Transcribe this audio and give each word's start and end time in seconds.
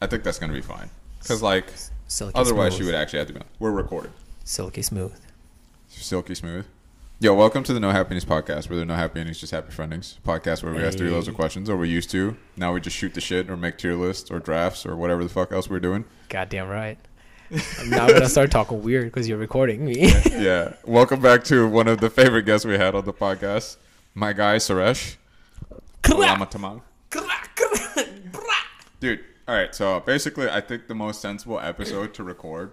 I 0.00 0.06
think 0.06 0.22
that's 0.22 0.38
gonna 0.38 0.52
be 0.52 0.60
fine. 0.60 0.90
Because 1.18 1.42
like, 1.42 1.66
Silky 2.06 2.34
otherwise 2.36 2.72
smooth. 2.72 2.80
she 2.80 2.86
would 2.86 2.94
actually 2.94 3.18
have 3.18 3.28
to 3.28 3.34
be. 3.34 3.40
We're 3.58 3.72
recorded. 3.72 4.12
Silky 4.44 4.82
smooth. 4.82 5.18
Silky 5.88 6.36
smooth. 6.36 6.66
Yo, 7.20 7.34
welcome 7.34 7.64
to 7.64 7.72
the 7.72 7.80
No 7.80 7.90
Happiness 7.90 8.24
podcast, 8.24 8.70
where 8.70 8.76
there 8.76 8.82
are 8.82 8.86
no 8.86 8.94
happy 8.94 9.18
endings, 9.18 9.40
just 9.40 9.50
happy 9.50 9.72
friendings. 9.72 10.20
Podcast 10.20 10.62
where 10.62 10.72
we 10.72 10.84
ask 10.84 10.96
three 10.96 11.10
loads 11.10 11.26
of 11.26 11.34
questions, 11.34 11.68
or 11.68 11.76
we 11.76 11.88
used 11.88 12.10
to. 12.10 12.36
Now 12.56 12.72
we 12.72 12.80
just 12.80 12.96
shoot 12.96 13.12
the 13.12 13.20
shit, 13.20 13.50
or 13.50 13.56
make 13.56 13.76
tier 13.76 13.96
lists, 13.96 14.30
or 14.30 14.38
drafts, 14.38 14.86
or 14.86 14.94
whatever 14.94 15.24
the 15.24 15.30
fuck 15.30 15.50
else 15.50 15.68
we're 15.68 15.80
doing. 15.80 16.04
Goddamn 16.28 16.68
right. 16.68 16.96
I'm 17.80 17.90
now 17.90 18.06
gonna 18.06 18.28
start 18.28 18.52
talking 18.52 18.82
weird 18.82 19.06
because 19.06 19.28
you're 19.28 19.36
recording 19.38 19.84
me. 19.84 20.12
yeah. 20.30 20.74
Welcome 20.84 21.20
back 21.20 21.42
to 21.44 21.66
one 21.66 21.88
of 21.88 21.98
the 21.98 22.08
favorite 22.08 22.44
guests 22.44 22.64
we 22.64 22.74
had 22.74 22.94
on 22.94 23.04
the 23.04 23.12
podcast, 23.12 23.78
my 24.14 24.32
guy 24.32 24.58
Suresh. 24.58 25.16
Dude, 29.00 29.24
all 29.48 29.54
right. 29.54 29.74
So 29.74 30.00
basically, 30.00 30.48
I 30.48 30.60
think 30.60 30.86
the 30.86 30.94
most 30.94 31.20
sensible 31.20 31.58
episode 31.58 32.14
to 32.14 32.22
record 32.22 32.72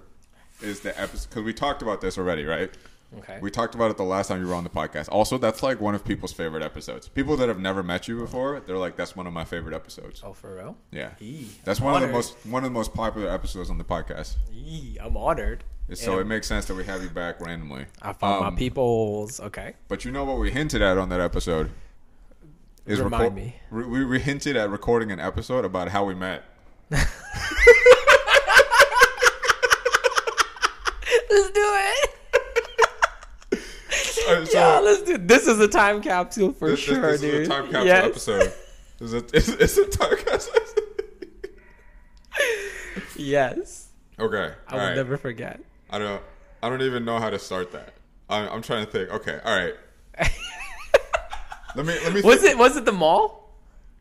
is 0.61 0.81
the 0.81 0.99
episode 0.99 1.29
because 1.29 1.43
we 1.43 1.53
talked 1.53 1.81
about 1.81 2.01
this 2.01 2.17
already, 2.17 2.45
right? 2.45 2.71
okay. 3.19 3.37
We 3.41 3.49
talked 3.49 3.75
about 3.75 3.91
it 3.91 3.97
the 3.97 4.03
last 4.03 4.27
time 4.27 4.41
you 4.41 4.47
were 4.47 4.55
on 4.55 4.63
the 4.65 4.69
podcast. 4.69 5.07
Also, 5.09 5.37
that's 5.37 5.63
like 5.63 5.79
one 5.79 5.95
of 5.95 6.03
people's 6.03 6.33
favorite 6.33 6.63
episodes. 6.63 7.07
People 7.07 7.37
that 7.37 7.47
have 7.47 7.59
never 7.59 7.81
met 7.83 8.07
you 8.07 8.19
before, 8.19 8.59
they're 8.59 8.77
like, 8.77 8.95
"That's 8.97 9.15
one 9.15 9.25
of 9.27 9.31
my 9.33 9.45
favorite 9.45 9.73
episodes." 9.73 10.21
oh, 10.23 10.33
for 10.33 10.55
real? 10.55 10.75
Yeah, 10.91 11.11
Eee, 11.21 11.47
that's 11.63 11.79
I'm 11.79 11.85
one 11.85 11.95
of 12.03 12.09
the 12.09 12.13
most 12.13 12.35
one 12.45 12.63
of 12.63 12.69
the 12.69 12.73
most 12.73 12.93
popular 12.93 13.29
episodes 13.29 13.69
on 13.69 13.77
the 13.77 13.83
podcast. 13.85 14.35
Eee, 14.53 14.97
I'm 15.01 15.15
honored. 15.15 15.63
So 15.93 16.13
And 16.13 16.21
it 16.21 16.25
makes 16.25 16.47
sense 16.47 16.65
that 16.65 16.73
we 16.73 16.83
have 16.85 17.03
you 17.03 17.09
back 17.09 17.39
randomly. 17.39 17.85
I 18.01 18.11
found 18.13 18.43
Um, 18.45 18.53
my 18.55 18.57
peoples. 18.59 19.39
Okay. 19.39 19.75
But 19.87 20.03
you 20.03 20.11
know 20.11 20.25
what 20.25 20.39
we 20.39 20.49
hinted 20.49 20.81
at 20.81 20.97
on 20.97 21.09
that 21.09 21.21
episode? 21.21 21.69
Is 22.87 22.99
Remind 22.99 23.31
reco- 23.31 23.35
me. 23.35 23.55
re- 23.69 23.85
we, 23.85 24.03
we 24.05 24.19
hinted 24.19 24.55
at 24.57 24.69
recording 24.71 25.11
an 25.11 25.19
episode 25.19 25.63
about 25.63 25.89
how 25.89 26.03
we 26.03 26.15
met. 26.15 26.43
Let's 31.29 31.51
do 31.51 31.61
it. 31.61 32.09
Uh, 34.27 34.45
so 34.45 34.57
yeah, 34.57 34.79
let's 34.79 35.01
do. 35.03 35.17
This 35.19 35.47
is 35.47 35.59
a 35.59 35.67
time 35.67 36.01
capsule 36.01 36.51
for 36.53 36.69
this, 36.69 36.79
this- 36.85 36.95
sure, 36.95 37.11
this 37.11 37.21
dude. 37.21 37.33
is 37.41 37.47
a 37.47 37.51
time 37.51 37.65
capsule 37.65 37.85
Yes. 37.85 38.05
episode. 38.05 38.53
This 38.99 39.13
is 39.13 39.13
a, 39.13 39.17
it's, 39.33 39.49
it's 39.49 39.77
a 39.77 39.85
time 39.87 40.17
capsule. 40.17 40.53
Yes. 43.17 43.89
okay, 44.19 44.53
I 44.67 44.73
will 44.75 44.81
right. 44.81 44.95
never 44.95 45.17
forget. 45.17 45.59
I 45.89 45.99
don't. 45.99 46.21
I 46.63 46.69
don't 46.69 46.81
even 46.81 47.05
know 47.05 47.19
how 47.19 47.29
to 47.29 47.37
start 47.39 47.71
that. 47.73 47.93
I'm, 48.29 48.49
I'm 48.49 48.61
trying 48.61 48.85
to 48.85 48.91
think. 48.91 49.09
Okay, 49.11 49.39
all 49.43 49.55
right. 49.55 49.73
let 51.75 51.85
me. 51.85 51.93
Let 52.03 52.13
me. 52.13 52.21
Was 52.21 52.41
think. 52.41 52.51
it? 52.53 52.57
Was 52.57 52.75
it 52.77 52.85
the 52.85 52.91
mall? 52.91 53.53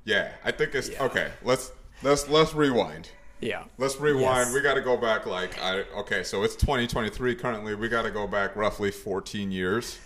Yeah, 0.05 0.33
I 0.45 0.51
think 0.53 0.75
it's 0.75 0.89
Yeah. 0.91 1.05
okay. 1.05 1.31
Let's 1.43 1.71
let's 2.05 2.29
let's 2.29 2.55
rewind. 2.55 3.09
Yeah. 3.41 3.65
Let's 3.79 3.99
rewind. 3.99 4.47
Yes. 4.47 4.55
We 4.55 4.61
got 4.61 4.75
to 4.75 4.81
go 4.81 4.97
back 4.97 5.27
like 5.27 5.61
I 5.61 5.81
okay, 5.97 6.23
so 6.23 6.43
it's 6.45 6.57
2023 6.57 7.35
currently. 7.35 7.75
We 7.75 7.89
got 7.89 8.03
to 8.03 8.11
go 8.11 8.27
back 8.27 8.55
roughly 8.57 8.91
14 8.91 9.51
years. 9.51 9.99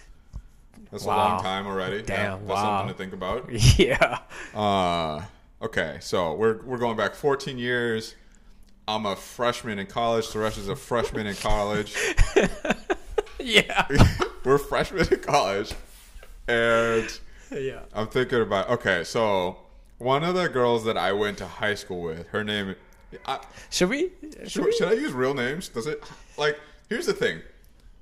That's 0.90 1.04
a 1.04 1.08
long 1.08 1.42
time 1.42 1.66
already. 1.66 2.00
Damn, 2.02 2.46
that's 2.46 2.48
wow. 2.48 2.78
something 2.78 2.94
to 2.94 2.98
think 2.98 3.12
about. 3.12 3.50
Yeah. 3.78 4.20
Uh 4.54 5.22
okay, 5.60 5.98
so 6.00 6.34
we're 6.34 6.62
we're 6.62 6.78
going 6.78 6.96
back 6.96 7.14
14 7.14 7.58
years. 7.58 8.14
I'm 8.86 9.04
a 9.04 9.16
freshman 9.16 9.78
in 9.78 9.86
college. 9.86 10.24
Suresh 10.26 10.56
is 10.56 10.68
a 10.68 10.76
freshman 10.76 11.26
in 11.26 11.34
college. 11.34 11.94
Yeah. 13.38 13.86
we're 14.44 14.58
freshmen 14.58 15.06
in 15.10 15.20
college. 15.20 15.74
And 16.46 17.18
yeah. 17.50 17.80
I'm 17.94 18.08
thinking 18.08 18.40
about 18.40 18.68
okay, 18.70 19.04
so 19.04 19.58
one 19.98 20.24
of 20.24 20.34
the 20.34 20.48
girls 20.48 20.84
that 20.84 20.96
I 20.96 21.12
went 21.12 21.38
to 21.38 21.46
high 21.46 21.74
school 21.74 22.02
with, 22.02 22.26
her 22.28 22.42
name 22.44 22.74
I, 23.26 23.40
Should 23.70 23.88
we? 23.90 24.10
Should 24.22 24.50
Should, 24.50 24.64
we? 24.66 24.72
should 24.72 24.88
I 24.88 24.92
use 24.92 25.12
real 25.12 25.34
names? 25.34 25.68
Does 25.68 25.86
it 25.86 26.02
like? 26.36 26.58
Here's 26.88 27.06
the 27.06 27.12
thing. 27.14 27.40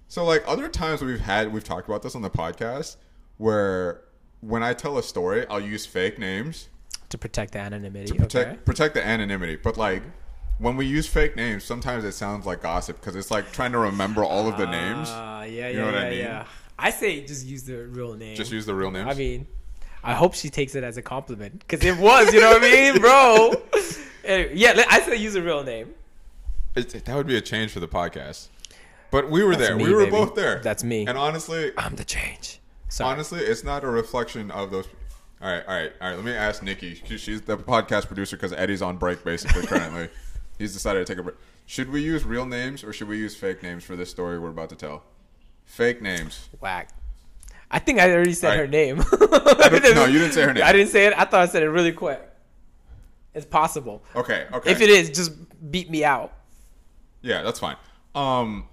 So 0.09 0.25
like 0.25 0.43
other 0.47 0.69
times 0.69 1.03
we've 1.03 1.21
had 1.21 1.53
we've 1.53 1.65
talked 1.65 1.89
about 1.89 2.03
this 2.03 2.15
on 2.15 2.23
the 2.23 2.31
podcast 2.31 2.97
where 3.39 4.03
when 4.41 4.63
I 4.63 4.73
tell 4.73 4.99
a 4.99 5.03
story 5.03 5.47
I'll 5.49 5.61
use 5.61 5.85
fake 5.87 6.19
names 6.19 6.69
To 7.11 7.19
protect 7.19 7.53
the 7.53 7.59
anonymity. 7.61 8.07
to 8.13 8.15
protect 8.15 8.49
okay. 8.51 8.59
protect 8.65 8.95
the 8.95 9.05
anonymity. 9.07 9.57
But 9.57 9.77
like 9.77 10.03
when 10.59 10.77
we 10.77 10.87
use 10.87 11.07
fake 11.07 11.37
names, 11.37 11.65
sometimes 11.65 12.05
it 12.05 12.13
sounds 12.13 12.47
like 12.47 12.63
gossip 12.63 12.99
because 13.01 13.15
it's 13.17 13.31
like 13.31 13.53
trying 13.53 13.73
to 13.73 13.79
remember 13.79 14.25
all 14.25 14.49
of 14.49 14.57
the 14.57 14.67
names. 14.67 15.09
Ah, 15.11 15.43
yeah, 15.43 15.49
yeah, 15.51 15.69
You 15.69 15.77
know 15.79 15.85
what 15.87 15.95
yeah, 15.95 16.01
I 16.01 16.11
mean? 16.11 16.19
yeah. 16.19 16.47
I 16.79 16.91
say 16.91 17.25
just 17.25 17.47
use 17.47 17.63
the 17.65 17.87
real 17.87 18.15
name. 18.15 18.37
Just 18.37 18.53
use 18.53 18.67
the 18.67 18.75
real 18.75 18.91
name. 18.91 19.07
I 19.09 19.15
mean, 19.15 19.47
I 20.07 20.15
hope 20.15 20.35
she 20.35 20.49
takes 20.51 20.75
it 20.75 20.85
as 20.85 20.97
a 20.97 21.03
compliment 21.03 21.59
because 21.61 21.85
it 21.85 21.99
was. 21.99 22.33
You 22.33 22.41
know 22.41 22.53
what 22.53 22.63
I 22.65 22.71
mean, 22.71 23.01
bro? 23.01 23.55
Anyway, 24.25 24.53
yeah, 24.57 24.85
I 24.91 25.01
said 25.03 25.21
use 25.21 25.37
a 25.37 25.43
real 25.43 25.63
name. 25.63 25.95
It- 26.75 27.05
that 27.05 27.15
would 27.15 27.29
be 27.29 27.37
a 27.37 27.41
change 27.41 27.71
for 27.73 27.79
the 27.79 27.87
podcast. 27.87 28.49
But 29.13 29.31
we 29.31 29.45
were 29.45 29.55
That's 29.55 29.69
there. 29.69 29.77
me, 29.77 29.85
we 29.85 29.93
were 29.95 30.01
baby. 30.01 30.11
both 30.11 30.35
there. 30.35 30.61
That's 30.65 30.83
me. 30.83 31.07
And 31.07 31.17
honestly, 31.17 31.71
I'm 31.79 31.95
the 31.95 32.05
change. 32.05 32.59
Sorry. 32.89 33.09
Honestly, 33.13 33.39
it's 33.41 33.63
not 33.63 33.85
a 33.85 33.87
reflection 33.89 34.51
of 34.51 34.73
those. 34.73 34.87
All 35.41 35.49
right, 35.53 35.63
all 35.69 35.75
right, 35.75 35.93
all 36.01 36.09
right. 36.09 36.17
Let 36.17 36.25
me 36.25 36.33
ask 36.33 36.61
Nikki. 36.63 36.95
She- 37.07 37.19
She's 37.19 37.43
the 37.43 37.57
podcast 37.57 38.09
producer 38.09 38.37
because 38.37 38.53
Eddie's 38.53 38.83
on 38.83 38.97
break 38.97 39.23
basically 39.25 39.65
currently. 39.67 40.09
He's 40.59 40.73
decided 40.73 41.07
to 41.07 41.13
take 41.13 41.21
a 41.21 41.23
break. 41.23 41.37
Should 41.67 41.91
we 41.91 42.03
use 42.03 42.25
real 42.25 42.47
names 42.47 42.83
or 42.83 42.93
should 42.93 43.07
we 43.07 43.19
use 43.19 43.37
fake 43.37 43.63
names 43.63 43.85
for 43.85 43.95
this 43.95 44.11
story 44.11 44.41
we're 44.41 44.51
about 44.51 44.71
to 44.71 44.77
tell? 44.77 45.05
Fake 45.65 46.03
names. 46.03 46.49
Whack. 46.61 46.91
I 47.71 47.79
think 47.79 47.99
I 47.99 48.11
already 48.13 48.33
said 48.33 48.51
All 48.53 48.57
her 48.57 48.63
right. 48.63 48.71
name. 48.71 48.97
no, 49.95 50.05
you 50.07 50.19
didn't 50.19 50.33
say 50.33 50.43
her 50.43 50.53
name. 50.55 50.63
I 50.65 50.73
didn't 50.73 50.89
say 50.89 51.07
it. 51.07 51.15
I 51.17 51.25
thought 51.25 51.41
I 51.41 51.47
said 51.47 51.63
it 51.63 51.69
really 51.71 51.93
quick. 51.93 52.21
It's 53.35 53.45
possible. 53.47 54.03
Okay, 54.15 54.47
okay. 54.53 54.71
If 54.71 54.81
it 54.81 54.89
is, 54.89 55.11
just 55.11 55.33
beat 55.71 55.91
me 55.91 56.05
out. 56.05 56.33
yeah, 57.23 57.43
that's 57.43 57.59
fine. 57.59 57.77
Um, 58.15 58.67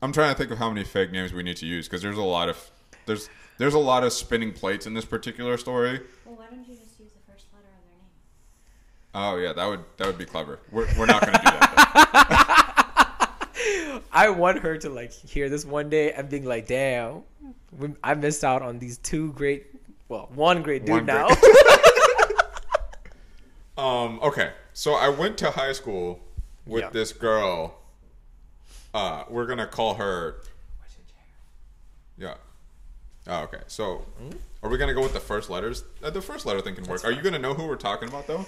I'm 0.00 0.12
trying 0.12 0.32
to 0.32 0.38
think 0.38 0.50
of 0.50 0.58
how 0.58 0.68
many 0.70 0.82
fake 0.84 1.12
names 1.12 1.32
we 1.32 1.42
need 1.44 1.56
to 1.58 1.66
use 1.66 1.86
because 1.86 2.02
there's 2.02 2.16
a 2.16 2.22
lot 2.22 2.48
of 2.48 2.70
there's 3.06 3.28
there's 3.58 3.74
a 3.74 3.78
lot 3.78 4.02
of 4.02 4.12
spinning 4.12 4.52
plates 4.52 4.86
in 4.86 4.94
this 4.94 5.04
particular 5.04 5.56
story. 5.56 6.00
Well, 6.24 6.34
why 6.36 6.46
don't 6.50 6.66
you 6.68 6.74
just 6.74 6.98
use 6.98 7.12
the 7.12 7.32
first 7.32 7.46
letter 7.52 7.68
of 7.68 7.84
their 7.84 7.92
name? 8.00 9.36
Oh 9.36 9.36
yeah, 9.36 9.52
that 9.52 9.66
would 9.68 9.84
that 9.98 10.06
would 10.08 10.18
be 10.18 10.24
clever. 10.24 10.58
We're, 10.72 10.88
we're 10.98 11.06
not 11.06 11.20
going 11.20 11.34
to 11.34 11.38
do 11.38 11.44
that. 11.44 12.41
I 14.12 14.30
want 14.30 14.58
her 14.60 14.76
to 14.78 14.88
like 14.90 15.12
hear 15.12 15.48
this 15.48 15.64
one 15.64 15.88
day 15.90 16.12
and 16.12 16.28
being 16.28 16.44
like, 16.44 16.66
"Damn, 16.66 17.22
we- 17.78 17.94
I 18.02 18.14
missed 18.14 18.44
out 18.44 18.62
on 18.62 18.78
these 18.78 18.98
two 18.98 19.32
great, 19.32 19.66
well, 20.08 20.28
one 20.34 20.62
great 20.62 20.84
dude 20.84 20.94
One 20.94 21.06
now." 21.06 21.26
great- 21.28 21.38
Um, 23.78 24.20
okay, 24.22 24.50
so 24.74 24.92
I 24.94 25.08
went 25.08 25.38
to 25.38 25.50
high 25.50 25.72
school 25.72 26.20
with 26.66 26.82
Yeah. 26.82 26.90
this 26.90 27.12
girl. 27.12 27.78
Uh, 28.92 29.24
we're 29.30 29.46
gonna 29.46 29.66
call 29.66 29.94
her. 29.94 30.36
Yeah. 32.18 32.34
Oh, 33.26 33.44
okay. 33.44 33.60
So, 33.68 34.04
are 34.62 34.68
we 34.68 34.76
gonna 34.76 34.92
go 34.94 35.00
with 35.02 35.14
the 35.14 35.20
first 35.20 35.48
letters? 35.48 35.84
Uh, 36.02 36.10
the 36.10 36.20
first 36.20 36.44
letter 36.44 36.60
thing 36.60 36.74
can 36.74 36.84
work. 36.84 37.02
Are 37.04 37.10
you 37.10 37.22
gonna 37.22 37.38
know 37.38 37.54
who 37.54 37.66
we're 37.66 37.76
talking 37.76 38.08
about 38.08 38.26
though? 38.26 38.44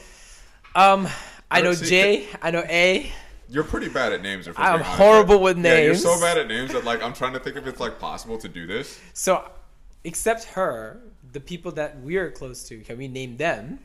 um, 0.74 1.08
I 1.50 1.62
know 1.62 1.72
See, 1.72 1.86
J, 1.86 2.26
I 2.42 2.50
know 2.50 2.64
A. 2.68 3.10
You're 3.48 3.64
pretty 3.64 3.88
bad 3.88 4.12
at 4.12 4.22
names. 4.22 4.46
If 4.46 4.58
I'm 4.58 4.80
horrible 4.80 5.40
with 5.40 5.56
names. 5.56 5.78
Yeah, 5.78 5.84
you're 5.84 5.94
so 5.94 6.20
bad 6.20 6.38
at 6.38 6.48
names 6.48 6.72
that 6.72 6.84
like 6.84 7.02
I'm 7.02 7.12
trying 7.12 7.34
to 7.34 7.40
think 7.40 7.56
if 7.56 7.66
it's 7.66 7.80
like 7.80 7.98
possible 7.98 8.38
to 8.38 8.48
do 8.48 8.66
this. 8.66 9.00
So, 9.12 9.50
except 10.04 10.44
her, 10.44 11.00
the 11.32 11.40
people 11.40 11.72
that 11.72 12.00
we're 12.00 12.30
close 12.30 12.66
to, 12.68 12.78
can 12.80 12.96
we 12.98 13.08
name 13.08 13.36
them? 13.36 13.80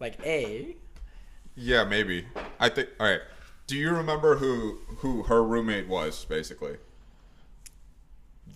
Like 0.00 0.18
A. 0.24 0.76
Yeah, 1.54 1.84
maybe. 1.84 2.26
I 2.58 2.68
think. 2.68 2.88
All 2.98 3.06
right. 3.06 3.20
Do 3.66 3.76
you 3.76 3.90
remember 3.90 4.36
who 4.36 4.78
who 4.98 5.22
her 5.24 5.42
roommate 5.42 5.88
was? 5.88 6.24
Basically. 6.24 6.76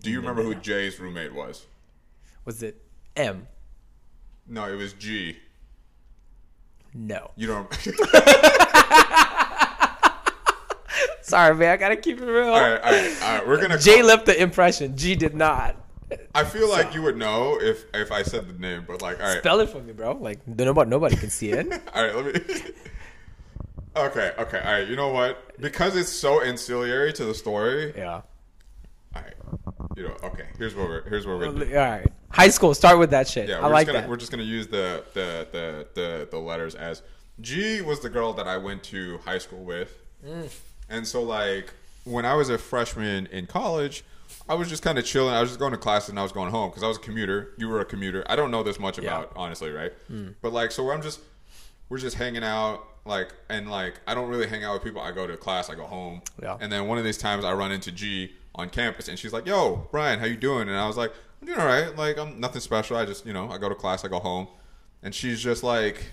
Do 0.02 0.10
you 0.10 0.20
remember 0.20 0.42
who 0.42 0.54
Jay's 0.54 1.00
roommate 1.00 1.34
was? 1.34 1.66
Was 2.44 2.62
it 2.62 2.80
M? 3.16 3.48
No, 4.46 4.70
it 4.72 4.76
was 4.76 4.92
G. 4.92 5.36
No. 6.94 7.30
You 7.36 7.46
don't. 7.48 7.68
Sorry, 11.26 11.56
man. 11.56 11.70
I 11.70 11.76
gotta 11.76 11.96
keep 11.96 12.20
it 12.20 12.24
real. 12.24 12.48
all 12.48 12.60
right, 12.60 12.80
all 12.80 12.92
right, 12.92 13.22
all 13.22 13.38
right. 13.38 13.46
We're 13.48 13.60
gonna. 13.60 13.78
J 13.78 13.96
call- 13.96 14.06
left 14.06 14.26
the 14.26 14.40
impression. 14.40 14.96
G 14.96 15.16
did 15.16 15.34
not. 15.34 15.74
I 16.36 16.44
feel 16.44 16.68
like 16.70 16.94
you 16.94 17.02
would 17.02 17.16
know 17.16 17.58
if 17.60 17.84
if 17.92 18.12
I 18.12 18.22
said 18.22 18.48
the 18.48 18.52
name, 18.60 18.84
but 18.86 19.02
like, 19.02 19.18
all 19.20 19.26
right, 19.26 19.38
Spell 19.38 19.58
it 19.58 19.68
for 19.68 19.80
me, 19.80 19.92
bro. 19.92 20.12
Like 20.12 20.46
nobody, 20.46 20.88
nobody 20.88 21.16
can 21.16 21.30
see 21.30 21.50
it. 21.50 21.66
all 21.94 22.04
right. 22.04 22.14
Let 22.14 22.24
me. 22.26 22.32
okay, 23.96 24.32
okay, 24.38 24.58
all 24.60 24.72
right. 24.72 24.86
You 24.86 24.94
know 24.94 25.08
what? 25.08 25.60
Because 25.60 25.96
it's 25.96 26.10
so 26.10 26.42
ancillary 26.42 27.12
to 27.14 27.24
the 27.24 27.34
story. 27.34 27.92
yeah. 27.96 28.20
All 29.16 29.22
right. 29.22 29.34
You 29.96 30.04
know. 30.04 30.16
Okay. 30.22 30.46
Here's 30.58 30.76
what 30.76 30.88
we're. 30.88 31.08
Here's 31.08 31.26
what 31.26 31.38
we're. 31.40 31.48
All 31.48 31.90
right. 31.90 32.06
High 32.30 32.50
school. 32.50 32.72
Start 32.72 33.00
with 33.00 33.10
that 33.10 33.26
shit. 33.26 33.48
Yeah, 33.48 33.58
I 33.58 33.62
we're 33.66 33.72
like 33.72 33.86
just 33.86 33.94
gonna, 33.94 34.00
that. 34.02 34.08
We're 34.10 34.16
just 34.16 34.30
gonna 34.30 34.42
use 34.44 34.68
the 34.68 35.02
the, 35.14 35.48
the 35.50 35.86
the 35.94 36.28
the 36.30 36.38
letters 36.38 36.76
as 36.76 37.02
G 37.40 37.80
was 37.82 37.98
the 37.98 38.10
girl 38.10 38.32
that 38.34 38.46
I 38.46 38.58
went 38.58 38.84
to 38.84 39.18
high 39.18 39.38
school 39.38 39.64
with, 39.64 39.92
Mm. 40.24 40.48
And 40.88 41.06
so 41.06 41.22
like 41.22 41.72
when 42.04 42.24
I 42.24 42.34
was 42.34 42.48
a 42.50 42.58
freshman 42.58 43.26
in 43.26 43.46
college, 43.46 44.04
I 44.48 44.54
was 44.54 44.68
just 44.68 44.82
kind 44.82 44.98
of 44.98 45.04
chilling. 45.04 45.34
I 45.34 45.40
was 45.40 45.50
just 45.50 45.58
going 45.58 45.72
to 45.72 45.78
classes 45.78 46.10
and 46.10 46.18
I 46.18 46.22
was 46.22 46.32
going 46.32 46.50
home 46.50 46.70
because 46.70 46.82
I 46.82 46.88
was 46.88 46.96
a 46.98 47.00
commuter. 47.00 47.52
You 47.58 47.68
were 47.68 47.80
a 47.80 47.84
commuter. 47.84 48.24
I 48.28 48.36
don't 48.36 48.50
know 48.50 48.62
this 48.62 48.78
much 48.78 48.98
Yeah. 48.98 49.04
about 49.18 49.32
honestly, 49.36 49.70
right? 49.70 49.92
Hmm. 50.08 50.28
But 50.40 50.52
like, 50.52 50.70
so 50.70 50.90
I'm 50.90 51.02
just 51.02 51.20
we're 51.88 51.98
just 51.98 52.16
hanging 52.16 52.42
out, 52.44 52.84
like, 53.04 53.32
and 53.48 53.70
like 53.70 54.00
I 54.06 54.14
don't 54.14 54.28
really 54.28 54.46
hang 54.48 54.64
out 54.64 54.74
with 54.74 54.82
people. 54.84 55.00
I 55.00 55.12
go 55.12 55.26
to 55.26 55.36
class, 55.36 55.70
I 55.70 55.74
go 55.74 55.84
home, 55.86 56.22
Yeah. 56.42 56.56
and 56.60 56.70
then 56.72 56.86
one 56.88 56.98
of 56.98 57.04
these 57.04 57.18
times 57.18 57.44
I 57.44 57.52
run 57.52 57.70
into 57.72 57.92
G 57.92 58.32
on 58.56 58.70
campus, 58.70 59.06
and 59.08 59.18
she's 59.18 59.32
like, 59.32 59.46
"Yo, 59.46 59.86
Brian, 59.92 60.18
how 60.18 60.26
you 60.26 60.36
doing?" 60.36 60.68
And 60.68 60.76
I 60.76 60.86
was 60.86 60.96
like, 60.96 61.12
"I'm 61.40 61.46
doing 61.46 61.58
all 61.60 61.66
right. 61.66 61.94
Like, 61.96 62.18
I'm 62.18 62.40
nothing 62.40 62.60
special. 62.60 62.96
I 62.96 63.04
just, 63.04 63.26
you 63.26 63.32
know, 63.32 63.50
I 63.50 63.58
go 63.58 63.68
to 63.68 63.74
class, 63.74 64.04
I 64.04 64.08
go 64.08 64.18
home," 64.18 64.48
and 65.02 65.14
she's 65.14 65.40
just 65.40 65.62
like, 65.62 66.06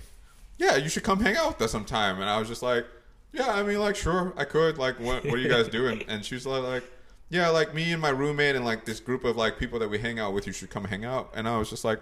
"Yeah, 0.58 0.76
you 0.76 0.90
should 0.90 1.04
come 1.04 1.20
hang 1.22 1.38
out 1.38 1.48
with 1.50 1.62
us 1.62 1.72
sometime." 1.72 2.20
And 2.20 2.30
I 2.30 2.38
was 2.38 2.48
just 2.48 2.62
like, 2.62 2.86
"Yeah, 3.34 3.52
I 3.52 3.64
mean, 3.64 3.80
like, 3.80 3.96
sure, 3.96 4.34
I 4.38 4.46
could. 4.46 4.78
Like, 4.78 5.00
what, 5.00 5.26
what 5.26 5.34
are 5.34 5.38
you 5.38 5.50
guys 5.50 5.68
doing?" 5.68 6.04
And 6.08 6.24
she's 6.24 6.46
like, 6.46 6.64
like, 6.64 6.84
"Yeah, 7.30 7.50
like 7.50 7.74
me 7.74 7.92
and 7.92 8.02
my 8.02 8.10
roommate 8.10 8.56
and 8.56 8.64
like 8.64 8.86
this 8.86 9.00
group 9.00 9.24
of 9.26 9.36
like 9.36 9.58
people 9.60 9.80
that 9.80 9.90
we 9.90 10.00
hang 10.00 10.20
out 10.20 10.34
with. 10.34 10.48
You 10.48 10.54
should 10.54 10.70
come 10.70 10.86
hang 10.86 11.04
out." 11.06 11.32
And 11.36 11.48
I 11.48 11.58
was 11.58 11.70
just 11.70 11.84
like. 11.84 12.00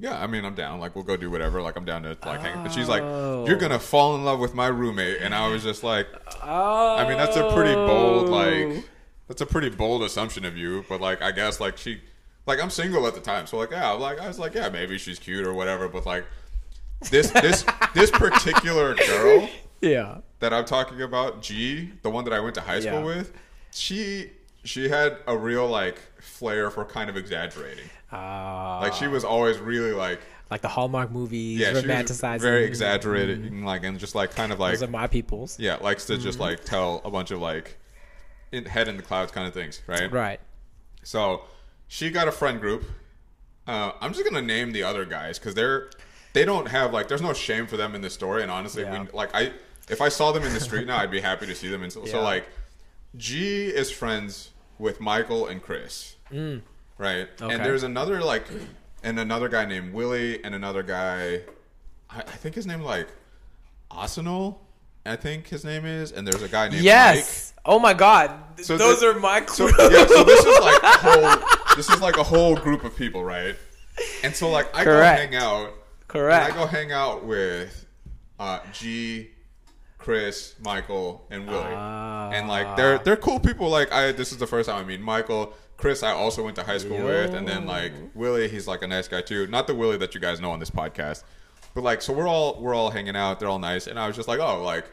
Yeah, 0.00 0.16
I 0.22 0.28
mean, 0.28 0.44
I'm 0.44 0.54
down. 0.54 0.78
Like, 0.78 0.94
we'll 0.94 1.02
go 1.02 1.16
do 1.16 1.28
whatever. 1.28 1.60
Like, 1.60 1.76
I'm 1.76 1.84
down 1.84 2.04
to 2.04 2.16
like 2.24 2.40
hang. 2.40 2.62
But 2.62 2.70
she's 2.72 2.88
like. 2.88 3.02
"You're 3.48 3.56
gonna 3.56 3.80
fall 3.80 4.14
in 4.14 4.24
love 4.24 4.38
with 4.38 4.54
my 4.54 4.68
roommate," 4.68 5.20
and 5.22 5.34
I 5.34 5.48
was 5.48 5.64
just 5.64 5.82
like, 5.82 6.06
Oh. 6.40 6.96
I 6.96 7.08
mean, 7.08 7.18
that's 7.18 7.36
a 7.36 7.52
pretty 7.52 7.74
bold 7.74 8.28
like 8.28 8.84
that's 9.28 9.42
a 9.42 9.46
pretty 9.46 9.68
bold 9.68 10.02
assumption 10.02 10.44
of 10.44 10.56
you, 10.56 10.84
but 10.88 11.00
like 11.00 11.22
I 11.22 11.32
guess 11.32 11.60
like 11.60 11.76
she 11.76 12.00
like 12.46 12.60
I'm 12.62 12.70
single 12.70 13.06
at 13.06 13.14
the 13.14 13.20
time, 13.20 13.46
so 13.46 13.58
like 13.58 13.70
yeah, 13.70 13.90
like 13.90 14.18
I 14.18 14.26
was 14.26 14.38
like 14.38 14.54
yeah, 14.54 14.68
maybe 14.70 14.96
she's 14.98 15.18
cute 15.18 15.46
or 15.46 15.52
whatever, 15.52 15.86
but 15.88 16.06
like 16.06 16.24
this 17.10 17.30
this 17.30 17.64
this 17.94 18.10
particular 18.10 18.94
girl 18.94 19.48
Yeah. 19.80 20.18
That 20.40 20.52
I'm 20.52 20.64
talking 20.64 21.02
about, 21.02 21.42
G, 21.42 21.90
the 22.02 22.10
one 22.10 22.24
that 22.24 22.32
I 22.32 22.40
went 22.40 22.54
to 22.56 22.60
high 22.60 22.80
school 22.80 23.00
Yeah. 23.00 23.04
with, 23.04 23.32
she 23.72 24.30
she 24.64 24.88
had 24.88 25.16
a 25.26 25.36
real 25.36 25.66
like 25.66 25.98
flair 26.20 26.70
for 26.70 26.84
kind 26.84 27.08
of 27.08 27.16
exaggerating. 27.16 27.84
Uh, 28.12 28.80
Like 28.80 28.92
she 28.94 29.06
was 29.06 29.24
always 29.24 29.58
really 29.58 29.92
like 29.92 30.20
like 30.50 30.62
the 30.62 30.68
Hallmark 30.68 31.10
movies, 31.10 31.60
yeah, 31.60 31.72
romanticizing. 31.72 32.40
very 32.40 32.64
exaggerated, 32.64 33.52
like 33.62 33.84
and 33.84 33.98
just 33.98 34.14
like 34.14 34.34
kind 34.34 34.50
of 34.52 34.58
like 34.58 34.74
Those 34.74 34.84
are 34.84 34.90
my 34.90 35.06
peoples. 35.06 35.58
yeah, 35.58 35.76
likes 35.76 36.06
to 36.06 36.14
Mm-hmm. 36.14 36.22
just 36.22 36.38
like 36.40 36.64
tell 36.64 37.02
a 37.04 37.10
bunch 37.10 37.30
of 37.30 37.40
like 37.40 37.76
in, 38.52 38.64
head 38.64 38.88
in 38.88 38.96
the 38.96 39.02
clouds 39.02 39.30
kind 39.32 39.46
of 39.46 39.52
things, 39.54 39.82
right? 39.86 40.10
Right. 40.10 40.40
So 41.02 41.42
she 41.86 42.10
got 42.10 42.28
a 42.28 42.32
friend 42.32 42.60
group. 42.60 42.84
Uh, 43.66 43.92
I'm 44.00 44.12
just 44.14 44.24
gonna 44.24 44.40
name 44.46 44.72
the 44.72 44.82
other 44.82 45.04
guys 45.04 45.38
because 45.38 45.54
they're 45.54 45.90
they 46.32 46.44
don't 46.44 46.68
have 46.68 46.92
like 46.92 47.08
there's 47.08 47.22
no 47.22 47.34
shame 47.34 47.66
for 47.66 47.76
them 47.76 47.94
in 47.94 48.00
the 48.00 48.10
story, 48.10 48.42
and 48.42 48.50
honestly, 48.50 48.82
Yeah. 48.82 49.02
we, 49.02 49.08
like 49.12 49.30
I 49.34 49.52
if 49.90 50.00
I 50.00 50.08
saw 50.08 50.32
them 50.32 50.42
in 50.42 50.52
the 50.52 50.60
street 50.60 50.86
now, 50.86 50.98
I'd 50.98 51.10
be 51.10 51.20
happy 51.20 51.46
to 51.46 51.54
see 51.54 51.68
them. 51.68 51.82
And 51.82 51.92
so, 51.92 52.04
so 52.04 52.22
like 52.22 52.48
G 53.16 53.66
is 53.66 53.90
friends 53.90 54.50
with 54.78 55.00
Michael 55.00 55.46
and 55.46 55.62
Chris, 55.62 56.16
right? 56.30 56.38
Mm. 56.38 56.62
Okay. 57.40 57.54
And 57.54 57.64
there's 57.64 57.82
another 57.82 58.20
like 58.22 58.46
and 59.02 59.18
another 59.18 59.48
guy 59.48 59.64
named 59.64 59.92
Willie 59.92 60.42
and 60.44 60.54
another 60.54 60.82
guy, 60.82 61.42
I, 62.10 62.18
I 62.18 62.22
think 62.22 62.54
his 62.54 62.66
name 62.66 62.82
like 62.82 63.08
Arsenal. 63.90 64.62
I 65.06 65.16
think 65.16 65.48
his 65.48 65.64
name 65.64 65.86
is, 65.86 66.12
and 66.12 66.26
there's 66.26 66.42
a 66.42 66.48
guy 66.48 66.64
named 66.64 66.74
Mike. 66.74 66.84
Yes. 66.84 67.54
Oh 67.64 67.78
my 67.78 67.94
God. 67.94 68.30
So 68.62 68.76
Those 68.76 69.00
the- 69.00 69.10
are 69.10 69.18
my 69.18 69.44
So 69.46 69.66
yeah, 69.68 70.06
so 70.06 70.24
this 70.24 70.44
is 70.44 70.58
like 70.60 70.82
a 70.82 70.98
whole 70.98 71.76
this 71.76 71.88
is 71.88 72.00
like 72.00 72.16
a 72.18 72.22
whole 72.22 72.56
group 72.56 72.84
of 72.84 72.94
people, 72.96 73.24
right? 73.24 73.56
And 74.22 74.34
so 74.34 74.50
like 74.50 74.68
I 74.76 74.84
Correct. 74.84 75.32
go 75.32 75.36
hang 75.38 75.42
out 75.42 75.74
Correct. 76.08 76.52
I 76.52 76.54
go 76.56 76.66
hang 76.66 76.90
out 76.92 77.24
with 77.24 77.86
uh, 78.40 78.60
G, 78.72 79.30
Chris, 80.08 80.54
Michael, 80.64 81.26
and 81.30 81.46
Willie. 81.46 81.66
Ah. 81.66 82.30
and 82.30 82.48
like 82.48 82.78
they're 82.78 82.98
they're 83.00 83.14
cool 83.14 83.38
people. 83.38 83.68
Like 83.68 83.92
I 83.92 84.10
this 84.12 84.32
is 84.32 84.38
the 84.38 84.46
first 84.46 84.66
time 84.66 84.82
I 84.82 84.88
meet 84.88 85.02
Michael. 85.02 85.52
Chris 85.76 86.02
I 86.02 86.12
also 86.12 86.42
went 86.42 86.56
to 86.56 86.62
high 86.62 86.78
school 86.78 87.04
with, 87.04 87.34
and 87.34 87.46
then 87.46 87.66
like 87.66 87.92
Willie, 88.14 88.48
he's 88.48 88.66
like 88.66 88.80
a 88.80 88.86
nice 88.86 89.06
guy 89.06 89.20
too. 89.20 89.46
Not 89.48 89.66
the 89.66 89.74
Willie 89.74 89.98
that 89.98 90.14
you 90.14 90.20
guys 90.22 90.40
know 90.40 90.50
on 90.50 90.60
this 90.60 90.70
podcast. 90.70 91.24
But 91.74 91.84
like 91.84 92.00
so 92.00 92.14
we're 92.14 92.26
all 92.26 92.58
we're 92.58 92.74
all 92.74 92.88
hanging 92.88 93.16
out, 93.16 93.38
they're 93.38 93.50
all 93.50 93.58
nice, 93.58 93.86
and 93.86 93.98
I 93.98 94.06
was 94.06 94.16
just 94.16 94.28
like, 94.28 94.40
Oh, 94.40 94.62
like 94.62 94.86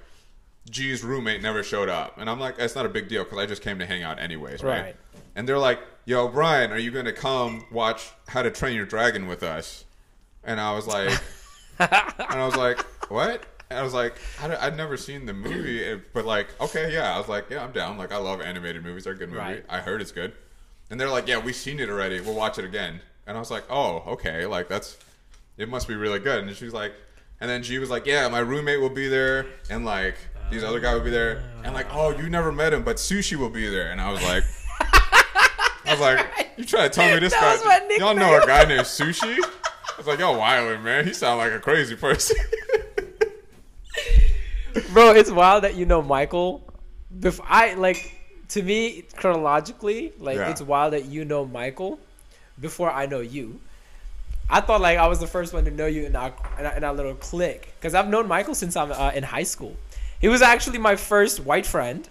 G's 0.69 1.01
roommate 1.01 1.41
never 1.41 1.63
showed 1.63 1.87
up. 1.87 2.17
And 2.17 2.29
I'm 2.29 2.41
like, 2.41 2.57
that's 2.57 2.75
not 2.75 2.85
a 2.85 2.89
big 2.89 3.07
deal 3.07 3.23
because 3.23 3.37
I 3.37 3.45
just 3.45 3.61
came 3.61 3.79
to 3.79 3.85
hang 3.85 4.03
out 4.03 4.19
anyways, 4.19 4.63
right? 4.63 4.81
Right. 4.81 4.95
And 5.37 5.47
they're 5.47 5.57
like, 5.57 5.79
yo, 6.03 6.27
Brian, 6.27 6.73
are 6.73 6.77
you 6.77 6.91
going 6.91 7.05
to 7.05 7.13
come 7.13 7.63
watch 7.71 8.11
How 8.27 8.41
to 8.41 8.51
Train 8.51 8.75
Your 8.75 8.85
Dragon 8.85 9.27
with 9.27 9.43
us? 9.43 9.85
And 10.43 10.59
I 10.59 10.75
was 10.75 10.87
like, 10.87 11.17
and 11.79 11.89
I 12.19 12.45
was 12.45 12.57
like, 12.57 12.79
what? 13.09 13.45
And 13.69 13.79
I 13.79 13.83
was 13.83 13.93
like, 13.93 14.15
I 14.41 14.55
I'd 14.67 14.77
never 14.77 14.95
seen 14.95 15.25
the 15.25 15.33
movie, 15.33 15.83
eh, 15.83 15.97
but 16.13 16.25
like, 16.25 16.47
okay, 16.61 16.93
yeah. 16.93 17.15
I 17.15 17.17
was 17.17 17.27
like, 17.27 17.49
yeah, 17.49 17.63
I'm 17.63 17.71
down. 17.71 17.97
Like, 17.97 18.11
I 18.11 18.17
love 18.17 18.41
animated 18.41 18.83
movies. 18.83 19.05
They're 19.05 19.13
a 19.13 19.17
good 19.17 19.29
movie. 19.29 19.39
Right. 19.39 19.65
I 19.69 19.79
heard 19.79 20.01
it's 20.01 20.11
good. 20.11 20.33
And 20.89 20.99
they're 20.99 21.09
like, 21.09 21.27
yeah, 21.27 21.39
we've 21.39 21.55
seen 21.55 21.79
it 21.79 21.89
already. 21.89 22.21
We'll 22.21 22.35
watch 22.35 22.59
it 22.59 22.65
again. 22.65 23.01
And 23.25 23.35
I 23.35 23.39
was 23.39 23.49
like, 23.49 23.63
oh, 23.69 24.03
okay. 24.07 24.45
Like, 24.45 24.69
that's, 24.69 24.97
it 25.57 25.67
must 25.67 25.87
be 25.87 25.95
really 25.95 26.19
good. 26.19 26.43
And 26.43 26.55
she's 26.55 26.73
like, 26.73 26.93
and 27.41 27.49
then 27.49 27.63
she 27.63 27.79
was 27.79 27.89
like, 27.89 28.05
yeah, 28.05 28.27
my 28.27 28.39
roommate 28.39 28.79
will 28.79 28.89
be 28.89 29.07
there. 29.07 29.47
And 29.69 29.83
like, 29.83 30.15
these 30.51 30.63
other 30.63 30.79
guy 30.79 30.93
will 30.93 31.01
be 31.01 31.09
there. 31.09 31.43
And 31.63 31.73
like, 31.73 31.87
oh, 31.91 32.11
you 32.11 32.29
never 32.29 32.51
met 32.51 32.71
him, 32.71 32.83
but 32.83 32.97
Sushi 32.97 33.35
will 33.35 33.49
be 33.49 33.67
there. 33.67 33.91
And 33.91 33.99
I 33.99 34.11
was 34.11 34.21
like, 34.23 34.43
I 34.79 35.91
was 35.91 35.99
like, 35.99 36.53
you 36.57 36.65
trying 36.65 36.89
to 36.89 36.95
tell 36.95 37.13
me 37.13 37.19
this 37.19 37.33
guy? 37.33 37.57
Y'all 37.97 38.13
know 38.13 38.41
a 38.41 38.45
guy 38.45 38.65
named 38.65 38.81
Sushi? 38.81 39.37
I 39.37 39.97
was 39.97 40.07
like, 40.07 40.19
yo, 40.19 40.33
wildin', 40.33 40.83
man. 40.83 41.07
He 41.07 41.13
sound 41.13 41.39
like 41.39 41.51
a 41.51 41.59
crazy 41.59 41.95
person. 41.95 42.37
Bro, 44.93 45.11
it's 45.11 45.31
wild 45.31 45.63
that 45.63 45.75
you 45.75 45.85
know 45.85 46.01
Michael. 46.01 46.61
Before 47.19 47.45
I 47.47 47.73
like 47.75 48.13
to 48.49 48.61
me 48.61 49.03
chronologically, 49.15 50.11
like 50.19 50.37
Yeah. 50.37 50.49
it's 50.49 50.61
wild 50.61 50.93
that 50.93 51.05
you 51.05 51.23
know 51.25 51.45
Michael 51.45 51.99
before 52.59 52.91
I 52.91 53.05
know 53.05 53.19
you. 53.21 53.59
I 54.49 54.61
thought 54.61 54.81
like 54.81 54.97
I 54.97 55.07
was 55.07 55.19
the 55.19 55.27
first 55.27 55.53
one 55.53 55.65
to 55.65 55.71
know 55.71 55.85
you 55.87 56.05
in 56.05 56.15
our 56.15 56.33
in 56.59 56.65
our, 56.65 56.75
in 56.77 56.83
our 56.83 56.93
little 56.93 57.15
clique 57.15 57.73
because 57.79 57.95
I've 57.95 58.07
known 58.09 58.27
Michael 58.27 58.53
since 58.55 58.75
I'm 58.75 58.91
uh, 58.91 59.11
in 59.15 59.23
high 59.23 59.43
school. 59.43 59.75
He 60.19 60.27
was 60.27 60.41
actually 60.41 60.77
my 60.77 60.95
first 60.95 61.39
white 61.39 61.65
friend, 61.65 62.07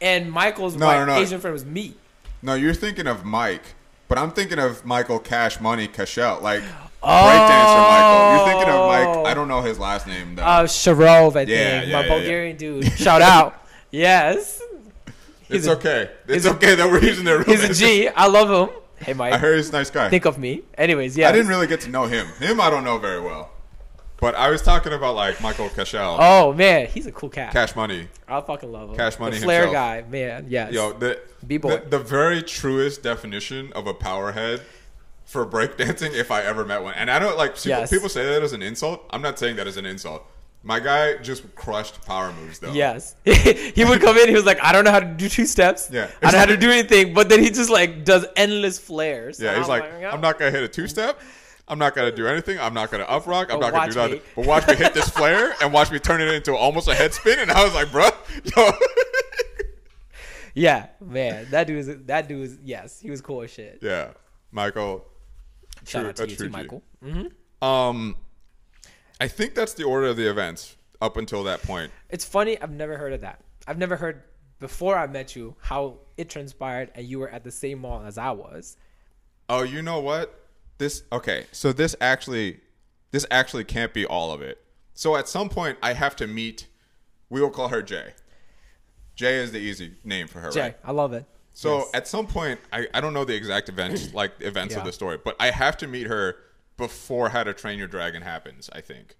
and 0.00 0.30
Michael's 0.30 0.76
No, 0.76 0.86
white 0.86 0.98
no, 1.00 1.04
no. 1.06 1.14
Asian 1.16 1.40
friend 1.40 1.52
was 1.52 1.64
me. 1.64 1.94
no, 2.42 2.54
you're 2.54 2.74
thinking 2.74 3.06
of 3.06 3.24
Mike, 3.24 3.74
but 4.08 4.18
I'm 4.18 4.30
thinking 4.32 4.58
of 4.58 4.84
Michael 4.84 5.18
Cash 5.18 5.60
Money 5.60 5.88
Cashel, 5.88 6.40
like 6.40 6.62
breakdancer 7.04 7.88
Michael. 7.90 8.36
You're 8.36 8.46
thinking 8.46 8.74
of 8.74 8.88
Mike. 8.88 9.26
I 9.30 9.34
don't 9.34 9.48
know 9.48 9.60
his 9.60 9.78
last 9.78 10.06
name 10.06 10.34
though. 10.36 10.42
Uh, 10.42 10.64
Sharov, 10.64 11.36
I 11.36 11.40
Yeah, 11.42 11.80
think, 11.80 11.90
yeah, 11.90 11.96
my 11.98 12.04
yeah. 12.06 12.08
Bulgarian 12.08 12.56
dude. 12.56 12.92
Shout 12.98 13.22
out, 13.22 13.62
yes. 13.90 14.60
it's 15.48 15.66
a- 15.66 15.72
okay. 15.72 16.10
It's 16.28 16.46
okay 16.46 16.74
that 16.74 16.90
we're 16.90 17.02
using 17.02 17.24
their 17.24 17.42
He's 17.44 17.62
a 17.62 17.68
names. 17.84 18.14
Love 18.16 18.68
him. 18.70 18.76
Hey, 18.98 19.12
Mike. 19.12 19.34
I 19.34 19.38
heard 19.38 19.56
he's 19.56 19.68
a 19.68 19.72
nice 19.72 19.90
guy. 19.90 20.08
think 20.08 20.24
of 20.24 20.38
me. 20.38 20.62
Anyways, 20.78 21.16
yeah. 21.16 21.28
I 21.28 21.32
didn't 21.32 21.48
really 21.48 21.66
get 21.66 21.80
to 21.82 21.90
know 21.90 22.04
him. 22.04 22.26
Him, 22.38 22.60
I 22.60 22.70
don't 22.70 22.84
know 22.84 22.96
very 22.98 23.20
well. 23.20 23.50
But 24.20 24.36
I 24.36 24.48
was 24.48 24.62
talking 24.62 24.92
about 24.94 25.16
like 25.16 25.42
Michael 25.42 25.68
Cashel, 25.68 26.16
Oh 26.18 26.52
man, 26.54 26.86
he's 26.86 27.04
a 27.06 27.12
cool 27.12 27.28
cat. 27.28 27.52
Cash 27.52 27.76
Money. 27.76 28.08
I 28.26 28.40
fucking 28.40 28.72
love 28.72 28.90
him. 28.90 28.96
Cash 28.96 29.18
Money 29.18 29.36
the 29.38 29.42
flair 29.44 29.62
himself. 29.66 29.74
guy, 29.74 30.04
man. 30.08 30.46
Yes. 30.48 30.72
Yo, 30.72 30.92
the, 30.94 31.20
B-boy. 31.46 31.78
the 31.78 31.88
the 31.90 31.98
very 31.98 32.42
truest 32.42 33.02
definition 33.02 33.72
of 33.74 33.86
a 33.86 33.92
powerhead 33.92 34.62
for 35.24 35.46
breakdancing, 35.46 36.12
if 36.14 36.30
I 36.30 36.42
ever 36.42 36.64
met 36.64 36.82
one. 36.82 36.94
And 36.94 37.10
I 37.10 37.18
don't 37.18 37.36
like 37.36 37.56
people, 37.56 37.70
Yes. 37.70 37.90
people 37.90 38.08
say 38.08 38.24
that 38.24 38.42
as 38.42 38.52
an 38.52 38.62
insult. 38.62 39.04
I'm 39.10 39.22
not 39.22 39.38
saying 39.38 39.56
that 39.56 39.66
as 39.66 39.76
an 39.76 39.86
insult. 39.86 40.22
My 40.66 40.80
guy 40.80 41.16
just 41.18 41.54
crushed 41.54 42.04
power 42.06 42.32
moves 42.32 42.58
though. 42.58 42.72
Yes. 42.72 43.16
he 43.24 43.84
would 43.84 44.00
come 44.00 44.16
in. 44.16 44.28
He 44.28 44.34
was 44.34 44.46
like, 44.46 44.58
I 44.62 44.72
don't 44.72 44.84
know 44.84 44.90
how 44.92 45.00
to 45.00 45.06
do 45.06 45.28
two 45.28 45.44
steps. 45.44 45.90
Yeah. 45.92 46.10
I 46.22 46.30
don't 46.30 46.32
know 46.32 46.38
how 46.38 46.46
to 46.46 46.56
do 46.56 46.70
anything. 46.70 47.12
But 47.12 47.28
then 47.28 47.40
he 47.40 47.50
just 47.50 47.68
like 47.68 48.04
does 48.04 48.24
endless 48.36 48.78
flares. 48.78 49.38
Yeah, 49.40 49.58
he's 49.58 49.68
oh 49.68 49.72
I'm 49.72 49.80
like. 49.80 50.14
I'm 50.14 50.20
not 50.22 50.38
gonna 50.38 50.50
hit 50.50 50.62
a 50.62 50.68
two 50.68 50.86
step. 50.88 51.20
I'm 51.68 51.78
not 51.78 51.94
gonna 51.94 52.12
do 52.12 52.26
anything. 52.26 52.58
I'm 52.58 52.72
not 52.72 52.90
gonna 52.90 53.04
up 53.04 53.26
rock. 53.26 53.52
I'm 53.52 53.60
But 53.60 53.72
not 53.74 53.94
gonna 53.94 54.08
do 54.08 54.14
that. 54.16 54.22
But 54.36 54.46
watch 54.46 54.66
me 54.66 54.74
hit 54.76 54.94
this 54.94 55.08
flare 55.18 55.54
and 55.62 55.70
watch 55.72 55.90
me 55.90 55.98
turn 55.98 56.22
it 56.22 56.28
into 56.32 56.54
almost 56.56 56.88
a 56.88 56.94
head 56.94 57.12
spin. 57.12 57.38
And 57.38 57.50
I 57.50 57.62
was 57.64 57.74
like, 57.74 57.90
bro, 57.92 58.08
yo. 58.56 58.70
Yeah, 60.54 60.86
man. 61.00 61.48
That 61.50 61.66
dude 61.66 61.78
is 61.78 61.96
that 62.06 62.28
dude 62.28 62.44
is 62.44 62.58
yes. 62.62 63.00
He 63.00 63.10
was 63.10 63.20
cool 63.20 63.42
as 63.42 63.50
shit. 63.50 63.80
yeah, 63.82 64.10
Michael. 64.52 65.04
Shout 65.86 66.02
True- 66.02 66.08
out 66.10 66.16
to 66.16 66.22
a 66.24 66.26
you 66.26 66.36
true 66.36 66.46
too, 66.46 66.50
G. 66.52 66.56
Michael. 66.56 66.82
hmm 67.02 67.64
Um, 67.64 68.16
I 69.20 69.28
think 69.28 69.54
that's 69.54 69.74
the 69.74 69.84
order 69.84 70.06
of 70.08 70.16
the 70.16 70.28
events 70.28 70.76
up 71.00 71.16
until 71.16 71.44
that 71.44 71.62
point. 71.62 71.92
It's 72.10 72.24
funny. 72.24 72.60
I've 72.60 72.70
never 72.72 72.96
heard 72.96 73.12
of 73.12 73.20
that. 73.22 73.40
I've 73.66 73.78
never 73.78 73.96
heard 73.96 74.22
before 74.60 74.96
I 74.96 75.06
met 75.06 75.36
you 75.36 75.56
how 75.60 75.98
it 76.16 76.28
transpired 76.30 76.90
and 76.94 77.06
you 77.06 77.18
were 77.18 77.28
at 77.30 77.44
the 77.44 77.50
same 77.50 77.80
mall 77.80 78.02
as 78.04 78.18
I 78.18 78.30
was. 78.30 78.76
Oh, 79.48 79.62
you 79.62 79.82
know 79.82 80.00
what? 80.00 80.40
This 80.78 81.02
okay. 81.12 81.46
So 81.52 81.72
this 81.72 81.94
actually, 82.00 82.60
this 83.10 83.26
actually 83.30 83.64
can't 83.64 83.92
be 83.92 84.04
all 84.06 84.32
of 84.32 84.40
it. 84.42 84.58
So 84.94 85.16
at 85.16 85.28
some 85.28 85.48
point, 85.48 85.78
I 85.82 85.92
have 85.92 86.16
to 86.16 86.26
meet. 86.26 86.66
We 87.30 87.40
will 87.40 87.50
call 87.50 87.68
her 87.68 87.82
Jay. 87.82 88.12
Jay 89.16 89.36
is 89.36 89.52
the 89.52 89.58
easy 89.58 89.94
name 90.02 90.26
for 90.26 90.40
her, 90.40 90.50
Jay, 90.50 90.60
right? 90.60 90.76
I 90.84 90.92
love 90.92 91.12
it. 91.12 91.24
So 91.54 91.78
Yes. 91.78 91.90
at 91.94 92.08
some 92.08 92.26
point, 92.26 92.60
I, 92.72 92.88
I 92.92 93.00
don't 93.00 93.14
know 93.14 93.24
the 93.24 93.34
exact 93.34 93.68
events, 93.68 94.12
like 94.20 94.32
events 94.40 94.74
of 94.76 94.84
the 94.84 94.92
story, 94.92 95.18
but 95.24 95.36
I 95.40 95.50
have 95.50 95.76
to 95.78 95.86
meet 95.86 96.08
her 96.08 96.36
before 96.76 97.28
How 97.30 97.44
to 97.44 97.54
Train 97.54 97.78
Your 97.78 97.86
Dragon 97.88 98.22
happens. 98.22 98.68
I 98.72 98.80
think 98.80 99.14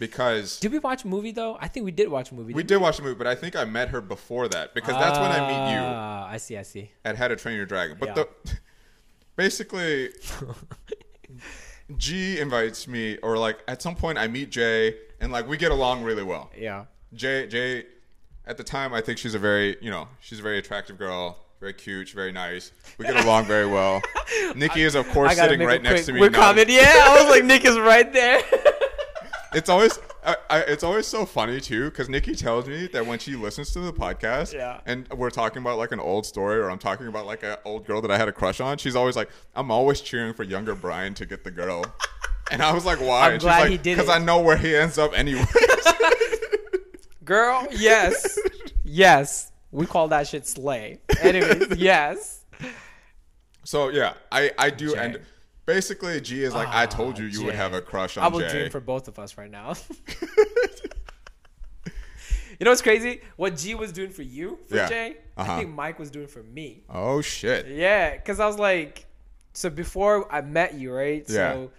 because 0.00 0.58
Did 0.60 0.72
we 0.72 0.78
watch 0.78 1.04
a 1.04 1.08
movie 1.08 1.30
though? 1.32 1.56
I 1.60 1.68
think 1.68 1.84
we 1.84 1.90
did 1.92 2.08
watch 2.08 2.30
a 2.30 2.34
movie. 2.34 2.52
we 2.52 2.62
did 2.62 2.76
watch 2.78 2.98
a 2.98 3.02
movie, 3.02 3.14
but 3.16 3.26
I 3.26 3.34
think 3.34 3.56
I 3.56 3.64
met 3.64 3.88
her 3.90 4.00
before 4.00 4.48
that 4.48 4.74
because 4.74 4.96
that's 4.96 5.18
when 5.18 5.30
I 5.30 5.40
meet 5.46 5.72
you. 5.72 5.80
Ah, 5.80 6.28
I 6.28 6.36
see. 6.36 6.56
I 6.56 6.62
see. 6.62 6.90
at 7.04 7.16
How 7.16 7.28
to 7.28 7.36
Train 7.36 7.56
Your 7.56 7.66
Dragon. 7.66 7.96
But 7.98 8.10
Yeah. 8.10 8.14
the 8.14 8.28
basically, 9.36 10.10
G 11.96 12.38
invites 12.38 12.86
me, 12.86 13.16
or 13.18 13.38
like 13.38 13.58
at 13.66 13.80
some 13.82 13.94
point 13.94 14.18
I 14.18 14.28
meet 14.28 14.50
Jay, 14.50 14.96
and 15.20 15.32
like 15.32 15.48
we 15.48 15.56
get 15.56 15.70
along 15.72 16.02
really 16.02 16.22
well. 16.22 16.50
Yeah. 16.56 16.84
Jay, 17.14 17.46
Jay, 17.46 17.86
at 18.48 18.56
the 18.56 18.64
time 18.64 18.92
I 18.94 19.00
think 19.00 19.18
she's 19.18 19.34
a 19.34 19.38
very, 19.38 19.76
you 19.80 19.90
know, 19.90 20.08
she's 20.20 20.40
a 20.40 20.42
very 20.42 20.58
attractive 20.58 20.98
girl, 20.98 21.38
very 21.60 21.74
cute, 21.74 22.08
she's 22.08 22.14
very 22.14 22.32
nice. 22.32 22.72
We 22.98 23.04
get 23.04 23.22
along 23.24 23.44
very 23.44 23.66
well. 23.66 24.00
Nikki 24.56 24.82
is 24.82 24.94
of 24.94 25.08
course 25.10 25.36
sitting 25.36 25.60
right 25.60 25.82
next 25.82 26.06
to 26.06 26.12
me. 26.12 26.20
We're 26.20 26.30
now. 26.30 26.40
comment. 26.40 26.68
Yeah, 26.68 26.82
I 27.08 27.20
was 27.22 27.30
like, 27.30 27.44
Nick 27.44 27.64
is 27.64 27.78
right 27.78 28.12
there. 28.12 28.42
It's 29.54 29.70
always, 29.70 29.98
I, 30.22 30.36
I, 30.50 30.58
it's 30.60 30.84
always 30.84 31.06
so 31.06 31.24
funny 31.24 31.58
too, 31.58 31.86
because 31.86 32.10
Nikki 32.10 32.34
tells 32.34 32.68
me 32.68 32.86
that 32.88 33.06
when 33.06 33.18
she 33.18 33.34
listens 33.34 33.72
to 33.72 33.80
the 33.80 33.94
podcast, 33.94 34.52
Yeah. 34.52 34.80
and 34.84 35.08
we're 35.08 35.30
talking 35.30 35.62
about 35.62 35.78
like 35.78 35.90
an 35.90 36.00
old 36.00 36.26
story, 36.26 36.58
or 36.58 36.70
I'm 36.70 36.78
talking 36.78 37.06
about 37.06 37.24
like 37.24 37.42
an 37.42 37.56
old 37.64 37.86
girl 37.86 38.02
that 38.02 38.10
I 38.10 38.18
had 38.18 38.28
a 38.28 38.32
crush 38.32 38.60
on, 38.60 38.76
she's 38.76 38.94
always 38.94 39.16
like, 39.16 39.30
I'm 39.56 39.70
always 39.70 40.02
cheering 40.02 40.34
for 40.34 40.42
younger 40.42 40.74
Brian 40.74 41.14
to 41.14 41.24
get 41.24 41.44
the 41.44 41.50
girl. 41.50 41.82
And 42.50 42.62
I 42.62 42.72
was 42.72 42.86
like, 42.86 42.98
why? 42.98 43.26
I'm 43.26 43.32
and 43.32 43.42
glad 43.42 43.54
she's 43.56 43.62
like, 43.62 43.70
he 43.70 43.76
did 43.76 43.96
Because. 43.98 44.08
I 44.08 44.18
know 44.18 44.40
where 44.40 44.56
he 44.56 44.74
ends 44.74 44.96
up 44.96 45.12
anyway. 45.14 45.44
Girl, 47.28 47.66
yes. 47.72 48.38
yes. 48.84 49.52
We 49.70 49.84
call 49.84 50.08
that 50.08 50.26
shit 50.26 50.46
slay. 50.46 50.98
Anyways, 51.20 51.66
yes. 51.76 52.42
so 53.64 53.90
yeah, 53.90 54.14
I, 54.32 54.50
I 54.56 54.70
do, 54.70 54.94
Jay. 54.94 54.98
and 54.98 55.20
basically 55.66 56.18
G 56.22 56.42
is 56.42 56.54
like, 56.54 56.68
I 56.68 56.84
Ah, 56.84 56.86
told 56.86 57.18
you 57.18 57.26
you 57.26 57.44
would 57.44 57.54
have 57.54 57.74
a 57.74 57.82
crush 57.82 58.16
on 58.16 58.24
I 58.24 58.28
will 58.28 58.40
Jay. 58.40 58.48
dream 58.48 58.70
for 58.70 58.80
both 58.80 59.08
of 59.08 59.18
us 59.18 59.36
right 59.36 59.50
now. 59.50 59.74
you 61.86 62.64
know 62.64 62.70
what's 62.70 62.80
crazy? 62.82 63.20
What 63.36 63.56
G 63.58 63.74
was 63.74 63.92
doing 63.92 64.08
for 64.10 64.22
you, 64.22 64.58
for 64.66 64.76
Yeah. 64.76 64.88
Jay, 64.88 65.16
Uh-huh. 65.36 65.52
I 65.52 65.58
think 65.58 65.74
Mike 65.74 65.98
was 65.98 66.10
doing 66.10 66.26
for 66.28 66.42
me. 66.42 66.82
oh 66.88 67.20
shit. 67.20 67.66
Yeah, 67.68 68.16
because 68.16 68.40
I 68.40 68.46
was 68.46 68.58
like, 68.58 69.04
so 69.52 69.68
before 69.70 70.32
I 70.32 70.40
met 70.40 70.74
you, 70.74 70.92
right? 70.92 71.24
Yeah. 71.28 71.52
So 71.52 71.70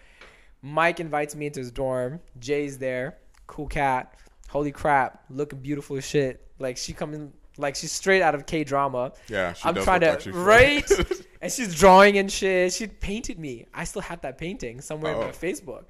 Mike 0.61 0.99
invites 0.99 1.35
me 1.35 1.47
into 1.47 1.59
his 1.59 1.71
dorm. 1.71 2.19
Jay's 2.39 2.77
there, 2.77 3.17
cool 3.47 3.67
cat. 3.67 4.13
Holy 4.49 4.71
crap, 4.71 5.23
looking 5.29 5.59
beautiful 5.59 5.95
as 5.97 6.05
shit. 6.05 6.45
Like 6.59 6.75
she 6.77 6.91
coming, 6.93 7.31
like 7.57 7.75
she's 7.75 7.91
straight 7.91 8.21
out 8.21 8.35
of 8.35 8.45
K 8.45 8.63
drama. 8.63 9.13
Yeah, 9.27 9.53
I'm 9.63 9.75
trying 9.75 10.01
to 10.01 10.11
like 10.11 10.25
right, 10.33 10.91
and 11.41 11.51
she's 11.51 11.73
drawing 11.75 12.17
and 12.17 12.31
shit. 12.31 12.73
She 12.73 12.87
painted 12.87 13.39
me. 13.39 13.65
I 13.73 13.83
still 13.85 14.01
have 14.01 14.21
that 14.21 14.37
painting 14.37 14.81
somewhere 14.81 15.15
Oh. 15.15 15.21
on 15.21 15.25
my 15.27 15.31
Facebook. 15.31 15.85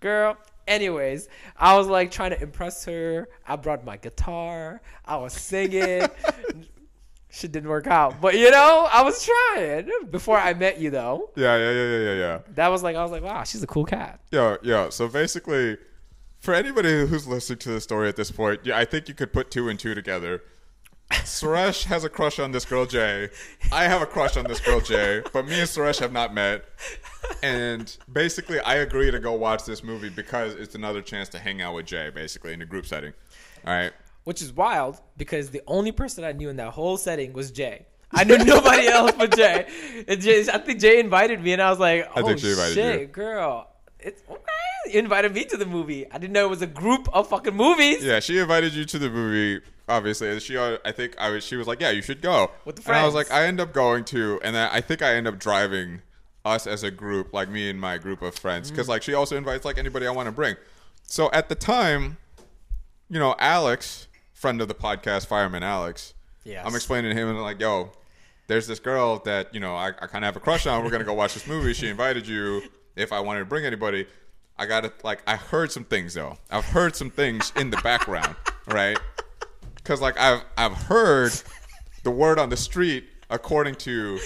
Girl. 0.00 0.36
Anyways, 0.68 1.28
I 1.56 1.76
was 1.76 1.86
like 1.86 2.10
trying 2.10 2.30
to 2.30 2.42
impress 2.42 2.84
her. 2.86 3.28
I 3.46 3.54
brought 3.56 3.84
my 3.84 3.96
guitar. 3.96 4.80
I 5.04 5.16
was 5.16 5.32
singing. 5.32 6.02
Shit 7.30 7.52
didn't 7.52 7.68
work 7.68 7.86
out, 7.86 8.20
but 8.20 8.34
you 8.38 8.50
know, 8.50 8.88
I 8.90 9.02
was 9.02 9.22
trying 9.24 9.90
before 10.10 10.38
I 10.38 10.54
met 10.54 10.80
you. 10.80 10.90
Though 10.90 11.30
Yeah, 11.36 11.56
yeah, 11.56 11.70
yeah, 11.70 11.82
yeah, 11.82 11.98
yeah, 11.98 12.14
yeah. 12.14 12.38
that 12.54 12.68
was 12.68 12.82
like, 12.82 12.96
I 12.96 13.02
was 13.02 13.12
like, 13.12 13.22
wow, 13.22 13.44
she's 13.44 13.62
a 13.62 13.66
cool 13.66 13.84
cat. 13.84 14.20
Yo, 14.32 14.56
yo. 14.62 14.88
So 14.90 15.06
basically, 15.06 15.76
for 16.46 16.54
anybody 16.54 17.04
who's 17.08 17.26
listening 17.26 17.58
to 17.58 17.70
the 17.70 17.80
story 17.80 18.08
at 18.08 18.14
this 18.14 18.30
point, 18.30 18.60
yeah, 18.62 18.78
I 18.78 18.84
think 18.84 19.08
you 19.08 19.14
could 19.14 19.32
put 19.32 19.50
two 19.50 19.68
and 19.68 19.76
two 19.76 19.96
together. 19.96 20.44
Suresh 21.10 21.84
has 21.86 22.04
a 22.04 22.08
crush 22.08 22.38
on 22.38 22.52
this 22.52 22.64
girl 22.64 22.86
Jay. 22.86 23.30
I 23.72 23.84
have 23.88 24.00
a 24.00 24.06
crush 24.06 24.36
on 24.36 24.44
this 24.44 24.60
girl 24.60 24.80
Jay, 24.80 25.22
but 25.32 25.44
me 25.44 25.58
and 25.58 25.68
Suresh 25.68 25.98
have 25.98 26.12
not 26.12 26.32
met. 26.32 26.64
And 27.42 27.94
basically, 28.12 28.60
I 28.60 28.76
agree 28.76 29.10
to 29.10 29.18
go 29.18 29.32
watch 29.32 29.64
this 29.64 29.82
movie 29.82 30.08
because 30.08 30.54
it's 30.54 30.76
another 30.76 31.02
chance 31.02 31.28
to 31.30 31.40
hang 31.40 31.62
out 31.62 31.74
with 31.74 31.86
Jay, 31.86 32.10
basically 32.14 32.52
in 32.52 32.62
a 32.62 32.66
group 32.66 32.86
setting. 32.86 33.12
All 33.66 33.72
right. 33.74 33.92
which 34.22 34.40
is 34.40 34.52
wild 34.52 35.00
because 35.16 35.50
the 35.50 35.62
only 35.66 35.90
person 35.90 36.22
I 36.22 36.30
knew 36.30 36.48
in 36.48 36.56
that 36.58 36.70
whole 36.70 36.96
setting 36.96 37.32
was 37.32 37.50
Jay. 37.50 37.86
I 38.12 38.22
knew 38.22 38.38
nobody 38.38 38.86
else 38.98 39.10
but 39.18 39.34
Jay. 39.36 39.66
And 40.06 40.20
Jay. 40.20 40.46
I 40.52 40.58
think 40.58 40.78
Jay 40.78 41.00
invited 41.00 41.42
me, 41.42 41.54
and 41.54 41.60
I 41.60 41.70
was 41.70 41.80
like, 41.80 42.04
I 42.14 42.20
"Oh 42.20 42.26
think 42.26 42.38
she 42.38 42.50
invited 42.50 42.74
shit, 42.74 43.00
you. 43.00 43.06
girl, 43.08 43.68
it's 44.06 44.22
okay." 44.30 44.92
You 44.92 45.00
invited 45.00 45.34
me 45.34 45.44
to 45.46 45.56
the 45.56 45.66
movie. 45.66 46.10
I 46.12 46.18
didn't 46.18 46.32
know 46.32 46.46
it 46.46 46.50
was 46.50 46.62
a 46.62 46.66
group 46.66 47.08
of 47.12 47.28
fucking 47.28 47.54
movies. 47.56 48.04
Yeah, 48.04 48.20
she 48.20 48.38
invited 48.38 48.72
you 48.72 48.84
to 48.84 48.98
the 48.98 49.10
movie. 49.10 49.64
Obviously, 49.88 50.30
and 50.30 50.40
she. 50.40 50.56
uh, 50.56 50.78
I 50.84 50.92
think 50.92 51.14
I 51.18 51.30
was. 51.30 51.44
She 51.44 51.56
was 51.56 51.66
like, 51.66 51.80
"Yeah, 51.80 51.90
you 51.90 52.02
should 52.02 52.20
go." 52.22 52.50
With 52.64 52.76
the 52.76 52.88
And 52.88 52.96
I 52.96 53.04
was 53.04 53.14
like, 53.14 53.30
I 53.30 53.44
end 53.46 53.60
up 53.60 53.72
going 53.72 54.04
to, 54.06 54.40
and 54.42 54.54
then 54.56 54.68
I 54.72 54.80
think 54.80 55.02
I 55.02 55.14
end 55.14 55.26
up 55.28 55.38
driving 55.38 56.02
us 56.44 56.66
as 56.66 56.82
a 56.84 56.90
group, 56.90 57.32
like 57.32 57.48
me 57.48 57.68
and 57.70 57.80
my 57.80 57.98
group 57.98 58.22
of 58.22 58.34
friends, 58.36 58.68
Mm. 58.68 58.74
because 58.74 58.88
like 58.88 59.02
she 59.02 59.14
also 59.14 59.36
invites 59.36 59.64
like 59.64 59.78
anybody 59.78 60.06
I 60.06 60.10
want 60.12 60.26
to 60.26 60.32
bring. 60.32 60.54
So 61.04 61.30
at 61.32 61.48
the 61.48 61.54
time, 61.56 62.16
you 63.08 63.18
know, 63.18 63.34
Alex, 63.38 64.06
friend 64.32 64.60
of 64.60 64.68
the 64.68 64.74
podcast, 64.74 65.26
Fireman 65.26 65.62
Alex. 65.62 66.14
Yeah. 66.44 66.62
I'm 66.64 66.74
explaining 66.76 67.12
to 67.14 67.20
him 67.20 67.28
and 67.28 67.40
like, 67.42 67.60
yo, 67.60 67.90
there's 68.46 68.68
this 68.68 68.78
girl 68.78 69.18
that 69.24 69.52
you 69.54 69.58
know 69.60 69.74
I, 69.74 69.88
I 69.88 70.06
kind 70.06 70.24
of 70.24 70.28
have 70.28 70.36
a 70.36 70.40
crush 70.40 70.66
on. 70.66 70.84
We're 70.84 70.90
gonna 70.90 71.02
go 71.04 71.14
watch 71.14 71.34
this 71.34 71.46
movie. 71.48 71.74
She 71.74 71.88
invited 71.88 72.26
you. 72.28 72.62
If 72.96 73.12
I 73.12 73.20
wanted 73.20 73.40
to 73.40 73.44
bring 73.46 73.64
anybody, 73.64 74.06
I 74.58 74.66
got 74.66 74.82
to 74.84 74.92
like 75.04 75.22
I 75.26 75.36
heard 75.36 75.70
some 75.70 75.84
things 75.84 76.14
though. 76.14 76.38
I've 76.50 76.64
heard 76.64 76.96
some 76.96 77.10
things 77.10 77.52
in 77.56 77.70
the 77.70 77.76
background, 77.78 78.34
right? 78.66 78.98
Because 79.76 80.00
like 80.00 80.18
I've 80.18 80.42
I've 80.56 80.72
heard 80.72 81.32
the 82.02 82.10
word 82.10 82.38
on 82.38 82.48
the 82.48 82.56
street 82.56 83.04
according 83.30 83.74
to 83.76 84.18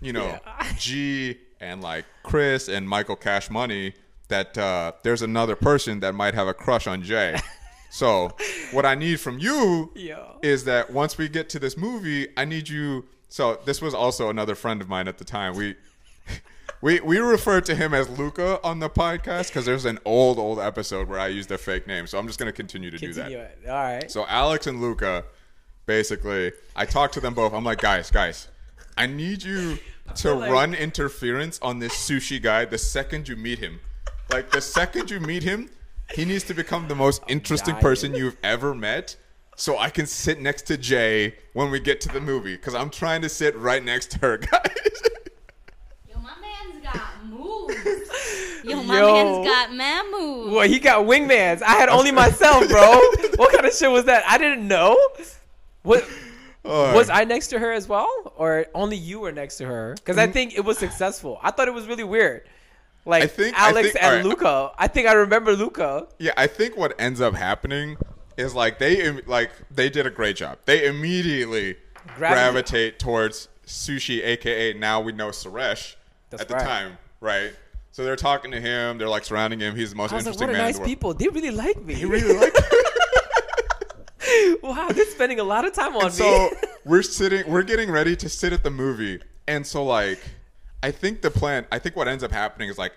you 0.00 0.12
know 0.12 0.26
Yeah. 0.46 0.72
G 0.78 1.36
and 1.60 1.82
like 1.82 2.04
Chris 2.22 2.68
and 2.68 2.88
Michael 2.88 3.16
Cash 3.16 3.50
Money 3.50 3.94
that 4.28 4.56
uh, 4.58 4.92
there's 5.02 5.22
another 5.22 5.54
person 5.54 6.00
that 6.00 6.14
might 6.14 6.34
have 6.34 6.48
a 6.48 6.54
crush 6.54 6.86
on 6.86 7.02
Jay. 7.02 7.36
So 7.88 8.36
what 8.72 8.84
I 8.84 8.94
need 8.94 9.20
from 9.20 9.38
you 9.38 9.90
Yo. 9.94 10.38
is 10.42 10.64
that 10.64 10.92
once 10.92 11.16
we 11.16 11.30
get 11.30 11.48
to 11.50 11.58
this 11.58 11.78
movie, 11.78 12.28
I 12.36 12.44
need 12.44 12.68
you. 12.68 13.06
So 13.30 13.58
this 13.64 13.80
was 13.80 13.94
also 13.94 14.28
another 14.28 14.54
friend 14.54 14.82
of 14.82 14.88
mine 14.88 15.08
at 15.08 15.16
the 15.16 15.24
time. 15.24 15.54
We 15.54 15.76
we 16.82 17.00
we 17.00 17.18
referred 17.18 17.64
to 17.66 17.74
him 17.74 17.94
as 17.94 18.08
Luca 18.08 18.60
on 18.62 18.78
the 18.80 18.88
podcast 18.90 19.48
because 19.48 19.64
there's 19.64 19.84
an 19.84 19.98
old 20.04 20.38
old 20.38 20.58
episode 20.60 21.08
where 21.08 21.18
I 21.18 21.28
used 21.28 21.50
a 21.50 21.58
fake 21.58 21.86
name. 21.86 22.06
So 22.06 22.18
I'm 22.18 22.26
just 22.26 22.38
gonna 22.38 22.52
continue 22.52 22.90
to 22.90 22.98
Continue 22.98 23.30
do 23.30 23.36
that. 23.36 23.58
it. 23.64 23.68
All 23.68 23.74
right. 23.76 24.10
So 24.10 24.26
Alex 24.28 24.66
and 24.66 24.80
Luca, 24.80 25.24
basically, 25.86 26.52
I 26.74 26.84
talked 26.84 27.14
to 27.14 27.20
them 27.20 27.34
both. 27.34 27.52
I'm 27.54 27.64
like, 27.64 27.80
guys, 27.80 28.10
guys, 28.10 28.48
I 28.96 29.06
need 29.06 29.42
you 29.42 29.78
to 30.16 30.34
like- 30.34 30.50
run 30.50 30.74
interference 30.74 31.58
on 31.62 31.78
this 31.78 31.92
sushi 31.92 32.40
guy 32.40 32.64
the 32.64 32.78
second 32.78 33.28
you 33.28 33.36
meet 33.36 33.58
him. 33.58 33.80
Like 34.30 34.50
the 34.50 34.60
second 34.60 35.10
you 35.10 35.20
meet 35.20 35.42
him, 35.44 35.70
he 36.12 36.24
needs 36.24 36.44
to 36.44 36.54
become 36.54 36.88
the 36.88 36.94
most 36.94 37.22
interesting 37.28 37.74
dying. 37.74 37.82
person 37.82 38.14
you've 38.14 38.36
ever 38.42 38.74
met. 38.74 39.16
So 39.58 39.78
I 39.78 39.88
can 39.88 40.04
sit 40.06 40.38
next 40.42 40.62
to 40.66 40.76
Jay 40.76 41.36
when 41.54 41.70
we 41.70 41.80
get 41.80 42.00
to 42.02 42.08
the 42.10 42.20
movie 42.20 42.56
because 42.56 42.74
I'm 42.74 42.90
trying 42.90 43.22
to 43.22 43.28
sit 43.30 43.56
right 43.56 43.82
next 43.82 44.10
to 44.10 44.18
her, 44.18 44.36
guys. 44.52 45.00
Yo, 46.10 46.18
my 46.20 46.32
man's 46.42 46.82
got 46.84 47.02
moves. 47.24 48.55
Yo, 48.68 48.82
my 48.82 48.98
Yo. 48.98 49.12
man's 49.12 49.46
got 49.46 49.72
man 49.74 50.10
moves. 50.12 50.52
Well, 50.52 50.68
he 50.68 50.78
got 50.78 51.04
wingmans. 51.06 51.62
I 51.62 51.74
had 51.76 51.88
only 51.88 52.10
myself, 52.12 52.68
bro. 52.68 52.82
what 53.36 53.52
kind 53.52 53.64
of 53.66 53.72
shit 53.72 53.90
was 53.90 54.04
that? 54.06 54.24
I 54.26 54.38
didn't 54.38 54.66
know. 54.66 54.98
What 55.82 56.04
Oh, 56.68 56.92
was 56.96 57.08
I 57.08 57.22
next 57.22 57.48
to 57.48 57.60
her 57.60 57.70
as 57.72 57.86
well, 57.88 58.10
or 58.36 58.66
only 58.74 58.96
you 58.96 59.20
were 59.20 59.30
next 59.30 59.58
to 59.58 59.66
her? 59.66 59.94
Because 59.94 60.18
I 60.18 60.26
mm. 60.26 60.32
think 60.32 60.56
it 60.56 60.64
was 60.64 60.78
successful. 60.78 61.38
I 61.42 61.52
thought 61.52 61.68
it 61.68 61.74
was 61.74 61.86
really 61.86 62.02
weird. 62.02 62.42
Like 63.04 63.22
I 63.22 63.26
think- 63.28 63.56
I 63.56 63.68
Alex 63.68 63.92
think- 63.92 64.02
and 64.02 64.10
alright. 64.10 64.24
Luca. 64.26 64.72
I 64.76 64.88
think 64.88 65.06
I 65.06 65.12
remember 65.12 65.52
Luca. 65.52 66.08
Yeah, 66.18 66.32
I 66.36 66.48
think 66.48 66.76
what 66.76 66.94
ends 66.98 67.20
up 67.20 67.34
happening 67.36 67.96
is 68.36 68.52
like 68.52 68.80
they 68.80 69.12
like 69.22 69.52
they 69.70 69.88
did 69.88 70.06
a 70.06 70.10
great 70.10 70.34
job. 70.34 70.58
They 70.64 70.86
immediately 70.86 71.76
Gravitate. 72.16 72.18
gravitate 72.34 72.98
towards 72.98 73.48
sushi, 73.64 74.24
aka 74.24 74.72
now 74.72 75.00
we 75.00 75.12
know 75.12 75.28
Suresh 75.28 75.94
That's 76.30 76.42
at 76.42 76.48
the 76.48 76.54
right. 76.54 76.64
time, 76.64 76.98
right? 77.20 77.52
So 77.96 78.04
they're 78.04 78.14
talking 78.14 78.50
to 78.50 78.60
him. 78.60 78.98
They're 78.98 79.08
like 79.08 79.24
surrounding 79.24 79.58
him. 79.58 79.74
He's 79.74 79.88
the 79.88 79.96
most 79.96 80.12
I 80.12 80.16
was 80.16 80.26
like, 80.26 80.34
interesting 80.34 80.48
what 80.48 80.54
a 80.54 80.58
man 80.58 80.66
nice 80.66 80.76
in 80.76 80.82
the 80.82 80.88
world. 80.88 80.88
people. 80.90 81.14
They 81.14 81.28
really 81.28 81.50
like 81.50 81.82
me. 81.82 81.94
He 81.94 82.04
really 82.04 82.36
like. 82.36 82.52
wow, 84.62 84.88
they're 84.92 85.06
spending 85.06 85.40
a 85.40 85.44
lot 85.44 85.64
of 85.64 85.72
time 85.72 85.96
on 85.96 86.04
and 86.04 86.12
so 86.12 86.50
we're 86.84 87.00
sitting. 87.00 87.50
We're 87.50 87.62
getting 87.62 87.90
ready 87.90 88.14
to 88.16 88.28
sit 88.28 88.52
at 88.52 88.62
the 88.62 88.70
movie, 88.70 89.22
and 89.48 89.66
so 89.66 89.82
like, 89.82 90.20
I 90.82 90.90
think 90.90 91.22
the 91.22 91.30
plan. 91.30 91.66
I 91.72 91.78
think 91.78 91.96
what 91.96 92.06
ends 92.06 92.22
up 92.22 92.32
happening 92.32 92.68
is 92.68 92.76
like, 92.76 92.92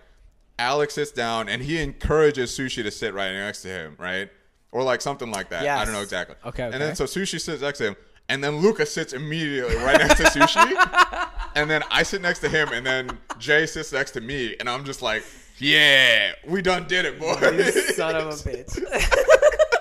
Alex 0.58 0.96
sits 0.96 1.14
down 1.14 1.48
and 1.48 1.62
he 1.62 1.82
encourages 1.82 2.52
Sushi 2.52 2.84
to 2.84 2.92
sit 2.92 3.14
right 3.14 3.32
next 3.32 3.62
to 3.62 3.70
him, 3.70 3.96
right? 3.98 4.30
Or 4.74 4.84
like 4.84 5.00
something 5.00 5.32
like 5.32 5.50
that. 5.52 5.66
I 5.66 5.86
don't 5.86 5.94
know 5.94 6.02
exactly. 6.02 6.36
Okay, 6.46 6.64
And 6.64 6.74
then 6.74 6.98
so 6.98 7.06
Sushi 7.06 7.40
sits 7.40 7.62
next 7.62 7.78
to 7.78 7.86
him, 7.86 7.96
and 8.28 8.44
then 8.44 8.58
Luca 8.58 8.86
sits 8.86 9.14
immediately 9.14 9.78
right 9.78 9.98
next 9.98 10.18
to 10.18 10.24
Sushi, 10.24 10.74
and 11.56 11.70
then 11.70 11.82
I 11.90 12.04
sit 12.04 12.22
next 12.22 12.40
to 12.40 12.50
him, 12.50 12.70
and 12.74 12.86
then 12.86 13.18
Jay 13.38 13.66
sits 13.66 13.92
next 13.92 14.12
to 14.12 14.22
me, 14.22 14.56
and 14.60 14.70
I'm 14.70 14.86
just 14.86 15.02
like, 15.02 15.24
yeah, 15.58 16.32
we 16.48 16.62
done 16.62 16.88
did 16.88 17.06
it, 17.06 17.20
boy. 17.20 17.38
You 17.42 17.72
son 17.72 18.16
of 18.16 18.28
a 18.28 18.32
bitch. 18.32 18.80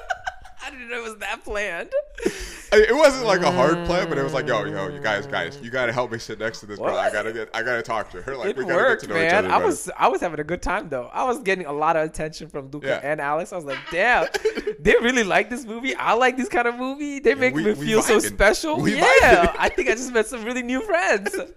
Didn't 0.78 0.90
know 0.90 0.98
it 0.98 1.02
was 1.02 1.16
that 1.18 1.44
planned. 1.44 1.90
it 2.72 2.94
wasn't 2.94 3.26
like 3.26 3.40
a 3.42 3.50
hard 3.50 3.84
plan, 3.86 4.08
but 4.08 4.16
it 4.18 4.22
was 4.22 4.32
like, 4.32 4.46
yo, 4.46 4.64
yo, 4.64 4.88
you 4.88 5.00
guys, 5.00 5.26
mm. 5.26 5.30
guys, 5.30 5.58
you 5.62 5.70
gotta 5.70 5.92
help 5.92 6.12
me 6.12 6.18
sit 6.18 6.38
next 6.38 6.60
to 6.60 6.66
this 6.66 6.78
girl. 6.78 6.96
I 6.96 7.10
gotta 7.10 7.32
get, 7.32 7.48
I 7.52 7.62
gotta 7.62 7.82
talk 7.82 8.10
to 8.12 8.22
her. 8.22 8.36
Like, 8.36 8.50
It 8.50 8.56
we 8.56 8.64
gotta 8.64 8.76
worked, 8.76 9.02
get 9.02 9.08
to 9.08 9.14
know 9.14 9.20
each 9.20 9.32
man. 9.32 9.44
other. 9.46 9.54
I 9.54 9.64
was 9.64 9.90
I 9.98 10.08
was 10.08 10.20
having 10.20 10.40
a 10.40 10.44
good 10.44 10.62
time 10.62 10.88
though. 10.88 11.10
I 11.12 11.24
was 11.24 11.40
getting 11.40 11.66
a 11.66 11.72
lot 11.72 11.96
of 11.96 12.04
attention 12.08 12.48
from 12.48 12.70
Luca 12.70 12.86
Yeah. 12.86 13.00
and 13.02 13.20
Alex. 13.20 13.52
I 13.52 13.56
was 13.56 13.64
like, 13.64 13.78
damn, 13.90 14.28
they 14.80 14.94
really 15.02 15.24
like 15.24 15.50
this 15.50 15.64
movie. 15.64 15.94
I 15.96 16.12
like 16.14 16.36
this 16.36 16.48
kind 16.48 16.68
of 16.68 16.76
movie. 16.76 17.18
They 17.18 17.34
make 17.34 17.54
we- 17.54 17.64
me 17.64 17.74
feel 17.74 18.02
so 18.02 18.18
special. 18.18 18.80
We 18.80 18.96
yeah. 18.96 19.54
I 19.58 19.68
think 19.68 19.88
I 19.88 19.92
just 19.92 20.12
met 20.12 20.26
some 20.26 20.44
really 20.44 20.62
new 20.62 20.82
friends. 20.82 21.36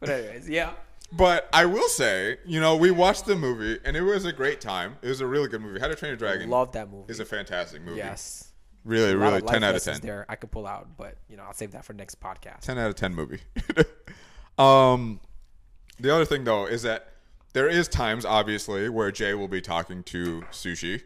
But 0.00 0.10
anyways, 0.10 0.48
yeah. 0.48 0.74
But 1.10 1.48
I 1.52 1.64
will 1.64 1.88
say, 1.88 2.36
you 2.46 2.60
know, 2.60 2.76
we 2.76 2.90
watched 2.92 3.26
the 3.26 3.34
movie 3.34 3.80
and 3.84 3.96
it 3.96 4.02
was 4.02 4.26
a 4.26 4.32
great 4.32 4.60
time. 4.60 4.96
It 5.02 5.08
was 5.08 5.20
a 5.20 5.26
really 5.26 5.48
good 5.48 5.60
movie. 5.60 5.80
How 5.80 5.88
to 5.88 5.96
Train 5.96 6.10
Your 6.10 6.16
Dragon 6.18 6.48
Love 6.50 6.70
that 6.72 6.88
movie. 6.88 7.10
is 7.10 7.18
a 7.18 7.24
fantastic 7.24 7.82
movie. 7.82 7.96
yes. 7.96 8.47
Really, 8.88 9.14
really, 9.14 9.42
10 9.42 9.62
out 9.64 9.74
of 9.74 9.84
10. 9.84 10.00
There, 10.00 10.24
I 10.30 10.36
could 10.36 10.50
pull 10.50 10.66
out, 10.66 10.96
but 10.96 11.16
you 11.28 11.36
know, 11.36 11.42
I'll 11.42 11.52
save 11.52 11.72
that 11.72 11.84
for 11.84 11.92
next 11.92 12.20
podcast. 12.20 12.60
10 12.60 12.78
out 12.78 12.88
of 12.88 12.94
10 12.94 13.14
movie. 13.14 13.40
um, 14.58 15.20
the 16.00 16.14
other 16.14 16.24
thing, 16.24 16.44
though, 16.44 16.64
is 16.64 16.82
that 16.84 17.12
there 17.52 17.68
is 17.68 17.86
times, 17.86 18.24
obviously, 18.24 18.88
where 18.88 19.12
Jay 19.12 19.34
will 19.34 19.46
be 19.46 19.60
talking 19.60 20.02
to 20.04 20.40
Sushi. 20.50 21.02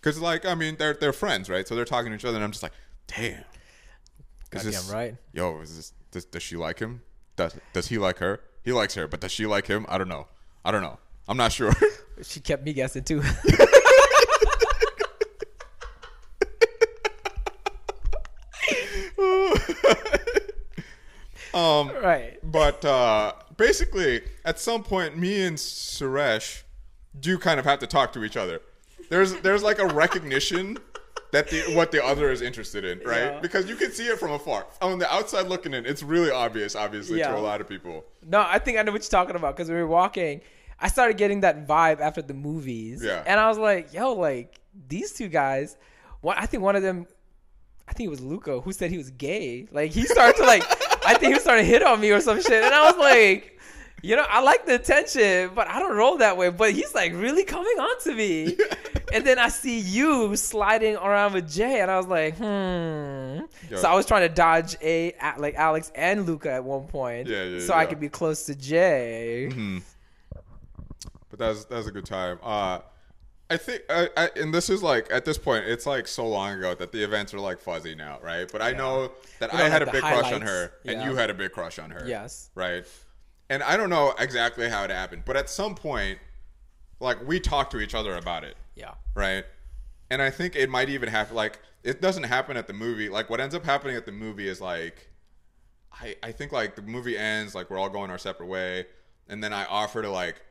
Because, 0.00 0.18
like, 0.20 0.44
I 0.44 0.56
mean, 0.56 0.74
they're, 0.76 0.94
they're 0.94 1.12
friends, 1.12 1.48
right? 1.48 1.68
So 1.68 1.76
they're 1.76 1.84
talking 1.84 2.10
to 2.10 2.16
each 2.16 2.24
other, 2.24 2.34
and 2.34 2.44
I'm 2.44 2.50
just 2.50 2.64
like, 2.64 2.72
damn. 3.06 3.44
Goddamn 4.50 4.88
right. 4.90 5.16
Yo, 5.32 5.60
is 5.60 5.76
this, 5.76 5.92
does, 6.10 6.24
does 6.24 6.42
she 6.42 6.56
like 6.56 6.80
him? 6.80 7.02
Does, 7.36 7.54
does 7.72 7.86
he 7.86 7.98
like 7.98 8.18
her? 8.18 8.40
He 8.64 8.72
likes 8.72 8.94
her, 8.94 9.06
but 9.06 9.20
does 9.20 9.30
she 9.30 9.46
like 9.46 9.68
him? 9.68 9.86
I 9.88 9.98
don't 9.98 10.08
know. 10.08 10.26
I 10.64 10.72
don't 10.72 10.82
know. 10.82 10.98
I'm 11.28 11.36
not 11.36 11.52
sure. 11.52 11.72
She 12.22 12.38
kept 12.38 12.64
me 12.64 12.72
guessing 12.72 13.02
too. 13.02 13.22
um, 21.54 21.90
right. 22.02 22.38
But 22.42 22.84
uh, 22.84 23.32
basically, 23.56 24.22
at 24.44 24.58
some 24.58 24.82
point, 24.82 25.16
me 25.16 25.42
and 25.42 25.56
Suresh 25.56 26.62
do 27.18 27.38
kind 27.38 27.58
of 27.60 27.64
have 27.66 27.78
to 27.80 27.86
talk 27.86 28.12
to 28.14 28.24
each 28.24 28.36
other. 28.36 28.60
There's 29.10 29.34
there's 29.40 29.62
like 29.62 29.78
a 29.78 29.86
recognition 29.86 30.78
that 31.32 31.48
the 31.48 31.60
what 31.74 31.90
the 31.92 32.04
other 32.04 32.30
is 32.30 32.42
interested 32.42 32.84
in, 32.84 32.98
right? 33.00 33.32
Yeah. 33.32 33.40
Because 33.40 33.68
you 33.68 33.76
can 33.76 33.90
see 33.92 34.06
it 34.06 34.18
from 34.18 34.30
afar. 34.32 34.66
On 34.80 34.98
the 34.98 35.12
outside 35.12 35.46
looking 35.46 35.74
in, 35.74 35.84
it's 35.86 36.02
really 36.02 36.30
obvious, 36.30 36.74
obviously, 36.76 37.18
Yeah. 37.18 37.32
to 37.32 37.36
a 37.36 37.40
lot 37.40 37.60
of 37.60 37.68
people. 37.68 38.04
No, 38.26 38.40
I 38.40 38.58
think 38.58 38.78
I 38.78 38.82
know 38.82 38.92
what 38.92 39.02
you're 39.02 39.10
talking 39.10 39.36
about 39.36 39.56
because 39.56 39.68
we 39.68 39.74
were 39.76 39.86
walking. 39.86 40.40
I 40.80 40.88
started 40.88 41.16
getting 41.16 41.40
that 41.40 41.66
vibe 41.68 42.00
after 42.00 42.22
the 42.22 42.34
movies. 42.34 43.02
Yeah. 43.04 43.22
And 43.26 43.38
I 43.38 43.48
was 43.48 43.58
like, 43.58 43.92
yo, 43.92 44.12
like 44.14 44.60
these 44.88 45.12
two 45.12 45.28
guys. 45.28 45.76
One, 46.20 46.36
I 46.38 46.46
think 46.46 46.62
one 46.62 46.74
of 46.74 46.82
them, 46.82 47.06
I 47.86 47.92
think 47.92 48.06
it 48.06 48.10
was 48.10 48.20
Luca 48.20 48.60
who 48.60 48.72
said 48.72 48.90
he 48.90 48.98
was 48.98 49.10
gay. 49.10 49.68
Like 49.70 49.90
he 49.92 50.02
started 50.04 50.36
to 50.38 50.44
like, 50.46 50.62
I 51.06 51.14
think 51.14 51.28
he 51.28 51.34
was 51.34 51.42
starting 51.42 51.64
to 51.64 51.70
hit 51.70 51.82
on 51.82 52.00
me 52.00 52.10
or 52.10 52.20
some 52.20 52.40
shit. 52.40 52.64
And 52.64 52.74
I 52.74 52.90
was 52.90 52.98
like, 52.98 53.58
you 54.02 54.16
know, 54.16 54.26
I 54.28 54.42
like 54.42 54.66
the 54.66 54.74
attention, 54.74 55.52
but 55.54 55.66
I 55.66 55.78
don't 55.78 55.96
roll 55.96 56.18
that 56.18 56.36
way. 56.36 56.50
But 56.50 56.72
he's 56.72 56.94
like 56.94 57.12
really 57.14 57.44
coming 57.44 57.78
on 57.78 58.00
to 58.02 58.14
me. 58.14 58.56
and 59.14 59.24
then 59.24 59.38
I 59.38 59.48
see 59.48 59.78
you 59.78 60.36
sliding 60.36 60.96
around 60.96 61.32
with 61.32 61.50
Jay, 61.50 61.80
and 61.80 61.90
I 61.90 61.96
was 61.96 62.06
like, 62.06 62.36
hmm. 62.36 62.44
Yo. 63.70 63.76
So 63.76 63.88
I 63.88 63.94
was 63.94 64.04
trying 64.04 64.28
to 64.28 64.34
dodge 64.34 64.76
a 64.82 65.14
like 65.38 65.54
Alex 65.54 65.90
and 65.94 66.26
Luca 66.26 66.52
at 66.52 66.64
one 66.64 66.86
point, 66.86 67.28
Yeah, 67.28 67.44
yeah, 67.44 67.60
so 67.60 67.72
I 67.72 67.86
could 67.86 68.00
be 68.00 68.10
close 68.10 68.44
to 68.44 68.54
Jay. 68.54 69.48
But 71.30 71.38
that 71.38 71.48
was 71.48 71.64
that 71.66 71.76
was 71.76 71.86
a 71.86 71.92
good 71.92 72.06
time. 72.06 72.38
Uh, 72.42 72.80
I 73.54 73.56
think, 73.56 73.82
I, 73.88 74.08
I, 74.16 74.30
and 74.36 74.52
this 74.52 74.68
is 74.68 74.82
like 74.82 75.06
at 75.12 75.24
this 75.24 75.38
point, 75.38 75.64
it's 75.66 75.86
like 75.86 76.06
so 76.08 76.26
long 76.28 76.58
ago 76.58 76.74
that 76.74 76.92
the 76.92 77.02
events 77.04 77.32
are 77.34 77.40
like 77.40 77.60
fuzzy 77.60 77.94
now, 77.94 78.18
right? 78.22 78.50
But 78.50 78.62
I 78.62 78.72
know 78.72 79.12
that 79.38 79.52
You 79.52 79.58
I 79.58 79.62
had 79.68 79.80
like 79.82 79.88
a 79.88 79.92
big 79.92 80.02
crush 80.02 80.32
on 80.32 80.42
her, 80.42 80.72
and 80.84 81.00
Yeah. 81.00 81.08
you 81.10 81.16
had 81.16 81.30
a 81.30 81.34
big 81.34 81.52
crush 81.52 81.78
on 81.78 81.90
her. 81.90 82.04
Yes. 82.06 82.50
right? 82.54 82.84
And 83.50 83.62
I 83.62 83.76
don't 83.76 83.90
know 83.90 84.14
exactly 84.18 84.68
how 84.68 84.84
it 84.84 84.90
happened, 84.90 85.22
but 85.26 85.36
at 85.36 85.48
some 85.48 85.74
point, 85.74 86.18
like 87.00 87.26
we 87.26 87.38
talked 87.40 87.70
to 87.72 87.80
each 87.80 87.94
other 87.94 88.16
about 88.16 88.42
it, 88.44 88.56
Yeah. 88.74 88.94
right? 89.14 89.44
And 90.10 90.20
I 90.22 90.30
think 90.30 90.56
it 90.56 90.68
might 90.70 90.88
even 90.88 91.08
happen. 91.08 91.34
Like 91.36 91.60
it 91.82 92.00
doesn't 92.00 92.24
happen 92.24 92.56
at 92.56 92.66
the 92.66 92.72
movie. 92.72 93.08
Like 93.08 93.30
what 93.30 93.40
ends 93.40 93.54
up 93.54 93.64
happening 93.64 93.96
at 93.96 94.06
the 94.06 94.12
movie 94.12 94.48
is 94.48 94.60
like, 94.60 95.08
I 95.92 96.16
I 96.22 96.32
think 96.32 96.50
like 96.52 96.74
the 96.76 96.82
movie 96.82 97.16
ends, 97.16 97.54
like 97.54 97.70
we're 97.70 97.78
all 97.78 97.88
going 97.90 98.10
our 98.10 98.18
separate 98.18 98.46
way, 98.46 98.86
and 99.28 99.42
then 99.44 99.52
I 99.52 99.64
offer 99.66 100.02
to 100.02 100.10
like 100.10 100.42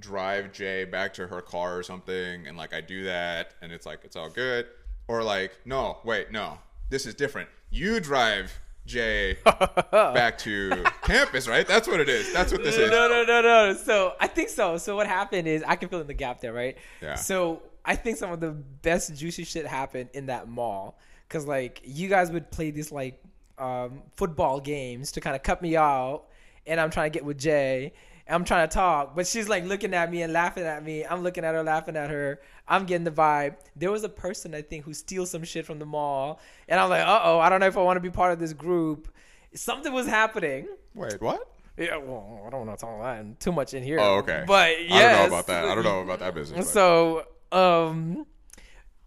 drive 0.00 0.52
Jay 0.52 0.84
back 0.84 1.14
to 1.14 1.26
her 1.26 1.40
car 1.40 1.76
or 1.76 1.82
something, 1.82 2.46
and 2.46 2.56
like 2.56 2.72
I 2.72 2.80
do 2.80 3.04
that, 3.04 3.54
and 3.62 3.72
it's 3.72 3.86
like 3.86 4.00
it's 4.04 4.16
all 4.16 4.30
good. 4.30 4.66
Or 5.08 5.22
like, 5.22 5.52
no, 5.64 5.98
wait, 6.04 6.32
no, 6.32 6.58
this 6.90 7.06
is 7.06 7.14
different. 7.14 7.48
You 7.70 8.00
drive 8.00 8.52
Jay 8.86 9.36
back 9.90 10.38
to 10.38 10.84
campus, 11.02 11.48
right? 11.48 11.66
That's 11.66 11.88
what 11.88 12.00
it 12.00 12.08
is. 12.08 12.32
That's 12.32 12.52
what 12.52 12.62
this 12.62 12.76
is. 12.76 12.90
No, 12.90 13.08
no, 13.08 13.24
no, 13.24 13.40
no. 13.42 13.74
So 13.74 14.14
I 14.20 14.26
think 14.26 14.48
so. 14.48 14.78
So 14.78 14.96
what 14.96 15.06
happened 15.06 15.48
is 15.48 15.62
I 15.66 15.76
can 15.76 15.88
fill 15.88 16.00
in 16.00 16.06
the 16.06 16.14
gap 16.14 16.40
there, 16.40 16.52
right? 16.52 16.76
Yeah. 17.02 17.14
So 17.14 17.62
I 17.84 17.96
think 17.96 18.16
some 18.16 18.32
of 18.32 18.40
the 18.40 18.50
best 18.50 19.14
juicy 19.14 19.44
shit 19.44 19.66
happened 19.66 20.10
in 20.14 20.26
that 20.26 20.48
mall 20.48 20.98
because 21.28 21.46
like 21.46 21.80
you 21.84 22.08
guys 22.08 22.30
would 22.30 22.50
play 22.50 22.70
these 22.70 22.90
like 22.90 23.22
um, 23.58 24.02
football 24.16 24.60
games 24.60 25.12
to 25.12 25.20
kind 25.20 25.36
of 25.36 25.42
cut 25.42 25.62
me 25.62 25.76
out, 25.76 26.24
and 26.66 26.80
I'm 26.80 26.90
trying 26.90 27.10
to 27.10 27.16
get 27.16 27.24
with 27.24 27.38
Jay. 27.38 27.92
I'm 28.28 28.44
trying 28.44 28.68
to 28.68 28.74
talk, 28.74 29.14
but 29.14 29.26
she's 29.26 29.48
like 29.48 29.64
looking 29.64 29.94
at 29.94 30.10
me 30.10 30.22
and 30.22 30.32
laughing 30.32 30.64
at 30.64 30.82
me. 30.84 31.04
I'm 31.04 31.22
looking 31.22 31.44
at 31.44 31.54
her, 31.54 31.62
laughing 31.62 31.96
at 31.96 32.10
her. 32.10 32.40
I'm 32.66 32.84
getting 32.84 33.04
the 33.04 33.10
vibe. 33.12 33.54
There 33.76 33.92
was 33.92 34.02
a 34.02 34.08
person 34.08 34.54
I 34.54 34.62
think 34.62 34.84
who 34.84 34.92
steals 34.94 35.30
some 35.30 35.44
shit 35.44 35.64
from 35.64 35.78
the 35.78 35.86
mall, 35.86 36.40
and 36.68 36.80
I'm 36.80 36.90
like, 36.90 37.06
uh 37.06 37.20
oh, 37.22 37.38
I 37.38 37.48
don't 37.48 37.60
know 37.60 37.66
if 37.68 37.76
I 37.76 37.82
want 37.82 37.96
to 37.96 38.00
be 38.00 38.10
part 38.10 38.32
of 38.32 38.38
this 38.40 38.52
group. 38.52 39.08
Something 39.54 39.92
was 39.92 40.06
happening. 40.06 40.66
Wait, 40.94 41.20
what? 41.20 41.48
Yeah, 41.78 41.98
well, 41.98 42.42
I 42.46 42.50
don't 42.50 42.66
want 42.66 42.78
to 42.78 42.84
talk 42.86 42.96
about 42.98 43.16
that 43.24 43.38
too 43.40 43.52
much 43.52 43.74
in 43.74 43.82
here. 43.82 43.98
Oh, 44.00 44.16
okay. 44.18 44.44
But 44.46 44.88
yeah, 44.88 44.94
I 44.96 45.00
don't 45.12 45.20
know 45.20 45.26
about 45.26 45.46
that. 45.48 45.64
I 45.66 45.74
don't 45.74 45.84
know 45.84 46.00
about 46.00 46.18
that 46.20 46.34
business. 46.34 46.66
but- 46.66 46.72
So, 46.72 47.26
um, 47.52 48.26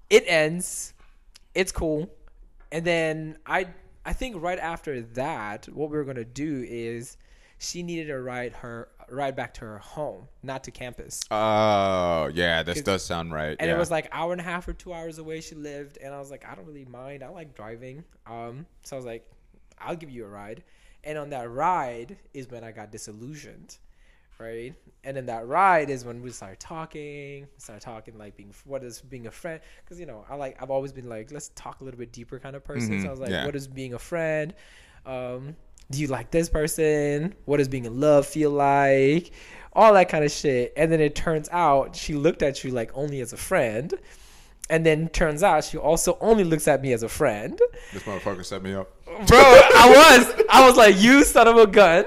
it 0.10 0.23
ends. 0.27 0.93
It's 1.55 1.71
cool, 1.71 2.10
and 2.71 2.86
then 2.86 3.38
I, 3.45 3.67
I 4.05 4.13
think 4.13 4.41
right 4.41 4.60
after 4.60 5.01
that, 5.01 5.65
what 5.73 5.89
we 5.89 5.97
were 5.97 6.03
gonna 6.05 6.23
do 6.23 6.63
is, 6.67 7.17
she 7.58 7.84
needed 7.84 8.05
to 8.08 8.19
write 8.21 8.53
her 8.53 8.88
ride 9.12 9.36
back 9.36 9.54
to 9.56 9.62
her 9.62 9.78
home, 9.78 10.28
not 10.43 10.63
to 10.65 10.72
campus. 10.72 11.22
Oh, 11.32 12.30
yeah, 12.34 12.63
this 12.63 12.82
does 12.82 13.04
sound 13.04 13.34
right. 13.34 13.56
And 13.60 13.69
yeah. 13.69 13.76
it 13.76 13.78
was 13.78 13.91
like 13.91 14.08
hour 14.12 14.32
and 14.32 14.41
a 14.41 14.43
half 14.43 14.67
or 14.67 14.74
two 14.74 14.93
hours 14.93 15.17
away 15.17 15.41
she 15.41 15.56
lived, 15.56 15.98
and 15.98 16.13
I 16.13 16.19
was 16.19 16.32
like, 16.32 16.45
I 16.45 16.56
don't 16.56 16.65
really 16.65 16.86
mind. 16.86 17.24
I 17.24 17.30
like 17.30 17.56
driving. 17.56 18.04
Um, 18.26 18.65
so 18.84 18.95
I 18.95 18.98
was 18.98 19.06
like, 19.06 19.30
I'll 19.80 19.95
give 19.95 20.10
you 20.10 20.26
a 20.26 20.28
ride. 20.28 20.63
And 21.04 21.17
on 21.17 21.30
that 21.30 21.50
ride 21.50 22.17
is 22.34 22.50
when 22.50 22.63
I 22.63 22.72
got 22.72 22.91
disillusioned, 22.91 23.78
right? 24.38 24.74
And 25.04 25.15
then 25.15 25.26
that 25.28 25.48
ride 25.48 25.89
is 25.89 26.04
when 26.04 26.22
we 26.22 26.32
started 26.32 26.60
talking, 26.60 27.48
started 27.58 27.84
talking 27.84 28.17
like 28.17 28.36
being 28.36 28.54
what 28.65 28.84
is 28.84 29.02
being 29.02 29.28
a 29.28 29.32
friend? 29.32 29.62
Because 29.84 30.00
you 30.00 30.06
know 30.06 30.26
I 30.30 30.36
like 30.36 30.62
I've 30.62 30.72
always 30.72 30.91
been 30.91 31.08
like 31.08 31.32
let's 31.32 31.52
talk 31.56 31.80
a 31.82 31.84
little 31.84 32.00
bit 32.00 32.12
deeper 32.12 32.39
kind 32.39 32.56
of 32.56 32.63
person. 32.63 33.02
So 33.02 33.08
I 33.08 33.12
was 33.12 33.19
like, 33.19 33.30
yeah. 33.30 33.45
what 33.45 33.56
is 33.56 33.67
being 33.67 33.93
a 33.93 34.00
friend? 34.00 34.54
Um, 35.06 35.56
do 35.91 35.99
you 35.99 36.08
like 36.08 36.32
this 36.32 36.49
person? 36.49 37.34
What 37.45 37.58
does 37.58 37.67
being 37.67 37.86
in 37.86 37.99
love 37.99 38.25
feel 38.25 38.52
like? 38.52 39.32
All 39.73 39.93
that 39.93 40.10
kind 40.10 40.23
of 40.23 40.32
shit. 40.32 40.73
And 40.78 40.91
then 40.91 40.99
it 40.99 41.15
turns 41.15 41.49
out 41.49 41.95
she 41.95 42.13
looked 42.13 42.41
at 42.43 42.63
you 42.63 42.71
like 42.71 42.91
only 42.93 43.21
as 43.21 43.34
a 43.34 43.38
friend. 43.38 43.93
And 44.71 44.86
then 44.86 45.10
turns 45.10 45.41
out 45.41 45.63
she 45.63 45.78
also 45.78 46.17
only 46.21 46.43
looks 46.43 46.67
at 46.67 46.82
me 46.82 46.93
as 46.93 47.02
a 47.02 47.10
friend. 47.10 47.60
this 47.91 48.04
motherfucker 48.04 48.45
set 48.45 48.62
me 48.62 48.75
up. 48.75 48.91
Bro, 49.25 49.39
I 49.39 50.19
was 50.19 50.45
I 50.49 50.67
was 50.67 50.78
like, 50.78 50.99
you 50.99 51.23
son 51.23 51.47
of 51.47 51.58
a 51.58 51.65
gun, 51.65 52.06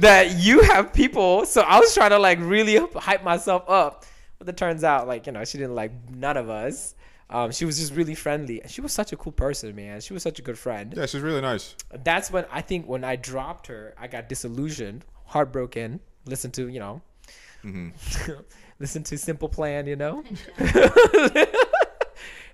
that 0.00 0.36
you 0.38 0.60
have 0.60 0.92
people. 0.92 1.46
So 1.46 1.62
I 1.62 1.80
was 1.80 1.94
trying 1.94 2.10
to 2.10 2.18
like 2.18 2.38
really 2.40 2.76
hype 2.94 3.24
myself 3.24 3.64
up. 3.66 4.04
But 4.38 4.48
it 4.48 4.58
turns 4.58 4.84
out 4.84 5.08
like, 5.08 5.26
you 5.26 5.32
know, 5.32 5.44
she 5.46 5.56
didn't 5.56 5.74
like 5.74 5.92
none 6.10 6.36
of 6.36 6.50
us. 6.50 6.94
Um, 7.32 7.50
she 7.50 7.64
was 7.64 7.78
just 7.78 7.94
really 7.94 8.14
friendly. 8.14 8.60
She 8.68 8.80
was 8.82 8.92
such 8.92 9.10
a 9.12 9.16
cool 9.16 9.32
person, 9.32 9.74
man. 9.74 10.00
She 10.02 10.12
was 10.12 10.22
such 10.22 10.38
a 10.38 10.42
good 10.42 10.58
friend 10.58 10.92
Yeah, 10.96 11.06
she's 11.06 11.22
really 11.22 11.40
nice. 11.40 11.74
that's 12.04 12.30
when 12.30 12.44
I 12.52 12.60
think 12.60 12.86
when 12.86 13.04
I 13.04 13.16
dropped 13.16 13.66
her, 13.68 13.94
I 13.98 14.06
got 14.06 14.28
disillusioned, 14.28 15.04
heartbroken. 15.26 16.00
Listen 16.26 16.50
to 16.52 16.68
you 16.68 16.78
know, 16.78 17.00
listen 18.78 19.02
to 19.04 19.16
Simple 19.18 19.48
Plan, 19.48 19.86
you 19.86 19.96
know. 19.96 20.22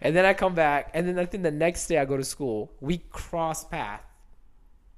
and 0.00 0.14
then 0.16 0.24
I 0.24 0.32
come 0.34 0.54
back, 0.54 0.90
and 0.94 1.06
then 1.08 1.18
I 1.18 1.24
think 1.26 1.42
the 1.42 1.50
next 1.50 1.86
day 1.86 1.98
I 1.98 2.04
go 2.04 2.16
to 2.16 2.24
school. 2.24 2.72
We 2.80 2.98
cross 3.10 3.64
path, 3.64 4.02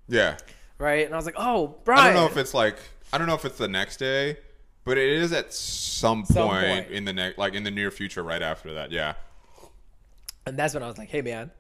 Yeah. 0.09 0.37
right? 0.79 1.05
And 1.07 1.15
I 1.15 1.17
was 1.17 1.27
like, 1.27 1.37
"Oh, 1.39 1.77
Brian." 1.85 2.01
I 2.01 2.05
don't 2.13 2.15
know 2.15 2.27
if 2.27 2.37
it's 2.37 2.55
like 2.55 2.77
I 3.13 3.19
don't 3.19 3.27
know 3.27 3.35
if 3.35 3.45
it's 3.45 3.59
the 3.59 3.69
next 3.69 3.97
day, 3.97 4.37
but 4.85 4.99
it 4.99 5.09
is 5.09 5.33
at 5.33 5.53
some, 5.53 6.25
Some 6.25 6.49
point, 6.49 6.67
point. 6.67 6.91
in 6.91 7.05
the 7.05 7.13
next 7.13 7.39
like 7.39 7.55
in 7.55 7.65
the 7.65 7.71
near 7.71 7.91
future 7.91 8.23
right 8.23 8.43
after 8.43 8.75
that. 8.75 8.93
Yeah. 8.93 9.15
And 10.51 10.59
that's 10.59 10.75
when 10.75 10.83
I 10.83 10.87
was 10.87 10.99
like, 10.99 11.09
"Hey, 11.09 11.23
man." 11.23 11.51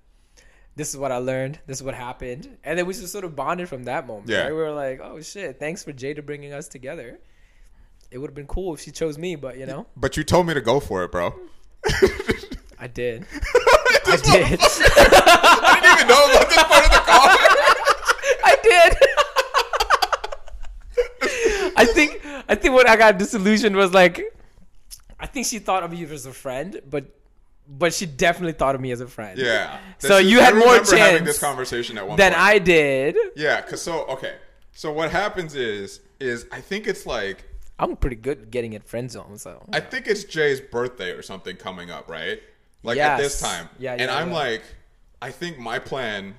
This 0.77 0.91
is 0.91 0.97
what 0.97 1.11
I 1.11 1.17
learned. 1.17 1.59
This 1.67 1.79
is 1.79 1.83
what 1.83 1.95
happened, 1.95 2.57
and 2.63 2.79
then 2.79 2.87
we 2.87 2.95
just 2.95 3.11
sort 3.13 3.25
of 3.25 3.35
bonded 3.35 3.69
from 3.69 3.85
that 3.85 4.07
moment. 4.07 4.29
Yeah. 4.29 4.43
right? 4.43 4.51
we 4.51 4.57
were 4.57 4.71
like, 4.71 5.01
"Oh 5.03 5.21
shit! 5.21 5.59
Thanks 5.59 5.83
for 5.83 5.93
Jada 5.93 6.25
bringing 6.25 6.53
us 6.53 6.69
together." 6.69 7.19
It 8.11 8.19
would 8.19 8.31
have 8.31 8.35
been 8.35 8.47
cool 8.47 8.75
if 8.75 8.81
she 8.81 8.91
chose 8.93 9.19
me, 9.19 9.35
but 9.37 9.59
you 9.59 9.67
know, 9.67 9.87
But 9.97 10.17
you 10.17 10.25
told 10.25 10.47
me 10.47 10.55
to 10.55 10.61
go 10.61 10.81
for 10.81 11.05
it, 11.05 11.13
bro. 11.13 11.35
I 12.79 12.87
did. 12.87 13.27
I 14.07 14.17
did. 14.23 14.61
I 14.63 15.81
didn't 15.83 15.95
even 15.97 16.09
know 16.09 16.25
about 16.31 16.49
this 16.49 16.63
part 16.65 16.85
of 16.87 16.91
the 16.91 17.03
call. 17.11 17.27
I 18.45 18.57
did. 18.63 18.97
I 21.77 21.85
think 21.85 22.21
I 22.49 22.55
think 22.55 22.75
what 22.75 22.89
I 22.89 22.97
got 22.97 23.19
disillusioned 23.19 23.77
was 23.77 23.93
like 23.93 24.23
I 25.19 25.27
think 25.27 25.47
she 25.47 25.59
thought 25.59 25.83
of 25.83 25.93
you 25.95 26.07
as 26.09 26.27
a 26.27 26.33
friend, 26.33 26.81
but 26.89 27.20
but 27.79 27.95
she 27.95 28.05
definitely 28.07 28.53
thought 28.53 28.75
of 28.75 28.81
me 28.81 28.91
as 28.91 29.01
a 29.01 29.07
friend. 29.07 29.39
Yeah. 29.39 29.79
So 29.99 30.19
is- 30.19 30.31
you 30.31 30.41
had 30.41 30.55
more 30.55 30.73
remember 30.73 30.97
having 30.97 31.17
chance 31.19 31.27
this 31.27 31.39
conversation 31.39 31.97
at 31.99 32.07
one 32.07 32.17
than 32.17 32.33
point. 32.33 32.43
I 32.45 32.59
did. 32.59 33.17
Yeah, 33.37 33.61
cause 33.63 33.81
so 33.81 34.05
okay. 34.07 34.37
So 34.73 34.93
what 34.93 35.11
happens 35.11 35.55
is 35.55 36.01
is 36.19 36.47
I 36.53 36.61
think 36.61 36.87
it's 36.87 37.07
like 37.07 37.45
I'm 37.79 37.97
pretty 37.97 38.17
good 38.17 38.43
at 38.43 38.51
getting 38.51 38.73
it 38.75 38.85
friend 38.85 39.11
zone. 39.11 39.39
So 39.39 39.65
I 39.73 39.81
think 39.81 40.07
it's 40.07 40.25
Jay's 40.25 40.61
birthday 40.61 41.13
or 41.13 41.23
something 41.23 41.57
coming 41.57 41.91
up, 41.91 42.11
right? 42.11 42.41
Like 42.83 42.99
at 42.99 43.19
this 43.19 43.41
Yes. 43.41 43.51
time. 43.57 43.69
Yeah, 43.79 43.93
And 43.93 44.03
yeah, 44.03 44.17
I'm 44.17 44.29
yeah. 44.31 44.35
like, 44.35 44.63
I 45.23 45.31
think 45.31 45.59
my 45.59 45.79
plan 45.79 46.35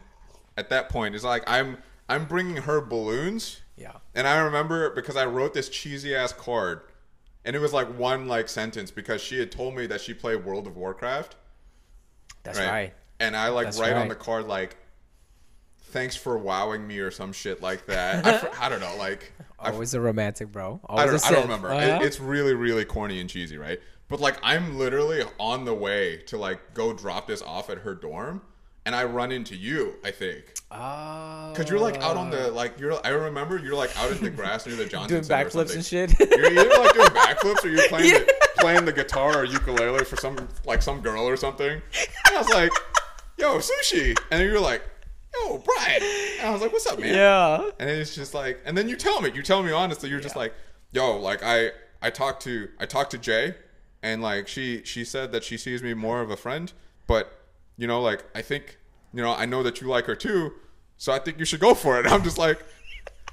at 0.58 0.70
that 0.70 0.90
point 0.90 1.16
is 1.16 1.24
like 1.24 1.44
I'm 1.48 1.78
I'm 2.10 2.26
bringing 2.26 2.58
her 2.58 2.82
balloons. 2.82 3.62
yeah, 3.78 3.94
And 4.14 4.28
I 4.28 4.38
remember 4.40 4.90
because 4.90 5.16
I 5.16 5.26
wrote 5.26 5.54
this 5.54 5.70
cheesy 5.70 6.14
ass 6.16 6.34
card, 6.34 6.82
and 7.46 7.56
it 7.56 7.60
was 7.60 7.74
like 7.74 7.88
one 7.98 8.28
like 8.28 8.50
sentence 8.50 8.92
because 8.92 9.22
she 9.22 9.40
had 9.40 9.52
told 9.52 9.76
me 9.76 9.88
that 9.88 10.02
she 10.02 10.14
played 10.14 10.46
World 10.46 10.68
of 10.68 10.78
Warcraft. 10.78 11.36
that's 12.44 12.60
right. 12.60 12.94
And 13.20 13.36
I 13.36 13.50
like 13.50 13.68
That's 13.68 13.80
write 13.80 13.94
on 13.94 14.08
the 14.08 14.16
card 14.16 14.48
like, 14.48 14.78
"Thanks 15.86 16.16
for 16.16 16.38
wowing 16.38 16.88
me" 16.88 16.98
or 17.00 17.12
some 17.12 17.34
shit 17.34 17.62
like 17.62 17.86
that. 17.86 18.26
I, 18.60 18.66
I 18.66 18.70
don't 18.70 18.80
know, 18.80 18.96
like 18.98 19.32
I, 19.60 19.72
Always 19.72 19.94
a 19.94 20.02
romantic, 20.02 20.52
bro. 20.52 20.80
I 20.90 21.06
Always 21.06 21.24
a 21.24 21.26
don't, 21.26 21.26
I 21.26 21.32
don't 21.36 21.44
remember. 21.44 21.70
Uh-huh. 21.70 22.00
It, 22.02 22.06
it's 22.06 22.20
really 22.20 22.56
really 22.56 22.86
corny 22.86 23.20
and 23.20 23.30
cheesy, 23.30 23.58
right? 23.58 23.80
But 24.08 24.20
like 24.20 24.38
I'm 24.44 24.78
literally 24.78 25.22
on 25.40 25.66
the 25.66 25.74
way 25.74 26.18
to 26.28 26.38
like 26.38 26.74
go 26.74 26.94
drop 26.94 27.28
this 27.28 27.42
off 27.44 27.70
at 27.70 27.80
her 27.80 27.94
dorm, 27.94 28.42
and 28.86 28.96
I 28.96 29.04
run 29.06 29.32
into 29.32 29.56
you. 29.56 29.96
I 30.04 30.12
think. 30.12 30.46
Oh. 30.72 31.52
Cause 31.56 31.70
you're 31.70 31.80
like 31.80 31.98
out 32.02 32.16
on 32.18 32.30
the 32.30 32.50
like 32.52 32.80
you're 32.80 32.94
I 33.06 33.10
remember 33.10 33.58
you're 33.58 33.76
like 33.76 33.96
out 34.00 34.12
in 34.12 34.24
the 34.24 34.30
grass 34.30 34.66
near 34.66 34.76
the 34.76 34.86
Johnson 34.86 35.10
doing 35.10 35.24
Center 35.24 35.50
backflips 35.50 35.76
and 35.76 35.86
shit. 35.86 36.18
You're 36.20 36.46
either 36.52 36.70
like 36.70 36.94
doing 36.94 37.08
backflips 37.10 37.66
or 37.66 37.68
you're 37.70 37.88
playing 37.90 38.14
the, 38.14 38.34
playing 38.60 38.86
the 38.86 38.94
guitar 38.94 39.38
or 39.40 39.44
ukulele 39.44 40.06
for 40.06 40.16
some 40.16 40.48
like 40.66 40.82
some 40.82 41.02
girl 41.02 41.28
or 41.28 41.36
something. 41.36 41.70
And 41.72 42.36
I 42.36 42.38
was 42.38 42.50
like, 42.50 42.72
"Yo, 43.38 43.58
sushi," 43.60 44.18
and 44.32 44.40
then 44.40 44.48
you're 44.48 44.62
like, 44.62 44.82
"Yo, 45.36 45.58
Brian," 45.58 46.02
and 46.40 46.48
I 46.48 46.52
was 46.52 46.62
like, 46.62 46.72
"What's 46.72 46.88
up, 46.88 47.00
man?" 47.00 47.14
yeah. 47.14 47.62
And 47.80 47.90
then 47.90 48.00
it's 48.00 48.16
just 48.16 48.34
like, 48.34 48.62
and 48.66 48.78
then 48.78 48.88
you 48.88 48.96
tell 48.96 49.22
me, 49.22 49.32
you 49.36 49.44
tell 49.44 49.62
me 49.62 49.72
honestly, 49.74 50.10
you're 50.10 50.22
just 50.22 50.36
Yeah. 50.36 50.40
like, 50.44 50.54
"Yo, 50.94 51.18
like 51.18 51.42
I 51.44 51.72
I 52.02 52.10
talked 52.12 52.44
to 52.44 52.70
I 52.80 52.86
talked 52.86 53.12
to 53.12 53.18
Jay, 53.18 53.56
and 54.02 54.22
like 54.22 54.48
she 54.48 54.84
she 54.86 55.04
said 55.04 55.34
that 55.34 55.44
she 55.44 55.58
sees 55.58 55.84
me 55.84 55.94
more 55.94 56.22
of 56.22 56.32
a 56.32 56.38
friend, 56.38 56.72
but 57.08 57.41
you 57.82 57.88
know, 57.88 58.00
like 58.00 58.24
I 58.36 58.44
think 58.44 58.78
you 59.12 59.24
know 59.24 59.34
I 59.34 59.46
know 59.46 59.64
that 59.64 59.82
you 59.82 59.88
like 59.88 60.06
her 60.06 60.16
too, 60.16 60.54
so 60.98 61.12
I 61.12 61.18
think 61.18 61.40
you 61.40 61.46
should 61.46 61.60
go 61.60 61.74
for 61.74 61.98
it." 61.98 62.06
And 62.06 62.14
I'm 62.14 62.24
just 62.24 62.38
like. 62.38 62.64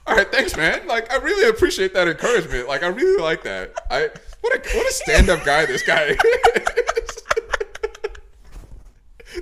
All 0.07 0.17
right, 0.17 0.33
thanks, 0.33 0.57
man. 0.57 0.87
Like, 0.87 1.13
I 1.13 1.17
really 1.17 1.51
appreciate 1.51 1.93
that 1.93 2.09
encouragement. 2.09 2.67
Like, 2.67 2.83
I 2.83 2.87
really 2.87 3.23
like 3.23 3.43
that. 3.43 3.75
I 3.91 4.09
what 4.41 4.55
a 4.55 4.59
what 4.75 4.89
a 4.89 4.91
stand 4.91 5.29
up 5.29 5.45
guy 5.45 5.67
this 5.67 5.83
guy 5.83 6.05
is. 6.05 6.17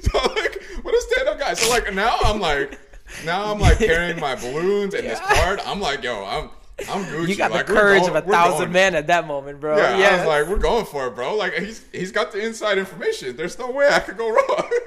so 0.03 0.19
like, 0.35 0.61
what 0.83 0.93
a 0.93 1.01
stand 1.03 1.29
up 1.29 1.39
guy. 1.39 1.55
So 1.55 1.71
like 1.71 1.95
now 1.95 2.19
I'm 2.25 2.41
like, 2.41 2.81
now 3.25 3.53
I'm 3.53 3.61
like 3.61 3.79
carrying 3.79 4.19
my 4.19 4.35
balloons 4.35 4.95
and 4.95 5.07
this 5.07 5.21
card. 5.21 5.61
I'm 5.65 5.81
like, 5.81 6.03
yo, 6.03 6.25
I'm 6.25 6.51
I'm 6.81 7.05
Gucci. 7.05 7.29
You 7.29 7.37
got 7.37 7.51
like, 7.51 7.67
the 7.67 7.73
courage 7.73 8.03
going- 8.03 8.17
of 8.17 8.27
a 8.27 8.31
thousand 8.31 8.71
men 8.73 8.95
at 8.95 9.07
that 9.07 9.27
moment, 9.27 9.61
bro. 9.61 9.77
Yeah, 9.77 9.97
Yeah, 9.99 10.09
I 10.09 10.17
was 10.19 10.27
like, 10.27 10.47
we're 10.47 10.59
going 10.59 10.85
for 10.85 11.07
it, 11.07 11.15
bro. 11.15 11.35
Like 11.35 11.55
he's 11.55 11.85
he's 11.93 12.13
got 12.13 12.33
the 12.33 12.45
inside 12.45 12.79
information. 12.79 13.37
There's 13.37 13.59
no 13.59 13.71
way 13.71 13.89
I 13.91 14.01
could 14.01 14.17
go 14.17 14.29
wrong. 14.31 14.71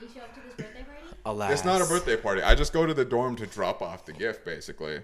You 0.00 0.08
show 0.12 0.20
up 0.20 0.34
to 0.34 0.40
this 0.40 0.54
birthday 0.56 0.82
party? 0.82 1.16
Alas. 1.24 1.52
It's 1.52 1.64
not 1.64 1.80
a 1.80 1.84
birthday 1.84 2.16
party. 2.16 2.42
I 2.42 2.56
just 2.56 2.72
go 2.72 2.84
to 2.86 2.92
the 2.94 3.04
dorm 3.04 3.36
to 3.36 3.46
drop 3.46 3.80
off 3.80 4.04
the 4.04 4.12
gift, 4.12 4.44
basically. 4.44 5.00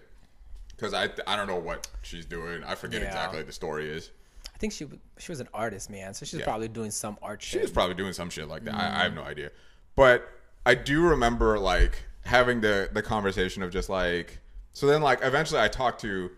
Because 0.71 0.93
I, 0.93 1.09
I 1.27 1.37
don't 1.37 1.47
know 1.47 1.59
what 1.59 1.87
she's 2.03 2.27
doing. 2.27 2.65
I 2.65 2.75
forget 2.75 3.01
Yeah. 3.03 3.09
exactly 3.09 3.39
what 3.39 3.47
the 3.47 3.53
story 3.53 3.89
is. 3.89 4.11
I 4.53 4.59
think 4.59 4.73
she 4.73 4.89
she 5.19 5.31
was 5.31 5.39
an 5.39 5.49
artist, 5.55 5.89
man. 5.91 6.15
So 6.15 6.27
she's 6.27 6.41
Yeah. 6.41 6.45
probably 6.45 6.67
doing 6.67 6.91
some 6.91 7.17
art 7.23 7.41
She 7.43 7.51
shit. 7.51 7.63
was 7.63 7.71
probably 7.71 7.95
doing 7.95 8.13
some 8.13 8.31
shit 8.31 8.49
like 8.49 8.65
that. 8.65 8.75
I, 8.75 9.01
I 9.01 9.03
have 9.05 9.13
mm. 9.13 9.17
no 9.17 9.23
idea. 9.23 9.51
But 9.95 10.29
I 10.67 10.75
do 10.75 11.03
remember 11.03 11.59
like 11.61 12.03
having 12.25 12.61
the 12.61 12.89
the 12.93 13.03
conversation 13.03 13.63
of 13.63 13.71
just 13.71 13.89
like 13.89 14.41
so 14.79 14.87
then 14.87 15.03
like 15.03 15.19
eventually 15.23 15.61
I 15.61 15.67
talked 15.67 16.01
to 16.03 16.31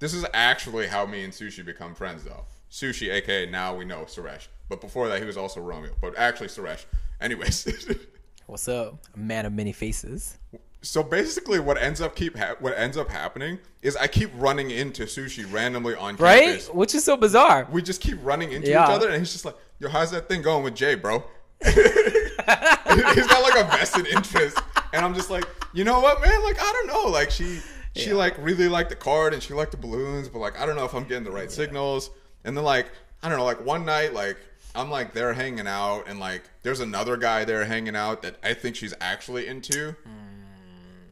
this 0.00 0.12
is 0.12 0.26
actually 0.34 0.88
how 0.88 1.06
me 1.06 1.22
and 1.22 1.32
Sushi 1.32 1.64
become 1.64 1.94
friends 1.94 2.24
though. 2.24 2.44
Sushi, 2.68 3.12
aka 3.12 3.46
now 3.48 3.76
we 3.76 3.84
know 3.84 4.00
Suresh. 4.06 4.48
But 4.68 4.80
before 4.80 5.06
that 5.08 5.20
he 5.20 5.24
was 5.24 5.36
also 5.36 5.60
Romeo. 5.60 5.92
But 6.00 6.18
actually 6.18 6.48
Suresh. 6.48 6.84
Anyways. 7.20 7.86
What's 8.46 8.66
up? 8.66 8.98
A 9.14 9.18
man 9.18 9.46
of 9.46 9.52
many 9.52 9.72
faces. 9.72 10.38
so 10.82 11.04
basically 11.04 11.60
what 11.60 11.78
ends 11.78 12.00
up 12.00 12.16
keep 12.16 12.36
ha- 12.36 12.56
what 12.58 12.76
ends 12.76 12.96
up 12.96 13.08
happening 13.08 13.58
is 13.82 13.94
I 13.96 14.08
keep 14.08 14.30
running 14.34 14.72
into 14.72 15.04
Sushi 15.04 15.44
randomly 15.52 15.94
on 15.94 16.16
Right? 16.16 16.44
campus. 16.44 16.68
Which 16.70 16.92
is 16.96 17.04
so 17.04 17.16
bizarre. 17.16 17.68
We 17.70 17.82
just 17.82 18.00
keep 18.00 18.18
running 18.24 18.50
into 18.50 18.68
Yeah. 18.70 18.82
each 18.84 18.90
other 18.90 19.08
and 19.10 19.18
he's 19.18 19.30
just 19.32 19.44
like, 19.44 19.54
"Yo, 19.78 19.88
how's 19.88 20.10
that 20.10 20.28
thing 20.28 20.42
going 20.42 20.64
with 20.64 20.74
Jay, 20.74 20.96
bro?" 20.96 21.22
he's 21.64 23.26
got 23.26 23.42
like 23.42 23.64
a 23.64 23.68
vested 23.70 24.06
interest 24.08 24.58
and 24.92 25.04
i'm 25.04 25.14
just 25.14 25.30
like 25.30 25.44
you 25.72 25.84
know 25.84 26.00
what 26.00 26.20
man 26.20 26.42
like 26.44 26.56
i 26.60 26.70
don't 26.72 26.86
know 26.86 27.10
like 27.10 27.30
she 27.30 27.60
she 27.96 28.10
Yeah. 28.10 28.16
like 28.16 28.36
really 28.38 28.68
liked 28.68 28.90
the 28.90 28.96
card 28.96 29.32
and 29.34 29.42
she 29.42 29.54
liked 29.54 29.70
the 29.72 29.76
balloons 29.76 30.28
but 30.28 30.38
like 30.38 30.58
i 30.60 30.66
don't 30.66 30.76
know 30.76 30.84
if 30.84 30.94
i'm 30.94 31.04
getting 31.04 31.24
the 31.24 31.30
right 31.30 31.50
signals. 31.50 32.10
And 32.44 32.56
then 32.56 32.64
like 32.64 32.90
i 33.22 33.28
don't 33.28 33.38
know 33.38 33.44
like 33.44 33.64
one 33.64 33.84
night 33.84 34.12
like 34.14 34.36
i'm 34.74 34.90
like 34.90 35.12
there 35.14 35.32
hanging 35.32 35.66
out 35.66 36.04
and 36.06 36.20
like 36.20 36.42
there's 36.62 36.80
another 36.80 37.16
guy 37.16 37.44
there 37.44 37.64
hanging 37.64 37.96
out 37.96 38.22
that 38.22 38.36
i 38.42 38.54
think 38.54 38.76
she's 38.76 38.94
actually 39.00 39.46
into. 39.46 39.92
Hmm. 39.92 40.10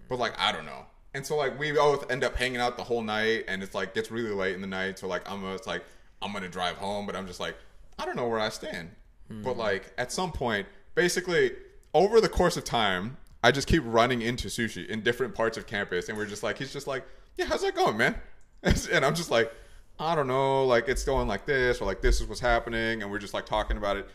But 0.09 0.19
like 0.19 0.39
i 0.39 0.53
don't 0.53 0.67
know. 0.67 0.87
And 1.15 1.25
so 1.25 1.37
like 1.37 1.59
we 1.59 1.73
both 1.73 2.11
end 2.11 2.25
up 2.25 2.37
hanging 2.37 2.61
out 2.61 2.77
the 2.77 2.85
whole 2.85 3.03
night 3.03 3.45
and 3.49 3.63
it's 3.63 3.75
like 3.75 3.95
gets 3.95 4.11
really 4.11 4.31
late 4.33 4.55
in 4.55 4.61
the 4.61 4.67
night. 4.67 4.99
So 4.99 5.09
like 5.09 5.29
i'm 5.31 5.43
just 5.43 5.67
like 5.67 5.83
i'm 6.23 6.33
gonna 6.33 6.49
drive 6.49 6.77
home 6.77 7.07
but 7.07 7.17
i'm 7.17 7.27
just 7.27 7.41
like 7.41 7.57
i 7.99 8.05
don't 8.05 8.17
know 8.17 8.29
where 8.29 8.41
i 8.41 8.49
stand. 8.51 8.91
But 9.31 9.55
hmm. 9.55 9.61
like 9.61 9.93
at 9.99 10.13
some 10.13 10.31
point 10.33 10.67
basically 10.95 11.53
over 11.95 12.21
the 12.21 12.29
course 12.29 12.57
of 12.57 12.65
time 12.65 13.17
i 13.45 13.51
just 13.51 13.69
keep 13.69 13.83
running 13.87 14.23
into 14.23 14.49
sushi 14.49 14.87
in 14.89 15.03
different 15.03 15.35
parts 15.35 15.57
of 15.57 15.67
campus 15.67 16.09
and 16.09 16.19
we're 16.19 16.27
just 16.27 16.43
like 16.43 16.59
he's 16.59 16.73
just 16.73 16.87
like 16.87 17.05
yeah 17.37 17.45
how's 17.45 17.63
that 17.63 17.75
going 17.75 17.97
man 17.97 18.15
and 18.63 19.05
i'm 19.05 19.15
just 19.15 19.31
like 19.31 19.53
i 20.01 20.15
don't 20.15 20.27
know 20.27 20.65
like 20.65 20.89
it's 20.89 21.05
going 21.05 21.29
like 21.29 21.47
this 21.47 21.81
or 21.81 21.85
like 21.85 22.01
this 22.01 22.21
is 22.21 22.27
what's 22.27 22.41
happening 22.41 23.03
and 23.03 23.11
we're 23.11 23.19
just 23.19 23.35
like 23.35 23.47
talking 23.47 23.77
about 23.77 23.97
it 23.97 24.09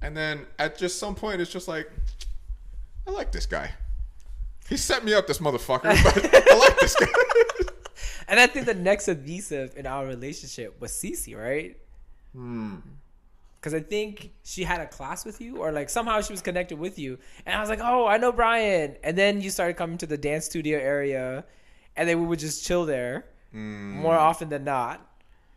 and 0.00 0.16
then 0.16 0.46
at 0.58 0.78
just 0.78 0.98
some 0.98 1.14
point 1.14 1.40
it's 1.40 1.50
just 1.50 1.68
like 1.68 1.90
i 3.06 3.10
like 3.10 3.32
this 3.32 3.46
guy 3.46 3.70
he 4.68 4.76
set 4.76 5.04
me 5.04 5.12
up 5.12 5.26
this 5.26 5.38
motherfucker 5.38 5.82
but 6.04 6.50
i 6.50 6.58
like 6.58 6.78
this 6.80 6.94
guy 6.94 7.06
And 8.28 8.40
I 8.40 8.46
think 8.46 8.66
the 8.66 8.74
next 8.74 9.08
adhesive 9.08 9.76
in 9.76 9.86
our 9.86 10.04
relationship 10.04 10.80
was 10.80 10.92
Cece, 10.92 11.36
right? 11.36 11.76
Hmm. 12.34 12.76
Because 13.66 13.82
I 13.82 13.84
think 13.84 14.30
she 14.44 14.62
had 14.62 14.80
a 14.80 14.86
class 14.86 15.24
with 15.24 15.40
you, 15.40 15.56
or 15.56 15.72
like 15.72 15.90
somehow 15.90 16.20
she 16.20 16.32
was 16.32 16.40
connected 16.40 16.78
with 16.78 17.00
you. 17.00 17.18
And 17.44 17.56
I 17.56 17.60
was 17.60 17.68
like, 17.68 17.80
oh, 17.82 18.06
I 18.06 18.16
know 18.16 18.30
Brian. 18.30 18.94
And 19.02 19.18
then 19.18 19.40
you 19.40 19.50
started 19.50 19.76
coming 19.76 19.98
to 19.98 20.06
the 20.06 20.16
dance 20.16 20.44
studio 20.44 20.78
area, 20.78 21.44
and 21.96 22.08
then 22.08 22.20
we 22.20 22.28
would 22.28 22.38
just 22.38 22.64
chill 22.64 22.86
there 22.86 23.24
mm. 23.52 23.58
more 23.58 24.14
often 24.14 24.50
than 24.50 24.62
not. 24.62 25.04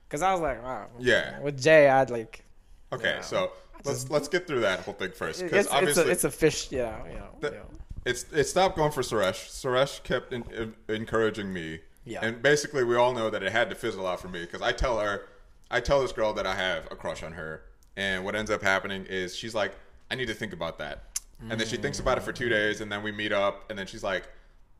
Because 0.08 0.24
I 0.24 0.32
was 0.32 0.42
like, 0.42 0.64
wow. 0.64 0.88
Yeah. 0.98 1.40
With 1.40 1.62
Jay, 1.62 1.88
I'd 1.88 2.10
like. 2.10 2.44
okay 2.92 3.18
Yeah. 3.18 3.22
so 3.22 3.52
let's 3.86 4.10
let's 4.10 4.28
get 4.28 4.48
through 4.48 4.62
that 4.62 4.80
whole 4.80 4.96
thing 4.96 5.12
first 5.12 5.44
because 5.44 5.68
It's, 5.68 5.68
it's, 5.68 5.76
obviously 5.76 6.04
a, 6.06 6.08
it's 6.08 6.24
a 6.24 6.32
fish, 6.32 6.72
yeah. 6.72 7.06
You 7.06 7.14
know, 7.14 7.30
The- 7.42 7.48
you 7.50 7.54
know. 7.58 7.66
it's 8.06 8.26
it 8.34 8.46
stopped 8.46 8.76
going 8.76 8.92
for 8.92 9.04
Suresh. 9.04 9.52
Suresh 9.52 10.02
kept 10.02 10.34
in, 10.34 10.44
in- 10.52 10.74
encouraging 10.88 11.54
me, 11.54 11.82
Yeah. 12.06 12.26
and 12.26 12.42
basically 12.42 12.84
we 12.84 12.96
all 12.96 13.14
know 13.14 13.30
that 13.30 13.44
it 13.44 13.52
had 13.52 13.70
to 13.70 13.76
fizzle 13.76 14.08
out 14.08 14.20
for 14.20 14.30
me 14.30 14.42
because 14.42 14.64
I 14.64 14.72
tell 14.72 14.98
her, 15.00 15.28
I 15.70 15.80
tell 15.80 16.02
this 16.02 16.12
girl 16.12 16.34
that 16.34 16.48
I 16.48 16.56
have 16.56 16.88
a 16.90 16.96
crush 16.96 17.22
on 17.22 17.34
her, 17.34 17.66
and 17.98 18.24
what 18.24 18.36
ends 18.36 18.52
up 18.52 18.62
happening 18.62 19.06
is 19.06 19.36
she's 19.36 19.56
like, 19.56 19.76
I 20.12 20.16
need 20.16 20.28
to 20.28 20.34
think 20.34 20.54
about 20.54 20.78
that, 20.80 21.04
and 21.50 21.60
then 21.60 21.68
she 21.68 21.78
thinks 21.78 22.00
about 22.00 22.18
it 22.18 22.22
for 22.22 22.32
two 22.32 22.50
days, 22.50 22.82
and 22.82 22.92
then 22.92 23.04
we 23.04 23.12
meet 23.12 23.32
up, 23.32 23.70
and 23.70 23.78
then 23.78 23.88
she's 23.88 24.04
like. 24.04 24.28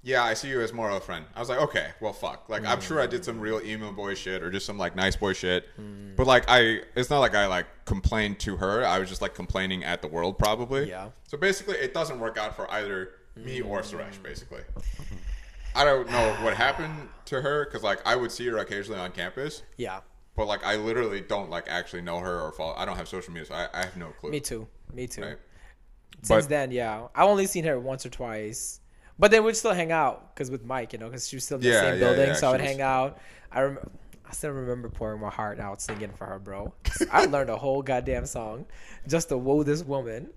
Yeah, 0.02 0.24
I 0.24 0.34
see 0.34 0.48
you 0.48 0.62
as 0.62 0.72
more 0.72 0.90
of 0.90 0.96
a 0.96 1.02
friend. 1.02 1.26
I 1.36 1.42
was 1.42 1.50
like, 1.50 1.60
okay, 1.60 1.90
well, 2.00 2.14
fuck. 2.14 2.48
Like, 2.48 2.66
I'm 2.66 2.80
sure 2.80 3.02
I 3.02 3.06
did 3.06 3.26
some 3.26 3.38
real 3.38 3.60
emo 3.62 3.92
boy 3.92 4.14
shit 4.14 4.42
or 4.42 4.50
just 4.50 4.66
some 4.66 4.78
like 4.78 4.96
nice 4.96 5.18
boy 5.18 5.34
shit, 5.34 5.68
but 6.16 6.26
like, 6.26 6.46
I 6.48 6.84
it's 6.96 7.10
not 7.10 7.20
like 7.20 7.36
I 7.36 7.48
like 7.48 7.66
complained 7.84 8.40
to 8.40 8.56
her. 8.56 8.86
I 8.86 9.00
was 9.00 9.10
just 9.10 9.22
like 9.22 9.36
complaining 9.36 9.84
at 9.84 10.02
the 10.02 10.08
world, 10.08 10.40
probably. 10.40 10.88
Yeah. 10.88 11.10
So 11.28 11.38
basically, 11.38 11.76
it 11.76 11.94
doesn't 11.94 12.18
work 12.18 12.38
out 12.38 12.56
for 12.56 12.72
either 12.72 13.10
me 13.36 13.60
or 13.60 13.82
mm. 13.82 13.94
Suresh. 13.94 14.24
Basically, 14.24 14.62
I 15.76 15.84
don't 15.84 16.10
know 16.10 16.34
what 16.44 16.56
happened 16.56 17.10
to 17.26 17.42
her 17.42 17.66
because 17.66 17.84
like 17.84 18.00
I 18.06 18.16
would 18.16 18.32
see 18.32 18.48
her 18.48 18.58
occasionally 18.58 19.00
on 19.00 19.12
campus, 19.12 19.64
Yeah. 19.76 20.00
But 20.40 20.48
like 20.48 20.64
I 20.66 20.78
literally 20.78 21.20
don't 21.22 21.50
like 21.50 21.66
actually 21.68 22.02
know 22.02 22.20
her 22.20 22.40
or 22.42 22.52
follow. 22.54 22.74
I 22.78 22.86
don't 22.86 22.96
have 22.98 23.08
social 23.10 23.34
media, 23.34 23.46
so 23.48 23.54
I, 23.56 23.68
I 23.74 23.84
have 23.84 23.98
no 23.98 24.08
clue. 24.20 24.32
Me 24.32 24.40
too. 24.40 24.68
Me 24.94 25.06
too. 25.06 25.22
Right? 25.22 25.38
Since 26.24 26.46
But- 26.46 26.50
then, 26.50 26.72
yeah, 26.72 27.08
I've 27.14 27.28
only 27.28 27.46
seen 27.46 27.66
her 27.66 27.78
once 27.80 28.06
or 28.06 28.10
twice. 28.10 28.80
But 29.20 29.32
then 29.32 29.44
we'd 29.44 29.58
still 29.58 29.74
hang 29.74 29.92
out 29.92 30.34
because 30.34 30.50
with 30.50 30.64
Mike, 30.64 30.94
you 30.94 31.00
know, 31.00 31.08
because 31.08 31.28
she 31.28 31.36
was 31.36 31.44
still 31.44 31.58
in 31.58 31.64
the 31.64 31.70
Yeah, 31.70 31.82
same 31.82 31.94
yeah, 31.96 32.00
building, 32.00 32.28
yeah, 32.28 32.34
so 32.36 32.48
I 32.48 32.52
would 32.54 32.62
was- 32.62 32.70
hang 32.70 32.82
out. 32.82 33.18
I 33.52 33.62
rem- 33.64 33.90
I 34.26 34.32
still 34.32 34.52
remember 34.52 34.90
pouring 34.90 35.20
my 35.20 35.30
heart 35.30 35.60
out 35.60 35.82
singing 35.82 36.12
for 36.14 36.26
her, 36.26 36.40
bro. 36.40 36.74
I 37.12 37.26
learned 37.26 37.50
a 37.50 37.58
whole 37.58 37.82
goddamn 37.82 38.26
song 38.28 38.66
just 39.08 39.28
to 39.30 39.38
woo 39.38 39.64
this 39.66 39.84
woman, 39.84 40.30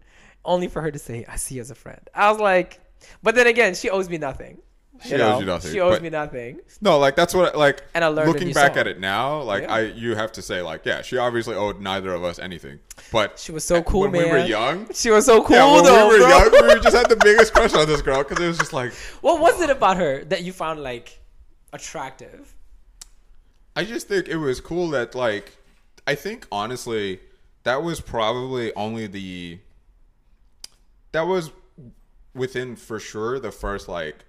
only 0.45 0.67
for 0.67 0.83
her 0.83 0.91
to 0.91 0.99
say, 0.99 1.25
"I 1.29 1.37
see 1.37 1.57
you 1.57 1.61
as 1.61 1.71
a 1.71 1.75
friend." 1.77 2.01
I 2.15 2.31
was 2.33 2.41
like, 2.41 2.81
but 3.23 3.35
then 3.37 3.47
again, 3.47 3.75
she 3.75 3.89
owes 3.91 4.09
me 4.09 4.19
nothing. 4.19 4.59
She 5.05 5.15
owes 5.15 5.41
you 5.41 5.47
nothing, 5.47 5.73
She 5.73 5.81
owes 5.81 5.97
but- 5.97 6.03
me 6.03 6.11
nothing. 6.11 6.61
No, 6.81 6.99
like 6.99 7.17
that's 7.17 7.35
what 7.35 7.57
like. 7.57 7.83
And 7.95 8.05
I 8.05 8.09
learned 8.09 8.33
looking 8.33 8.53
back 8.53 8.73
song. 8.73 8.79
at 8.79 8.87
it 8.87 9.01
now, 9.01 9.41
like 9.43 9.63
Yeah. 9.63 9.75
I, 9.75 9.81
you 9.81 10.15
have 10.15 10.33
to 10.33 10.43
say 10.43 10.63
like, 10.63 10.85
yeah, 10.85 11.03
she 11.03 11.17
obviously 11.19 11.55
owed 11.55 11.81
neither 11.81 12.13
of 12.15 12.23
us 12.25 12.39
anything. 12.39 12.79
But 13.11 13.39
She 13.39 13.53
was 13.53 13.65
so 13.65 13.83
cool, 13.83 14.03
when 14.03 14.13
man. 14.13 14.25
we 14.25 14.31
were 14.31 14.39
young. 14.47 14.93
She 14.95 15.11
was 15.11 15.27
so 15.27 15.43
cool, 15.43 15.57
yeah, 15.57 15.73
when 15.75 15.85
though, 15.85 16.09
we 16.09 16.15
were 16.21 16.27
bro. 16.27 16.29
young, 16.29 16.69
we 16.77 16.81
just 16.81 16.97
had 16.97 17.09
the 17.09 17.17
biggest 17.17 17.53
crush 17.53 17.75
on 17.75 17.87
this 17.87 18.03
girl 18.03 18.23
because 18.23 18.43
it 18.43 18.47
was 18.47 18.59
just 18.59 18.73
like 18.73 18.93
What 19.21 19.41
was 19.41 19.61
it 19.61 19.71
about 19.71 19.97
her 19.97 20.25
that 20.25 20.43
you 20.45 20.53
found 20.53 20.83
like 20.83 21.19
attractive? 21.73 22.55
I 23.75 23.85
just 23.85 24.07
think 24.09 24.29
it 24.29 24.37
was 24.37 24.61
cool 24.61 24.89
that 24.91 25.15
like 25.15 25.57
I 26.07 26.15
think 26.15 26.47
honestly 26.53 27.21
that 27.65 27.83
was 27.83 28.01
probably 28.01 28.75
only 28.75 29.07
the 29.07 29.59
that 31.13 31.23
was 31.27 31.51
within 32.35 32.77
for 32.77 32.99
sure 32.99 33.39
the 33.39 33.53
first 33.53 33.89
like 33.89 34.25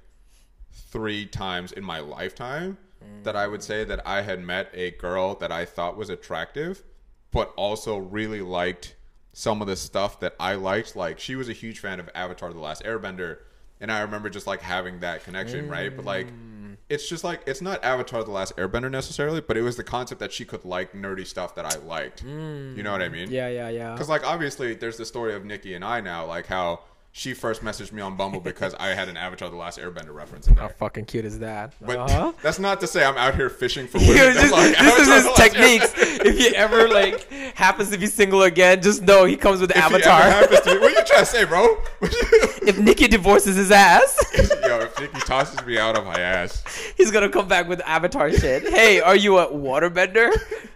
three 0.74 1.26
times 1.26 1.72
in 1.72 1.84
my 1.84 2.00
lifetime 2.00 2.78
that 3.24 3.36
I 3.36 3.48
would 3.48 3.62
say 3.62 3.84
that 3.84 4.06
I 4.08 4.22
had 4.22 4.42
met 4.42 4.70
a 4.74 4.92
girl 4.92 5.36
that 5.36 5.52
I 5.52 5.66
thought 5.66 5.98
was 5.98 6.10
attractive 6.10 6.84
but 7.32 7.54
also 7.58 7.98
really 7.98 8.42
liked 8.42 8.96
some 9.34 9.62
of 9.62 9.68
the 9.68 9.76
stuff 9.76 10.20
that 10.20 10.36
I 10.40 10.56
liked 10.56 10.96
like 10.96 11.20
she 11.20 11.36
was 11.36 11.50
a 11.50 11.54
huge 11.54 11.80
fan 11.80 12.00
of 12.00 12.10
Avatar 12.16 12.54
the 12.54 12.60
Last 12.60 12.84
Airbender 12.84 13.40
and 13.82 13.92
I 13.92 14.02
remember 14.02 14.30
just 14.30 14.48
like 14.48 14.62
having 14.62 15.00
that 15.02 15.24
connection 15.24 15.68
right 15.70 15.94
but 15.94 16.06
like 16.06 16.28
mm. 16.28 16.78
it's 16.90 17.10
just 17.10 17.24
like 17.24 17.42
it's 17.46 17.62
not 17.62 17.84
Avatar: 17.84 18.24
The 18.24 18.32
Last 18.32 18.56
Airbender 18.56 18.90
necessarily, 18.90 19.42
but 19.42 19.58
it 19.58 19.62
was 19.62 19.76
the 19.76 19.84
concept 19.84 20.20
that 20.20 20.32
she 20.32 20.46
could 20.46 20.64
like 20.64 20.94
nerdy 20.94 21.26
stuff 21.26 21.56
that 21.56 21.66
I 21.66 21.78
liked. 21.80 22.24
You 22.24 22.84
know 22.84 22.92
what 22.92 23.02
I 23.02 23.10
mm. 23.10 23.14
mean? 23.14 23.32
Yeah, 23.32 23.50
yeah, 23.50 23.70
yeah. 23.70 23.92
Because 23.92 24.10
like 24.10 24.26
obviously 24.26 24.74
there's 24.76 24.98
the 24.98 25.06
story 25.06 25.34
of 25.34 25.44
Nikki 25.44 25.74
and 25.74 25.84
I 25.84 26.02
now, 26.02 26.26
like 26.26 26.46
how 26.46 26.82
she 27.16 27.36
first 27.36 27.62
messaged 27.62 27.92
me 27.92 28.02
on 28.02 28.18
Bumble 28.18 28.40
because 28.40 28.74
I 28.80 28.88
had 28.88 29.08
an 29.08 29.18
Avatar: 29.18 29.48
The 29.48 29.56
Last 29.56 29.78
Airbender 29.78 30.12
reference 30.14 30.48
in 30.48 30.56
there. 30.56 30.64
How 30.64 30.70
fucking 30.70 31.06
cute 31.06 31.26
is 31.26 31.38
that? 31.40 31.72
But 31.80 31.98
uh-huh. 31.98 32.34
that's 32.42 32.58
not 32.58 32.82
to 32.82 32.88
say 32.88 33.06
I'm 33.06 33.18
out 33.18 33.36
here 33.36 33.52
fishing 33.52 33.88
for 33.88 33.98
Yo, 34.02 34.08
women. 34.08 34.34
this, 34.34 34.50
that 34.50 34.52
like 34.52 34.78
this 34.80 35.08
is 35.08 35.24
his 35.24 35.34
techniques. 35.36 35.94
if 35.96 36.36
he 36.36 36.56
ever 36.56 36.88
like 36.88 37.30
happens 37.54 37.92
to 37.92 38.00
be 38.00 38.08
single 38.08 38.42
again, 38.42 38.82
just 38.82 39.04
know 39.04 39.26
he 39.26 39.38
comes 39.38 39.62
with 39.62 39.70
If 39.70 39.78
Avatar. 39.78 40.22
happens 40.22 40.62
to 40.62 40.74
me, 40.74 40.80
what 40.80 40.92
are 40.92 41.00
you 41.00 41.06
trying 41.06 41.20
to 41.20 41.26
say, 41.28 41.46
bro? 41.46 41.78
if 42.02 42.80
Nikki 42.80 43.08
divorces 43.08 43.58
his 43.58 43.70
ass, 43.70 44.18
Yo, 44.64 44.80
if 44.80 45.00
Nikki 45.00 45.20
tosses 45.20 45.64
me 45.68 45.78
out 45.78 45.96
of 45.96 46.06
my 46.06 46.20
ass, 46.20 46.64
he's 46.98 47.12
gonna 47.12 47.30
come 47.30 47.48
back 47.48 47.68
with 47.70 47.80
Avatar 47.82 48.32
shit. 48.32 48.68
Hey, 48.68 49.02
are 49.02 49.16
you 49.16 49.38
a 49.38 49.46
waterbender? 49.48 50.32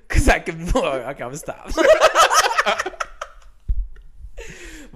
Cause 0.08 0.30
I 0.30 0.38
can. 0.38 0.70
Okay, 0.70 1.04
I'm 1.08 1.18
gonna 1.18 1.36
stop. 1.36 1.72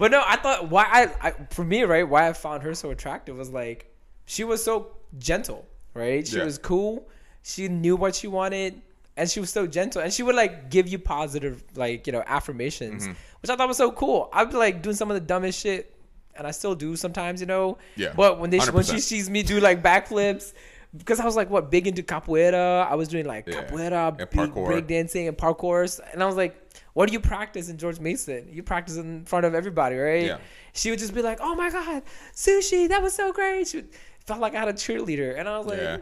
But 0.02 0.10
no, 0.10 0.22
I 0.26 0.36
thought 0.36 0.68
why 0.68 0.84
I, 0.90 1.28
I 1.28 1.30
for 1.50 1.64
me 1.64 1.82
right 1.84 2.06
why 2.12 2.28
I 2.28 2.32
found 2.32 2.62
her 2.64 2.74
so 2.74 2.90
attractive 2.90 3.38
was 3.38 3.50
like 3.50 3.78
she 4.26 4.42
was 4.44 4.62
so 4.64 4.74
gentle, 5.18 5.64
right? 5.94 6.26
She 6.26 6.36
Yeah. 6.38 6.44
was 6.44 6.58
cool. 6.58 7.08
She 7.42 7.68
knew 7.68 7.94
what 7.96 8.14
she 8.14 8.26
wanted. 8.28 8.80
And 9.16 9.28
she 9.30 9.40
was 9.40 9.50
so 9.50 9.66
gentle, 9.66 10.00
and 10.00 10.10
she 10.10 10.22
would 10.22 10.34
like 10.34 10.70
give 10.70 10.88
you 10.88 10.98
positive, 10.98 11.62
like 11.76 12.06
you 12.06 12.12
know, 12.14 12.22
affirmations, 12.26 13.02
Mm-hmm. 13.04 13.12
which 13.42 13.50
I 13.50 13.56
thought 13.56 13.68
was 13.68 13.76
so 13.76 13.92
cool. 13.92 14.30
I'd 14.32 14.48
be 14.50 14.56
like 14.56 14.80
doing 14.82 14.96
some 14.96 15.10
of 15.10 15.14
the 15.14 15.20
dumbest 15.20 15.60
shit, 15.60 15.94
and 16.34 16.46
I 16.46 16.50
still 16.50 16.74
do 16.74 16.96
sometimes, 16.96 17.38
you 17.42 17.46
know. 17.46 17.76
Yeah, 17.96 18.14
But 18.16 18.40
when 18.40 18.48
they 18.48 18.58
when 18.58 18.84
she 18.84 19.00
sees 19.00 19.28
me 19.28 19.42
do 19.42 19.60
like 19.60 19.82
backflips, 19.82 20.54
because 20.96 21.20
I 21.20 21.26
was 21.26 21.36
like 21.36 21.50
what 21.50 21.70
big 21.70 21.86
into 21.86 22.02
capoeira, 22.02 22.86
I 22.90 22.94
was 22.94 23.08
doing 23.08 23.26
like 23.26 23.46
Yeah. 23.46 23.56
capoeira, 23.56 24.08
And 24.18 24.30
big 24.30 24.50
parkour. 24.50 24.64
break 24.66 24.86
dancing, 24.86 25.28
and 25.28 25.36
parkour, 25.36 26.00
and 26.14 26.22
I 26.22 26.26
was 26.26 26.36
like, 26.36 26.56
what 26.94 27.06
do 27.06 27.12
you 27.12 27.20
practice 27.20 27.68
in 27.68 27.78
George 27.78 27.98
Mason? 28.00 28.48
You 28.50 28.62
practice 28.62 28.96
in 28.96 29.24
front 29.24 29.46
of 29.46 29.54
everybody, 29.54 29.96
right? 29.96 30.26
Yeah. 30.26 30.38
She 30.74 30.90
would 30.90 30.98
just 30.98 31.14
be 31.14 31.22
like, 31.22 31.38
oh 31.40 31.54
my 31.54 31.70
god, 31.70 32.02
sushi, 32.34 32.88
that 32.88 33.02
was 33.02 33.12
so 33.14 33.32
great. 33.32 33.68
She 33.68 33.78
would, 33.78 33.88
felt 34.26 34.40
like 34.40 34.54
I 34.54 34.60
had 34.60 34.68
a 34.68 34.72
cheerleader, 34.74 35.38
and 35.38 35.48
I 35.48 35.58
was 35.58 35.66
like, 35.66 35.78
Yeah. 35.80 35.98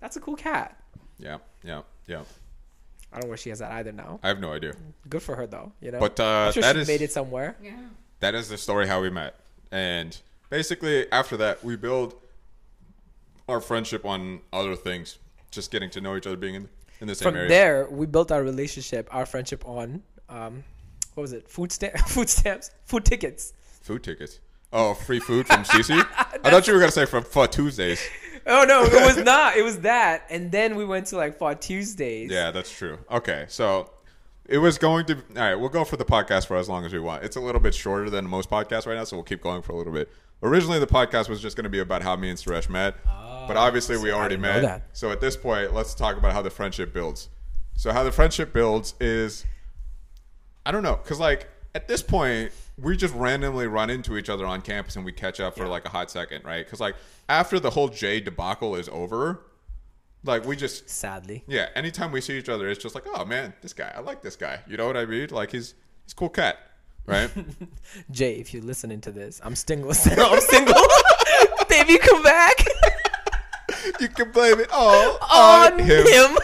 that's 0.00 0.16
a 0.16 0.20
cool 0.20 0.36
cat. 0.36 0.76
yeah, 1.18 1.38
yeah, 1.62 1.82
yeah. 2.06 2.22
I 3.12 3.18
don't 3.18 3.24
know 3.24 3.28
where 3.28 3.36
she 3.36 3.50
has 3.50 3.60
that 3.60 3.70
either 3.72 3.92
now. 3.92 4.18
I 4.24 4.28
have 4.28 4.40
no 4.40 4.52
idea. 4.52 4.74
Good 5.08 5.22
for 5.22 5.36
her 5.36 5.46
though, 5.46 5.72
you 5.80 5.92
know. 5.92 6.00
But, 6.00 6.18
uh, 6.18 6.24
I'm 6.46 6.52
sure 6.52 6.62
that 6.62 6.74
she 6.74 6.80
is- 6.82 6.88
made 6.88 7.02
it 7.02 7.12
somewhere. 7.12 7.56
Yeah. 7.62 7.76
that 8.20 8.34
is 8.34 8.48
the 8.48 8.56
story 8.58 8.86
how 8.88 9.00
we 9.02 9.10
met. 9.10 9.34
And 9.70 10.16
basically, 10.50 11.10
after 11.12 11.36
that, 11.36 11.62
we 11.64 11.76
build 11.76 12.14
our 13.48 13.60
friendship 13.60 14.04
on 14.04 14.40
other 14.52 14.74
things, 14.74 15.18
just 15.50 15.70
getting 15.70 15.90
to 15.90 16.00
know 16.00 16.16
each 16.16 16.26
other, 16.26 16.36
being 16.36 16.54
in, 16.54 16.68
in 17.04 17.08
the 17.08 17.14
same 17.14 17.26
From 17.26 17.36
area. 17.36 17.48
there, 17.48 17.88
we 17.90 18.06
built 18.06 18.32
our 18.32 18.42
relationship, 18.42 19.08
our 19.12 19.26
friendship 19.26 19.62
on, 19.66 20.02
um, 20.28 20.64
what 21.14 21.20
was 21.22 21.32
it? 21.32 21.48
Food 21.48 21.70
stamp, 21.70 21.96
food 22.08 22.28
stamps, 22.28 22.70
food 22.86 23.04
tickets. 23.04 23.52
Food 23.82 24.02
tickets. 24.02 24.40
Oh, 24.72 24.94
free 24.94 25.20
food 25.20 25.46
from 25.46 25.62
Cece? 25.64 26.04
I 26.42 26.50
thought 26.50 26.66
you 26.66 26.72
were 26.74 26.80
gonna 26.80 26.90
say 26.90 27.04
from 27.06 27.22
for 27.22 27.46
Tuesdays. 27.46 28.02
Oh 28.46 28.64
no, 28.66 28.82
it 28.84 29.04
was 29.04 29.16
not. 29.24 29.56
It 29.56 29.62
was 29.62 29.80
that, 29.80 30.24
and 30.30 30.50
then 30.50 30.74
we 30.76 30.84
went 30.84 31.06
to 31.08 31.16
like 31.16 31.38
Fall 31.38 31.54
Tuesdays. 31.54 32.30
Yeah, 32.30 32.50
that's 32.50 32.70
true. 32.76 32.98
Okay, 33.10 33.44
so 33.48 33.90
it 34.46 34.58
was 34.58 34.78
going 34.78 35.06
to. 35.06 35.14
All 35.14 35.22
right, 35.36 35.54
we'll 35.54 35.68
go 35.68 35.84
for 35.84 35.96
the 35.96 36.04
podcast 36.04 36.46
for 36.46 36.56
as 36.56 36.68
long 36.68 36.84
as 36.84 36.92
we 36.92 36.98
want. 36.98 37.22
It's 37.22 37.36
a 37.36 37.40
little 37.40 37.60
bit 37.60 37.74
shorter 37.74 38.10
than 38.10 38.26
most 38.26 38.50
podcasts 38.50 38.86
right 38.86 38.96
now, 38.96 39.04
so 39.04 39.16
we'll 39.16 39.24
keep 39.24 39.42
going 39.42 39.62
for 39.62 39.72
a 39.72 39.76
little 39.76 39.92
bit. 39.92 40.10
Originally, 40.42 40.78
the 40.80 40.86
podcast 40.86 41.28
was 41.28 41.40
just 41.40 41.56
going 41.56 41.64
to 41.64 41.70
be 41.70 41.78
about 41.78 42.02
how 42.02 42.16
me 42.16 42.28
and 42.28 42.38
Suresh 42.38 42.68
met, 42.68 42.96
but 43.46 43.56
obviously 43.56 43.96
we 43.98 44.12
already 44.12 44.36
met. 44.36 44.62
that. 44.62 44.82
So 44.92 45.10
at 45.10 45.20
this 45.20 45.36
point, 45.36 45.74
let's 45.74 45.94
talk 45.94 46.16
about 46.16 46.32
how 46.32 46.42
the 46.42 46.50
friendship 46.50 46.92
builds. 46.92 47.28
So 47.76 47.92
how 47.92 48.04
the 48.04 48.12
friendship 48.12 48.52
builds 48.52 48.94
is, 49.00 49.44
I 50.64 50.70
don't 50.70 50.82
know, 50.82 50.96
because 50.96 51.18
like 51.18 51.48
at 51.74 51.88
this 51.88 52.02
point, 52.02 52.52
we 52.78 52.96
just 52.96 53.14
randomly 53.14 53.66
run 53.66 53.90
into 53.90 54.16
each 54.16 54.28
other 54.28 54.46
on 54.46 54.60
campus 54.62 54.96
and 54.96 55.04
we 55.04 55.12
catch 55.12 55.40
up 55.40 55.56
for 55.56 55.66
like 55.66 55.84
a 55.84 55.88
hot 55.88 56.10
second, 56.10 56.44
right? 56.44 56.64
Because 56.64 56.80
like 56.80 56.94
after 57.28 57.58
the 57.58 57.70
whole 57.70 57.88
Jay 57.88 58.20
debacle 58.20 58.76
is 58.76 58.88
over, 58.90 59.44
like 60.24 60.44
we 60.44 60.56
just 60.56 60.88
Sadly, 60.88 61.44
yeah, 61.46 61.68
anytime 61.74 62.12
we 62.12 62.20
see 62.20 62.38
each 62.38 62.48
other, 62.48 62.68
it's 62.68 62.82
just 62.82 62.94
like, 62.94 63.04
oh 63.14 63.24
man, 63.24 63.54
this 63.60 63.72
guy, 63.72 63.92
I 63.94 64.00
like 64.00 64.22
this 64.22 64.36
guy. 64.36 64.60
You 64.68 64.76
know 64.76 64.86
what 64.86 64.96
I 64.96 65.04
mean? 65.04 65.28
Like 65.30 65.50
he's 65.50 65.74
he's 66.04 66.12
a 66.12 66.16
cool 66.16 66.28
cat, 66.30 66.58
right? 67.06 67.30
Jay, 68.10 68.34
if 68.36 68.54
you're 68.54 68.62
listening 68.62 69.00
to 69.02 69.12
this, 69.12 69.40
I'm 69.44 69.54
single. 69.56 69.90
I'm 70.16 70.40
single. 70.40 70.74
Baby, 71.68 71.98
come 71.98 72.22
back 72.22 72.64
you 74.00 74.08
can 74.08 74.30
blame 74.30 74.60
it 74.60 74.70
all 74.72 75.18
on 75.32 75.72
on 75.74 75.78
him. 75.78 76.06
him. 76.06 76.36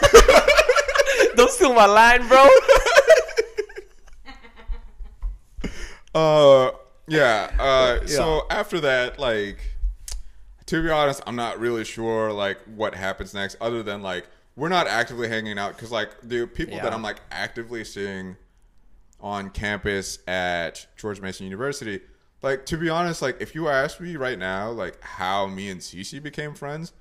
Don't 1.35 1.49
steal 1.49 1.73
my 1.73 1.85
line, 1.85 2.27
bro. 2.27 2.47
Uh, 6.13 6.71
yeah. 7.07 7.49
Uh, 7.57 8.05
so 8.05 8.45
after 8.49 8.81
that, 8.81 9.17
like, 9.17 9.59
to 10.65 10.83
be 10.83 10.89
honest, 10.89 11.21
I'm 11.25 11.37
not 11.37 11.59
really 11.59 11.85
sure 11.85 12.33
like 12.33 12.57
what 12.75 12.95
happens 12.95 13.33
next, 13.33 13.55
other 13.61 13.81
than 13.81 14.01
like 14.01 14.27
we're 14.55 14.69
not 14.69 14.87
actively 14.87 15.29
hanging 15.29 15.57
out 15.57 15.75
because 15.75 15.91
like 15.91 16.09
the 16.21 16.47
people 16.47 16.77
that 16.77 16.93
I'm 16.93 17.01
like 17.01 17.21
actively 17.31 17.83
seeing 17.83 18.35
on 19.19 19.49
campus 19.49 20.19
at 20.27 20.85
George 20.97 21.21
Mason 21.21 21.45
University. 21.45 22.01
Like 22.41 22.65
to 22.67 22.77
be 22.77 22.89
honest, 22.89 23.21
like 23.21 23.37
if 23.39 23.53
you 23.55 23.69
ask 23.69 23.99
me 23.99 24.15
right 24.15 24.37
now, 24.37 24.71
like 24.71 25.01
how 25.01 25.47
me 25.47 25.69
and 25.69 25.79
Cece 25.79 26.21
became 26.21 26.55
friends, 26.55 26.93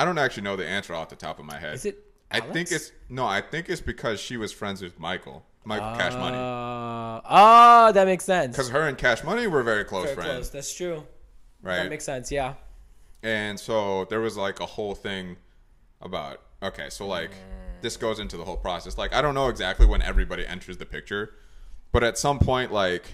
I 0.00 0.04
don't 0.04 0.18
actually 0.18 0.44
know 0.44 0.56
the 0.56 0.66
answer 0.66 0.94
off 0.94 1.08
the 1.08 1.16
top 1.16 1.38
of 1.38 1.44
my 1.44 1.58
head. 1.58 1.74
Is 1.74 1.84
it 1.84 1.98
I 2.30 2.38
Alex? 2.38 2.52
think 2.52 2.72
it's 2.72 2.92
no. 3.08 3.26
I 3.26 3.40
think 3.40 3.68
it's 3.68 3.80
because 3.80 4.20
she 4.20 4.36
was 4.36 4.52
friends 4.52 4.80
with 4.82 4.98
Michael, 5.00 5.44
Michael 5.64 5.96
Cash 5.96 6.12
Money, 6.14 6.36
Uh, 6.36 7.20
oh, 7.28 7.92
that 7.92 8.04
makes 8.06 8.24
sense. 8.24 8.56
because 8.56 8.68
her 8.70 8.82
and 8.86 8.96
Cash 8.98 9.24
Money 9.24 9.46
were 9.46 9.62
very 9.62 9.84
close 9.84 10.04
Very 10.04 10.14
friends, 10.16 10.30
close. 10.32 10.50
That's 10.50 10.74
true. 10.74 11.04
right? 11.62 11.76
That 11.82 11.90
makes 11.90 12.04
sense. 12.04 12.30
Yeah. 12.30 12.54
and 13.22 13.58
so 13.58 14.04
there 14.06 14.20
was 14.20 14.36
like 14.36 14.60
a 14.60 14.66
whole 14.66 14.94
thing 14.94 15.36
about 16.00 16.40
okay, 16.62 16.90
so 16.90 17.06
like 17.06 17.30
this 17.80 17.96
goes 17.96 18.18
into 18.20 18.36
the 18.36 18.44
whole 18.44 18.56
process. 18.58 18.98
Like 18.98 19.12
I 19.14 19.22
don't 19.22 19.34
know 19.34 19.48
exactly 19.48 19.86
when 19.86 20.02
everybody 20.02 20.46
enters 20.46 20.76
the 20.76 20.86
picture, 20.86 21.34
but 21.92 22.04
at 22.04 22.18
some 22.18 22.38
point, 22.38 22.72
like 22.72 23.04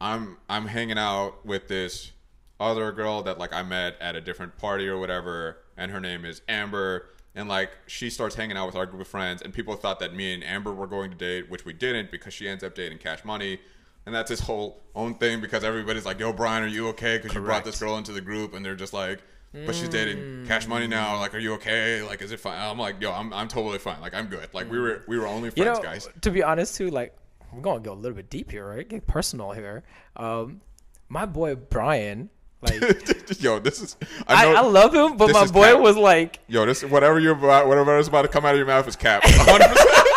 I'm 0.00 0.38
I'm 0.48 0.66
hanging 0.66 0.98
out 0.98 1.44
with 1.44 1.68
this 1.68 2.12
other 2.58 2.92
girl 2.92 3.22
that 3.22 3.38
like 3.38 3.52
I 3.52 3.62
met 3.62 3.96
at 4.00 4.14
a 4.16 4.20
different 4.20 4.56
party 4.58 4.86
or 4.88 4.98
whatever, 4.98 5.58
and 5.80 5.90
her 5.90 5.98
name 6.00 6.24
is 6.24 6.42
Amber. 6.48 7.06
And 7.34 7.48
like 7.48 7.70
she 7.86 8.10
starts 8.10 8.34
hanging 8.34 8.56
out 8.56 8.66
with 8.66 8.76
our 8.76 8.86
group 8.86 9.00
of 9.00 9.08
friends, 9.08 9.40
and 9.42 9.52
people 9.54 9.74
thought 9.76 10.00
that 10.00 10.14
me 10.14 10.34
and 10.34 10.44
Amber 10.44 10.72
were 10.72 10.86
going 10.86 11.10
to 11.10 11.16
date, 11.16 11.48
which 11.48 11.64
we 11.64 11.72
didn't 11.72 12.10
because 12.10 12.34
she 12.34 12.48
ends 12.48 12.62
up 12.64 12.74
dating 12.74 12.98
Cash 12.98 13.24
Money, 13.24 13.60
and 14.04 14.14
that's 14.14 14.28
his 14.28 14.40
whole 14.40 14.80
own 14.94 15.14
thing 15.14 15.40
because 15.40 15.62
everybody's 15.62 16.04
like, 16.04 16.18
"Yo, 16.18 16.32
Brian, 16.32 16.64
are 16.64 16.66
you 16.66 16.88
okay?" 16.88 17.18
Because 17.18 17.34
you 17.34 17.40
brought 17.40 17.64
this 17.64 17.78
girl 17.78 17.96
into 17.98 18.12
the 18.12 18.20
group, 18.20 18.52
and 18.52 18.64
they're 18.64 18.74
just 18.74 18.92
like, 18.92 19.20
"But 19.52 19.76
she's 19.76 19.88
dating 19.88 20.44
Cash 20.48 20.66
Money 20.66 20.88
now. 20.88 21.18
Like, 21.20 21.32
are 21.32 21.38
you 21.38 21.54
okay? 21.54 22.02
Like, 22.02 22.20
is 22.20 22.32
it 22.32 22.40
fine?" 22.40 22.58
I'm 22.60 22.78
like, 22.78 23.00
"Yo, 23.00 23.12
I'm, 23.12 23.32
I'm 23.32 23.46
totally 23.46 23.78
fine. 23.78 24.00
Like, 24.00 24.12
I'm 24.12 24.26
good. 24.26 24.52
Like, 24.52 24.68
we 24.68 24.80
were 24.80 25.04
we 25.06 25.16
were 25.16 25.28
only 25.28 25.52
You 25.54 25.62
friends, 25.62 25.78
know, 25.78 25.84
guys." 25.84 26.08
to 26.22 26.30
be 26.32 26.42
honest, 26.42 26.74
too, 26.76 26.90
like 26.90 27.16
I'm 27.52 27.62
gonna 27.62 27.78
go 27.78 27.92
a 27.92 27.94
little 27.94 28.16
bit 28.16 28.28
deep 28.28 28.50
here, 28.50 28.68
right? 28.68 28.88
Get 28.88 29.06
personal 29.06 29.52
here. 29.52 29.84
Um, 30.16 30.62
my 31.08 31.26
boy 31.26 31.54
Brian, 31.54 32.28
like 32.62 32.80
Yo, 33.40 33.58
this 33.58 33.80
is 33.80 33.96
I, 34.26 34.46
I, 34.46 34.52
know, 34.52 34.58
I 34.58 34.60
love 34.60 34.94
him, 34.94 35.16
but 35.16 35.32
my 35.32 35.46
boy 35.46 35.72
cap. 35.72 35.80
was 35.80 35.96
like, 35.96 36.40
Yo, 36.48 36.66
this 36.66 36.84
whatever 36.84 37.18
you're 37.18 37.32
about, 37.32 37.66
whatever 37.66 37.96
is 37.98 38.08
about 38.08 38.22
to 38.22 38.28
come 38.28 38.44
out 38.44 38.52
of 38.52 38.58
your 38.58 38.66
mouth 38.66 38.86
is 38.86 38.96
cap. 38.96 39.22
100%. 39.24 40.10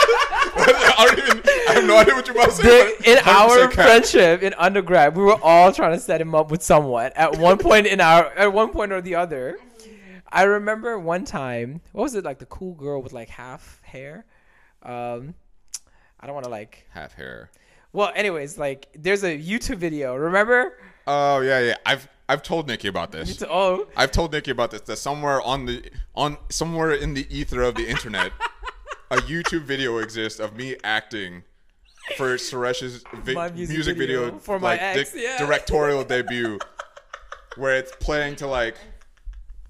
I 0.56 1.06
don't 1.08 1.20
even. 1.20 1.42
I 1.70 1.74
have 1.74 1.86
no 1.86 1.98
idea 1.98 2.14
what 2.14 2.28
you're 2.28 2.36
about 2.36 2.52
to 2.52 2.56
say. 2.56 2.94
in 3.06 3.18
our 3.26 3.68
cap. 3.68 3.74
friendship 3.74 4.44
in 4.44 4.54
undergrad, 4.58 5.16
we 5.16 5.24
were 5.24 5.40
all 5.42 5.72
trying 5.72 5.94
to 5.94 6.00
set 6.00 6.22
him 6.22 6.36
up 6.36 6.52
with 6.52 6.62
someone 6.62 7.12
at 7.16 7.38
one 7.38 7.58
point 7.58 7.88
in 7.88 8.00
our 8.00 8.26
at 8.38 8.54
one 8.54 8.70
point 8.70 8.92
or 8.92 9.02
the 9.02 9.16
other. 9.16 9.58
I 10.32 10.44
remember 10.44 11.00
one 11.00 11.26
time, 11.26 11.82
what 11.92 12.04
was 12.04 12.16
it 12.16 12.24
like 12.24 12.40
the 12.40 12.46
cool 12.48 12.74
girl 12.74 13.02
with 13.02 13.14
like 13.14 13.30
half 13.30 13.82
hair? 13.84 14.26
Um, 14.82 15.36
I 16.20 16.26
don't 16.26 16.34
want 16.34 16.46
to 16.46 16.52
like. 16.52 16.88
half 16.90 17.14
hair. 17.14 17.52
Well, 17.94 18.12
anyways, 18.16 18.58
like 18.58 18.88
there's 18.96 19.24
a 19.24 19.38
YouTube 19.38 19.78
video. 19.78 20.16
Remember? 20.16 20.78
Oh 21.08 21.42
yeah, 21.42 21.60
yeah. 21.60 21.76
I've 21.86 22.08
I've 22.30 22.44
told 22.44 22.68
Nikki 22.68 22.88
about 22.88 23.12
this. 23.12 23.30
It's, 23.32 23.44
oh, 23.50 23.88
I've 23.98 24.12
told 24.12 24.32
Nikki 24.32 24.52
about 24.52 24.72
this. 24.72 24.82
That 24.82 24.98
somewhere 24.98 25.42
on 25.42 25.66
the 25.66 25.84
on 26.16 26.38
somewhere 26.50 26.92
in 26.94 27.14
the 27.14 27.28
ether 27.36 27.62
of 27.62 27.76
the 27.76 27.88
internet, 27.90 28.32
a 29.12 29.16
YouTube 29.32 29.64
video 29.64 29.98
exists 29.98 30.40
of 30.40 30.56
me 30.56 30.76
acting 30.84 31.44
for 32.18 32.36
Suresh's 32.38 33.04
vi- 33.24 33.34
My 33.34 33.50
music, 33.52 33.76
music 33.76 33.98
video, 33.98 34.26
video 34.26 34.40
for 34.40 34.60
my 34.60 34.72
like, 34.72 34.82
ex, 34.82 35.14
yeah. 35.16 35.38
directorial 35.38 36.04
debut, 36.14 36.60
where 37.58 37.76
it's 37.78 37.94
playing 38.00 38.36
to 38.38 38.48
like 38.48 38.76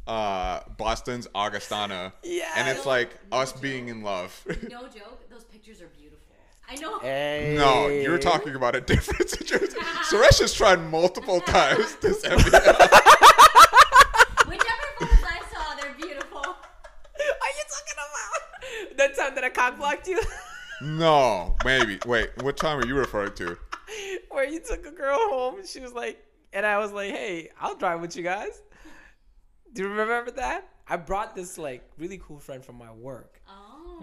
uh 0.07 0.59
Boston's 0.77 1.27
Augustana, 1.33 2.13
Yeah. 2.23 2.49
and 2.55 2.67
it's 2.67 2.79
Yes. 2.79 2.85
like 2.85 3.09
us 3.31 3.53
being 3.53 3.87
in 3.87 4.01
love. 4.03 4.45
No 4.69 4.81
joke, 4.87 5.27
those 5.29 5.43
pictures 5.45 5.81
are 5.81 5.87
beautiful. 5.87 6.02
I 6.73 6.75
know. 6.81 6.99
Hey. 6.99 7.53
no, 7.55 7.87
you're 7.87 8.17
talking 8.17 8.55
about 8.55 8.75
a 8.75 8.81
different 8.81 9.29
situation. 9.37 9.79
Suresh 10.09 10.39
has 10.39 10.53
tried 10.53 10.81
multiple 10.89 11.39
times 11.45 11.95
to 12.01 12.13
send 12.13 12.37
me. 12.37 12.43
Whichever 14.47 14.87
photos 14.97 15.23
I 15.23 15.41
saw, 15.53 15.75
they're 15.79 15.93
beautiful. 15.93 16.39
Are 16.39 16.53
you 17.15 17.63
talking 17.69 17.97
about 17.97 18.97
that 18.97 19.15
time 19.15 19.35
that 19.35 19.43
I 19.43 19.49
cock 19.49 19.77
blocked 19.77 20.07
you? 20.07 20.21
No, 20.81 21.55
maybe. 21.63 21.97
Wait, 22.05 22.31
what 22.41 22.57
time 22.57 22.77
are 22.77 22.85
you 22.85 22.95
referring 22.95 23.33
to? 23.35 23.57
Where 24.31 24.43
you 24.43 24.59
took 24.59 24.85
a 24.85 24.91
girl 24.91 25.17
home 25.29 25.59
and 25.59 25.67
she 25.67 25.79
was 25.79 25.93
like, 25.93 26.21
and 26.51 26.65
I 26.65 26.77
was 26.79 26.91
like, 26.91 27.11
hey, 27.11 27.51
I'll 27.61 27.75
drive 27.75 28.01
with 28.01 28.17
you 28.17 28.23
guys. 28.23 28.61
Do 29.71 29.83
you 29.83 29.87
remember 29.87 30.31
that? 30.31 30.67
I 30.85 30.97
brought 30.97 31.35
this 31.35 31.57
like 31.57 31.89
really 31.97 32.17
cool 32.17 32.37
friend 32.37 32.65
from 32.65 32.77
my 32.77 32.91
work. 32.91 33.32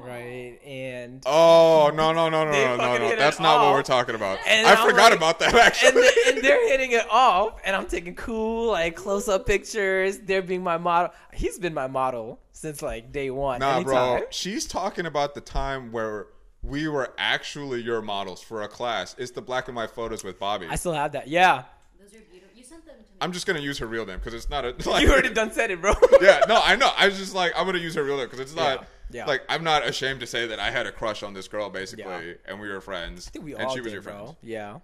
Right? 0.00 0.58
And 0.64 1.22
Oh 1.26 1.90
no 1.94 2.12
no 2.12 2.28
no 2.28 2.44
no 2.44 2.50
no 2.52 2.76
no 2.76 2.98
no! 2.98 3.16
That's 3.16 3.38
it 3.38 3.42
not 3.42 3.64
what 3.64 3.72
we're 3.74 3.82
talking 3.82 4.14
about. 4.14 4.38
And 4.46 4.66
I 4.66 4.76
forgot 4.76 5.10
like- 5.10 5.16
about 5.16 5.38
that 5.40 5.48
and, 5.50 5.58
actually. 5.58 6.02
they, 6.02 6.10
and 6.28 6.38
they're 6.44 6.68
hitting 6.68 6.92
it 6.92 7.06
off, 7.10 7.60
and 7.64 7.74
I'm 7.76 7.86
taking 7.86 8.14
cool 8.14 8.70
like 8.72 8.96
close 8.96 9.28
up 9.28 9.46
pictures. 9.46 10.18
They're 10.18 10.42
being 10.42 10.62
my 10.62 10.78
model. 10.78 11.10
He's 11.32 11.58
been 11.58 11.74
my 11.74 11.86
model 11.86 12.40
since 12.52 12.82
like 12.82 13.12
day 13.12 13.30
one. 13.30 13.60
Nah, 13.60 13.82
bro. 13.82 14.22
She's 14.30 14.66
talking 14.66 15.06
about 15.06 15.34
the 15.34 15.40
time 15.40 15.92
where 15.92 16.26
we 16.62 16.88
were 16.88 17.14
actually 17.16 17.80
your 17.80 18.02
models 18.02 18.42
for 18.42 18.62
a 18.62 18.68
class. 18.68 19.14
It's 19.18 19.30
the 19.30 19.40
black 19.42 19.68
and 19.68 19.76
white 19.76 19.90
photos 19.90 20.22
with 20.22 20.38
Bobby. 20.38 20.66
I 20.68 20.76
still 20.76 20.92
have 20.92 21.12
that. 21.12 21.26
Yeah, 21.28 21.62
Those 21.98 22.08
are 22.14 22.22
beautiful. 22.30 22.54
You 22.54 22.62
sent 22.64 22.84
them 22.84 22.96
to 22.96 23.00
me. 23.00 23.06
I'm 23.22 23.32
just 23.32 23.46
gonna 23.46 23.60
use 23.60 23.78
her 23.78 23.86
real 23.86 24.04
name 24.04 24.18
because 24.18 24.34
it's 24.34 24.50
not 24.50 24.64
a. 24.66 24.74
Like, 24.90 25.02
you 25.02 25.10
already 25.10 25.32
done 25.32 25.52
said 25.52 25.70
it, 25.70 25.80
bro. 25.80 25.94
yeah, 26.20 26.40
no, 26.48 26.60
I 26.62 26.76
know. 26.76 26.90
I 26.96 27.06
was 27.08 27.16
just 27.16 27.34
like, 27.34 27.52
I'm 27.56 27.64
gonna 27.64 27.78
use 27.78 27.94
her 27.94 28.04
real 28.04 28.18
name 28.18 28.26
because 28.26 28.40
it's 28.40 28.54
not. 28.54 28.80
Yeah, 28.80 28.86
yeah. 29.11 29.27
Like, 29.27 29.42
I'm 29.49 29.64
not 29.64 29.87
ashamed 29.87 30.20
to 30.20 30.27
say 30.27 30.46
that 30.46 30.59
I 30.59 30.70
had 30.70 30.87
a 30.87 30.92
crush 30.92 31.23
on 31.23 31.35
this 31.35 31.49
girl, 31.49 31.70
basically, 31.70 32.05
Yeah. 32.05 32.35
and 32.46 32.61
we 32.61 32.68
were 32.68 32.81
friends. 32.81 33.29
I 33.29 33.31
think 33.31 33.44
we 33.44 33.55
and 33.55 33.62
all 33.64 33.75
she 33.75 33.81
was 33.81 33.92
your 33.92 34.03
friend. 34.03 34.18
bro. 34.18 34.37
Yeah. 34.42 34.79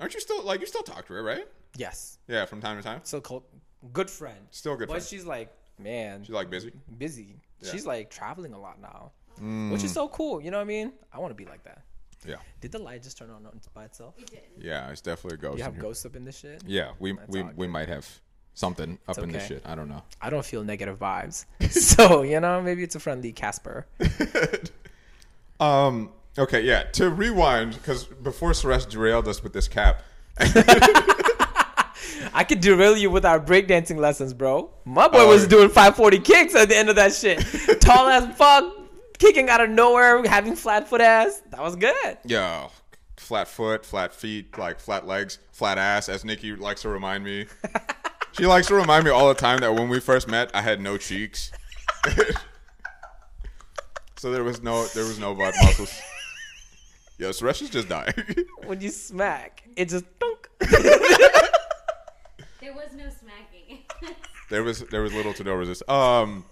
Aren't 0.00 0.14
you 0.14 0.20
still 0.20 0.42
like 0.44 0.60
you 0.60 0.66
still 0.66 0.82
talk 0.82 1.06
to 1.06 1.12
her, 1.14 1.22
right? 1.22 1.46
Yes. 1.76 2.18
Yeah, 2.28 2.44
from 2.46 2.60
time 2.60 2.76
to 2.76 2.82
time. 2.82 3.00
Still 3.04 3.20
close. 3.20 3.42
Good 3.92 4.10
friend. 4.10 4.38
Still 4.50 4.76
good 4.76 4.88
But 4.88 4.94
friend. 4.94 5.04
she's 5.06 5.24
like, 5.24 5.52
man, 5.78 6.24
She's 6.24 6.34
like 6.34 6.50
busy. 6.50 6.72
busy. 6.98 7.36
Yeah. 7.60 7.70
She's 7.72 7.86
like 7.86 8.10
traveling 8.10 8.52
a 8.54 8.58
lot 8.60 8.80
now, 8.80 9.12
Mm. 9.40 9.72
which 9.72 9.82
is 9.84 9.92
so 9.92 10.08
cool. 10.08 10.40
You 10.40 10.50
know 10.50 10.56
what 10.58 10.62
I 10.62 10.66
mean? 10.66 10.92
I 11.12 11.18
want 11.18 11.30
to 11.30 11.34
be 11.34 11.44
like 11.44 11.64
that. 11.64 11.82
Yeah, 12.26 12.36
Did 12.62 12.72
the 12.72 12.78
light 12.78 13.02
just 13.02 13.18
turn 13.18 13.28
on 13.30 13.46
by 13.74 13.84
itself? 13.84 14.14
It 14.18 14.30
did. 14.30 14.40
yeah. 14.58 14.88
It's 14.90 15.02
definitely 15.02 15.34
a 15.34 15.38
ghost. 15.38 15.58
You 15.58 15.64
have 15.64 15.78
ghosts 15.78 16.06
up 16.06 16.16
in 16.16 16.24
this 16.24 16.38
shit? 16.38 16.62
Yeah, 16.66 16.92
we 16.98 17.12
we, 17.28 17.42
all 17.42 17.50
we 17.54 17.66
might 17.66 17.88
have 17.88 18.08
something 18.54 18.98
up 19.08 19.18
in 19.18 19.30
this 19.30 19.46
shit. 19.46 19.62
I 19.66 19.74
don't 19.74 19.88
know. 19.88 20.02
I 20.20 20.30
don't 20.30 20.44
feel 20.44 20.64
negative 20.64 20.98
vibes. 20.98 21.44
so, 21.70 22.22
you 22.22 22.40
know, 22.40 22.62
maybe 22.62 22.82
it's 22.82 22.94
a 22.94 23.00
friendly 23.00 23.32
Casper. 23.32 23.86
um. 25.60 26.10
Okay. 26.36 26.62
Yeah. 26.62 26.82
To 26.94 27.10
rewind, 27.10 27.74
because 27.74 28.04
before 28.04 28.50
Suresh 28.52 28.88
derailed 28.88 29.28
us 29.28 29.42
with 29.42 29.52
this 29.52 29.68
cap. 29.68 30.02
I 32.36 32.42
could 32.42 32.60
derail 32.60 32.96
you 32.96 33.10
with 33.10 33.24
our 33.24 33.38
breakdancing 33.38 33.96
lessons, 33.98 34.34
bro. 34.34 34.70
My 34.84 35.06
boy 35.08 35.28
was 35.28 35.44
Oh. 35.44 35.48
doing 35.48 35.68
540 35.68 36.18
kicks 36.20 36.54
at 36.54 36.68
the 36.68 36.76
end 36.76 36.88
of 36.88 36.96
that 36.96 37.12
shit. 37.14 37.38
Tall 37.80 38.08
as 38.08 38.34
fuck, 38.36 38.64
kicking 39.18 39.48
out 39.48 39.60
of 39.60 39.70
nowhere, 39.70 40.26
having 40.26 40.56
flat 40.56 40.88
foot 40.88 41.00
ass. 41.00 41.40
That 41.50 41.60
was 41.62 41.76
good. 41.76 42.18
Yeah. 42.24 42.68
Flat 43.16 43.46
foot, 43.46 43.86
flat 43.86 44.12
feet, 44.12 44.58
like 44.58 44.80
flat 44.80 45.06
legs, 45.06 45.38
flat 45.52 45.78
ass, 45.78 46.08
as 46.08 46.24
Nikki 46.24 46.56
likes 46.56 46.82
to 46.82 46.88
remind 46.88 47.22
me. 47.24 47.46
She 48.36 48.46
likes 48.46 48.66
to 48.68 48.74
remind 48.74 49.04
me 49.04 49.10
all 49.10 49.28
the 49.28 49.34
time 49.34 49.58
that 49.60 49.74
when 49.74 49.88
we 49.88 50.00
first 50.00 50.28
met, 50.28 50.50
I 50.54 50.60
had 50.62 50.80
no 50.80 50.96
cheeks. 50.96 51.50
so 54.16 54.30
there 54.32 54.44
was 54.44 54.62
no 54.62 54.84
there 54.88 55.04
was 55.04 55.18
no 55.18 55.34
butt 55.34 55.54
muscles. 55.62 55.98
Yo, 57.18 57.30
Suresh 57.30 57.62
is 57.62 57.70
just 57.70 57.88
dying. 57.88 58.12
When 58.66 58.80
you 58.80 58.88
smack, 58.90 59.62
it 59.76 59.88
just 59.88 60.04
dunk. 60.18 60.48
There 62.60 62.72
was 62.72 62.94
no 62.94 63.04
smacking. 63.10 63.80
there 64.48 64.62
was 64.62 64.80
there 64.90 65.02
was 65.02 65.12
little 65.12 65.34
to 65.34 65.44
no 65.44 65.52
resistance. 65.54 65.86
Um, 65.90 66.46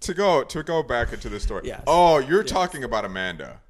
to 0.00 0.14
go 0.14 0.42
to 0.44 0.62
go 0.62 0.82
back 0.82 1.12
into 1.12 1.28
the 1.28 1.38
story. 1.38 1.62
Yes. 1.66 1.82
Oh, 1.86 2.18
you're 2.18 2.42
talking 2.42 2.84
about 2.84 3.04
Amanda. 3.04 3.60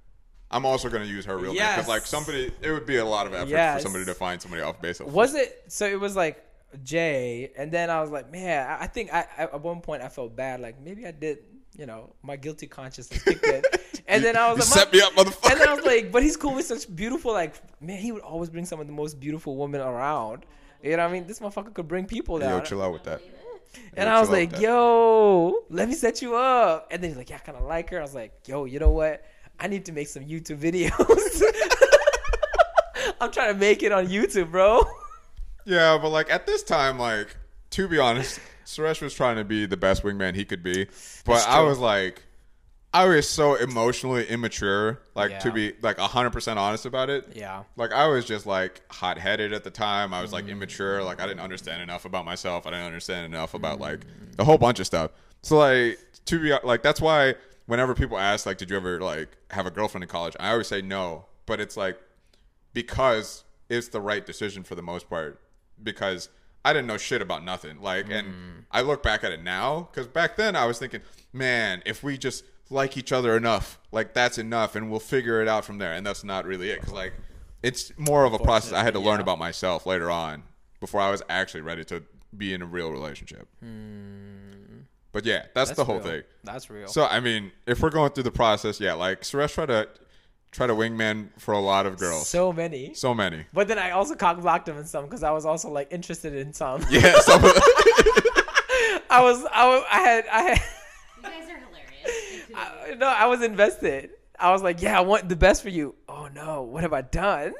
I'm 0.53 0.65
also 0.65 0.89
going 0.89 1.03
to 1.03 1.09
use 1.09 1.25
her 1.25 1.37
real 1.37 1.53
name 1.53 1.67
because 1.75 1.89
like 1.89 2.03
somebody, 2.03 2.53
it 2.63 2.71
would 2.71 2.87
be 2.87 2.99
a 2.99 3.05
lot 3.05 3.27
of 3.27 3.35
effort 3.35 3.49
Yes. 3.49 3.79
for 3.79 3.83
somebody 3.83 4.05
to 4.05 4.15
find 4.15 4.41
somebody 4.41 4.63
off 4.63 4.81
base. 4.81 5.01
of- 5.01 5.13
Was 5.13 5.35
it? 5.35 5.65
So 5.67 5.85
it 5.87 5.99
was 5.99 6.15
like 6.15 6.44
Jay, 6.83 7.53
and 7.57 7.71
then 7.71 7.91
I 7.91 8.01
was 8.01 8.11
like, 8.11 8.31
man, 8.31 8.67
I, 8.69 8.85
I 8.85 8.87
think 8.87 9.13
I, 9.13 9.27
I 9.39 9.43
at 9.45 9.63
one 9.63 9.81
point 9.81 10.03
I 10.03 10.09
felt 10.09 10.35
bad, 10.35 10.61
like 10.61 10.81
maybe 10.81 11.07
I 11.07 11.11
did, 11.13 11.39
you 11.77 11.87
know, 11.87 12.15
my 12.23 12.37
guilty 12.37 12.67
consciousness 12.67 13.23
kicked 13.23 13.45
in, 13.47 13.63
and 14.09 14.25
then 14.25 14.37
I 14.37 14.53
was 14.53 14.59
like, 14.71 14.81
set 14.81 14.93
me 14.93 15.01
up, 15.01 15.13
motherfucker. 15.15 15.51
And 15.53 15.61
then 15.61 15.69
I 15.69 15.75
was 15.75 15.85
like, 15.85 16.11
but 16.13 16.23
he's 16.23 16.37
cool 16.37 16.55
with 16.55 16.67
such 16.67 16.95
beautiful, 16.95 17.33
like, 17.33 17.55
man, 17.81 17.99
he 17.99 18.13
would 18.13 18.23
always 18.23 18.51
bring 18.51 18.65
some 18.65 18.81
of 18.81 18.87
the 18.87 18.93
most 18.93 19.21
beautiful 19.21 19.57
women 19.57 19.81
around. 19.81 20.45
You 20.83 20.91
know 20.91 20.99
what 20.99 21.11
I 21.11 21.13
mean? 21.13 21.27
This 21.27 21.41
motherfucker 21.41 21.73
could 21.73 21.89
bring 21.89 22.05
people 22.05 22.41
Yo, 22.41 22.61
chill 22.61 22.83
out 22.83 22.93
with 22.93 23.05
that. 23.05 23.23
and 23.97 24.07
Yo, 24.07 24.15
I 24.15 24.21
was 24.21 24.29
like, 24.29 24.61
yo, 24.61 25.65
let 25.71 25.89
me 25.89 25.95
set 25.95 26.21
you 26.21 26.37
up. 26.37 26.89
And 26.91 27.03
then 27.03 27.11
he's 27.11 27.17
like, 27.17 27.31
yeah, 27.31 27.37
I 27.37 27.39
kind 27.39 27.57
of 27.57 27.65
like 27.65 27.89
her. 27.91 27.99
I 27.99 28.03
was 28.03 28.15
like, 28.15 28.35
yo, 28.47 28.67
you 28.67 28.79
know 28.79 28.91
what? 28.91 29.25
I 29.59 29.67
need 29.69 29.87
to 29.87 29.93
make 29.93 30.09
some 30.09 30.25
YouTube 30.25 30.59
videos. 30.59 31.43
I'm 33.21 33.31
trying 33.31 33.55
to 33.55 33.59
make 33.59 33.83
it 33.83 33.93
on 33.93 34.09
YouTube, 34.09 34.51
bro. 34.51 34.85
Yeah, 35.65 35.99
but 36.01 36.11
like 36.11 36.31
at 36.31 36.47
this 36.47 36.63
time, 36.63 36.99
like 36.99 37.37
to 37.71 37.89
be 37.89 37.99
honest, 37.99 38.41
Suresh 38.67 39.01
was 39.01 39.15
trying 39.15 39.37
to 39.37 39.45
be 39.45 39.67
the 39.67 39.77
best 39.77 40.03
wingman 40.03 40.35
he 40.35 40.45
could 40.45 40.63
be, 40.63 40.87
but 41.25 41.47
I 41.49 41.61
was 41.61 41.79
like, 41.79 42.23
I 42.93 43.07
was 43.07 43.29
so 43.29 43.55
emotionally 43.57 44.25
immature, 44.27 45.01
like 45.17 45.41
to 45.41 45.51
be 45.51 45.73
like 45.83 45.99
hundred 45.99 46.31
percent 46.31 46.59
honest 46.59 46.87
about 46.87 47.11
it. 47.11 47.33
Yeah. 47.35 47.65
Like 47.77 47.93
I 47.93 48.07
was 48.07 48.25
just 48.25 48.47
like 48.47 48.83
hot 48.91 49.19
headed 49.19 49.53
at 49.53 49.65
the 49.65 49.71
time. 49.71 50.15
I 50.15 50.21
was 50.23 50.31
Mm. 50.31 50.35
like 50.35 50.49
immature. 50.49 51.03
Like 51.03 51.21
I 51.21 51.27
didn't 51.27 51.41
understand 51.41 51.83
enough 51.83 52.05
about 52.05 52.25
myself. 52.25 52.67
I 52.67 52.71
didn't 52.71 52.87
understand 52.87 53.27
enough 53.27 53.55
about 53.55 53.81
like 53.81 54.01
a 54.39 54.45
whole 54.45 54.59
bunch 54.59 54.79
of 54.81 54.87
stuff. 54.87 55.11
So 55.43 55.59
like 55.59 55.99
to 56.27 56.39
be 56.41 56.57
like 56.63 56.83
that's 56.83 57.01
why 57.01 57.35
whenever 57.67 57.95
people 57.95 58.17
ask 58.19 58.47
like, 58.47 58.59
did 58.59 58.71
you 58.71 58.77
ever 58.77 59.01
like 59.01 59.29
have 59.51 59.67
a 59.67 59.71
girlfriend 59.73 60.05
in 60.05 60.09
college? 60.09 60.37
I 60.39 60.53
always 60.53 60.69
say 60.69 60.81
no, 60.81 61.25
but 61.47 61.59
it's 61.61 61.77
like 61.77 61.99
because 62.73 63.45
it's 63.69 63.89
the 63.89 64.01
right 64.01 64.25
decision 64.25 64.63
for 64.63 64.75
the 64.75 64.83
most 64.83 65.09
part 65.09 65.41
because 65.83 66.29
I 66.65 66.73
didn't 66.73 66.87
know 66.87 66.97
shit 66.97 67.21
about 67.21 67.45
nothing. 67.45 67.81
Like, 67.81 68.11
and 68.11 68.29
mm. 68.29 68.65
I 68.71 68.81
look 68.81 69.03
back 69.03 69.25
at 69.25 69.33
it 69.33 69.43
now 69.43 69.89
because 69.91 70.07
back 70.07 70.37
then 70.37 70.57
I 70.57 70.65
was 70.67 70.79
thinking, 70.79 71.01
man, 71.33 71.83
if 71.85 72.03
we 72.03 72.17
just 72.17 72.45
like 72.71 72.97
each 72.97 73.13
other 73.13 73.37
enough, 73.37 73.79
like 73.93 74.15
that's 74.15 74.39
enough, 74.39 74.75
and 74.75 74.91
we'll 74.91 75.01
figure 75.01 75.43
it 75.43 75.49
out 75.49 75.65
from 75.65 75.79
there. 75.79 75.93
And 75.93 76.07
that's 76.07 76.25
not 76.25 76.47
really 76.47 76.71
it 76.71 76.81
because 76.81 76.93
like 76.93 77.13
it's 77.63 77.97
more 77.99 78.25
of 78.25 78.33
a 78.33 78.39
process 78.39 78.73
I 78.73 78.83
had 78.83 78.95
to 78.95 79.01
learn 79.01 79.17
yeah. 79.17 79.23
about 79.23 79.39
myself 79.39 79.87
later 79.87 80.11
on 80.11 80.43
before 80.81 81.01
I 81.01 81.11
was 81.11 81.23
actually 81.29 81.63
ready 81.63 81.85
to 81.85 82.03
be 82.37 82.53
in 82.53 82.63
a 82.63 82.67
real 82.67 82.91
relationship. 82.91 83.49
Hmm. 83.61 84.81
But 85.13 85.25
yeah, 85.25 85.45
that's, 85.55 85.71
the 85.71 85.85
whole 85.85 86.01
real. 86.01 86.05
thing. 86.05 86.23
That's 86.43 86.69
real. 86.69 86.89
So 86.89 87.07
I 87.07 87.21
mean, 87.21 87.53
if 87.67 87.81
we're 87.81 87.91
going 87.91 88.11
through 88.11 88.25
the 88.25 88.33
process, 88.33 88.81
yeah, 88.81 88.95
like 88.95 89.21
Suresh 89.21 89.55
tried 89.55 89.67
to 89.67 89.89
try 90.55 90.67
to 90.69 90.73
wingman 90.75 91.29
for 91.39 91.53
a 91.53 91.59
lot 91.59 91.85
of 91.85 91.99
girls. 91.99 92.29
So 92.29 92.53
many. 92.53 92.95
So 92.95 93.13
many. 93.13 93.45
But 93.53 93.67
then 93.69 93.79
I 93.79 93.91
also 93.91 94.15
cock 94.15 94.41
blocked 94.41 94.69
him 94.69 94.79
in 94.79 94.87
some 94.87 95.05
because 95.05 95.23
I 95.23 95.31
was 95.33 95.45
also 95.45 95.69
like 95.69 95.93
interested 95.93 96.35
in 96.35 96.53
some. 96.55 96.81
Yeah, 96.91 97.19
some 97.21 97.45
of 97.45 97.51
I 99.11 99.21
was, 99.23 99.45
I 99.53 99.69
was, 99.69 99.85
I 99.91 99.99
had, 100.01 100.25
I 100.33 100.43
had, 100.43 100.59
You 101.17 101.23
guys 101.23 101.49
are 101.51 101.59
hilarious. 101.59 102.43
I, 102.55 102.95
no, 102.95 103.07
I 103.07 103.27
was 103.27 103.43
invested. 103.43 104.11
I 104.39 104.51
was 104.53 104.63
like, 104.63 104.81
yeah, 104.83 104.97
I 104.99 105.03
want 105.03 105.29
the 105.29 105.37
best 105.37 105.63
for 105.63 105.69
you. 105.69 105.95
Oh 106.09 106.29
no, 106.35 106.63
what 106.63 106.83
have 106.83 106.93
I 106.93 107.03
done? 107.03 107.53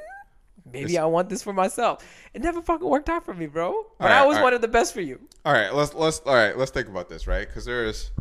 Maybe 0.65 0.93
It's- 0.93 1.01
I 1.01 1.05
want 1.05 1.29
this 1.29 1.43
for 1.43 1.53
myself. 1.53 2.03
It 2.33 2.41
never 2.41 2.61
fucking 2.61 2.87
worked 2.87 3.07
out 3.09 3.23
for 3.23 3.33
me, 3.33 3.45
bro. 3.47 3.85
But 3.99 4.05
All 4.05 4.09
right, 4.09 4.17
I 4.17 4.19
always 4.21 4.37
all 4.37 4.41
right. 4.41 4.43
wanted 4.45 4.61
the 4.61 4.67
best 4.67 4.93
for 4.93 5.01
you. 5.01 5.19
All 5.45 5.53
right, 5.53 5.73
let's 5.73 5.93
let's 5.93 6.19
all 6.25 6.33
right, 6.33 6.57
let's 6.57 6.71
think 6.71 6.87
about 6.87 7.07
this, 7.09 7.27
right? 7.27 7.47
Because 7.47 7.65
there's 7.65 8.11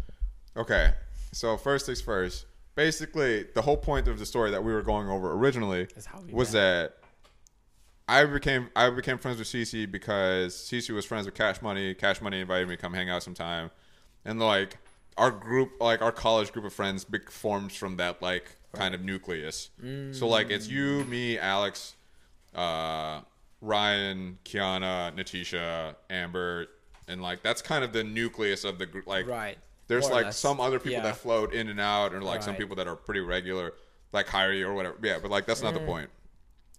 okay. 0.56 0.92
So 1.32 1.56
first 1.56 1.86
things 1.86 2.00
first. 2.00 2.46
Basically, 2.74 3.44
the 3.54 3.62
whole 3.62 3.76
point 3.76 4.08
of 4.08 4.18
the 4.18 4.26
story 4.26 4.50
that 4.50 4.64
we 4.64 4.72
were 4.72 4.82
going 4.82 5.08
over 5.08 5.32
originally 5.32 5.88
Is 5.96 6.06
how 6.06 6.20
we 6.20 6.32
was 6.32 6.52
that 6.52 6.98
I 8.08 8.24
became 8.24 8.68
I 8.76 8.90
became 8.90 9.18
friends 9.18 9.38
with 9.38 9.48
Cece 9.48 9.90
because 9.90 10.54
Cece 10.54 10.90
was 10.90 11.04
friends 11.04 11.26
with 11.26 11.34
Cash 11.34 11.62
Money. 11.62 11.94
Cash 11.94 12.20
Money 12.20 12.40
invited 12.40 12.68
me 12.68 12.76
to 12.76 12.82
come 12.82 12.92
hang 12.92 13.08
out 13.08 13.22
sometime, 13.22 13.70
and 14.24 14.38
like 14.40 14.78
our 15.16 15.30
group, 15.30 15.72
like 15.80 16.02
our 16.02 16.12
college 16.12 16.52
group 16.52 16.64
of 16.64 16.72
friends, 16.72 17.04
big 17.04 17.30
forms 17.30 17.74
from 17.74 17.96
that 17.96 18.20
like 18.20 18.56
kind 18.72 18.94
of 18.94 19.02
nucleus. 19.02 19.70
So 20.12 20.26
like 20.28 20.50
it's 20.50 20.68
you, 20.68 21.04
me, 21.04 21.38
Alex, 21.38 21.94
uh, 22.54 23.20
Ryan, 23.60 24.38
Kiana, 24.44 25.14
Natisha, 25.16 25.94
Amber, 26.10 26.66
and 27.08 27.22
like 27.22 27.42
that's 27.42 27.62
kind 27.62 27.84
of 27.84 27.92
the 27.92 28.04
nucleus 28.04 28.64
of 28.64 28.78
the 28.78 28.86
group. 28.86 29.06
Like 29.06 29.26
Right. 29.26 29.56
There's 30.00 30.10
like 30.10 30.26
less. 30.26 30.38
some 30.38 30.60
other 30.60 30.78
people 30.78 30.92
Yeah. 30.98 31.02
that 31.02 31.16
float 31.16 31.52
in 31.54 31.68
and 31.68 31.80
out, 31.80 32.14
or 32.14 32.20
like 32.22 32.42
some 32.42 32.54
people 32.56 32.76
that 32.76 32.86
are 32.88 32.96
pretty 32.96 33.20
regular, 33.20 33.74
like 34.12 34.26
Kyrie 34.26 34.62
or 34.62 34.74
whatever. 34.74 34.96
Yeah, 35.02 35.18
but 35.20 35.30
like 35.30 35.46
that's 35.46 35.62
not 35.62 35.74
Mm. 35.74 35.78
the 35.80 35.86
point. 35.86 36.10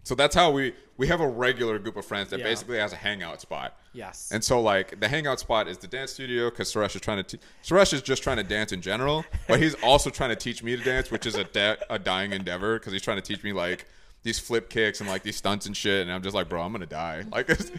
So 0.03 0.13
that's 0.13 0.36
how 0.36 0.51
we 0.51 0.74
we 0.97 1.07
have 1.07 1.20
a 1.20 1.28
regular 1.28 1.78
group 1.80 1.97
of 1.97 2.05
friends 2.05 2.30
that 2.30 2.39
Yeah. 2.39 2.45
basically 2.45 2.78
has 2.78 2.93
a 2.93 2.95
hangout 2.95 3.41
spot. 3.41 3.78
Yes. 3.93 4.30
And 4.32 4.43
so 4.43 4.61
like 4.61 4.99
the 4.99 5.07
hangout 5.07 5.39
spot 5.39 5.68
is 5.68 5.78
the 5.80 5.88
dance 5.88 6.11
studio 6.13 6.49
because 6.49 6.72
Suresh 6.72 6.95
is 6.95 7.01
trying 7.01 7.24
to 7.24 7.38
te- 7.38 7.43
Suresh 7.63 7.91
is 7.93 8.01
just 8.03 8.22
trying 8.24 8.38
to 8.38 8.43
dance 8.43 8.72
in 8.72 8.82
general, 8.82 9.26
but 9.47 9.59
he's 9.59 9.74
also 9.84 10.09
trying 10.09 10.30
to 10.30 10.36
teach 10.36 10.61
me 10.63 10.76
to 10.78 10.84
dance, 10.84 11.09
which 11.11 11.26
is 11.26 11.36
a 11.36 11.43
da- 11.43 11.76
a 11.89 11.97
dying 11.97 12.34
endeavor 12.34 12.78
because 12.80 12.93
he's 12.93 13.01
trying 13.01 13.18
to 13.18 13.24
teach 13.24 13.43
me 13.43 13.51
like 13.51 13.86
these 14.24 14.38
flip 14.39 14.70
kicks 14.70 15.01
and 15.01 15.09
like 15.09 15.24
these 15.24 15.36
stunts 15.36 15.66
and 15.66 15.76
shit, 15.76 16.01
and 16.03 16.11
I'm 16.11 16.22
just 16.24 16.34
like, 16.36 16.49
bro, 16.49 16.61
I'm 16.61 16.72
gonna 16.72 16.86
die. 16.86 17.26
Like, 17.32 17.49
it's, 17.49 17.72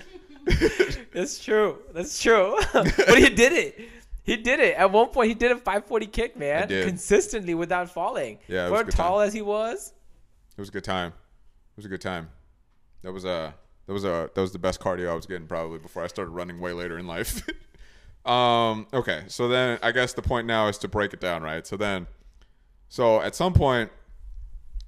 That's 1.12 1.43
true. 1.43 1.78
That's 1.93 2.20
true. 2.22 2.57
but 2.72 3.18
he 3.18 3.30
did 3.30 3.53
it. 3.53 3.89
He 4.27 4.37
did 4.37 4.59
it. 4.59 4.77
At 4.77 4.91
one 4.91 5.09
point, 5.11 5.29
he 5.29 5.35
did 5.35 5.53
a 5.53 5.57
540 5.57 6.07
kick, 6.09 6.37
man, 6.37 6.66
consistently 6.66 7.55
without 7.55 7.89
falling. 7.89 8.41
Yeah, 8.49 8.64
it 8.66 8.68
For 8.68 8.72
was 8.72 8.81
a 8.81 8.85
good 8.87 8.95
tall 8.95 9.18
time. 9.18 9.29
as 9.29 9.33
he 9.33 9.41
was. 9.41 9.93
it 10.57 10.61
was 10.61 10.68
a 10.68 10.72
good 10.72 10.83
time. 10.85 11.09
It 11.12 11.77
was 11.77 11.87
a 11.87 11.89
good 11.89 12.01
time. 12.01 12.29
That 13.03 13.12
was 13.12 13.24
a 13.24 13.55
that 13.87 13.93
was 13.93 14.05
a 14.05 14.29
that 14.35 14.41
was 14.41 14.51
the 14.51 14.59
best 14.59 14.81
cardio 14.81 15.11
I 15.11 15.14
was 15.14 15.27
getting 15.27 15.47
probably 15.47 15.79
before 15.79 16.03
I 16.03 16.09
started 16.09 16.33
running 16.33 16.59
way 16.59 16.72
later 16.72 16.99
in 16.99 17.07
life. 17.07 17.49
um, 18.27 18.89
okay, 18.93 19.22
so 19.29 19.47
then 19.47 19.79
I 19.81 19.93
guess 19.93 20.12
the 20.12 20.22
point 20.22 20.49
now 20.49 20.66
is 20.66 20.77
to 20.79 20.89
break 20.89 21.12
it 21.12 21.20
down, 21.20 21.45
right? 21.45 21.64
So 21.64 21.77
then, 21.77 22.09
so 22.89 23.20
at 23.20 23.37
some 23.37 23.55
point, 23.55 23.93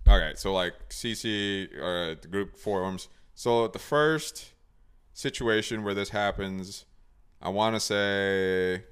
okay, 0.09 0.33
so 0.35 0.53
like 0.53 0.75
Cece 0.89 1.69
or 1.79 2.11
uh, 2.11 2.15
the 2.21 2.27
group 2.27 2.57
forums. 2.57 3.09
So 3.37 3.69
the 3.69 3.79
first 3.79 4.51
situation 5.13 5.85
where 5.85 5.95
this 5.95 6.09
happens, 6.09 6.87
I 7.41 7.51
want 7.51 7.77
to 7.77 7.81
say 7.81 8.83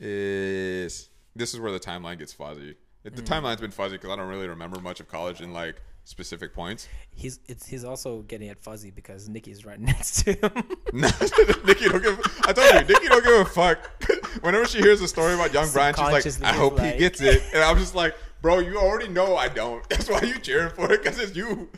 is 0.00 1.10
this 1.36 1.54
is 1.54 1.60
where 1.60 1.72
the 1.72 1.80
timeline 1.80 2.18
gets 2.18 2.32
fuzzy. 2.32 2.76
The 3.02 3.10
mm. 3.10 3.22
timeline's 3.24 3.60
been 3.60 3.70
fuzzy 3.70 3.96
because 3.96 4.10
I 4.10 4.16
don't 4.16 4.28
really 4.28 4.48
remember 4.48 4.80
much 4.80 5.00
of 5.00 5.08
college 5.08 5.40
in 5.40 5.52
like 5.52 5.80
specific 6.04 6.54
points. 6.54 6.88
He's 7.10 7.40
it's 7.46 7.66
he's 7.66 7.84
also 7.84 8.22
getting 8.22 8.48
it 8.48 8.58
fuzzy 8.58 8.90
because 8.90 9.28
Nikki's 9.28 9.64
right 9.64 9.80
next 9.80 10.24
to 10.24 10.32
him. 10.32 10.52
Nikki 10.92 11.88
don't 11.88 12.02
give. 12.02 12.20
I 12.44 12.52
told 12.52 12.88
you, 12.88 12.94
Nikki 12.94 13.08
don't 13.08 13.24
give 13.24 13.40
a 13.40 13.44
fuck. 13.44 14.04
Whenever 14.42 14.66
she 14.66 14.78
hears 14.78 15.00
a 15.00 15.08
story 15.08 15.34
about 15.34 15.52
young 15.52 15.70
Brian, 15.70 15.94
she's 16.22 16.40
like, 16.40 16.54
"I 16.54 16.56
hope 16.56 16.78
he 16.78 16.98
gets 16.98 17.20
it," 17.20 17.42
and 17.54 17.62
I'm 17.62 17.78
just 17.78 17.94
like, 17.94 18.14
"Bro, 18.42 18.60
you 18.60 18.78
already 18.78 19.08
know 19.08 19.36
I 19.36 19.48
don't. 19.48 19.88
That's 19.88 20.08
why 20.08 20.22
you 20.22 20.38
cheering 20.38 20.70
for 20.70 20.92
it 20.92 21.02
because 21.02 21.18
it's 21.18 21.36
you." 21.36 21.68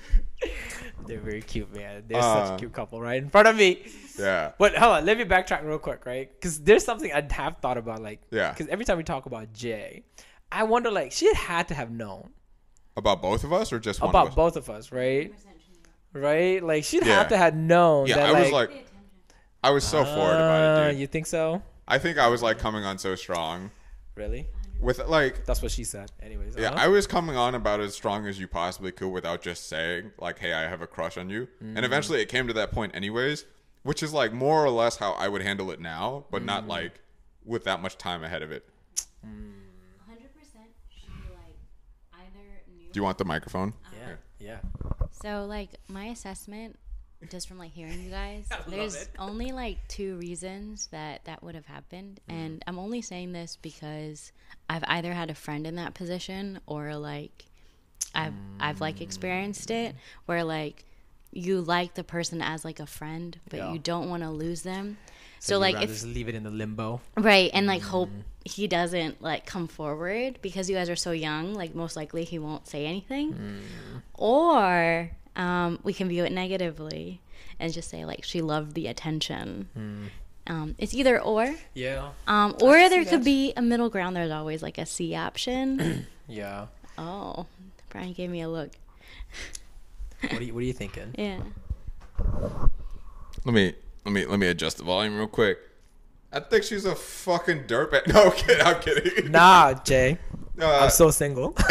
They're 1.06 1.20
very 1.20 1.42
cute, 1.42 1.74
man. 1.74 2.04
They're 2.08 2.18
Uh. 2.20 2.46
such 2.46 2.54
a 2.54 2.58
cute 2.58 2.72
couple, 2.72 3.00
right 3.00 3.22
in 3.22 3.28
front 3.30 3.48
of 3.48 3.56
me. 3.56 3.82
Yeah, 4.18 4.52
But 4.58 4.74
hold 4.76 4.92
on, 4.96 5.06
let 5.06 5.16
me 5.16 5.24
backtrack 5.24 5.64
real 5.64 5.78
quick, 5.78 6.04
right? 6.06 6.30
Because 6.32 6.60
there's 6.60 6.84
something 6.84 7.10
I 7.12 7.26
have 7.30 7.56
thought 7.62 7.78
about, 7.78 8.02
like, 8.02 8.20
Yeah. 8.30 8.50
Because 8.50 8.68
every 8.68 8.84
time 8.84 8.98
we 8.98 9.04
talk 9.04 9.26
about 9.26 9.52
Jay, 9.52 10.04
I 10.50 10.64
wonder, 10.64 10.90
like, 10.90 11.12
she 11.12 11.32
had 11.34 11.68
to 11.68 11.74
have 11.74 11.90
known 11.90 12.30
about 12.96 13.22
both 13.22 13.42
of 13.44 13.52
us 13.52 13.72
or 13.72 13.78
just 13.78 14.00
one 14.02 14.10
about 14.10 14.26
of 14.26 14.32
us? 14.32 14.34
both 14.36 14.56
of 14.56 14.68
us, 14.70 14.92
right? 14.92 15.32
Right? 16.12 16.62
Like, 16.62 16.84
she'd 16.84 17.06
Yeah. 17.06 17.14
have 17.14 17.28
to 17.28 17.36
have 17.38 17.54
known. 17.56 18.06
Yeah, 18.06 18.16
that, 18.16 18.34
I 18.34 18.40
was 18.42 18.52
like, 18.52 18.70
like, 18.70 18.86
I 19.64 19.70
was 19.70 19.84
so 19.84 20.04
forward 20.04 20.34
uh, 20.34 20.44
about 20.44 20.88
it, 20.88 20.90
dude. 20.92 21.00
You 21.00 21.06
think 21.06 21.26
so? 21.26 21.62
I 21.88 21.98
think 21.98 22.18
I 22.18 22.28
was 22.28 22.42
like 22.42 22.58
coming 22.58 22.84
on 22.84 22.98
so 22.98 23.14
strong 23.14 23.70
Really? 24.14 24.46
With 24.82 24.98
like 25.06 25.44
That's 25.46 25.62
what 25.62 25.70
she 25.70 25.84
said. 25.84 26.10
Anyways. 26.20 26.54
Yeah, 26.58 26.70
uh-huh. 26.70 26.78
I 26.84 26.88
was 26.88 27.06
coming 27.06 27.36
on 27.36 27.54
about 27.54 27.80
as 27.80 27.94
strong 27.94 28.26
as 28.26 28.38
you 28.38 28.46
possibly 28.48 28.92
could 28.92 29.08
without 29.10 29.40
just 29.40 29.68
saying 29.68 30.12
like, 30.18 30.38
"Hey, 30.38 30.52
I 30.52 30.62
have 30.68 30.82
a 30.82 30.86
crush 30.86 31.16
on 31.16 31.30
you." 31.30 31.46
Mm. 31.62 31.76
And 31.76 31.84
eventually, 31.84 32.20
it 32.20 32.28
came 32.28 32.46
to 32.48 32.52
that 32.54 32.72
point, 32.72 32.94
anyways, 32.94 33.44
which 33.82 34.02
is 34.02 34.12
like 34.12 34.32
more 34.32 34.64
or 34.64 34.70
less 34.70 34.96
how 34.96 35.12
I 35.12 35.28
would 35.28 35.42
handle 35.42 35.70
it 35.70 35.80
now, 35.80 36.26
but 36.30 36.42
Mm. 36.42 36.46
not 36.46 36.66
like 36.68 37.00
with 37.44 37.64
that 37.64 37.80
much 37.80 37.96
time 37.96 38.22
ahead 38.24 38.42
of 38.42 38.52
it. 38.52 38.68
mm. 39.26 39.52
100% 40.08 40.68
she 40.90 41.08
like 41.30 41.56
either 42.14 42.62
knew. 42.76 42.92
Do 42.92 42.98
you 42.98 43.02
want 43.02 43.18
the 43.18 43.24
microphone? 43.24 43.72
yeah. 43.92 44.16
Yeah. 44.38 44.58
So 45.10 45.44
like 45.46 45.70
my 45.88 46.06
assessment, 46.06 46.78
just 47.30 47.48
from 47.48 47.58
like 47.58 47.72
hearing 47.72 48.02
you 48.02 48.10
guys, 48.10 48.46
there's 48.68 49.08
only 49.18 49.52
like 49.52 49.78
two 49.88 50.16
reasons 50.16 50.88
that 50.92 51.24
that 51.24 51.42
would 51.42 51.54
have 51.54 51.66
happened, 51.66 52.20
mm-hmm. 52.28 52.40
and 52.40 52.64
I'm 52.66 52.78
only 52.78 53.02
saying 53.02 53.32
this 53.32 53.58
because 53.60 54.32
I've 54.68 54.84
either 54.86 55.12
had 55.12 55.30
a 55.30 55.34
friend 55.34 55.66
in 55.66 55.76
that 55.76 55.94
position 55.94 56.60
or 56.66 56.96
like 56.96 57.46
I've 58.14 58.34
I've 58.60 58.80
like 58.80 59.00
experienced 59.00 59.70
it 59.70 59.94
mm. 59.94 59.98
where 60.26 60.44
like 60.44 60.84
you 61.32 61.60
like 61.60 61.94
the 61.94 62.04
person 62.04 62.42
as 62.42 62.64
like 62.64 62.78
a 62.78 62.86
friend, 62.86 63.38
but 63.48 63.58
Yeah. 63.58 63.72
you 63.72 63.78
don't 63.78 64.08
want 64.08 64.22
to 64.22 64.30
lose 64.30 64.62
them. 64.62 64.98
So, 65.38 65.56
you'd 65.56 65.60
like 65.60 65.82
if 65.82 65.90
just 65.90 66.06
leave 66.06 66.28
it 66.28 66.36
in 66.36 66.44
the 66.44 66.50
limbo. 66.50 67.00
Right, 67.16 67.50
and 67.52 67.66
like 67.66 67.82
hope 67.82 68.10
mm. 68.10 68.22
he 68.44 68.68
doesn't 68.68 69.20
like 69.20 69.44
come 69.44 69.66
forward 69.66 70.38
because 70.40 70.70
you 70.70 70.76
guys 70.76 70.88
are 70.88 70.96
so 70.96 71.10
young. 71.10 71.54
Like 71.54 71.74
most 71.74 71.96
likely 71.96 72.24
he 72.24 72.38
won't 72.38 72.68
say 72.68 72.86
anything, 72.86 73.32
mm. 73.32 74.02
or 74.14 75.10
um, 75.36 75.78
we 75.82 75.92
can 75.92 76.08
view 76.08 76.24
it 76.24 76.32
negatively 76.32 77.20
and 77.58 77.72
just 77.72 77.88
say 77.90 78.04
like 78.04 78.24
she 78.24 78.40
loved 78.42 78.74
the 78.74 78.86
attention. 78.86 80.10
Um, 80.46 80.74
it's 80.78 80.92
either 80.94 81.20
or, 81.20 81.54
Yeah. 81.74 82.10
um, 82.26 82.56
or 82.60 82.74
see 82.82 82.88
there 82.88 83.04
could 83.04 83.20
that. 83.20 83.24
be 83.24 83.52
a 83.56 83.62
middle 83.62 83.88
ground. 83.88 84.16
There's 84.16 84.30
always 84.32 84.62
like 84.62 84.78
a 84.78 84.86
C 84.86 85.14
option. 85.14 86.06
Yeah. 86.28 86.66
oh, 86.96 87.46
Brian 87.90 88.12
gave 88.14 88.30
me 88.30 88.40
a 88.42 88.48
look. 88.48 88.70
What 90.22 90.32
are 90.34 90.42
you, 90.42 90.54
what 90.54 90.60
are 90.60 90.66
you 90.66 90.72
thinking? 90.72 91.14
Yeah. 91.18 91.40
Let 93.44 93.54
me 93.54 93.74
let 94.04 94.12
me 94.12 94.24
let 94.26 94.38
me 94.38 94.46
adjust 94.46 94.78
the 94.78 94.84
volume 94.84 95.16
real 95.18 95.26
quick. 95.26 95.58
I 96.32 96.40
think 96.40 96.64
she's 96.64 96.84
a 96.86 96.94
fucking 96.94 97.64
dirtbag. 97.64 98.06
No, 98.12 98.24
I'm 98.26 98.32
kidding. 98.32 98.64
I'm 98.66 98.80
kidding. 98.80 99.30
Nah, 99.32 99.74
Jay. 99.74 100.18
Uh, 100.60 100.80
I'm 100.84 100.90
so 100.90 101.10
single. 101.10 101.54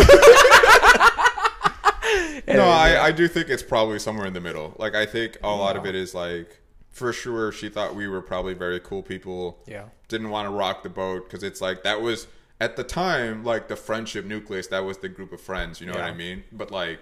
no, 2.48 2.64
I, 2.66 3.06
I 3.08 3.12
do 3.12 3.28
think 3.28 3.50
it's 3.50 3.64
probably 3.64 4.00
somewhere 4.00 4.26
in 4.28 4.34
the 4.34 4.42
middle. 4.42 4.76
Like 4.78 4.96
I 4.96 5.06
think 5.06 5.38
a 5.44 5.50
lot 5.50 5.76
of 5.78 5.86
it 5.86 5.96
is 5.96 6.14
like 6.14 6.60
for 6.90 7.14
sure 7.14 7.52
she 7.52 7.70
thought 7.70 7.96
we 7.96 8.08
were 8.08 8.22
probably 8.22 8.54
very 8.54 8.80
cool 8.80 9.02
people. 9.02 9.60
Yeah. 9.68 9.86
Didn't 10.08 10.30
want 10.30 10.46
to 10.48 10.52
rock 10.52 10.84
the 10.84 10.90
boat 10.90 11.26
because 11.30 11.44
it's 11.44 11.62
like 11.62 11.84
that 11.84 12.02
was 12.02 12.28
at 12.60 12.76
the 12.76 12.84
time 12.84 13.44
like 13.44 13.68
the 13.68 13.76
friendship 13.76 14.26
nucleus. 14.26 14.68
That 14.68 14.84
was 14.86 14.98
the 14.98 15.10
group 15.10 15.32
of 15.32 15.42
friends. 15.42 15.80
You 15.80 15.88
know 15.88 15.94
what 15.94 16.04
I 16.04 16.14
mean? 16.14 16.44
But 16.52 16.72
like 16.72 17.00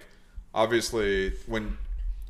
obviously 0.54 1.32
when 1.46 1.78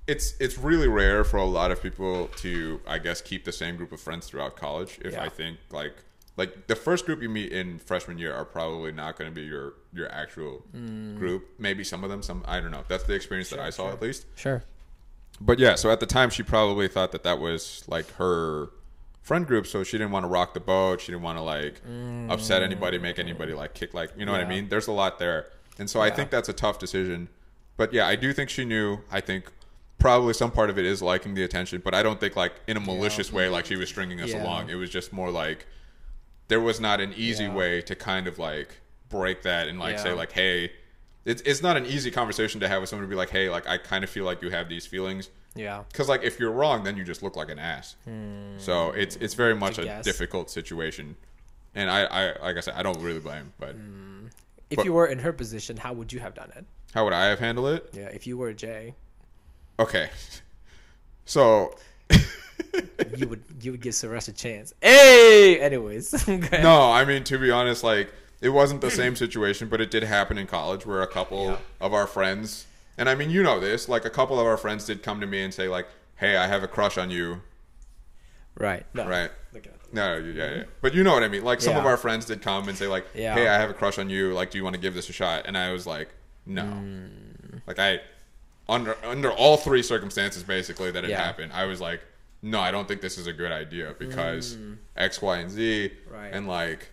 it's 0.07 0.35
it's 0.41 0.59
really 0.59 0.89
rare 0.89 1.23
for 1.25 1.37
a 1.37 1.45
lot 1.45 1.71
of 1.71 1.83
people 1.83 2.29
to 2.37 2.81
I 2.87 2.99
guess 2.99 3.21
keep 3.21 3.45
the 3.45 3.53
same 3.53 3.77
group 3.77 3.93
of 3.93 4.01
friends 4.01 4.27
throughout 4.27 4.57
college. 4.57 4.99
If 5.03 5.13
Yeah. 5.13 5.25
I 5.25 5.29
think 5.29 5.59
like 5.71 5.95
like 6.37 6.67
the 6.69 6.77
first 6.77 7.07
group 7.07 7.21
you 7.23 7.29
meet 7.29 7.53
in 7.53 7.79
freshman 7.79 8.19
year 8.19 8.33
are 8.35 8.45
probably 8.45 8.93
not 8.93 9.19
going 9.19 9.31
to 9.31 9.35
be 9.35 9.43
your 9.47 9.75
your 9.93 10.11
actual 10.13 10.63
Mm. 10.75 11.19
group. 11.19 11.49
Maybe 11.59 11.85
some 11.85 12.05
of 12.05 12.11
them, 12.11 12.23
some 12.23 12.45
I 12.47 12.61
don't 12.61 12.71
know. 12.71 12.85
That's 12.89 13.05
the 13.05 13.15
experience 13.15 13.51
that 13.51 13.59
I 13.61 13.71
saw 13.71 13.91
at 13.91 14.01
least. 14.01 14.27
Sure. 14.37 14.63
But 15.41 15.59
yeah, 15.59 15.75
so 15.75 15.91
at 15.91 16.01
the 16.01 16.07
time 16.07 16.31
she 16.31 16.43
probably 16.43 16.89
thought 16.89 17.13
that 17.13 17.23
that 17.25 17.39
was 17.39 17.83
like 17.89 18.11
her 18.15 18.71
friend 19.23 19.47
group, 19.47 19.67
so 19.67 19.83
she 19.85 19.97
didn't 19.99 20.13
want 20.13 20.25
to 20.25 20.29
rock 20.29 20.55
the 20.55 20.61
boat. 20.61 21.01
She 21.01 21.13
didn't 21.13 21.23
want 21.23 21.39
to 21.39 21.43
like 21.43 21.81
upset 22.31 22.63
anybody, 22.63 22.99
make 22.99 23.19
anybody 23.19 23.53
like 23.55 23.75
kick 23.75 23.93
like 23.95 24.11
you 24.17 24.25
know 24.25 24.33
what 24.33 24.41
I 24.41 24.45
Mm. 24.45 24.49
Mean. 24.49 24.69
There's 24.69 24.87
a 24.87 24.93
lot 24.93 25.19
there, 25.19 25.47
and 25.79 25.89
so 25.91 26.01
I 26.01 26.11
think 26.11 26.31
that's 26.31 26.49
a 26.49 26.53
tough 26.55 26.79
decision. 26.79 27.29
But 27.77 27.93
yeah, 27.93 28.07
I 28.07 28.17
do 28.17 28.33
think 28.33 28.51
she 28.51 28.65
knew. 28.65 28.99
I 29.11 29.21
think 29.21 29.51
probably 29.99 30.33
some 30.35 30.51
part 30.51 30.71
of 30.71 30.79
it 30.79 30.85
is 30.87 31.03
liking 31.03 31.35
the 31.35 31.43
attention, 31.45 31.81
but 31.85 31.95
I 31.95 32.03
don't 32.03 32.21
think 32.21 32.37
like 32.37 32.53
in 32.67 32.77
a 32.77 32.81
malicious 32.81 33.33
way, 33.33 33.49
like 33.49 33.67
she 33.67 33.77
was 33.77 33.89
stringing 33.89 34.21
us 34.21 34.31
Yeah. 34.31 34.43
along. 34.45 34.69
It 34.71 34.75
was 34.77 34.91
just 34.91 35.13
more 35.13 35.31
like 35.31 35.67
there 36.51 36.61
was 36.61 36.79
not 36.81 37.01
an 37.01 37.15
easy 37.17 37.45
Yeah. 37.45 37.55
way 37.55 37.81
to 37.83 37.95
kind 37.95 38.27
of 38.27 38.39
like 38.39 38.69
break 39.09 39.43
that 39.43 39.67
and 39.69 39.79
like 39.79 39.99
say 39.99 40.13
like 40.13 40.33
hey. 40.33 40.73
It's, 41.27 41.43
it's 41.43 41.63
not 41.63 41.77
an 41.77 41.85
easy 41.85 42.11
conversation 42.11 42.61
to 42.63 42.69
have 42.69 42.81
with 42.81 42.89
someone 42.89 43.07
to 43.07 43.11
be 43.11 43.15
like, 43.15 43.29
hey, 43.29 43.51
like 43.51 43.67
I 43.69 43.77
kind 43.77 44.03
of 44.05 44.09
feel 44.09 44.25
like 44.25 44.41
you 44.41 44.49
have 44.51 44.71
these 44.71 44.87
feelings, 44.87 45.29
Yeah. 45.55 45.85
because 45.93 46.09
like 46.09 46.23
if 46.25 46.41
you're 46.41 46.51
wrong, 46.51 46.83
then 46.83 46.97
you 46.97 47.05
just 47.05 47.23
look 47.23 47.37
like 47.37 47.51
an 47.51 47.59
ass. 47.59 47.95
Hmm. 48.07 48.57
So 48.57 48.93
it's 48.93 49.17
it's 49.17 49.35
very 49.35 49.55
much 49.55 49.77
a 49.79 49.85
guess. 49.85 50.03
difficult 50.03 50.51
situation, 50.51 51.17
and 51.75 51.91
I, 51.91 52.05
I 52.05 52.23
like 52.47 52.57
I 52.57 52.61
said, 52.61 52.75
I 52.75 52.83
don't 52.83 52.99
really 53.03 53.21
blame. 53.21 53.53
But 53.61 53.73
hmm. 53.75 54.27
If 54.71 54.77
But- 54.77 54.87
you 54.87 54.95
were 54.95 55.07
in 55.07 55.19
her 55.19 55.33
position, 55.33 55.77
how 55.77 55.93
would 55.93 56.11
you 56.13 56.21
have 56.21 56.35
done 56.35 56.51
it? 56.57 56.65
how 56.95 57.05
would 57.05 57.13
I 57.13 57.27
have 57.27 57.39
handled 57.39 57.69
it? 57.77 57.91
Yeah. 57.93 58.07
If 58.19 58.27
you 58.27 58.39
were 58.39 58.53
Jay, 58.55 58.95
Okay, 59.79 60.09
so 61.27 61.75
you 63.17 63.29
would 63.29 63.43
you 63.61 63.73
would 63.73 63.81
give 63.81 63.93
Suresh 63.95 64.29
a 64.29 64.33
chance. 64.33 64.73
Hey. 64.81 65.59
Anyways. 65.61 66.27
no, 66.29 66.91
I 66.93 67.05
mean 67.05 67.25
to 67.25 67.39
be 67.39 67.51
honest, 67.51 67.83
like 67.85 68.13
it 68.41 68.51
wasn't 68.51 68.81
the 68.81 68.91
same 68.91 69.17
situation, 69.17 69.69
but 69.69 69.81
it 69.81 69.91
did 69.91 70.03
happen 70.03 70.39
in 70.39 70.47
college 70.47 70.87
where 70.87 71.03
a 71.03 71.07
couple 71.07 71.45
Yeah. 71.47 71.57
of 71.81 71.93
our 71.95 72.07
friends, 72.07 72.67
and 72.97 73.09
I 73.09 73.15
mean 73.15 73.31
you 73.31 73.43
know 73.43 73.61
this, 73.61 73.89
like 73.89 74.05
a 74.05 74.11
couple 74.11 74.39
of 74.41 74.47
our 74.47 74.57
friends 74.57 74.87
did 74.87 75.03
come 75.03 75.21
to 75.21 75.27
me 75.27 75.43
and 75.43 75.53
say 75.53 75.69
like, 75.69 75.87
hey, 76.17 76.37
I 76.37 76.47
have 76.47 76.63
a 76.63 76.69
crush 76.69 76.97
on 76.99 77.11
you, 77.11 77.41
Right. 78.57 78.85
No. 78.95 79.07
right? 79.09 79.31
No, 79.93 80.19
yeah, 80.19 80.55
yeah. 80.55 80.63
But 80.83 80.95
you 80.95 81.03
know 81.03 81.13
what 81.13 81.25
I 81.25 81.29
mean. 81.29 81.43
Like 81.43 81.61
some 81.61 81.77
of 81.77 81.85
our 81.85 81.97
friends 81.97 82.25
did 82.27 82.43
come 82.43 82.69
and 82.69 82.79
say 82.79 82.87
like, 82.87 83.05
Yeah. 83.13 83.35
"Hey, 83.35 83.49
I 83.49 83.55
have 83.59 83.71
a 83.71 83.75
crush 83.75 83.99
on 83.99 84.09
you. 84.09 84.33
Like, 84.33 84.53
do 84.53 84.59
you 84.59 84.63
want 84.63 84.75
to 84.75 84.81
give 84.81 84.95
this 84.95 85.09
a 85.09 85.13
shot?" 85.13 85.47
And 85.47 85.59
I 85.59 85.73
was 85.73 85.85
like, 85.85 86.09
"No." 86.47 86.63
Mm. 86.63 87.61
Like 87.67 87.81
I 87.81 87.99
under 88.69 88.97
under 89.05 89.33
all 89.33 89.57
three 89.57 89.83
circumstances 89.83 90.45
basically 90.45 90.93
that 90.93 91.03
it 91.03 91.11
Yeah. 91.11 91.21
happened, 91.21 91.53
I 91.53 91.65
was 91.65 91.81
like, 91.81 92.01
"No, 92.43 92.61
I 92.61 92.71
don't 92.71 92.89
think 92.89 93.01
this 93.01 93.19
is 93.19 93.27
a 93.27 93.33
good 93.33 93.53
idea 93.53 93.95
because 93.99 94.57
X, 94.97 95.21
Y, 95.21 95.39
and 95.39 95.51
Z." 95.51 95.93
Mm. 95.93 96.13
Right. 96.13 96.33
And 96.33 96.47
like 96.47 96.91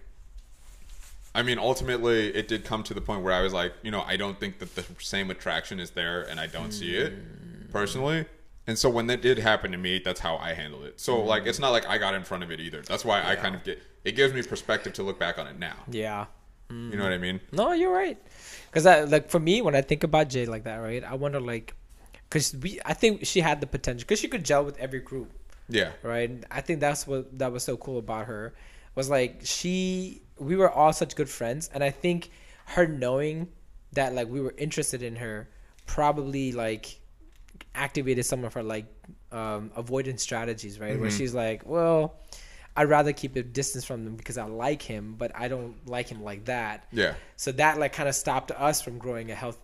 I 1.37 1.43
mean, 1.43 1.59
ultimately, 1.59 2.35
it 2.35 2.47
did 2.47 2.65
come 2.65 2.81
to 2.81 2.95
the 2.95 3.01
point 3.01 3.21
where 3.21 3.31
I 3.31 3.41
was 3.41 3.53
like, 3.53 3.73
you 3.83 3.91
know, 3.91 4.01
I 4.01 4.17
don't 4.17 4.39
think 4.39 4.57
that 4.57 4.73
the 4.73 4.83
same 4.97 5.29
attraction 5.29 5.79
is 5.79 5.91
there, 5.91 6.23
and 6.23 6.39
I 6.39 6.47
don't 6.47 6.71
see 6.71 6.95
it 6.95 7.13
personally. 7.71 8.25
And 8.65 8.77
so 8.77 8.89
when 8.89 9.05
that 9.07 9.21
did 9.21 9.37
happen 9.37 9.71
to 9.71 9.77
me, 9.77 10.01
that's 10.03 10.19
how 10.19 10.37
I 10.37 10.53
handled 10.53 10.85
it. 10.85 10.99
So 10.99 11.23
like, 11.23 11.45
it's 11.45 11.59
not 11.59 11.69
like 11.69 11.87
I 11.87 11.99
got 11.99 12.15
in 12.15 12.23
front 12.23 12.43
of 12.43 12.51
it 12.51 12.59
either. 12.59 12.81
That's 12.81 13.05
why 13.05 13.23
I 13.23 13.35
kind 13.35 13.53
of 13.53 13.63
get. 13.63 13.79
It 14.03 14.13
gives 14.13 14.33
me 14.33 14.41
perspective 14.41 14.93
to 14.93 15.03
look 15.03 15.19
back 15.19 15.37
on 15.37 15.45
it 15.45 15.59
now. 15.59 15.75
Yeah. 15.91 16.25
You 16.69 16.97
know 16.97 17.03
what 17.03 17.13
I 17.13 17.17
mean? 17.17 17.39
No, 17.51 17.71
you're 17.71 17.93
right. 17.93 18.17
Because 18.65 18.85
like 19.09 19.29
for 19.29 19.39
me 19.39 19.61
when 19.61 19.75
I 19.75 19.81
think 19.81 20.03
about 20.03 20.29
Jay 20.29 20.45
like 20.47 20.63
that, 20.63 20.77
right? 20.77 21.03
I 21.03 21.13
wonder 21.13 21.39
like, 21.39 21.75
because 22.29 22.55
we, 22.55 22.79
I 22.83 22.93
think 22.93 23.25
she 23.25 23.39
had 23.39 23.61
the 23.61 23.67
potential 23.67 24.05
because 24.05 24.19
she 24.19 24.27
could 24.27 24.43
gel 24.43 24.65
with 24.65 24.77
every 24.79 24.99
group, 24.99 25.31
Yeah. 25.69 25.91
right? 26.03 26.29
And 26.29 26.45
I 26.51 26.61
think 26.61 26.79
that's 26.79 27.05
what 27.05 27.37
that 27.39 27.51
was 27.51 27.63
so 27.63 27.77
cool 27.77 27.99
about 27.99 28.27
her 28.27 28.53
was 28.95 29.09
like 29.09 29.41
she, 29.43 30.21
we 30.39 30.55
were 30.55 30.71
all 30.71 30.93
such 30.93 31.15
good 31.15 31.29
friends, 31.29 31.69
and 31.73 31.83
I 31.83 31.91
think 31.91 32.29
her 32.65 32.87
knowing 32.87 33.49
that 33.93 34.13
like 34.13 34.27
we 34.27 34.41
were 34.41 34.53
interested 34.57 35.03
in 35.03 35.15
her 35.17 35.49
probably 35.85 36.51
like 36.51 36.99
activated 37.75 38.25
some 38.25 38.43
of 38.43 38.53
her 38.53 38.63
like 38.63 38.85
um, 39.31 39.71
avoidance 39.75 40.21
strategies, 40.23 40.79
right? 40.79 40.99
Where 40.99 41.11
she's 41.11 41.33
like, 41.33 41.63
well. 41.65 42.15
I'd 42.79 42.89
rather 42.89 43.11
keep 43.11 43.35
a 43.35 43.41
distance 43.41 43.85
from 43.85 44.05
them 44.05 44.15
because 44.15 44.37
I 44.37 44.45
like 44.45 44.83
him, 44.83 45.15
but 45.17 45.31
I 45.33 45.47
don't 45.47 45.75
like 45.87 46.09
him 46.09 46.23
like 46.23 46.45
that. 46.45 46.85
Yeah. 46.91 47.15
So 47.35 47.51
that 47.53 47.79
like 47.79 47.93
kind 47.93 48.07
of 48.07 48.13
stopped 48.13 48.51
us 48.51 48.83
from 48.83 48.99
growing 48.99 49.31
a 49.31 49.33
health. 49.33 49.57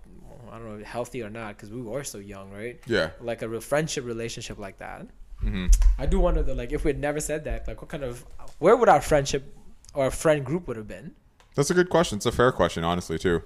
I 0.52 0.58
don't 0.58 0.80
know 0.80 0.84
healthy 0.84 1.22
or 1.22 1.30
not 1.30 1.56
because 1.56 1.70
we 1.70 1.80
were 1.80 2.04
so 2.04 2.18
young, 2.18 2.50
right? 2.50 2.80
Yeah. 2.88 3.12
Like 3.22 3.44
a 3.44 3.48
real 3.48 3.62
friendship 3.62 4.04
relationship 4.04 4.58
like 4.58 4.80
that. 4.80 5.06
Hmm 5.44 5.66
I 6.00 6.06
do 6.06 6.20
wonder 6.20 6.42
though, 6.44 6.54
like 6.54 6.72
if 6.72 6.84
we 6.84 6.90
had 6.90 7.00
never 7.00 7.20
said 7.20 7.44
that, 7.46 7.68
like 7.68 7.82
what 7.82 7.90
kind 7.90 8.04
of 8.04 8.26
where 8.60 8.76
would 8.76 8.90
our 8.90 9.02
friendship 9.02 9.54
or 9.94 10.10
friend 10.12 10.44
group 10.46 10.68
would 10.68 10.78
have 10.78 10.88
been? 10.88 11.14
That's 11.56 11.70
a 11.70 11.74
good 11.74 11.90
question. 11.90 12.18
It's 12.18 12.26
a 12.26 12.32
fair 12.32 12.52
question, 12.52 12.84
honestly, 12.84 13.20
too. 13.20 13.44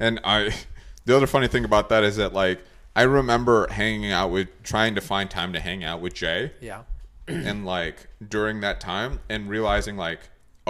And 0.00 0.18
I, 0.24 0.52
the 1.04 1.16
other 1.16 1.26
funny 1.26 1.46
thing 1.48 1.64
about 1.64 1.88
that 1.90 2.02
is 2.02 2.16
that 2.16 2.32
like 2.32 2.60
I 2.96 3.02
remember 3.02 3.68
hanging 3.70 4.10
out 4.10 4.30
with, 4.30 4.48
trying 4.64 4.94
to 4.96 5.00
find 5.00 5.30
time 5.30 5.52
to 5.52 5.60
hang 5.60 5.84
out 5.84 6.00
with 6.00 6.14
Jay, 6.14 6.52
Yeah. 6.60 6.82
and 7.28 7.64
like 7.64 8.08
during 8.26 8.60
that 8.62 8.80
time, 8.80 9.20
and 9.28 9.48
realizing 9.48 9.96
like, 9.96 10.20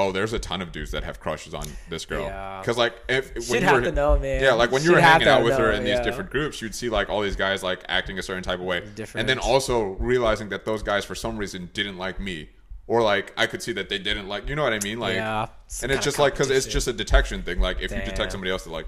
oh, 0.01 0.13
there's 0.13 0.33
a 0.33 0.39
ton 0.39 0.63
of 0.63 0.73
dudes 0.73 0.91
that 0.93 1.05
have 1.05 1.21
crushes 1.21 1.53
on 1.55 1.67
this 1.89 2.05
girl. 2.07 2.25
Yeah. 2.25 2.61
Because 2.61 2.77
like 2.79 2.95
if 3.09 3.35
when 3.35 3.43
Should 3.43 3.55
you 3.61 3.67
have 3.67 3.75
were, 3.77 3.83
to 3.83 3.93
know, 3.93 4.19
man. 4.19 4.43
Yeah, 4.43 4.53
like 4.55 4.71
when 4.73 4.83
you 4.83 4.89
Should 4.89 4.95
were 4.97 5.01
hanging 5.01 5.29
out 5.29 5.45
with 5.45 5.57
her 5.59 5.73
know, 5.73 5.79
in 5.79 5.85
these 5.85 6.01
different 6.01 6.31
groups, 6.31 6.61
you'd 6.63 6.75
see 6.75 6.89
like 6.89 7.09
all 7.11 7.21
these 7.21 7.37
guys 7.37 7.63
like 7.63 7.85
acting 7.89 8.19
a 8.19 8.23
certain 8.23 8.43
type 8.43 8.59
of 8.61 8.65
way, 8.67 8.81
Different. 8.95 9.21
and 9.21 9.29
then 9.29 9.39
also 9.39 9.83
realizing 10.01 10.49
that 10.51 10.65
those 10.65 10.83
guys 10.83 11.05
for 11.05 11.15
some 11.15 11.37
reason 11.37 11.69
didn't 11.75 11.99
like 11.99 12.19
me. 12.21 12.49
Or 12.87 13.03
like 13.03 13.33
I 13.37 13.47
could 13.47 13.63
see 13.63 13.73
that 13.75 13.89
they 13.89 13.99
didn't 13.99 14.27
like, 14.29 14.49
you 14.49 14.57
know 14.57 14.65
what 14.65 14.73
I 14.73 14.81
mean? 14.83 14.99
Like, 14.99 15.15
Yeah. 15.15 15.43
and 15.83 15.93
It's 15.93 15.99
it's 15.99 16.05
just 16.05 16.19
like 16.19 16.33
because 16.33 16.51
it's 16.51 16.67
just 16.67 16.89
a 16.89 16.93
detection 16.93 17.43
thing. 17.43 17.61
Like 17.61 17.81
if 17.81 17.93
you 17.93 17.99
detect 18.03 18.33
somebody 18.33 18.51
else 18.51 18.65
that 18.65 18.71
like 18.71 18.87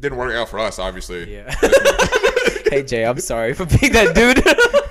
didn't 0.00 0.16
work 0.16 0.32
out 0.34 0.48
for 0.48 0.58
us, 0.58 0.78
obviously. 0.78 1.34
Yeah. 1.34 1.54
hey 2.70 2.82
Jay, 2.84 3.04
I'm 3.04 3.20
sorry 3.20 3.52
for 3.52 3.66
being 3.66 3.92
that 3.92 4.14
dude. 4.14 4.38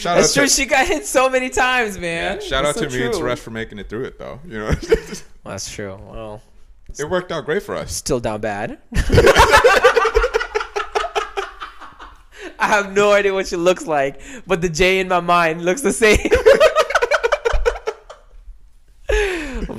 Shout 0.00 0.16
That's 0.16 0.30
out 0.30 0.34
true. 0.40 0.46
to 0.48 0.52
She 0.52 0.64
got 0.66 0.86
hit 0.86 1.04
so 1.06 1.28
many 1.28 1.50
times, 1.50 1.98
man. 1.98 2.38
yeah, 2.40 2.46
shout 2.46 2.64
out 2.64 2.74
That's 2.74 2.86
to 2.86 2.90
so 2.90 2.96
me 2.98 3.04
and. 3.04 3.14
Suresh 3.14 3.38
for 3.38 3.50
making 3.50 3.78
it 3.78 3.88
through 3.90 4.04
it 4.04 4.18
though. 4.18 4.40
You 4.46 4.58
know, 4.60 4.72
That's 5.44 5.70
true. 5.70 5.98
Well, 6.10 6.42
it 6.98 7.08
worked 7.08 7.30
out 7.32 7.44
great 7.44 7.62
for 7.62 7.74
us. 7.76 7.92
still 7.94 8.18
down 8.20 8.40
bad. 8.40 8.78
I 12.58 12.66
have 12.66 12.92
no 12.92 13.12
idea 13.12 13.32
what 13.32 13.46
she 13.46 13.56
looks 13.56 13.86
like, 13.86 14.20
but 14.46 14.60
the 14.60 14.68
Jay 14.68 15.00
in 15.00 15.08
my 15.08 15.20
mind 15.20 15.64
looks 15.64 15.80
the 15.82 15.92
same. 15.92 16.18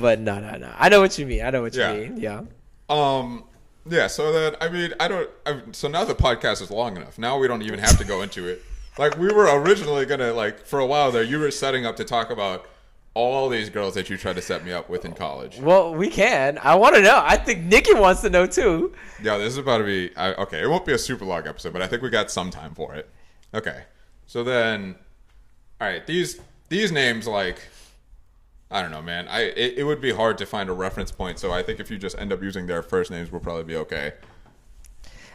but 0.00 0.20
no, 0.20 0.40
no, 0.40 0.56
no. 0.56 0.72
I 0.76 0.88
know 0.88 1.00
what 1.00 1.18
you 1.18 1.26
mean. 1.26 1.42
I 1.44 1.50
know 1.50 1.62
what 1.62 1.74
you 1.74 1.80
Yeah. 1.80 1.92
mean. 1.94 2.16
Yeah. 2.18 2.42
Um. 2.88 3.44
Yeah. 3.88 4.06
So 4.08 4.32
then, 4.32 4.56
I 4.60 4.68
mean, 4.68 4.92
I 5.00 5.08
don't. 5.08 5.30
I, 5.46 5.60
so 5.72 5.88
now 5.88 6.04
the 6.04 6.14
podcast 6.14 6.62
is 6.62 6.70
long 6.70 6.96
enough. 6.96 7.18
Now 7.18 7.38
we 7.38 7.48
don't 7.48 7.62
even 7.62 7.78
have 7.78 7.98
to 7.98 8.04
go 8.04 8.22
into 8.22 8.46
it. 8.48 8.62
Like 8.98 9.16
we 9.16 9.32
were 9.32 9.46
originally 9.60 10.04
gonna 10.06 10.32
like 10.32 10.66
for 10.66 10.78
a 10.78 10.86
while 10.86 11.10
there. 11.10 11.22
You 11.22 11.38
were 11.38 11.50
setting 11.50 11.86
up 11.86 11.96
to 11.96 12.04
talk 12.04 12.30
about 12.30 12.66
all 13.14 13.48
these 13.48 13.68
girls 13.68 13.94
that 13.94 14.08
you 14.08 14.16
tried 14.16 14.36
to 14.36 14.42
set 14.42 14.64
me 14.64 14.72
up 14.72 14.88
with 14.88 15.04
in 15.04 15.12
college. 15.12 15.58
Well, 15.58 15.94
we 15.94 16.08
can. 16.08 16.58
I 16.62 16.74
want 16.74 16.94
to 16.94 17.02
know. 17.02 17.20
I 17.22 17.36
think 17.36 17.64
Nikki 17.64 17.94
wants 17.94 18.22
to 18.22 18.30
know 18.30 18.46
too. 18.46 18.92
Yeah, 19.22 19.36
this 19.38 19.48
is 19.48 19.58
about 19.58 19.78
to 19.78 19.84
be 19.84 20.14
I, 20.16 20.34
okay. 20.34 20.62
It 20.62 20.68
won't 20.68 20.86
be 20.86 20.92
a 20.92 20.98
super 20.98 21.24
long 21.24 21.46
episode, 21.46 21.72
but 21.72 21.82
I 21.82 21.86
think 21.86 22.02
we 22.02 22.10
got 22.10 22.30
some 22.30 22.50
time 22.50 22.74
for 22.74 22.94
it. 22.94 23.08
Okay, 23.54 23.84
so 24.26 24.42
then, 24.42 24.96
all 25.80 25.88
right, 25.88 26.06
these 26.06 26.40
these 26.68 26.92
names 26.92 27.26
like 27.26 27.60
I 28.70 28.80
don't 28.80 28.90
know, 28.90 29.02
man. 29.02 29.28
I 29.28 29.42
it, 29.42 29.78
it 29.78 29.84
would 29.84 30.00
be 30.00 30.12
hard 30.12 30.38
to 30.38 30.46
find 30.46 30.70
a 30.70 30.72
reference 30.72 31.12
point, 31.12 31.38
so 31.38 31.52
I 31.52 31.62
think 31.62 31.80
if 31.80 31.90
you 31.90 31.98
just 31.98 32.18
end 32.18 32.32
up 32.32 32.42
using 32.42 32.66
their 32.66 32.82
first 32.82 33.10
names, 33.10 33.30
we'll 33.30 33.40
probably 33.40 33.64
be 33.64 33.76
okay. 33.76 34.12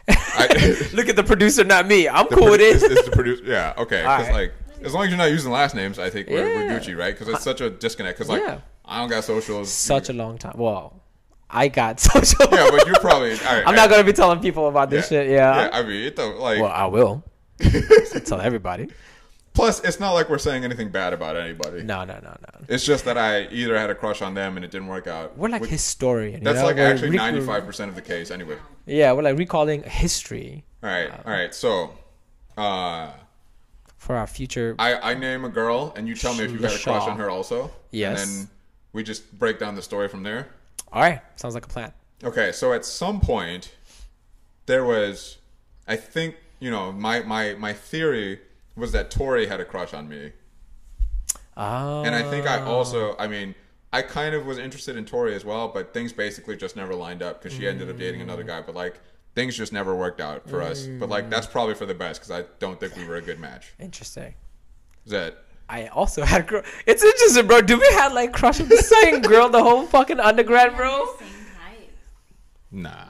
I, 0.08 0.88
Look 0.94 1.08
at 1.08 1.16
the 1.16 1.24
producer, 1.24 1.64
not 1.64 1.86
me. 1.86 2.08
I'm 2.08 2.26
cool 2.28 2.50
with 2.50 2.60
it. 2.60 2.76
Is, 2.76 2.82
is 2.82 3.04
the 3.04 3.10
producer? 3.10 3.42
Yeah, 3.44 3.74
okay. 3.78 4.04
All 4.04 4.16
Because 4.18 4.32
right. 4.32 4.50
like 4.50 4.52
as 4.84 4.94
long 4.94 5.04
as 5.04 5.08
you're 5.10 5.18
not 5.18 5.30
using 5.30 5.50
last 5.52 5.74
names, 5.74 5.98
I 5.98 6.08
think 6.10 6.28
we're, 6.28 6.42
we're 6.44 6.64
Yeah. 6.66 6.78
Gucci, 6.78 6.96
right? 6.96 7.14
Because 7.14 7.28
it's 7.28 7.42
such 7.44 7.60
a 7.60 7.70
disconnect. 7.70 8.18
Because 8.18 8.28
like 8.30 8.42
Yeah. 8.42 8.60
I 8.84 9.00
don't 9.00 9.08
got 9.10 9.24
socials. 9.24 9.70
Such 9.70 10.08
a 10.08 10.12
long 10.12 10.38
time. 10.38 10.54
Well, 10.56 11.02
I 11.50 11.68
got 11.68 12.00
social. 12.00 12.46
yeah, 12.50 12.68
but 12.70 12.86
you're 12.86 13.00
probably. 13.00 13.32
All 13.32 13.38
right, 13.54 13.64
I'm 13.66 13.74
not 13.74 13.90
gonna 13.90 14.04
be 14.04 14.12
telling 14.12 14.40
people 14.40 14.68
about 14.68 14.90
this 14.90 15.08
shit. 15.08 15.28
Yeah. 15.28 15.64
Yeah, 15.66 15.70
I 15.72 15.82
mean, 15.82 16.04
it 16.06 16.16
don't 16.16 16.38
like. 16.38 16.60
Well, 16.60 16.70
I 16.72 16.86
will. 16.86 17.24
Tell 18.24 18.40
everybody. 18.40 18.88
Plus, 19.58 19.80
it's 19.82 19.98
not 19.98 20.12
like 20.12 20.30
we're 20.30 20.38
saying 20.38 20.62
anything 20.62 20.88
bad 20.88 21.12
about 21.12 21.34
anybody. 21.36 21.82
No, 21.82 22.04
no, 22.04 22.14
no, 22.22 22.30
no. 22.30 22.64
It's 22.68 22.84
just 22.84 23.04
that 23.06 23.18
I 23.18 23.48
either 23.48 23.76
had 23.76 23.90
a 23.90 23.94
crush 23.96 24.22
on 24.22 24.34
them 24.34 24.54
and 24.56 24.64
it 24.64 24.70
didn't 24.70 24.86
work 24.86 25.08
out. 25.08 25.36
We're 25.36 25.48
like 25.48 25.62
Which- 25.62 25.70
historian. 25.72 26.34
you 26.34 26.44
That's 26.44 26.60
know? 26.60 26.66
like 26.66 26.76
We're 26.76 26.92
actually 26.92 27.16
ninety 27.16 27.40
five 27.40 27.66
percent 27.66 27.88
of 27.88 27.96
the 27.96 28.02
case, 28.02 28.30
anyway. 28.30 28.56
Yeah, 28.86 29.12
we're 29.14 29.22
like 29.22 29.36
recalling 29.36 29.82
history 29.82 30.64
All 30.80 30.88
right, 30.88 31.10
all 31.26 31.32
right. 31.32 31.52
So, 31.52 31.92
uh, 32.56 33.10
for 33.96 34.14
our 34.14 34.28
future. 34.28 34.76
I 34.78 34.94
I 35.10 35.14
name 35.14 35.44
a 35.44 35.48
girl 35.48 35.92
and 35.96 36.06
you 36.06 36.14
tell 36.14 36.34
me 36.34 36.44
if 36.44 36.52
you 36.52 36.58
had 36.58 36.70
a 36.72 36.78
crush 36.78 37.08
on 37.08 37.18
her 37.18 37.28
also. 37.28 37.72
Yes. 37.90 38.22
And 38.22 38.30
then 38.42 38.48
we 38.92 39.02
just 39.02 39.36
break 39.40 39.58
down 39.58 39.74
the 39.74 39.82
story 39.82 40.06
from 40.06 40.22
there. 40.22 40.46
All 40.92 41.02
right, 41.02 41.20
sounds 41.34 41.54
like 41.54 41.66
a 41.66 41.68
plan. 41.68 41.92
Okay, 42.22 42.52
so 42.52 42.72
at 42.72 42.84
some 42.84 43.20
point 43.20 43.72
there 44.66 44.84
was, 44.84 45.38
I 45.88 45.96
think 45.96 46.36
you 46.60 46.70
know 46.70 46.92
my 46.92 47.22
my 47.22 47.54
my 47.54 47.72
theory 47.72 48.38
was 48.78 48.92
that 48.92 49.10
Tori 49.10 49.46
had 49.46 49.60
a 49.60 49.64
crush 49.64 49.92
on 49.92 50.08
me. 50.08 50.32
Oh. 51.56 52.02
And 52.04 52.14
I 52.14 52.22
think 52.30 52.46
I 52.46 52.58
ah. 52.58 52.66
also, 52.66 53.16
I 53.18 53.26
mean, 53.26 53.54
I 53.92 54.02
kind 54.02 54.34
of 54.34 54.46
was 54.46 54.58
interested 54.58 54.96
in 54.96 55.04
Tori 55.04 55.34
as 55.34 55.44
well, 55.44 55.68
but 55.68 55.92
things 55.92 56.12
basically 56.12 56.56
just 56.56 56.76
never 56.76 56.94
lined 56.94 57.22
up 57.22 57.42
because 57.42 57.56
she 57.56 57.66
ended 57.66 57.90
up 57.90 57.98
dating 57.98 58.20
another 58.20 58.44
guy. 58.44 58.60
But 58.60 58.74
like, 58.74 59.00
things 59.34 59.56
just 59.56 59.72
never 59.72 59.94
worked 59.94 60.20
out 60.20 60.48
for 60.48 60.62
us. 60.62 60.86
But 60.86 61.08
like, 61.08 61.28
that's 61.30 61.46
probably 61.46 61.74
for 61.74 61.86
the 61.86 61.94
best 61.94 62.20
because 62.20 62.30
I 62.30 62.46
don't 62.58 62.78
think 62.78 62.96
we 62.96 63.04
were 63.04 63.16
a 63.16 63.22
good 63.22 63.40
match. 63.40 63.74
Interesting. 63.78 64.34
Is 65.04 65.12
that? 65.12 65.44
I 65.68 65.86
also 65.88 66.24
had 66.24 66.42
a 66.42 66.44
girl. 66.44 66.62
It's 66.86 67.02
interesting, 67.02 67.46
bro. 67.46 67.60
Do 67.60 67.78
we 67.78 67.86
have 67.94 68.12
like 68.12 68.32
crush 68.32 68.60
on 68.60 68.68
the 68.68 68.76
same 68.76 69.20
girl 69.20 69.48
the 69.48 69.62
whole 69.62 69.86
fucking 69.86 70.20
undergrad, 70.20 70.76
bro? 70.76 71.06
Same 71.18 71.28
type. 71.28 71.90
Nah. 72.70 73.04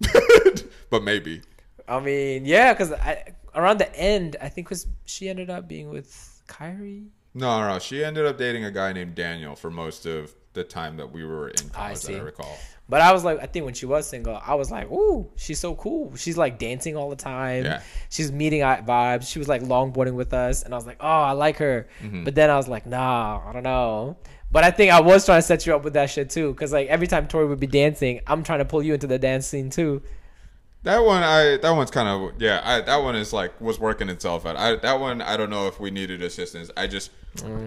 but 0.90 1.02
maybe. 1.02 1.42
I 1.88 2.00
mean, 2.00 2.44
yeah, 2.44 2.72
because 2.72 2.92
I 2.92 3.34
around 3.54 3.78
the 3.78 3.94
end, 3.96 4.36
I 4.40 4.48
think 4.48 4.70
was 4.70 4.86
she 5.04 5.28
ended 5.28 5.50
up 5.50 5.68
being 5.68 5.90
with 5.90 6.42
Kyrie. 6.46 7.06
No, 7.34 7.60
no, 7.60 7.68
no. 7.68 7.78
She 7.78 8.04
ended 8.04 8.26
up 8.26 8.38
dating 8.38 8.64
a 8.64 8.70
guy 8.70 8.92
named 8.92 9.14
Daniel 9.14 9.56
for 9.56 9.70
most 9.70 10.06
of 10.06 10.34
the 10.52 10.62
time 10.62 10.96
that 10.96 11.10
we 11.10 11.24
were 11.24 11.48
in 11.48 11.68
college. 11.70 11.98
see. 11.98 12.12
That 12.12 12.20
I 12.20 12.24
recall. 12.24 12.58
But 12.88 13.00
I 13.00 13.12
was 13.12 13.24
like, 13.24 13.40
I 13.40 13.46
think 13.46 13.64
when 13.64 13.74
she 13.74 13.86
was 13.86 14.06
single, 14.06 14.38
I 14.44 14.54
was 14.54 14.70
like, 14.70 14.90
ooh, 14.90 15.30
she's 15.36 15.58
so 15.58 15.74
cool. 15.74 16.14
She's 16.16 16.36
like 16.36 16.58
dancing 16.58 16.96
all 16.96 17.08
the 17.08 17.16
time. 17.16 17.64
Yeah. 17.64 17.80
She's 18.10 18.30
meeting 18.30 18.60
vibes. 18.60 19.26
She 19.26 19.38
was 19.38 19.48
like 19.48 19.62
longboarding 19.62 20.14
with 20.14 20.34
us, 20.34 20.62
and 20.62 20.74
I 20.74 20.76
was 20.76 20.86
like, 20.86 20.98
oh, 21.00 21.06
I 21.06 21.32
like 21.32 21.56
her. 21.56 21.88
Mm-hmm. 22.02 22.24
But 22.24 22.34
then 22.34 22.50
I 22.50 22.56
was 22.56 22.68
like, 22.68 22.84
nah, 22.86 23.40
I 23.48 23.52
don't 23.52 23.62
know. 23.62 24.18
But 24.52 24.64
I 24.64 24.70
think 24.70 24.92
I 24.92 25.00
was 25.00 25.24
trying 25.24 25.38
to 25.38 25.42
set 25.42 25.66
you 25.66 25.74
up 25.74 25.82
with 25.82 25.94
that 25.94 26.10
shit 26.10 26.30
too, 26.30 26.52
because 26.52 26.72
like 26.72 26.88
every 26.88 27.06
time 27.06 27.26
Tori 27.26 27.46
would 27.46 27.58
be 27.58 27.66
dancing, 27.66 28.20
I'm 28.26 28.42
trying 28.44 28.60
to 28.60 28.64
pull 28.64 28.82
you 28.82 28.94
into 28.94 29.06
the 29.06 29.18
dance 29.18 29.46
scene 29.46 29.70
too. 29.70 30.02
That 30.84 31.02
one, 31.02 31.22
I 31.22 31.56
that 31.62 31.70
one's 31.70 31.90
kind 31.90 32.08
of 32.08 32.40
yeah. 32.40 32.60
I, 32.62 32.80
that 32.82 33.02
one 33.02 33.16
is 33.16 33.32
like 33.32 33.58
was 33.60 33.80
working 33.80 34.08
itself 34.10 34.44
out. 34.44 34.56
I, 34.56 34.76
that 34.76 35.00
one, 35.00 35.22
I 35.22 35.36
don't 35.36 35.48
know 35.50 35.66
if 35.66 35.80
we 35.80 35.90
needed 35.90 36.22
assistance. 36.22 36.70
I 36.76 36.86
just 36.86 37.10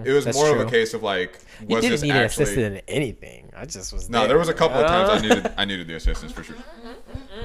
it 0.04 0.12
was 0.12 0.24
that's 0.24 0.36
more 0.36 0.54
of 0.54 0.66
a 0.66 0.70
case 0.70 0.94
of 0.94 1.02
like 1.02 1.40
You 1.60 1.80
didn't 1.80 1.90
this 1.90 2.02
need 2.02 2.10
an 2.10 2.16
actually 2.18 2.44
assistant 2.44 2.76
in 2.76 2.82
anything. 2.88 3.50
I 3.56 3.64
just 3.66 3.92
was. 3.92 4.08
No, 4.08 4.28
there 4.28 4.38
was 4.38 4.48
a 4.48 4.54
couple 4.54 4.78
of 4.78 4.86
times 4.86 5.10
I 5.10 5.16
Uh, 5.16 5.20
needed 5.20 5.52
I 5.58 5.64
needed 5.64 5.88
the 5.88 5.94
assistance 5.96 6.30
for 6.32 6.44
sure. 6.44 6.56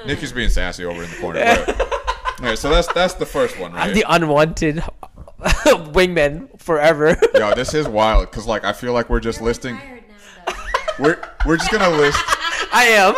Nikki's 0.06 0.32
being 0.32 0.48
sassy 0.48 0.84
over 0.84 1.02
in 1.02 1.10
the 1.10 1.16
corner. 1.16 1.40
But, 1.40 1.80
all 1.80 2.46
right, 2.46 2.58
so 2.58 2.70
that's 2.70 2.86
that's 2.92 3.14
the 3.14 3.26
first 3.26 3.58
one, 3.58 3.72
right? 3.72 3.88
I'm 3.88 3.94
the 3.94 4.04
unwanted 4.08 4.76
wingman 5.40 6.60
forever. 6.60 7.16
Yo, 7.34 7.52
this 7.54 7.74
is 7.74 7.88
wild 7.88 8.30
because 8.30 8.46
like 8.46 8.64
I 8.64 8.72
feel 8.72 8.92
like 8.92 9.10
we're 9.10 9.20
just 9.20 9.40
listing. 9.40 9.74
Now. 9.74 10.54
We're 11.00 11.18
we're 11.44 11.56
just 11.56 11.72
gonna 11.72 11.90
list. 11.96 12.18
I 12.72 12.84
am. 12.90 13.14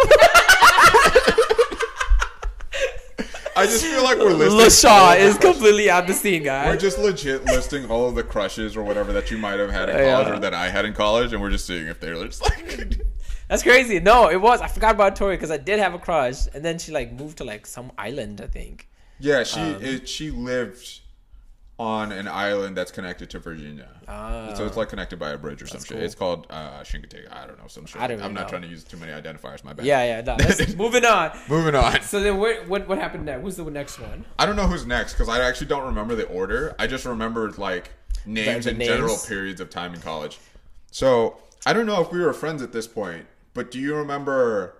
I 3.56 3.64
just 3.66 3.84
feel 3.84 4.02
like 4.02 4.18
we're 4.18 4.32
listing. 4.32 4.60
LaShaw 4.90 5.18
is 5.18 5.38
completely 5.38 5.88
out 5.90 6.06
the 6.06 6.12
scene, 6.12 6.42
guys. 6.42 6.66
We're 6.68 6.76
just 6.76 6.98
legit 6.98 7.44
listing 7.46 7.90
all 7.90 8.08
of 8.08 8.14
the 8.14 8.22
crushes 8.22 8.76
or 8.76 8.82
whatever 8.82 9.12
that 9.14 9.30
you 9.30 9.38
might 9.38 9.58
have 9.58 9.70
had 9.70 9.88
in 9.88 9.96
Yeah. 9.96 10.12
college 10.22 10.36
or 10.36 10.40
that 10.40 10.52
I 10.54 10.68
had 10.68 10.84
in 10.84 10.92
college, 10.92 11.32
and 11.32 11.40
we're 11.40 11.50
just 11.50 11.66
seeing 11.66 11.86
if 11.86 11.98
they're 11.98 12.14
just 12.26 12.42
like. 12.42 13.00
That's 13.48 13.62
crazy. 13.62 14.00
No, 14.00 14.28
it 14.28 14.40
was. 14.40 14.60
I 14.60 14.66
forgot 14.68 14.94
about 14.94 15.16
Tori 15.16 15.36
because 15.36 15.50
I 15.50 15.56
did 15.56 15.78
have 15.78 15.94
a 15.94 15.98
crush, 15.98 16.46
and 16.52 16.64
then 16.64 16.78
she 16.78 16.92
like 16.92 17.12
moved 17.12 17.38
to 17.38 17.44
like 17.44 17.64
some 17.66 17.92
island, 17.96 18.40
I 18.42 18.46
think. 18.48 18.88
Yeah, 19.20 19.44
she 19.44 19.60
Um, 19.60 19.78
it, 19.82 20.08
she 20.08 20.30
lived 20.30 21.00
on 21.78 22.10
an 22.10 22.26
island 22.26 22.74
that's 22.76 22.90
connected 22.90 23.28
to 23.28 23.38
Virginia. 23.38 23.88
So 24.56 24.66
it's 24.66 24.76
like 24.76 24.88
connected 24.88 25.18
by 25.18 25.30
a 25.30 25.38
bridge 25.38 25.60
or 25.62 25.66
some 25.66 25.80
shit. 25.80 25.88
cool. 25.88 26.00
It's 26.00 26.14
called 26.14 26.46
uh, 26.48 26.80
Chincoteague. 26.80 27.30
I 27.30 27.46
don't 27.46 27.58
know 27.58 27.66
some 27.68 27.84
shit. 27.84 28.00
I 28.00 28.06
don't 28.06 28.22
I'm 28.22 28.32
not 28.32 28.44
know. 28.44 28.48
trying 28.48 28.62
to 28.62 28.68
use 28.68 28.82
too 28.82 28.96
many 28.96 29.12
identifiers. 29.12 29.62
My 29.62 29.74
bad. 29.74 29.84
Yeah, 29.84 30.02
yeah. 30.04 30.20
No, 30.22 30.36
let's, 30.38 30.74
moving 30.76 31.04
on. 31.04 31.36
Moving 31.48 31.74
on. 31.74 32.00
So 32.02 32.20
then, 32.20 32.38
what 32.38 32.66
what 32.66 32.88
what 32.88 32.98
happened 32.98 33.26
next? 33.26 33.42
Who's 33.42 33.56
the 33.56 33.64
next 33.64 33.98
one? 33.98 34.24
I 34.38 34.46
don't 34.46 34.56
know 34.56 34.66
who's 34.66 34.86
next 34.86 35.12
because 35.14 35.28
I 35.28 35.40
actually 35.46 35.66
don't 35.66 35.84
remember 35.84 36.14
the 36.14 36.26
order. 36.28 36.74
I 36.78 36.86
just 36.86 37.04
remember 37.04 37.50
like 37.52 37.90
names 38.24 38.64
the 38.64 38.70
and 38.70 38.78
names? 38.78 38.90
general 38.90 39.16
periods 39.28 39.60
of 39.60 39.68
time 39.68 39.92
in 39.92 40.00
college. 40.00 40.38
So 40.90 41.36
I 41.66 41.74
don't 41.74 41.84
know 41.86 42.00
if 42.00 42.10
we 42.10 42.20
were 42.20 42.32
friends 42.32 42.62
at 42.62 42.72
this 42.72 42.86
point, 42.86 43.26
but 43.52 43.70
do 43.70 43.78
you 43.78 43.94
remember? 43.96 44.76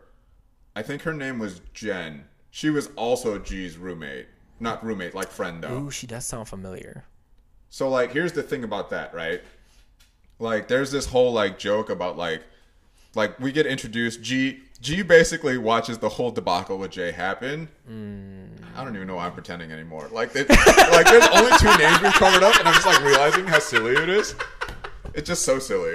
I 0.74 0.82
think 0.82 1.02
her 1.02 1.12
name 1.12 1.38
was 1.38 1.60
Jen. 1.74 2.24
She 2.50 2.70
was 2.70 2.88
also 2.96 3.38
G's 3.38 3.76
roommate, 3.76 4.28
not 4.60 4.84
roommate, 4.84 5.14
like 5.14 5.28
friend 5.28 5.62
though. 5.62 5.78
Ooh, 5.78 5.90
she 5.90 6.06
does 6.06 6.24
sound 6.24 6.48
familiar. 6.48 7.04
So 7.68 7.88
like 7.88 8.12
here's 8.12 8.32
the 8.32 8.42
thing 8.42 8.64
about 8.64 8.90
that, 8.90 9.14
right? 9.14 9.42
Like 10.38 10.68
there's 10.68 10.90
this 10.90 11.06
whole 11.06 11.32
like 11.32 11.58
joke 11.58 11.90
about 11.90 12.16
like 12.16 12.42
like 13.14 13.38
we 13.40 13.52
get 13.52 13.66
introduced 13.66 14.22
G 14.22 14.60
G 14.80 15.02
basically 15.02 15.56
watches 15.58 15.98
the 15.98 16.08
whole 16.08 16.30
debacle 16.30 16.78
with 16.78 16.90
Jay 16.90 17.10
happen. 17.10 17.68
Hmm. 17.86 18.44
I 18.76 18.84
don't 18.84 18.94
even 18.94 19.06
know 19.06 19.16
why 19.16 19.26
I'm 19.26 19.32
pretending 19.32 19.72
anymore. 19.72 20.08
Like 20.12 20.32
they, 20.32 20.44
like 20.44 21.06
there's 21.06 21.26
only 21.28 21.50
two 21.58 21.74
names 21.78 22.00
we've 22.02 22.12
covered 22.12 22.42
up 22.42 22.58
and 22.58 22.68
I'm 22.68 22.74
just 22.74 22.86
like 22.86 23.02
realizing 23.02 23.46
how 23.46 23.58
silly 23.58 23.92
it 23.92 24.08
is. 24.08 24.34
It's 25.14 25.26
just 25.26 25.46
so 25.46 25.58
silly. 25.58 25.94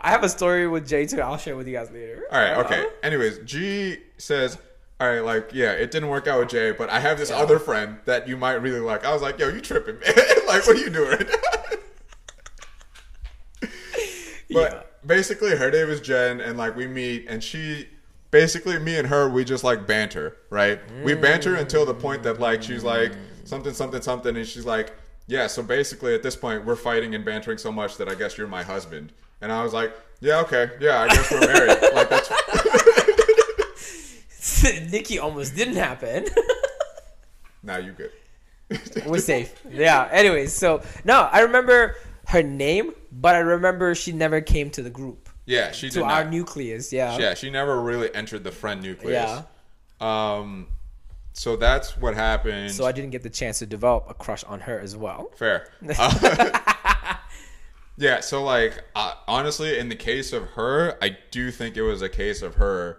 I 0.00 0.10
have 0.10 0.24
a 0.24 0.28
story 0.28 0.66
with 0.66 0.88
Jay 0.88 1.06
too. 1.06 1.20
I'll 1.20 1.36
share 1.36 1.54
with 1.54 1.68
you 1.68 1.74
guys 1.74 1.92
later. 1.92 2.24
All 2.32 2.40
right, 2.40 2.50
uh-huh. 2.54 2.64
okay. 2.64 2.86
Anyways, 3.04 3.38
G 3.44 3.98
says, 4.18 4.58
"All 5.02 5.08
right, 5.08 5.20
like, 5.20 5.50
yeah, 5.52 5.72
it 5.72 5.90
didn't 5.90 6.08
work 6.10 6.28
out 6.28 6.38
with 6.38 6.48
Jay, 6.50 6.70
but 6.70 6.88
I 6.90 7.00
have 7.00 7.18
this 7.18 7.30
other 7.30 7.58
friend 7.58 7.98
that 8.04 8.28
you 8.28 8.36
might 8.36 8.54
really 8.54 8.78
like." 8.80 9.04
I 9.04 9.12
was 9.12 9.20
like, 9.22 9.38
"Yo, 9.38 9.48
you 9.48 9.60
tripping, 9.60 9.98
man? 9.98 10.14
like, 10.46 10.64
what 10.66 10.76
are 10.76 10.80
you 10.80 10.90
doing?" 10.90 11.18
but 13.60 13.68
Yeah. 14.48 14.82
basically, 15.04 15.56
her 15.56 15.70
name 15.70 15.88
is 15.88 16.00
Jen, 16.00 16.40
and 16.40 16.56
like 16.58 16.76
we 16.76 16.86
meet, 16.86 17.26
and 17.28 17.42
she, 17.42 17.88
basically, 18.30 18.78
me 18.78 18.96
and 18.96 19.08
her, 19.08 19.28
we 19.28 19.44
just 19.44 19.64
like 19.64 19.86
banter, 19.86 20.36
right? 20.50 20.80
We 21.04 21.14
banter 21.14 21.56
until 21.56 21.84
the 21.86 21.94
point 21.94 22.22
that 22.24 22.38
like 22.40 22.62
she's 22.62 22.84
like 22.84 23.12
something, 23.44 23.72
something, 23.72 24.02
something, 24.02 24.36
and 24.36 24.46
she's 24.46 24.66
like, 24.66 24.94
"Yeah." 25.26 25.46
So 25.46 25.62
basically, 25.62 26.14
at 26.14 26.22
this 26.22 26.36
point, 26.36 26.64
we're 26.64 26.76
fighting 26.76 27.14
and 27.14 27.24
bantering 27.24 27.58
so 27.58 27.72
much 27.72 27.96
that 27.96 28.08
I 28.08 28.14
guess 28.14 28.38
you're 28.38 28.46
my 28.48 28.62
husband. 28.62 29.12
And 29.40 29.50
I 29.50 29.64
was 29.64 29.72
like, 29.72 29.92
"Yeah, 30.20 30.40
okay, 30.42 30.70
yeah, 30.80 31.00
I 31.02 31.08
guess 31.08 31.30
we're 31.30 31.40
married." 31.40 31.78
like 31.94 32.08
that's. 32.08 32.30
Nikki 34.62 35.18
almost 35.18 35.54
didn't 35.56 35.76
happen. 35.76 36.26
Now 37.64 37.76
you 37.76 37.92
good. 37.92 38.10
We're 39.06 39.18
safe. 39.18 39.54
Yeah. 39.70 40.08
Anyways, 40.10 40.52
so 40.52 40.82
no, 41.04 41.28
I 41.30 41.40
remember 41.42 41.94
her 42.26 42.42
name, 42.42 42.92
but 43.12 43.36
I 43.36 43.38
remember 43.38 43.94
she 43.94 44.10
never 44.10 44.40
came 44.40 44.68
to 44.70 44.82
the 44.82 44.90
group 44.90 45.28
Yeah, 45.46 45.70
she 45.70 45.88
to 45.90 45.94
did 46.00 46.02
our 46.02 46.24
not. 46.24 46.32
nucleus. 46.32 46.92
Yeah. 46.92 47.16
yeah, 47.18 47.34
she 47.34 47.50
never 47.50 47.80
really 47.80 48.12
entered 48.14 48.42
the 48.42 48.50
friend 48.50 48.82
nucleus. 48.82 49.12
Yeah. 49.12 49.42
Um, 50.00 50.66
so 51.34 51.54
that's 51.54 51.96
what 51.96 52.14
happened. 52.14 52.72
So 52.72 52.84
I 52.84 52.90
didn't 52.90 53.10
get 53.10 53.22
the 53.22 53.30
chance 53.30 53.60
to 53.60 53.66
develop 53.66 54.06
a 54.10 54.14
crush 54.14 54.42
on 54.44 54.58
her 54.60 54.80
as 54.80 54.96
well. 54.96 55.30
Fair. 55.36 55.68
Uh, 55.96 56.58
yeah. 57.96 58.18
So 58.20 58.42
like, 58.42 58.82
uh, 58.96 59.14
honestly, 59.28 59.78
in 59.78 59.88
the 59.88 59.94
case 59.96 60.32
of 60.32 60.48
her, 60.50 60.96
I 61.00 61.16
do 61.30 61.50
think 61.52 61.76
it 61.76 61.82
was 61.82 62.02
a 62.02 62.08
case 62.08 62.42
of 62.42 62.56
her 62.56 62.98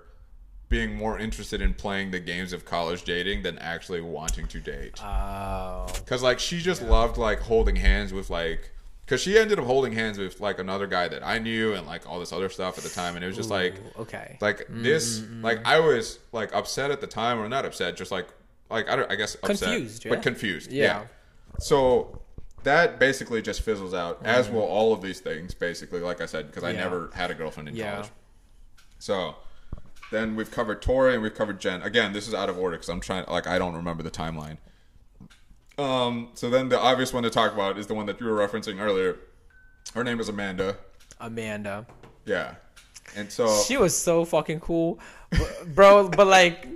being 0.74 0.96
more 0.96 1.20
interested 1.20 1.62
in 1.62 1.72
playing 1.72 2.10
the 2.10 2.20
games 2.20 2.52
of 2.52 2.66
college 2.66 3.04
dating 3.04 3.44
than 3.44 3.60
actually 3.60 4.02
wanting 4.02 4.48
to 4.48 4.60
date. 4.60 5.00
Oh. 5.04 5.86
Cause 6.08 6.24
like 6.24 6.40
she 6.40 6.62
just 6.62 6.82
loved 6.82 7.16
like 7.20 7.40
holding 7.40 7.76
hands 7.76 8.12
with 8.12 8.32
like, 8.32 8.72
cause 9.06 9.22
she 9.22 9.38
ended 9.38 9.60
up 9.60 9.66
holding 9.66 9.94
hands 9.94 10.18
with 10.18 10.42
like 10.42 10.58
another 10.58 10.88
guy 10.88 11.08
that 11.08 11.22
I 11.24 11.38
knew 11.38 11.74
and 11.74 11.86
like 11.86 12.10
all 12.10 12.20
this 12.20 12.34
other 12.34 12.50
stuff 12.50 12.80
at 12.80 12.84
the 12.84 12.90
time, 12.90 13.16
and 13.16 13.24
it 13.24 13.28
was 13.28 13.36
just 13.36 13.52
like, 13.52 13.76
okay. 14.00 14.40
like 14.42 14.68
mm, 14.68 14.82
this, 14.82 15.20
mm, 15.20 15.42
mm, 15.42 15.44
like 15.44 15.60
I 15.64 15.80
was 15.80 16.18
like 16.32 16.52
upset 16.56 16.90
at 16.90 17.02
the 17.02 17.08
time, 17.08 17.40
or 17.40 17.48
not 17.48 17.66
upset, 17.66 17.96
just 17.96 18.12
like 18.12 18.28
like 18.72 18.90
I 18.90 18.96
don't, 18.96 19.12
I 19.12 19.16
guess 19.16 19.36
upset, 19.44 19.70
Confused, 19.70 20.06
yeah? 20.06 20.10
but 20.10 20.24
confused, 20.24 20.72
Yeah. 20.72 20.84
yeah. 20.84 21.04
So 21.60 22.20
that 22.64 22.98
basically 22.98 23.44
just 23.44 23.62
fizzles 23.62 23.94
out, 23.94 24.22
as 24.26 24.50
will 24.50 24.62
all 24.64 24.92
of 24.92 25.04
these 25.04 25.20
things, 25.20 25.54
basically. 25.54 26.00
Like 26.00 26.20
I 26.20 26.26
said, 26.26 26.48
because 26.48 26.64
I 26.64 26.72
never 26.72 27.12
had 27.14 27.30
a 27.30 27.36
girlfriend 27.36 27.70
in 27.70 27.76
Yeah. 27.76 27.92
college. 27.92 28.10
So 28.98 29.36
then 30.14 30.36
we've 30.36 30.52
covered 30.52 30.82
Tori 30.82 31.14
and 31.14 31.24
we've 31.24 31.34
covered 31.34 31.60
Jen. 31.60 31.82
Again, 31.82 32.14
this 32.14 32.28
is 32.28 32.34
out 32.34 32.50
of 32.50 32.58
order 32.58 32.78
because 32.78 32.90
I'm 32.90 33.00
trying, 33.02 33.26
like, 33.28 33.48
I 33.48 33.58
don't 33.58 33.76
remember 33.76 34.04
the 34.04 34.12
timeline. 34.12 34.58
Um. 35.78 36.30
So 36.36 36.50
then 36.52 36.70
the 36.70 36.80
obvious 36.80 37.12
one 37.14 37.24
to 37.24 37.32
talk 37.32 37.52
about 37.54 37.80
is 37.80 37.88
the 37.88 37.96
one 37.96 38.06
that 38.06 38.20
you 38.22 38.28
were 38.28 38.38
referencing 38.48 38.80
earlier. 38.80 39.18
Her 39.96 40.04
name 40.04 40.20
is 40.20 40.30
Amanda. 40.30 40.78
Amanda. 41.20 41.88
Yeah. 42.26 42.56
And 43.16 43.32
so 43.32 43.48
She 43.68 43.78
was 43.78 43.98
so 43.98 44.24
fucking 44.24 44.60
cool, 44.60 45.00
bro. 45.68 46.10
but 46.10 46.28
like, 46.28 46.68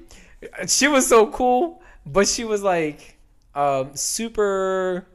she 0.67 0.87
was 0.87 1.07
so 1.07 1.27
cool, 1.27 1.81
but 2.05 2.27
she 2.27 2.43
was 2.43 2.63
like, 2.63 3.17
um, 3.55 3.95
super 3.95 5.07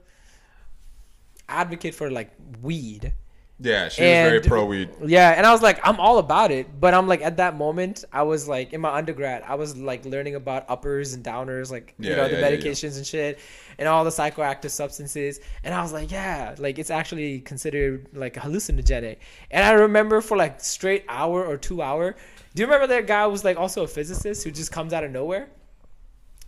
advocate 1.48 1.94
for 1.94 2.10
like 2.10 2.30
weed. 2.60 3.12
Yeah, 3.62 3.88
she 3.88 4.06
was 4.06 4.18
very 4.18 4.40
pro 4.40 4.64
weed. 4.66 4.90
Yeah, 5.04 5.30
and 5.30 5.46
I 5.46 5.52
was 5.52 5.62
like, 5.62 5.80
I'm 5.84 6.00
all 6.00 6.18
about 6.18 6.50
it, 6.50 6.80
but 6.80 6.94
I'm 6.94 7.06
like, 7.06 7.22
at 7.22 7.36
that 7.38 7.56
moment, 7.56 8.04
I 8.12 8.22
was 8.22 8.48
like, 8.48 8.72
in 8.72 8.80
my 8.80 8.94
undergrad, 8.94 9.42
I 9.46 9.54
was 9.54 9.76
like 9.76 10.04
learning 10.04 10.34
about 10.34 10.64
uppers 10.68 11.14
and 11.14 11.24
downers, 11.24 11.70
like 11.70 11.94
you 12.02 12.10
Yeah, 12.10 12.16
know 12.16 12.28
the 12.28 12.36
yeah, 12.36 12.40
yeah, 12.40 12.54
yeah. 12.56 12.74
medications 12.74 12.96
and 12.96 13.06
shit, 13.06 13.38
and 13.78 13.88
all 13.88 14.04
the 14.04 14.10
psychoactive 14.10 14.70
substances, 14.70 15.40
and 15.64 15.74
I 15.74 15.82
was 15.82 15.92
like, 15.92 16.10
yeah, 16.10 16.54
like 16.58 16.78
it's 16.78 16.90
actually 16.90 17.40
considered 17.40 18.08
like 18.12 18.34
hallucinogenic. 18.34 19.18
And 19.50 19.64
I 19.64 19.72
remember 19.72 20.20
for 20.20 20.36
like 20.36 20.60
straight 20.60 21.04
hour 21.08 21.44
or 21.44 21.56
two 21.56 21.82
hour. 21.82 22.16
Do 22.54 22.62
you 22.62 22.66
remember 22.66 22.86
that 22.88 23.06
guy 23.06 23.26
was 23.26 23.44
like 23.44 23.56
also 23.58 23.84
a 23.84 23.88
physicist 23.88 24.44
who 24.44 24.50
just 24.50 24.72
comes 24.72 24.92
out 24.92 25.04
of 25.04 25.10
nowhere? 25.10 25.48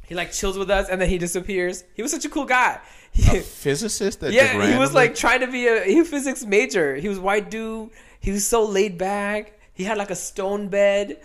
He 0.07 0.15
like 0.15 0.33
chills 0.33 0.59
with 0.59 0.71
us 0.71 0.89
and 0.89 1.01
then 1.01 1.09
he 1.09 1.17
disappears. 1.19 1.85
He 1.95 2.03
was 2.03 2.11
such 2.11 2.25
a 2.27 2.29
cool 2.29 2.45
guy. 2.45 2.79
A 3.17 3.41
physicist 3.41 4.21
that 4.21 4.33
Yeah, 4.33 4.73
he 4.73 4.79
was 4.79 4.93
like 4.93 5.15
trying 5.15 5.41
to 5.41 5.47
be 5.47 5.67
a 5.67 5.85
he 5.85 6.01
was 6.01 6.09
physics 6.09 6.45
major. 6.45 6.97
He 6.97 7.09
was 7.09 7.19
white 7.19 7.51
dude. 7.51 7.91
He 8.21 8.31
was 8.31 8.47
so 8.47 8.65
laid 8.65 8.99
back. 8.99 9.59
He 9.73 9.85
had 9.85 9.99
like 9.99 10.11
a 10.11 10.17
stone 10.17 10.69
bed. 10.69 11.21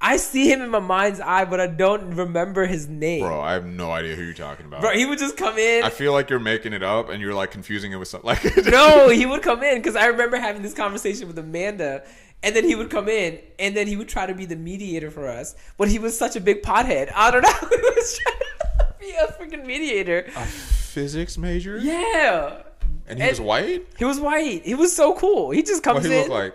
I 0.00 0.18
see 0.18 0.52
him 0.52 0.60
in 0.60 0.68
my 0.68 0.80
mind's 0.80 1.18
eye, 1.18 1.46
but 1.46 1.60
I 1.60 1.66
don't 1.66 2.14
remember 2.14 2.66
his 2.66 2.86
name. 2.86 3.22
Bro, 3.22 3.40
I 3.40 3.54
have 3.54 3.64
no 3.64 3.90
idea 3.90 4.14
who 4.14 4.22
you're 4.22 4.34
talking 4.34 4.66
about. 4.66 4.82
Bro, 4.82 4.92
he 4.96 5.06
would 5.06 5.18
just 5.18 5.36
come 5.36 5.56
in. 5.56 5.82
I 5.82 5.88
feel 5.88 6.12
like 6.12 6.28
you're 6.28 6.38
making 6.38 6.74
it 6.74 6.82
up 6.82 7.08
and 7.08 7.22
you're 7.22 7.32
like 7.32 7.50
confusing 7.50 7.92
it 7.92 7.96
with 7.96 8.08
something. 8.08 8.28
Like 8.28 8.44
no, 8.66 9.08
he 9.08 9.24
would 9.24 9.40
come 9.40 9.62
in 9.62 9.78
because 9.78 9.96
I 9.96 10.06
remember 10.06 10.36
having 10.36 10.60
this 10.60 10.74
conversation 10.74 11.26
with 11.26 11.38
Amanda, 11.38 12.04
and 12.42 12.54
then 12.54 12.64
he 12.64 12.74
would 12.74 12.90
come 12.90 13.08
in, 13.08 13.38
and 13.58 13.74
then 13.74 13.86
he 13.86 13.96
would 13.96 14.08
try 14.08 14.26
to 14.26 14.34
be 14.34 14.44
the 14.44 14.56
mediator 14.56 15.10
for 15.10 15.26
us. 15.26 15.56
But 15.78 15.88
he 15.88 15.98
was 15.98 16.18
such 16.18 16.36
a 16.36 16.40
big 16.40 16.62
pothead. 16.62 17.10
I 17.14 17.30
don't 17.30 17.42
know. 17.42 17.48
he 17.70 17.76
was 17.76 18.18
trying 18.18 18.38
to 18.78 18.94
be 19.00 19.10
a 19.12 19.26
freaking 19.32 19.64
mediator. 19.64 20.26
Physics 20.94 21.36
major. 21.36 21.76
Yeah, 21.78 22.62
and 23.06 23.20
he 23.22 23.28
was 23.28 23.40
white. 23.40 23.86
he 23.98 24.04
was 24.04 24.18
white. 24.20 24.62
He 24.64 24.74
was 24.74 24.94
so 24.94 25.14
cool. 25.14 25.50
He 25.50 25.62
just 25.62 25.82
comes 25.82 25.96
What 26.02 26.06
he 26.06 26.12
in. 26.12 26.18
looked 26.28 26.30
like? 26.30 26.54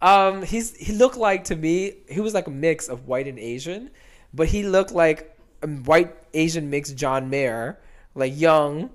Um, 0.00 0.42
he's 0.42 0.76
he 0.76 0.92
looked 0.92 1.16
like 1.16 1.44
to 1.44 1.56
me 1.56 1.94
he 2.08 2.20
was 2.20 2.34
like 2.34 2.46
a 2.48 2.50
mix 2.50 2.88
of 2.88 3.06
white 3.06 3.28
and 3.28 3.38
Asian, 3.38 3.90
but 4.34 4.48
he 4.48 4.64
looked 4.64 4.90
like 4.92 5.36
a 5.62 5.68
white 5.68 6.16
Asian 6.34 6.70
mix 6.70 6.90
John 6.90 7.30
Mayer, 7.30 7.78
like 8.16 8.32
young. 8.38 8.90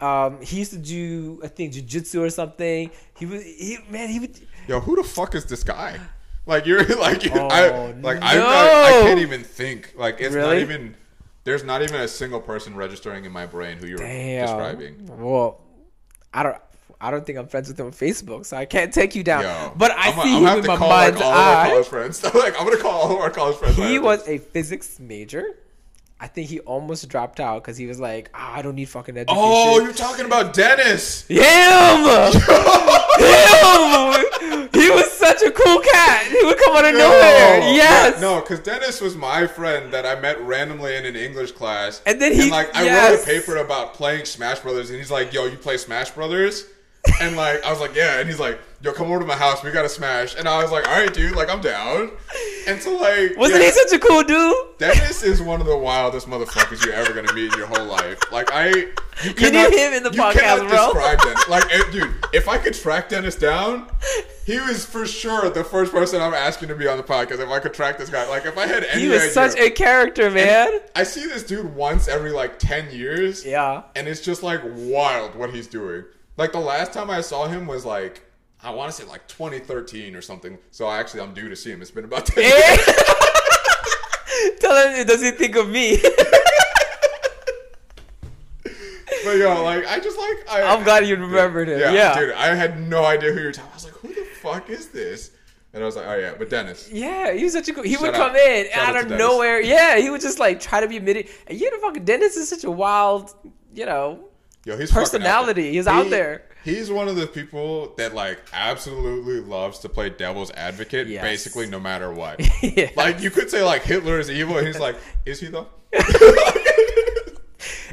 Um, 0.00 0.40
he 0.42 0.58
used 0.58 0.72
to 0.72 0.78
do 0.78 1.40
I 1.42 1.48
think 1.48 1.72
jujitsu 1.74 2.20
or 2.20 2.30
something. 2.30 2.90
He 3.18 3.26
was 3.26 3.42
he 3.42 3.78
man 3.90 4.08
he 4.10 4.20
would 4.20 4.38
Yo, 4.68 4.78
who 4.80 4.94
the 4.96 5.02
fuck 5.04 5.34
is 5.34 5.44
this 5.46 5.64
guy? 5.64 5.98
Like 6.46 6.66
you're 6.66 6.84
like 6.98 7.24
you 7.24 7.32
Oh, 7.34 7.48
I 7.48 7.70
like 7.92 8.20
no. 8.20 8.20
not, 8.20 8.22
I 8.22 8.90
can't 9.02 9.20
even 9.20 9.42
think. 9.42 9.92
Like 9.96 10.20
it's 10.20 10.34
Really? 10.34 10.54
not 10.54 10.70
even. 10.70 10.96
There's 11.44 11.62
not 11.62 11.82
even 11.82 12.00
a 12.00 12.08
single 12.08 12.40
person 12.40 12.74
registering 12.74 13.26
in 13.26 13.32
my 13.32 13.46
brain 13.46 13.76
who 13.76 13.86
you're 13.86 13.98
damn. 13.98 14.46
describing. 14.46 15.06
Well, 15.18 15.60
I 16.32 16.42
don't. 16.42 16.56
I 17.00 17.10
don't 17.10 17.26
think 17.26 17.38
I'm 17.38 17.48
friends 17.48 17.68
with 17.68 17.78
him 17.78 17.86
on 17.86 17.92
Facebook, 17.92 18.46
so 18.46 18.56
I 18.56 18.64
can't 18.64 18.92
take 18.92 19.14
you 19.14 19.22
down. 19.22 19.42
Yo, 19.42 19.72
but 19.76 19.90
I 19.90 20.08
I'm, 20.08 20.14
see 20.14 20.32
gonna 20.32 20.52
him 20.52 20.58
in 20.60 20.66
my 20.66 20.74
like 20.74 20.80
mind's 20.80 21.20
our 21.20 21.34
eye. 21.34 21.68
college 21.68 21.86
friends. 21.86 22.24
like 22.34 22.58
I'm 22.58 22.66
gonna 22.66 22.80
call 22.80 22.92
all 22.92 23.12
of 23.12 23.18
our 23.18 23.30
college 23.30 23.56
friends. 23.56 23.76
He 23.76 23.98
was 23.98 24.26
a 24.26 24.38
physics 24.38 24.98
major. 24.98 25.44
I 26.18 26.28
think 26.28 26.48
he 26.48 26.60
almost 26.60 27.06
dropped 27.08 27.40
out 27.40 27.62
because 27.62 27.76
he 27.76 27.86
was 27.86 28.00
like, 28.00 28.30
ah, 28.32 28.54
I 28.54 28.62
don't 28.62 28.76
need 28.76 28.88
fucking 28.88 29.16
education. 29.16 29.42
Oh, 29.44 29.80
you're 29.80 29.92
talking 29.92 30.24
about 30.24 30.54
Dennis. 30.54 31.26
Him! 31.26 31.36
Him! 33.18 34.24
Such 35.38 35.48
a 35.48 35.52
cool 35.52 35.80
cat. 35.80 36.26
He 36.26 36.44
would 36.44 36.58
come 36.58 36.76
out 36.76 36.84
of 36.84 36.92
No. 36.92 36.98
nowhere. 36.98 37.58
Yes. 37.74 38.20
No, 38.20 38.40
because 38.40 38.60
Dennis 38.60 39.00
was 39.00 39.16
my 39.16 39.46
friend 39.46 39.92
that 39.92 40.06
I 40.06 40.14
met 40.20 40.40
randomly 40.40 40.94
in 40.96 41.04
an 41.06 41.16
English 41.16 41.52
class. 41.52 42.00
And 42.06 42.20
then 42.20 42.32
he- 42.32 42.50
like 42.50 42.74
I 42.76 43.10
wrote 43.10 43.20
a 43.20 43.24
paper 43.24 43.56
about 43.56 43.94
playing 43.94 44.24
Smash 44.26 44.60
Brothers, 44.60 44.90
and 44.90 44.98
he's 44.98 45.10
like, 45.10 45.32
"Yo, 45.32 45.46
you 45.46 45.56
play 45.56 45.76
Smash 45.76 46.10
Brothers?" 46.10 46.64
And 47.20 47.36
like 47.36 47.64
I 47.64 47.70
was 47.70 47.80
like, 47.80 47.94
yeah, 47.94 48.18
and 48.18 48.28
he's 48.28 48.40
like, 48.40 48.58
yo, 48.80 48.92
come 48.92 49.08
over 49.10 49.20
to 49.20 49.26
my 49.26 49.36
house, 49.36 49.62
we 49.62 49.70
gotta 49.70 49.88
smash. 49.88 50.34
And 50.36 50.48
I 50.48 50.62
was 50.62 50.70
like, 50.72 50.86
all 50.88 50.94
right, 50.94 51.12
dude, 51.12 51.36
like 51.36 51.48
I'm 51.50 51.60
down. 51.60 52.10
And 52.66 52.80
so 52.82 52.96
like, 52.96 53.36
Wasn't 53.36 53.60
yeah, 53.60 53.66
he 53.66 53.72
such 53.72 53.92
a 53.92 53.98
cool 53.98 54.22
dude? 54.22 54.54
Dennis 54.78 55.22
is 55.22 55.40
one 55.42 55.60
of 55.60 55.66
the 55.66 55.76
wildest 55.76 56.26
motherfuckers 56.26 56.84
you're 56.84 56.94
ever 56.94 57.12
gonna 57.12 57.32
meet 57.32 57.52
in 57.52 57.58
your 57.58 57.66
whole 57.66 57.84
life. 57.86 58.18
Like 58.32 58.50
I, 58.52 58.68
you, 59.22 59.34
cannot- 59.34 59.72
him 59.72 59.92
in 59.92 60.02
the 60.02 60.10
you 60.12 60.20
podcast, 60.20 60.68
bro. 60.68 60.92
Describe 60.92 61.18
Dennis. 61.20 61.48
Like, 61.48 61.64
eh, 61.74 61.82
dude, 61.92 62.14
if 62.32 62.48
I 62.48 62.58
could 62.58 62.74
track 62.74 63.10
Dennis 63.10 63.36
down, 63.36 63.86
he 64.46 64.58
was 64.60 64.84
for 64.84 65.06
sure 65.06 65.48
the 65.50 65.64
first 65.64 65.92
person 65.92 66.20
I'm 66.20 66.34
asking 66.34 66.68
to 66.68 66.74
be 66.74 66.88
on 66.88 66.96
the 66.96 67.02
podcast. 67.02 67.38
If 67.40 67.48
I 67.48 67.60
could 67.60 67.74
track 67.74 67.98
this 67.98 68.10
guy, 68.10 68.26
like 68.28 68.46
if 68.46 68.56
I 68.58 68.66
had 68.66 68.84
any 68.84 69.02
He 69.02 69.08
was 69.08 69.20
idea, 69.20 69.32
such 69.32 69.58
a 69.58 69.70
character, 69.70 70.30
man. 70.30 70.80
I 70.96 71.04
see 71.04 71.26
this 71.26 71.42
dude 71.42 71.74
once 71.74 72.08
every 72.08 72.32
like 72.32 72.58
ten 72.58 72.90
years. 72.90 73.44
Yeah. 73.44 73.82
And 73.94 74.08
it's 74.08 74.20
just 74.20 74.42
like 74.42 74.60
wild 74.64 75.34
what 75.36 75.54
he's 75.54 75.66
doing. 75.66 76.04
Like 76.36 76.52
the 76.52 76.60
last 76.60 76.92
time 76.92 77.10
I 77.10 77.20
saw 77.20 77.46
him 77.46 77.66
was 77.66 77.84
like 77.84 78.22
I 78.62 78.70
want 78.70 78.90
to 78.90 78.96
say 79.02 79.08
like 79.08 79.26
2013 79.28 80.16
or 80.16 80.22
something. 80.22 80.58
So 80.70 80.90
actually 80.90 81.20
I'm 81.20 81.34
due 81.34 81.48
to 81.48 81.56
see 81.56 81.70
him. 81.70 81.82
It's 81.82 81.90
been 81.90 82.04
about 82.04 82.26
10 82.34 82.42
years. 82.44 82.84
Tell 84.60 84.88
him, 84.94 85.06
does 85.06 85.22
he 85.22 85.30
think 85.32 85.56
of 85.56 85.68
me? 85.68 85.98
But 89.24 89.38
yo, 89.38 89.62
like 89.64 89.86
I 89.86 89.98
just 90.00 90.18
like 90.18 90.44
I, 90.50 90.62
I'm 90.62 90.84
glad 90.84 91.06
you 91.06 91.16
remembered 91.16 91.68
him. 91.68 91.80
Yeah, 91.80 91.92
Yeah. 91.92 92.18
dude, 92.18 92.32
I 92.32 92.54
had 92.54 92.78
no 92.88 93.04
idea 93.06 93.32
who 93.32 93.38
you 93.40 93.46
were 93.46 93.52
talking. 93.52 93.70
I 93.70 93.74
was 93.74 93.84
like, 93.86 93.94
who 93.94 94.08
the 94.08 94.24
fuck 94.42 94.68
is 94.68 94.88
this? 94.88 95.30
And 95.72 95.82
I 95.82 95.86
was 95.86 95.96
like, 95.96 96.04
oh 96.06 96.14
yeah, 96.16 96.34
but 96.38 96.50
Dennis. 96.50 96.90
Yeah, 96.92 97.32
he 97.32 97.42
was 97.44 97.54
such 97.54 97.66
a 97.68 97.72
cool. 97.72 97.84
He 97.84 97.96
would 97.96 98.14
Shout 98.14 98.34
come 98.34 98.36
in 98.36 98.70
shout 98.70 98.88
out 98.90 98.96
out 98.96 99.10
of 99.12 99.18
nowhere. 99.18 99.60
Yeah, 99.62 99.96
he 99.96 100.10
would 100.10 100.20
just 100.20 100.38
like 100.38 100.60
try 100.60 100.80
to 100.80 100.88
be 100.88 100.98
admitted. 100.98 101.28
And 101.46 101.58
you 101.58 101.70
know, 101.70 101.78
fucking 101.80 102.04
Dennis 102.04 102.36
is 102.36 102.50
such 102.50 102.64
a 102.64 102.70
wild, 102.70 103.34
you 103.72 103.86
know, 103.86 104.28
Yo, 104.66 104.74
out 104.80 104.88
Personality, 104.88 105.62
there. 105.62 105.72
he's 105.72 105.86
out 105.86 106.08
there. 106.10 106.42
He's 106.64 106.90
one 106.90 107.08
of 107.08 107.16
the 107.16 107.26
people 107.26 107.92
that 107.98 108.14
like 108.14 108.40
absolutely 108.54 109.40
loves 109.40 109.78
to 109.80 109.88
play 109.90 110.08
devil's 110.08 110.50
advocate, 110.52 111.06
Yes. 111.08 111.22
basically 111.22 111.66
no 111.66 111.78
matter 111.78 112.10
what. 112.12 112.40
Yeah. 112.62 112.90
Like 112.96 113.20
you 113.20 113.30
could 113.30 113.50
say 113.50 113.62
like 113.62 113.82
Hitler 113.82 114.18
is 114.18 114.30
evil, 114.30 114.56
and 114.56 114.66
he's 114.66 114.78
like, 114.80 114.96
is 115.26 115.40
he 115.40 115.48
though? 115.48 115.68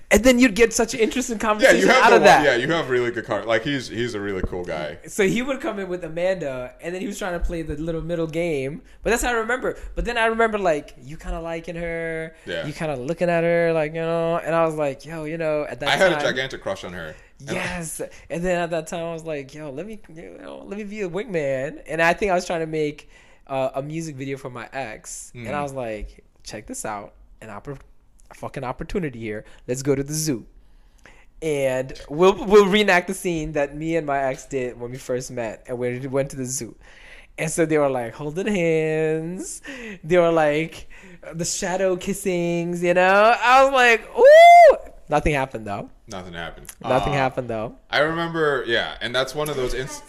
and 0.10 0.24
then 0.24 0.40
you'd 0.40 0.56
get 0.56 0.74
such 0.74 0.94
an 0.94 1.00
interesting 1.00 1.38
yeah, 1.38 1.42
conversation 1.42 1.80
you 1.80 1.88
have 1.88 2.04
out 2.04 2.14
of 2.14 2.20
one- 2.20 2.24
that. 2.24 2.44
Yeah, 2.46 2.56
you 2.56 2.72
have 2.72 2.90
really 2.90 3.12
good 3.12 3.26
card. 3.26 3.46
Like 3.46 3.64
he's 3.64 3.88
he's 3.88 4.14
a 4.16 4.20
really 4.20 4.42
cool 4.44 4.64
guy. 4.66 4.98
So 5.08 5.28
he 5.28 5.42
would 5.42 5.62
come 5.62 5.80
in 5.80 5.88
with 5.90 6.04
Amanda, 6.04 6.74
and 6.82 6.94
then 6.94 7.02
he 7.02 7.08
was 7.08 7.18
trying 7.18 7.34
to 7.40 7.46
play 7.46 7.62
the 7.62 7.76
little 7.78 8.02
middle 8.02 8.28
game. 8.28 8.82
But 9.04 9.12
that's 9.12 9.24
how 9.24 9.30
I 9.30 9.34
remember. 9.34 9.78
But 9.96 10.06
then 10.06 10.18
I 10.18 10.26
remember 10.26 10.58
like 10.58 10.96
you 11.02 11.18
kind 11.18 11.36
of 11.36 11.44
liking 11.44 11.76
her, 11.76 12.36
Yeah. 12.46 12.66
you 12.66 12.74
kind 12.74 12.92
of 12.92 13.00
looking 13.00 13.30
at 13.30 13.44
her, 13.44 13.74
like 13.74 13.94
you 13.94 14.02
know. 14.02 14.38
And 14.38 14.54
I 14.56 14.66
was 14.66 14.76
like, 14.76 15.06
yo, 15.06 15.24
you 15.26 15.38
know, 15.38 15.64
at 15.70 15.80
that 15.80 15.90
I 15.90 15.98
time, 15.98 16.12
had 16.14 16.22
a 16.22 16.26
gigantic 16.26 16.62
crush 16.62 16.84
on 16.84 16.94
her. 16.94 17.16
And 17.42 17.50
I- 17.50 17.54
Yes, 17.54 18.02
and 18.30 18.44
then 18.44 18.62
at 18.62 18.70
that 18.70 18.86
time 18.88 19.04
I 19.04 19.14
was 19.14 19.24
like, 19.24 19.54
"Yo, 19.56 19.72
let 19.72 19.88
me, 19.88 20.00
you 20.14 20.38
know, 20.40 20.60
let 20.64 20.78
me 20.78 20.84
be 20.84 21.02
a 21.02 21.10
wingman." 21.10 21.82
And 21.88 22.00
I 22.00 22.14
think 22.14 22.32
I 22.32 22.36
was 22.36 22.46
trying 22.46 22.60
to 22.60 22.68
make 22.68 23.10
uh, 23.48 23.72
a 23.76 23.82
music 23.82 24.16
video 24.16 24.38
for 24.38 24.50
my 24.52 24.70
ex, 24.72 25.32
and 25.34 25.48
Mm. 25.48 25.54
I 25.56 25.64
was 25.64 25.74
like, 25.74 26.24
"Check 26.44 26.68
this 26.68 26.86
out, 26.86 27.14
an 27.42 27.50
oppor- 27.50 27.80
a 28.32 28.34
fucking 28.34 28.64
opportunity 28.64 29.20
here. 29.20 29.46
Let's 29.68 29.84
go 29.84 29.94
to 29.94 30.04
the 30.04 30.14
zoo, 30.14 30.46
and 31.42 31.94
we'll 32.10 32.46
we'll 32.46 32.68
reenact 32.68 33.08
the 33.08 33.14
scene 33.14 33.52
that 33.54 33.76
me 33.76 33.96
and 33.98 34.08
my 34.08 34.20
ex 34.20 34.46
did 34.46 34.80
when 34.80 34.92
we 34.92 34.98
first 34.98 35.32
met, 35.32 35.64
and 35.68 35.78
we 35.78 36.00
went 36.08 36.30
to 36.32 36.36
the 36.38 36.46
zoo." 36.46 36.76
And 37.38 37.50
so 37.50 37.66
they 37.66 37.78
were 37.78 37.90
like 37.90 38.14
holding 38.14 38.48
hands. 38.48 39.62
They 40.04 40.18
were 40.18 40.32
like 40.32 40.90
the 41.34 41.46
shadow 41.46 41.96
kissings, 41.96 42.84
you 42.84 42.94
know. 42.94 43.36
I 43.42 43.64
was 43.64 43.74
like, 43.74 44.10
"Ooh!" 44.18 44.78
Nothing 45.10 45.34
happened 45.34 45.68
though. 45.68 45.90
Nothing 46.08 46.34
happened. 46.34 46.72
Nothing 46.82 47.14
Uh, 47.14 47.18
happened 47.18 47.50
though. 47.50 47.76
I 47.90 48.00
remember, 48.00 48.64
yeah, 48.68 48.96
and 49.02 49.14
that's 49.14 49.36
one 49.36 49.50
of 49.50 49.56
those. 49.56 49.74
Ins- 49.74 50.02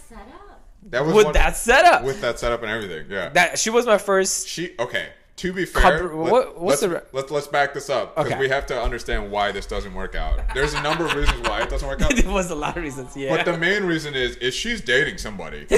that 0.91 1.05
was 1.07 1.15
with 1.15 1.25
one, 1.27 1.35
that 1.35 1.57
setup. 1.57 2.03
with 2.05 2.21
that 2.21 2.39
setup 2.39 2.63
and 2.63 2.71
everything. 2.71 3.07
Yeah. 3.09 3.31
that 3.31 3.59
she 3.59 3.71
was 3.71 3.87
my 3.87 3.99
first. 3.99 4.47
She 4.49 4.75
okay. 4.79 5.09
To 5.43 5.53
be 5.53 5.65
fair, 5.65 6.07
what- 6.09 6.61
what's 6.61 6.83
let's, 6.83 6.93
the- 6.95 7.03
let's 7.13 7.31
let's 7.33 7.47
back 7.49 7.75
this 7.75 7.91
up 7.91 8.15
because 8.15 8.31
Okay. 8.31 8.39
we 8.41 8.49
have 8.49 8.65
to 8.67 8.81
understand 8.81 9.29
why 9.33 9.51
this 9.51 9.67
doesn't 9.67 9.93
work 9.93 10.15
out. 10.15 10.39
There's 10.55 10.73
a 10.75 10.81
number 10.83 11.05
of 11.05 11.15
reasons 11.15 11.41
why 11.49 11.63
it 11.63 11.69
doesn't 11.69 11.89
work 11.89 12.01
out, 12.05 12.15
there 12.15 12.31
was 12.31 12.51
a 12.53 12.55
lot 12.55 12.77
of 12.77 12.83
reasons. 12.85 13.17
Yeah. 13.17 13.37
but 13.37 13.45
the 13.45 13.59
main 13.59 13.83
reason 13.83 14.15
is 14.15 14.37
is 14.37 14.55
she's 14.55 14.81
dating 14.81 15.19
somebody. 15.19 15.67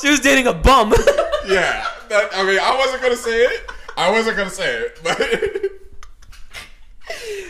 she 0.00 0.08
was 0.10 0.20
dating 0.20 0.46
a 0.46 0.52
bum. 0.52 0.90
yeah, 1.48 1.86
that, 2.08 2.28
I 2.34 2.44
mean, 2.44 2.58
I 2.60 2.76
wasn't 2.78 3.02
gonna 3.02 3.16
say 3.16 3.42
it. 3.42 3.68
I 3.96 4.10
wasn't 4.10 4.36
gonna 4.36 4.50
say 4.50 4.74
it, 4.82 5.00
but 5.02 5.18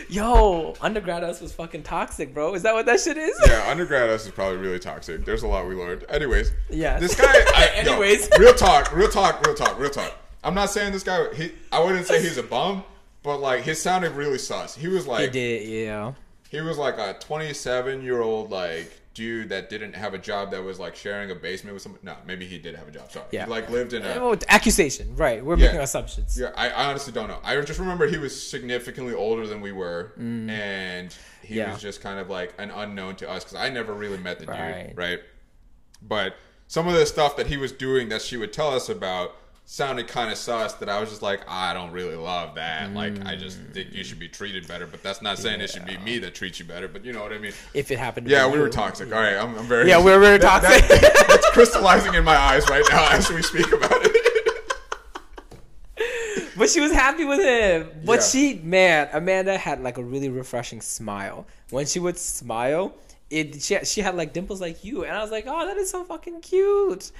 Yo, 0.09 0.73
undergrad 0.81 1.23
us 1.23 1.41
was 1.41 1.53
fucking 1.53 1.83
toxic, 1.83 2.33
bro. 2.33 2.53
Is 2.53 2.63
that 2.63 2.73
what 2.73 2.85
that 2.85 2.99
shit 2.99 3.17
is? 3.17 3.35
yeah, 3.47 3.65
undergrad 3.69 4.09
us 4.09 4.25
is 4.25 4.31
probably 4.31 4.57
really 4.57 4.79
toxic. 4.79 5.25
There's 5.25 5.43
a 5.43 5.47
lot 5.47 5.67
we 5.67 5.75
learned. 5.75 6.05
Anyways, 6.09 6.51
Yeah. 6.69 6.99
this 6.99 7.15
guy. 7.19 7.25
I, 7.33 7.81
yo, 7.85 7.91
Anyways. 7.93 8.29
real 8.39 8.53
talk, 8.53 8.95
real 8.95 9.09
talk, 9.09 9.45
real 9.45 9.55
talk, 9.55 9.77
real 9.79 9.89
talk. 9.89 10.15
I'm 10.43 10.53
not 10.53 10.69
saying 10.69 10.93
this 10.93 11.03
guy. 11.03 11.33
He, 11.33 11.51
I 11.71 11.83
wouldn't 11.83 12.05
say 12.07 12.21
he's 12.21 12.37
a 12.37 12.43
bum, 12.43 12.83
but 13.23 13.39
like 13.39 13.63
his 13.63 13.81
sounded 13.81 14.11
really 14.13 14.37
sus. 14.37 14.75
He 14.75 14.87
was 14.87 15.03
He 15.05 15.09
like, 15.11 15.31
did, 15.31 15.67
yeah. 15.67 16.13
He 16.49 16.61
was 16.61 16.77
like 16.77 16.97
a 16.97 17.17
27 17.19 18.01
year 18.01 18.21
old 18.21 18.49
like 18.51 18.91
dude 19.17 19.49
that 19.49 19.69
didn't 19.69 19.93
have 19.93 20.13
a 20.13 20.17
job 20.17 20.51
that 20.51 20.63
was 20.63 20.79
like 20.79 20.95
sharing 20.95 21.31
a 21.31 21.35
basement 21.35 21.73
with 21.73 21.81
someone. 21.81 21.99
No, 22.03 22.15
maybe 22.25 22.45
he 22.45 22.59
did 22.59 22.75
have 22.75 22.87
a 22.87 22.91
job. 22.91 23.11
Sorry. 23.11 23.25
Yeah. 23.31 23.45
He 23.45 23.49
like 23.51 23.69
lived 23.69 23.93
in 23.93 24.03
a. 24.03 24.19
Well, 24.21 24.37
accusation, 24.47 25.15
right? 25.15 25.43
We're 25.43 25.57
Yeah. 25.57 25.65
making 25.67 25.81
assumptions. 25.81 26.39
Yeah, 26.39 26.51
I, 26.55 26.69
I 26.69 26.85
honestly 26.85 27.11
don't 27.11 27.27
know. 27.27 27.39
I 27.43 27.59
just 27.61 27.79
remember 27.79 28.05
he 28.07 28.17
was 28.17 28.33
significantly 28.49 29.13
older 29.15 29.47
than 29.47 29.59
we 29.59 29.71
were, 29.71 30.13
and 30.17 31.11
he 31.41 31.55
Mm. 31.55 31.57
Yeah. 31.57 31.71
was 31.73 31.81
just 31.81 31.99
kind 32.01 32.19
of 32.19 32.29
like 32.29 32.53
an 32.59 32.69
unknown 32.71 33.15
to 33.17 33.29
us 33.29 33.43
because 33.43 33.55
I 33.57 33.69
never 33.69 33.93
really 33.93 34.17
met 34.19 34.39
the 34.39 34.45
Right. 34.45 34.87
dude, 34.89 34.97
right? 34.97 35.19
But 36.01 36.35
some 36.67 36.87
of 36.87 36.93
the 36.93 37.05
stuff 37.05 37.35
that 37.37 37.47
he 37.47 37.57
was 37.57 37.71
doing 37.71 38.09
that 38.09 38.21
she 38.21 38.37
would 38.37 38.53
tell 38.53 38.69
us 38.75 38.87
about 38.87 39.35
sounded 39.69 40.07
kind 40.07 40.31
of 40.31 40.37
sus 40.37 40.75
that 40.75 40.87
I 40.87 40.97
was 41.01 41.09
just 41.09 41.21
like, 41.21 41.41
I 41.45 41.73
don't 41.73 41.91
really 41.91 42.15
love 42.15 42.55
that. 42.55 42.93
Like, 42.93 43.25
I 43.25 43.35
just 43.35 43.59
Mm. 43.59 43.73
think 43.73 43.93
you 43.93 44.01
should 44.05 44.17
be 44.17 44.29
treated 44.29 44.65
better, 44.65 44.87
but 44.87 45.03
that's 45.03 45.21
not 45.21 45.37
saying 45.37 45.59
it 45.59 45.69
should 45.69 45.85
be 45.85 45.97
me 45.97 46.19
that 46.19 46.33
treats 46.33 46.57
you 46.57 46.63
better, 46.65 46.87
but 46.87 47.03
you 47.03 47.11
know 47.11 47.21
what 47.21 47.33
I 47.33 47.37
mean? 47.37 47.51
If 47.73 47.91
it 47.91 47.99
happened. 47.99 48.27
To 48.27 48.31
Yeah, 48.31 48.47
we 48.47 48.59
were 48.59 48.67
you. 48.67 48.71
toxic. 48.71 49.13
All 49.13 49.19
right, 49.19 49.35
I'm, 49.35 49.57
I'm 49.57 49.65
very. 49.67 49.89
Yeah, 49.89 50.01
we're 50.01 50.21
very 50.21 50.37
That- 50.39 50.63
toxic. 50.63 50.87
that- 50.87 51.25
that's 51.27 51.49
crystallizing 51.51 52.13
in 52.13 52.23
my 52.23 52.37
eyes 52.37 52.63
right 52.69 52.83
now 52.89 53.09
as 53.11 53.29
we 53.29 53.41
speak 53.41 53.67
about 53.73 53.91
it. 54.05 54.15
But 56.57 56.69
she 56.71 56.79
was 56.79 56.91
happy 56.91 57.23
with 57.23 57.39
him. 57.39 57.87
But 58.03 58.19
Yeah. 58.21 58.25
she, 58.25 58.53
man, 58.63 59.09
Amanda 59.13 59.57
had 59.59 59.81
like 59.83 59.97
a 59.99 60.03
really 60.03 60.29
refreshing 60.29 60.81
smile. 60.81 61.45
When 61.69 61.85
she 61.85 61.99
would 61.99 62.17
smile, 62.17 62.95
it 63.29 63.61
she 63.61 63.77
she 63.85 64.01
had 64.01 64.15
like 64.15 64.33
dimples 64.33 64.59
like 64.59 64.83
you, 64.83 65.03
and 65.03 65.15
I 65.15 65.21
was 65.21 65.29
like, 65.29 65.43
oh, 65.47 65.67
that 65.67 65.77
is 65.77 65.91
so 65.91 66.03
fucking 66.03 66.41
cute. 66.41 67.11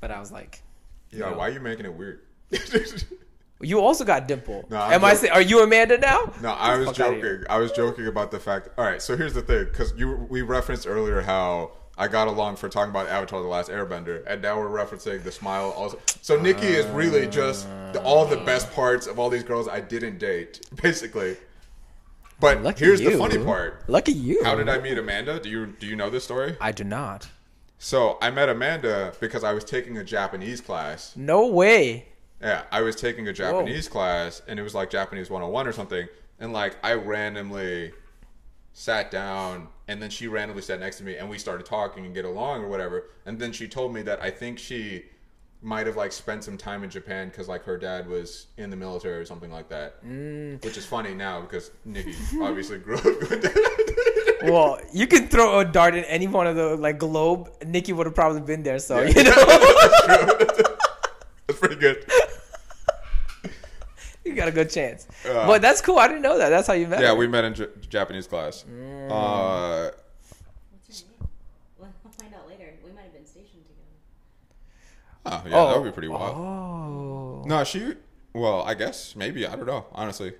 But 0.00 0.12
I 0.12 0.20
was 0.20 0.30
like, 0.30 0.62
yeah, 1.14 1.30
No. 1.30 1.38
why 1.38 1.48
are 1.48 1.52
you 1.52 1.60
making 1.60 1.86
it 1.86 1.94
weird? 1.94 2.20
you 3.60 3.80
also 3.80 4.04
got 4.04 4.28
dimple. 4.28 4.64
No, 4.70 4.78
I'm 4.80 4.92
Am 4.94 5.04
I? 5.04 5.10
joking. 5.14 5.26
Say, 5.26 5.28
are 5.30 5.40
you 5.42 5.62
Amanda 5.62 5.98
now? 5.98 6.32
No, 6.42 6.50
I 6.50 6.76
was 6.78 6.92
joking. 6.96 7.44
I 7.48 7.58
was 7.58 7.72
joking 7.72 8.06
about 8.06 8.30
the 8.30 8.38
fact. 8.40 8.68
All 8.76 8.84
right, 8.84 9.00
so 9.00 9.16
here's 9.16 9.34
the 9.34 9.42
thing, 9.42 9.64
because 9.64 9.94
you 9.96 10.26
we 10.28 10.42
referenced 10.42 10.86
earlier 10.86 11.20
how 11.22 11.72
I 11.96 12.08
got 12.08 12.28
along 12.28 12.56
for 12.56 12.68
talking 12.68 12.90
about 12.90 13.08
Avatar: 13.08 13.40
The 13.40 13.48
Last 13.48 13.70
Airbender, 13.70 14.22
and 14.26 14.42
now 14.42 14.58
we're 14.58 14.68
referencing 14.68 15.22
the 15.22 15.32
smile. 15.32 15.70
Also, 15.70 15.98
so 16.22 16.40
Nikki 16.40 16.66
is 16.66 16.86
really 16.86 17.26
just 17.26 17.68
the, 17.92 18.02
all 18.02 18.26
the 18.26 18.38
best 18.38 18.72
parts 18.72 19.06
of 19.06 19.18
all 19.18 19.30
these 19.30 19.44
girls 19.44 19.68
I 19.68 19.80
didn't 19.80 20.18
date, 20.18 20.60
basically. 20.82 21.36
But 22.40 22.62
Lucky 22.62 22.84
here's 22.84 23.00
the 23.00 23.12
funny 23.16 23.38
part. 23.38 23.88
Lucky 23.88 24.12
you. 24.12 24.42
How 24.42 24.56
did 24.56 24.68
I 24.68 24.78
meet 24.78 24.98
Amanda? 24.98 25.38
Do 25.38 25.48
you 25.48 25.66
do 25.66 25.86
you 25.86 25.94
know 25.96 26.10
this 26.10 26.24
story? 26.24 26.56
I 26.60 26.72
do 26.72 26.82
not. 26.84 27.28
So 27.84 28.16
I 28.22 28.30
met 28.30 28.48
Amanda 28.48 29.12
because 29.20 29.44
I 29.44 29.52
was 29.52 29.62
taking 29.62 29.98
a 29.98 30.04
Japanese 30.04 30.62
class. 30.62 31.14
No 31.16 31.48
way. 31.48 32.08
Yeah, 32.40 32.62
I 32.72 32.80
was 32.80 32.96
taking 32.96 33.28
a 33.28 33.32
Japanese 33.34 33.90
class 33.90 34.40
and 34.48 34.58
it 34.58 34.62
was 34.62 34.74
like 34.74 34.88
Japanese 34.88 35.28
101 35.28 35.66
or 35.66 35.72
something. 35.72 36.08
And 36.40 36.54
like 36.54 36.78
I 36.82 36.94
randomly 36.94 37.92
sat 38.72 39.10
down 39.10 39.68
and 39.86 40.00
then 40.00 40.08
she 40.08 40.28
randomly 40.28 40.62
sat 40.62 40.80
next 40.80 40.96
to 40.96 41.04
me 41.04 41.16
and 41.16 41.28
we 41.28 41.36
started 41.36 41.66
talking 41.66 42.06
and 42.06 42.14
get 42.14 42.24
along 42.24 42.62
or 42.64 42.68
whatever. 42.68 43.10
And 43.26 43.38
then 43.38 43.52
she 43.52 43.68
told 43.68 43.92
me 43.92 44.00
that 44.00 44.18
I 44.22 44.30
think 44.30 44.58
she 44.58 45.04
might 45.60 45.86
have 45.86 45.96
like 45.96 46.12
spent 46.12 46.42
some 46.42 46.56
time 46.56 46.84
in 46.84 46.90
Japan 46.90 47.28
because 47.28 47.48
like 47.48 47.64
her 47.64 47.76
dad 47.76 48.08
was 48.08 48.46
in 48.56 48.70
the 48.70 48.76
military 48.76 49.18
or 49.18 49.26
something 49.26 49.52
like 49.52 49.68
that. 49.68 50.02
Mm. 50.02 50.64
Which 50.64 50.78
is 50.78 50.86
funny 50.86 51.12
now 51.12 51.42
because 51.42 51.70
Nikki 51.84 52.14
obviously 52.40 52.78
grew 52.78 52.96
up 52.96 53.04
with 53.04 53.42
that. 53.42 53.83
Well, 54.52 54.80
you 54.92 55.06
can 55.06 55.28
throw 55.28 55.60
a 55.60 55.64
dart 55.64 55.94
in 55.94 56.04
any 56.04 56.26
one 56.28 56.46
of 56.46 56.56
the 56.56 56.76
like 56.76 56.98
globe. 56.98 57.50
Nikki 57.66 57.92
would 57.92 58.06
have 58.06 58.14
probably 58.14 58.40
been 58.40 58.62
there. 58.62 58.78
So 58.78 59.00
Yeah. 59.02 59.08
you 59.08 59.24
know, 59.24 59.34
That's 59.46 60.56
true. 60.56 60.76
That's 61.46 61.58
pretty 61.60 61.76
good. 61.76 62.04
you 64.24 64.34
got 64.34 64.48
a 64.48 64.52
good 64.52 64.70
chance. 64.70 65.06
Uh, 65.28 65.46
but 65.46 65.60
that's 65.62 65.80
cool. 65.80 65.98
I 65.98 66.08
didn't 66.08 66.22
know 66.22 66.38
that. 66.38 66.48
That's 66.48 66.66
how 66.66 66.72
you 66.74 66.86
met. 66.88 67.00
Yeah, 67.00 67.08
her. 67.08 67.14
we 67.14 67.26
met 67.26 67.44
in 67.44 67.54
J- 67.54 67.66
Japanese 67.88 68.26
class. 68.26 68.64
Uh, 68.64 69.90
What's 70.86 71.02
her 71.02 71.06
name? 71.08 71.28
We'll, 71.78 71.88
we'll 72.02 72.12
find 72.12 72.34
out 72.34 72.48
later. 72.48 72.72
We 72.84 72.92
might 72.92 73.02
have 73.02 73.12
been 73.12 73.26
stationed 73.26 73.64
together. 73.66 73.82
oh, 75.26 75.42
yeah, 75.46 75.72
that 75.72 75.78
would 75.80 75.84
be 75.88 75.92
pretty 75.92 76.08
wild. 76.08 76.36
Oh. 76.36 77.42
No, 77.46 77.64
she. 77.64 77.94
Well, 78.32 78.62
I 78.62 78.74
guess 78.74 79.14
maybe 79.14 79.46
I 79.46 79.54
don't 79.56 79.66
know. 79.66 79.86
Honestly, 79.92 80.32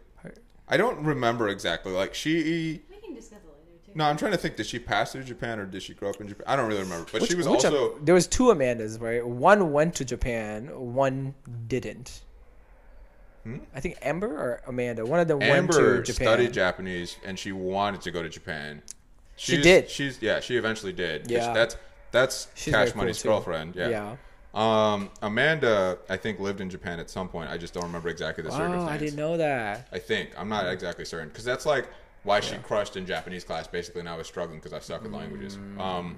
I 0.67 0.77
don't 0.79 1.05
remember 1.05 1.49
exactly. 1.49 1.93
Like 1.93 2.15
she. 2.15 2.81
We 2.91 2.97
can 3.05 3.15
discuss 3.15 3.39
it 3.41 3.47
later. 3.47 3.79
No, 3.97 4.05
I'm 4.05 4.17
trying 4.17 4.33
to 4.33 4.39
think. 4.39 4.57
Did 4.57 4.67
she 4.67 4.79
pass 4.79 5.13
through 5.13 5.23
Japan 5.25 5.59
or 5.61 5.67
did 5.67 5.83
she 5.83 5.95
grow 5.95 6.11
up 6.11 6.21
in 6.21 6.27
Japan? 6.29 6.45
I 6.49 6.57
don't 6.57 6.67
really 6.67 6.83
remember. 6.83 7.07
But 7.13 7.25
she 7.27 7.35
was 7.37 7.47
Which- 7.47 7.65
also. 7.65 7.97
there 8.03 8.15
was 8.15 8.27
two 8.27 8.45
Amandas, 8.45 9.01
right? 9.01 9.25
One 9.27 9.73
went 9.73 9.95
to 9.97 10.05
Japan, 10.05 10.69
one 10.95 11.35
didn't. 11.69 12.23
I 13.75 13.81
think 13.81 13.99
Amber 14.01 14.27
or 14.29 14.63
Amanda. 14.67 15.05
One 15.05 15.21
of 15.21 15.29
them 15.29 15.39
went 15.39 15.51
Hmm? 15.53 15.59
Amber 15.59 15.97
to 15.99 16.03
Japan. 16.13 16.27
studied 16.29 16.53
Japanese 16.55 17.17
and 17.27 17.39
she 17.39 17.53
wanted 17.53 18.01
to 18.01 18.11
go 18.11 18.23
to 18.23 18.29
Japan. 18.31 18.81
She 19.37 19.61
did. 19.61 19.91
She's 19.91 20.23
yeah. 20.23 20.41
She 20.41 20.57
eventually 20.57 20.95
did. 20.95 21.31
Yeah. 21.31 21.53
That's 21.53 21.77
that's 22.11 22.49
She's 22.55 22.73
Cash 22.73 22.81
very 22.85 22.91
cool, 22.93 23.03
Money's 23.03 23.23
girlfriend. 23.23 23.75
Yeah. 23.77 23.89
Yeah. 23.89 24.17
Um, 24.55 25.11
Amanda, 25.21 25.99
I 26.09 26.17
think 26.17 26.41
lived 26.41 26.61
in 26.63 26.71
Japan 26.71 27.01
at 27.01 27.11
some 27.11 27.29
point. 27.29 27.51
I 27.51 27.59
just 27.59 27.75
don't 27.75 27.83
remember 27.83 28.09
exactly 28.09 28.43
the 28.45 28.51
circumstances. 28.51 28.85
Oh, 28.85 28.87
circumstance. 28.87 29.03
I 29.03 29.05
didn't 29.05 29.19
know 29.19 29.37
that. 29.37 29.89
I 29.93 29.99
think 29.99 30.31
I'm 30.39 30.49
not 30.49 30.67
exactly 30.69 31.05
certain 31.05 31.29
because 31.29 31.45
that's 31.45 31.67
like 31.67 31.87
why 32.25 32.41
she 32.41 32.57
crushed 32.57 32.97
in 32.97 33.07
Japanese 33.07 33.45
class 33.45 33.67
basically, 33.69 34.01
and 34.01 34.09
I 34.09 34.17
was 34.17 34.27
struggling 34.27 34.59
because 34.59 34.73
I 34.73 34.81
suck 34.81 35.05
at 35.05 35.13
languages. 35.13 35.57
Mm. 35.57 35.81
Um, 35.81 36.17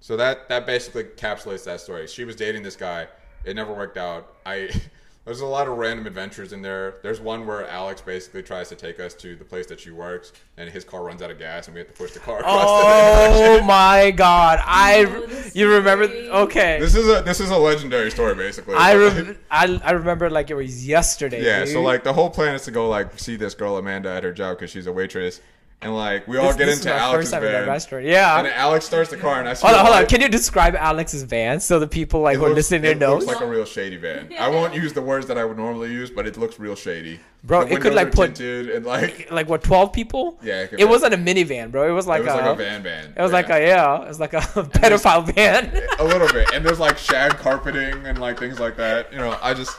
so 0.00 0.16
that 0.16 0.48
that 0.48 0.66
basically 0.66 1.04
encapsulates 1.04 1.64
that 1.64 1.80
story. 1.80 2.06
She 2.06 2.24
was 2.24 2.36
dating 2.36 2.62
this 2.62 2.76
guy. 2.76 3.08
It 3.44 3.56
never 3.56 3.72
worked 3.72 3.96
out. 3.96 4.34
I 4.44 4.68
there's 5.28 5.42
a 5.42 5.46
lot 5.46 5.68
of 5.68 5.76
random 5.76 6.06
adventures 6.06 6.54
in 6.54 6.62
there. 6.62 6.96
There's 7.02 7.20
one 7.20 7.46
where 7.46 7.68
Alex 7.68 8.00
basically 8.00 8.42
tries 8.42 8.70
to 8.70 8.74
take 8.74 8.98
us 8.98 9.12
to 9.16 9.36
the 9.36 9.44
place 9.44 9.66
that 9.66 9.78
she 9.78 9.90
works, 9.90 10.32
and 10.56 10.70
his 10.70 10.84
car 10.84 11.04
runs 11.04 11.20
out 11.20 11.30
of 11.30 11.38
gas, 11.38 11.66
and 11.68 11.74
we 11.74 11.80
have 11.80 11.88
to 11.88 11.92
push 11.92 12.12
the 12.12 12.18
car 12.18 12.38
across 12.38 12.64
Oh 12.66 13.56
the 13.60 13.62
my 13.62 14.10
god! 14.10 14.58
I 14.64 15.02
know 15.02 15.26
you 15.52 15.68
remember? 15.70 16.04
Okay, 16.04 16.78
This 16.80 16.94
is 16.94 17.06
a 17.08 17.20
this 17.20 17.40
is 17.40 17.50
a 17.50 17.58
legendary 17.58 18.10
story 18.10 18.34
basically. 18.34 18.74
I 18.74 18.94
But, 18.96 19.26
like, 19.26 19.38
I 19.50 19.80
I 19.84 19.90
remember 19.90 20.30
like 20.30 20.48
it 20.48 20.54
was 20.54 20.86
yesterday. 20.88 21.44
Yeah, 21.44 21.64
dude. 21.66 21.74
so 21.74 21.82
like 21.82 22.04
the 22.04 22.14
whole 22.14 22.30
plan 22.30 22.54
is 22.54 22.62
to 22.62 22.70
go 22.70 22.88
like 22.88 23.18
see 23.18 23.36
this 23.36 23.54
girl 23.54 23.76
Amanda 23.76 24.08
at 24.08 24.24
her 24.24 24.32
job 24.32 24.56
because 24.56 24.70
she's 24.70 24.86
a 24.86 24.92
waitress, 24.92 25.42
and 25.80 25.94
like 25.94 26.26
we 26.26 26.36
all 26.38 26.48
This- 26.48 26.56
get 26.56 26.66
this 26.66 26.78
into 26.78 26.92
Alex's 26.94 27.30
first 27.30 27.32
time 27.34 27.44
in 27.44 27.52
that 27.52 27.58
van, 27.60 27.68
restaurant. 27.68 28.04
Yeah. 28.04 28.38
and 28.38 28.48
Alex 28.48 28.84
starts 28.84 29.10
the 29.10 29.16
car, 29.16 29.38
and 29.38 29.48
I 29.48 29.54
see 29.54 29.66
hold 29.66 29.78
on, 29.78 29.80
a 29.80 29.84
hold 29.88 29.96
on. 30.02 30.06
Can 30.06 30.20
you 30.20 30.28
describe 30.28 30.74
Alex's 30.74 31.22
van 31.22 31.60
so 31.60 31.78
the 31.78 31.86
people 31.86 32.20
like 32.20 32.34
it 32.34 32.38
who 32.38 32.46
are 32.46 32.50
listening 32.50 32.82
to 32.82 32.90
it 32.90 32.98
know? 32.98 33.14
looks 33.14 33.26
like 33.26 33.40
a 33.40 33.46
real 33.46 33.64
shady 33.64 33.96
van. 33.96 34.32
I 34.40 34.48
won't 34.48 34.74
use 34.74 34.92
the 34.92 35.02
words 35.02 35.26
that 35.28 35.38
I 35.38 35.44
would 35.44 35.56
normally 35.56 35.92
use, 35.92 36.10
but 36.10 36.26
it 36.26 36.36
looks 36.36 36.58
real 36.58 36.74
shady. 36.74 37.20
Bro, 37.44 37.66
The 37.66 37.74
it 37.74 37.80
could, 37.80 37.94
like, 37.94 38.10
put- 38.12 38.34
tinted 38.34 38.70
and 38.74 38.84
like 38.84 39.28
like 39.30 39.48
what 39.48 39.62
twelve 39.62 39.92
people? 39.92 40.38
Yeah, 40.42 40.62
it 40.62 40.70
could 40.70 40.80
it 40.80 40.88
wasn't 40.88 41.14
a 41.14 41.16
minivan, 41.16 41.70
bro. 41.70 41.88
It 41.88 41.92
was 41.92 42.08
like 42.08 42.22
it 42.22 42.26
was 42.26 42.34
a, 42.34 42.36
like 42.38 42.46
a 42.46 42.54
van 42.56 42.82
van. 42.82 43.14
It 43.16 43.22
was 43.22 43.30
like 43.30 43.46
Yeah. 43.46 43.56
a 43.56 43.66
yeah. 43.66 44.02
It 44.02 44.08
was 44.08 44.18
like 44.18 44.32
a 44.34 44.40
pedophile 44.80 45.32
van. 45.32 45.80
a 46.00 46.04
little 46.04 46.26
bit, 46.28 46.52
and 46.52 46.66
there's 46.66 46.80
like 46.80 46.98
shag 46.98 47.36
carpeting 47.38 48.04
and 48.04 48.18
like 48.18 48.36
things 48.40 48.58
like 48.58 48.76
that. 48.78 49.12
You 49.12 49.18
know, 49.18 49.38
I 49.40 49.54
just 49.54 49.76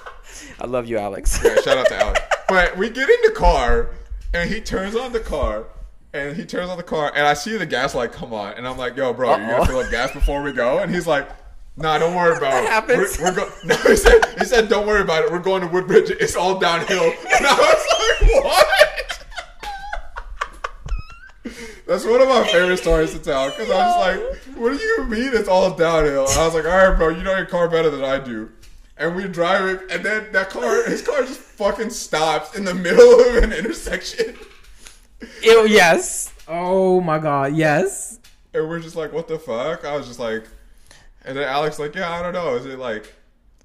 I 0.61 0.65
love 0.67 0.87
you, 0.87 0.97
Alex. 0.97 1.41
Yeah, 1.43 1.55
shout 1.55 1.77
out 1.77 1.87
to 1.87 1.97
Alex. 2.01 2.21
But 2.47 2.77
we 2.77 2.89
get 2.89 3.09
in 3.09 3.17
the 3.25 3.31
car, 3.31 3.89
and 4.33 4.49
he 4.49 4.61
turns 4.61 4.95
on 4.95 5.11
the 5.11 5.19
car, 5.19 5.65
and 6.13 6.35
he 6.35 6.45
turns 6.45 6.69
on 6.69 6.77
the 6.77 6.83
car, 6.83 7.11
and 7.15 7.25
I 7.27 7.33
see 7.33 7.55
the 7.57 7.65
gas 7.65 7.93
light 7.95 8.11
come 8.11 8.33
on, 8.33 8.53
and 8.53 8.67
I'm 8.67 8.77
like, 8.77 8.95
"Yo, 8.95 9.13
bro, 9.13 9.29
you 9.37 9.43
Uh-oh. 9.43 9.57
gotta 9.57 9.65
fill 9.67 9.79
up 9.79 9.91
gas 9.91 10.11
before 10.11 10.41
we 10.41 10.51
go." 10.51 10.79
And 10.79 10.93
he's 10.93 11.05
like, 11.07 11.27
"Nah, 11.77 11.97
don't 11.99 12.15
worry 12.15 12.35
about 12.37 12.63
it. 12.63 12.69
happens. 12.69 13.17
We're, 13.19 13.25
we're 13.31 13.35
go- 13.35 13.51
No, 13.65 13.75
he 13.77 13.95
said, 13.95 14.25
he 14.39 14.45
said, 14.45 14.69
"Don't 14.69 14.87
worry 14.87 15.01
about 15.01 15.25
it. 15.25 15.31
We're 15.31 15.39
going 15.39 15.61
to 15.61 15.67
Woodbridge. 15.67 16.09
It's 16.11 16.35
all 16.35 16.59
downhill." 16.59 17.03
And 17.37 17.45
I 17.45 17.53
was 17.53 18.21
like, 18.33 18.43
"What?" 18.45 19.25
That's 21.87 22.05
one 22.05 22.21
of 22.21 22.27
my 22.29 22.45
favorite 22.47 22.77
stories 22.77 23.13
to 23.13 23.19
tell 23.19 23.49
because 23.49 23.69
I 23.71 23.87
was 23.87 23.97
like, 23.97 24.55
"What 24.57 24.77
do 24.77 24.83
you 24.83 25.05
mean 25.05 25.31
it's 25.33 25.47
all 25.49 25.71
downhill?" 25.75 26.27
And 26.27 26.37
I 26.39 26.45
was 26.45 26.53
like, 26.53 26.65
"All 26.65 26.89
right, 26.89 26.95
bro, 26.97 27.09
you 27.09 27.23
know 27.23 27.35
your 27.35 27.45
car 27.47 27.67
better 27.67 27.89
than 27.89 28.03
I 28.03 28.19
do." 28.19 28.51
And 28.97 29.15
we 29.15 29.27
drive 29.27 29.65
it, 29.65 29.89
and 29.91 30.03
then 30.05 30.31
that 30.33 30.49
car, 30.49 30.83
his 30.83 31.01
car 31.01 31.21
just 31.21 31.39
fucking 31.39 31.89
stops 31.89 32.55
in 32.55 32.65
the 32.65 32.73
middle 32.85 33.19
of 33.21 33.43
an 33.43 33.53
intersection, 33.53 34.37
Ew, 35.43 35.67
yes. 35.67 36.33
Oh 36.47 36.99
my 37.01 37.19
god, 37.19 37.55
yes. 37.55 38.19
and 38.53 38.67
we're 38.67 38.79
just 38.79 38.95
like, 38.95 39.13
"What 39.13 39.27
the 39.27 39.37
fuck?" 39.39 39.85
I 39.85 39.95
was 39.95 40.07
just 40.07 40.19
like, 40.19 40.45
and 41.25 41.37
then 41.37 41.47
Alex 41.47 41.77
like, 41.79 41.93
"Yeah, 41.95 42.11
I 42.11 42.21
don't 42.21 42.33
know. 42.33 42.55
Is 42.55 42.65
it 42.65 42.79
like?" 42.79 43.13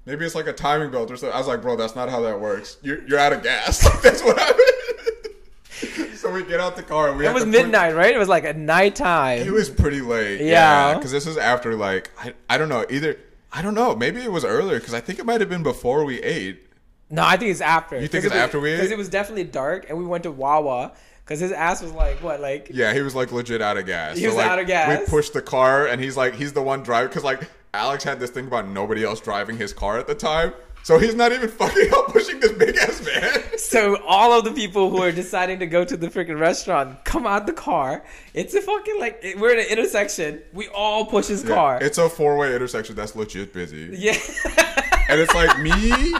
Maybe 0.05 0.23
it's 0.23 0.35
like 0.35 0.45
a 0.45 0.53
timing 0.53 0.91
belt 0.91 1.09
or 1.09 1.17
something. 1.17 1.33
I 1.33 1.39
was 1.39 1.47
like, 1.47 1.63
bro, 1.63 1.75
that's 1.75 1.95
not 1.95 2.09
how 2.09 2.21
that 2.21 2.39
works. 2.39 2.77
You're, 2.83 3.07
you're 3.07 3.17
out 3.17 3.33
of 3.33 3.41
gas. 3.41 3.79
That's 4.03 4.21
what 4.21 4.37
happened. 4.37 6.13
so 6.19 6.31
we 6.31 6.43
get 6.43 6.59
out 6.59 6.75
the 6.75 6.83
car 6.83 7.09
and 7.09 7.17
we 7.17 7.25
It 7.25 7.33
was 7.33 7.43
to 7.43 7.49
put- 7.49 7.63
midnight, 7.63 7.95
right? 7.95 8.13
It 8.13 8.19
was 8.19 8.27
like 8.29 8.43
at 8.43 8.55
nighttime. 8.55 9.39
It 9.39 9.51
was 9.51 9.67
pretty 9.67 10.01
late. 10.01 10.41
Yeah. 10.41 10.93
Because 10.93 11.11
this 11.11 11.25
is 11.25 11.37
after, 11.37 11.73
like, 11.75 12.11
I, 12.19 12.35
I 12.47 12.59
don't 12.59 12.69
know. 12.69 12.85
Either, 12.87 13.17
I 13.51 13.63
don't 13.63 13.73
know. 13.73 13.95
Maybe 13.95 14.21
it 14.21 14.31
was 14.31 14.45
earlier 14.45 14.77
because 14.79 14.93
I 14.93 14.99
think 15.01 15.17
it 15.17 15.25
might 15.25 15.41
have 15.41 15.49
been 15.49 15.63
before 15.63 16.05
we 16.05 16.21
ate. 16.21 16.61
No, 17.09 17.23
I 17.23 17.35
think 17.37 17.49
it's 17.49 17.61
after. 17.61 17.99
You 17.99 18.07
think 18.07 18.25
it's 18.25 18.35
after 18.35 18.59
we 18.59 18.73
ate? 18.73 18.75
Because 18.77 18.91
it 18.91 18.97
was 18.99 19.09
definitely 19.09 19.45
dark, 19.45 19.89
and 19.89 19.97
we 19.97 20.05
went 20.05 20.21
to 20.23 20.31
Wawa. 20.31 20.93
Because 21.25 21.39
his 21.39 21.51
ass 21.51 21.81
was 21.81 21.91
like 21.91 22.21
what, 22.23 22.39
like 22.39 22.69
Yeah, 22.71 22.93
he 22.93 23.01
was 23.01 23.15
like 23.15 23.31
legit 23.31 23.61
out 23.61 23.77
of 23.77 23.85
gas. 23.85 24.17
He 24.17 24.27
was 24.27 24.35
like, 24.35 24.47
out 24.47 24.59
of 24.59 24.67
gas. 24.67 24.99
We 24.99 25.05
pushed 25.07 25.33
the 25.33 25.41
car 25.41 25.87
and 25.87 26.01
he's 26.01 26.15
like, 26.15 26.35
he's 26.35 26.53
the 26.53 26.61
one 26.61 26.83
driving. 26.83 27.09
Because, 27.09 27.23
like, 27.23 27.49
Alex 27.73 28.03
had 28.03 28.19
this 28.19 28.29
thing 28.29 28.47
about 28.47 28.67
nobody 28.67 29.03
else 29.03 29.19
driving 29.19 29.57
his 29.57 29.73
car 29.73 29.97
at 29.97 30.07
the 30.07 30.15
time. 30.15 30.53
So 30.83 30.99
he's 30.99 31.15
not 31.15 31.31
even 31.31 31.49
fucking 31.49 31.89
out 31.95 32.09
pushing 32.09 32.39
this 32.39 32.51
big 32.51 32.77
ass 32.77 32.99
van. 32.99 33.57
So 33.57 33.97
all 34.05 34.37
of 34.37 34.45
the 34.45 34.51
people 34.51 34.91
who 34.91 35.01
are 35.01 35.11
deciding 35.11 35.57
to 35.59 35.65
go 35.65 35.83
to 35.83 35.97
the 35.97 36.09
freaking 36.09 36.39
restaurant 36.39 37.03
come 37.05 37.25
out 37.25 37.47
the 37.47 37.53
car. 37.53 38.03
It's 38.35 38.53
a 38.53 38.61
fucking 38.61 38.99
like 38.99 39.35
we're 39.39 39.53
at 39.57 39.65
an 39.65 39.71
intersection. 39.71 40.43
We 40.53 40.67
all 40.67 41.07
push 41.07 41.25
his 41.25 41.43
car. 41.43 41.79
It's 41.81 41.97
a 41.97 42.07
four 42.07 42.37
way 42.37 42.53
intersection 42.55 42.95
that's 42.95 43.15
legit 43.15 43.51
busy. 43.51 43.89
yeah. 43.97 44.15
And 45.07 45.19
it's 45.21 45.33
like 45.35 45.59
me, 45.59 46.15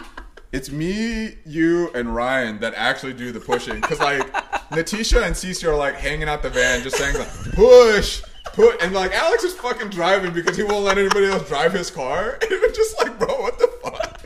it's 0.51 0.69
me, 0.71 1.35
you, 1.45 1.89
and 1.95 2.13
Ryan 2.13 2.59
that 2.59 2.75
actually 2.75 3.13
do 3.13 3.31
the 3.31 3.39
pushing. 3.39 3.81
Because 3.81 3.99
like 3.99 4.24
Natisha 4.75 5.23
and 5.25 5.35
Cece 5.35 5.63
are 5.63 5.75
like 5.75 5.95
hanging 5.95 6.27
out 6.27 6.43
the 6.43 6.49
van, 6.49 6.83
just 6.83 6.97
saying 6.97 7.17
like 7.17 7.31
push, 7.53 8.21
put, 8.53 8.81
and 8.81 8.93
like 8.93 9.11
Alex 9.13 9.43
is 9.43 9.53
fucking 9.55 9.89
driving 9.89 10.33
because 10.33 10.57
he 10.57 10.63
won't 10.63 10.83
let 10.83 10.97
anybody 10.97 11.27
else 11.27 11.47
drive 11.47 11.73
his 11.73 11.89
car. 11.89 12.37
And 12.41 12.51
it's 12.51 12.77
just 12.77 12.97
like, 13.01 13.17
bro, 13.17 13.27
what 13.41 13.57
the 13.59 13.67
fuck? 13.81 14.21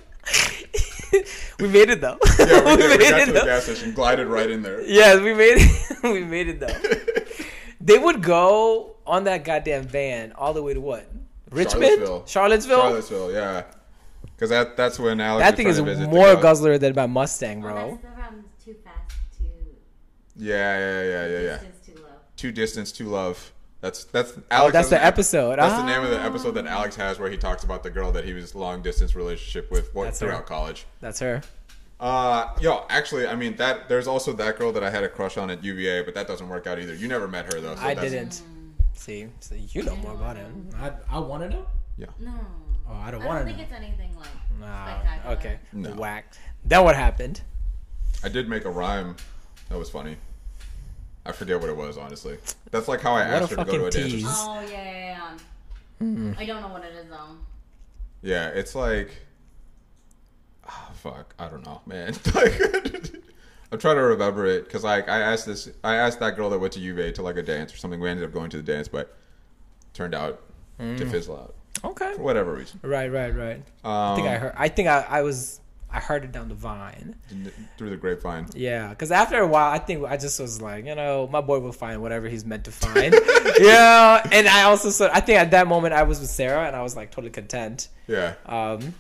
we 1.60 1.68
made 1.68 1.90
it 1.90 2.02
though. 2.02 2.18
Yeah, 2.40 2.76
we, 2.76 2.78
did. 2.78 2.90
we 2.92 2.98
made 2.98 3.10
got 3.10 3.20
it 3.22 3.26
to 3.26 3.32
the 3.32 3.40
though. 3.40 3.46
gas 3.46 3.64
station, 3.64 3.94
glided 3.94 4.28
right 4.28 4.50
in 4.50 4.62
there. 4.62 4.82
Yes, 4.82 5.20
we 5.22 5.34
made 5.34 5.56
it. 5.58 6.04
we 6.04 6.24
made 6.24 6.48
it 6.50 6.60
though. 6.60 7.36
They 7.82 7.98
would 7.98 8.22
go 8.22 8.96
on 9.08 9.24
that 9.26 9.44
goddamn 9.44 9.84
van 9.88 10.34
all 10.34 10.54
the 10.54 10.62
way 10.62 10.74
to 10.74 10.82
what? 10.82 11.10
Richmond, 11.52 11.82
Charlottesville. 11.82 12.26
Charlottesville. 12.28 12.80
Charlottesville, 12.82 13.32
yeah. 13.32 13.64
Because 14.36 14.52
that 14.52 14.78
that's 14.78 15.00
when 15.00 15.20
Alex. 15.20 15.44
That 15.44 15.52
was 15.52 15.58
thing 15.58 15.68
is 15.68 15.78
to 15.78 15.84
visit 15.84 16.04
the 16.04 16.08
more 16.10 16.36
guy. 16.36 16.42
guzzler 16.42 16.78
than 16.78 16.94
my 16.96 17.08
Mustang, 17.08 17.62
bro. 17.62 17.74
that's 17.74 18.02
the 18.02 18.22
from 18.22 18.46
Too 18.64 18.76
Fast, 18.84 19.16
Too 19.38 19.46
Yeah, 20.40 20.80
yeah, 20.80 21.04
yeah, 21.04 21.28
yeah, 21.28 21.40
yeah. 21.40 21.58
Distance, 21.58 21.86
Too 21.86 21.96
Low. 22.02 22.10
Too 22.38 22.52
distance, 22.52 22.92
too 22.92 23.06
love. 23.06 23.54
That's 23.82 24.04
that's 24.06 24.32
Alex. 24.52 24.70
Oh, 24.70 24.72
that's 24.72 24.90
the 24.90 24.98
an- 25.00 25.04
episode. 25.06 25.58
That's 25.60 25.74
the 25.76 25.82
Ah. 25.82 25.86
name 25.86 26.04
of 26.04 26.10
the 26.10 26.22
episode 26.22 26.52
that 26.52 26.66
Alex 26.66 26.96
has, 26.98 27.18
where 27.20 27.30
he 27.30 27.38
talks 27.38 27.64
about 27.64 27.84
the 27.84 27.90
girl 27.90 28.12
that 28.14 28.26
he 28.26 28.34
was 28.34 28.54
long 28.56 28.82
distance 28.82 29.16
relationship 29.16 29.72
with 29.72 29.94
what, 29.96 30.06
That's 30.06 30.20
her. 30.20 30.28
throughout 30.28 30.46
college. 30.48 30.86
That's 31.02 31.20
her. 31.20 31.42
Uh, 32.00 32.48
yo, 32.62 32.86
actually, 32.90 33.28
I 33.28 33.36
mean 33.36 33.56
that. 33.58 33.88
There's 33.90 34.08
also 34.08 34.32
that 34.34 34.58
girl 34.58 34.72
that 34.74 34.84
I 34.84 34.90
had 34.90 35.04
a 35.04 35.10
crush 35.10 35.38
on 35.38 35.50
at 35.50 35.64
UVA, 35.64 36.02
but 36.04 36.14
that 36.16 36.28
doesn't 36.28 36.48
work 36.50 36.66
out 36.68 36.80
either. 36.80 36.94
You 36.94 37.08
never 37.08 37.28
met 37.28 37.54
her 37.54 37.60
though. 37.62 37.76
So 37.76 37.82
I 37.82 37.94
that's- 37.94 38.12
didn't. 38.12 38.42
See, 38.96 39.28
so 39.40 39.56
you 39.56 39.84
know 39.84 39.96
more 39.98 40.14
about 40.14 40.36
him. 40.36 40.70
I, 40.78 40.92
I 41.10 41.20
want 41.20 41.44
to 41.44 41.50
know. 41.50 41.66
No. 41.98 42.32
Oh, 42.90 42.94
I 42.96 43.12
don't 43.12 43.24
want 43.24 43.24
to. 43.24 43.30
I 43.30 43.36
don't 43.38 43.46
think 43.46 43.58
know. 43.58 43.64
it's 43.64 43.74
anything 43.74 44.16
like 44.18 44.28
Nah, 44.60 44.86
spectacular. 45.00 45.36
okay. 45.38 45.60
No. 45.72 45.90
Whack. 45.92 46.34
Then 46.66 46.84
what 46.84 46.96
happened? 46.98 47.42
I 48.24 48.30
did 48.30 48.50
make 48.50 48.66
a 48.66 48.70
rhyme. 48.70 49.16
That 49.70 49.78
was 49.78 49.90
funny. 49.90 50.18
I 51.30 51.32
forget 51.32 51.60
what 51.60 51.70
it 51.70 51.78
was, 51.78 51.98
honestly. 51.98 52.38
That's 52.72 52.88
like 52.88 53.02
how 53.02 53.14
I 53.14 53.20
What 53.32 53.44
asked 53.44 53.50
her 53.52 53.56
to 53.58 53.66
go 53.66 53.72
to 53.72 53.86
a 53.86 53.92
fucking 53.92 54.10
dance. 54.22 54.24
or 54.24 54.28
Oh 54.50 54.62
yeah, 54.62 54.70
yeah, 54.70 54.94
yeah. 54.94 55.38
Hmm. 56.00 56.32
I 56.38 56.46
don't 56.46 56.62
know 56.62 56.68
what 56.70 56.84
it 56.84 56.94
is 56.96 57.10
though. 57.10 57.36
Yeah, 58.22 58.48
it's 58.50 58.76
like, 58.76 59.12
oh, 60.70 60.90
fuck, 60.96 61.34
I 61.40 61.48
don't 61.48 61.66
know, 61.66 61.82
man. 61.86 62.14
I'm 63.72 63.78
trying 63.78 63.96
to 63.98 64.02
remember 64.02 64.46
it 64.48 64.66
because 64.66 64.84
like 64.84 65.08
I 65.08 65.20
asked 65.20 65.46
this, 65.46 65.70
I 65.84 65.96
asked 65.96 66.20
that 66.22 66.36
girl 66.36 66.50
that 66.50 66.60
went 66.60 66.74
to 66.74 66.80
UVA 66.80 67.12
to 67.14 67.22
like 67.22 67.38
a 67.38 67.44
dance 67.44 67.74
or 67.74 67.78
something. 67.78 68.00
We 68.00 68.10
ended 68.10 68.26
up 68.26 68.34
going 68.34 68.50
to 68.52 68.58
the 68.58 68.64
dance, 68.64 68.88
but 68.88 69.16
turned 69.94 70.16
out 70.16 70.42
to 70.80 70.86
Hmm. 71.06 71.10
fizzle 71.12 71.36
out 71.38 71.56
Okay. 71.84 72.14
for 72.16 72.22
whatever 72.24 72.54
reason. 72.56 72.80
Right, 72.84 73.12
right, 73.12 73.36
right. 73.36 73.58
Um, 73.84 73.92
I 73.94 74.16
think 74.16 74.28
I 74.28 74.36
heard. 74.38 74.54
I 74.58 74.68
think 74.70 74.88
I, 74.88 75.02
I 75.08 75.22
was. 75.22 75.62
I 75.92 76.00
heard 76.00 76.24
it 76.24 76.32
down 76.32 76.50
the 76.50 76.56
vine. 76.56 77.16
through 77.78 77.90
the 77.90 77.98
grapevine. 77.98 78.48
Yeah, 78.54 78.90
because 78.90 79.12
after 79.12 79.40
a 79.40 79.48
while, 79.48 79.72
I 79.72 79.80
think 79.80 80.06
I 80.06 80.18
just 80.18 80.40
was 80.40 80.62
like, 80.62 80.86
you 80.86 80.94
know, 80.94 81.28
my 81.32 81.42
boy 81.42 81.60
will 81.60 81.72
find 81.72 82.02
whatever 82.02 82.28
he's 82.28 82.46
meant 82.46 82.66
to 82.66 82.72
find. 82.72 83.14
yeah, 83.60 84.22
and 84.32 84.48
I 84.48 84.64
also 84.64 84.90
so 84.92 85.10
I 85.12 85.20
think 85.20 85.40
at 85.40 85.52
that 85.52 85.68
moment 85.68 85.94
I 85.94 86.04
was 86.04 86.20
with 86.20 86.30
Sarah 86.30 86.68
and 86.68 86.76
I 86.76 86.84
was 86.84 86.96
like 86.96 87.12
totally 87.12 87.32
content. 87.32 87.88
Yeah, 88.08 88.36
Um, 88.46 88.94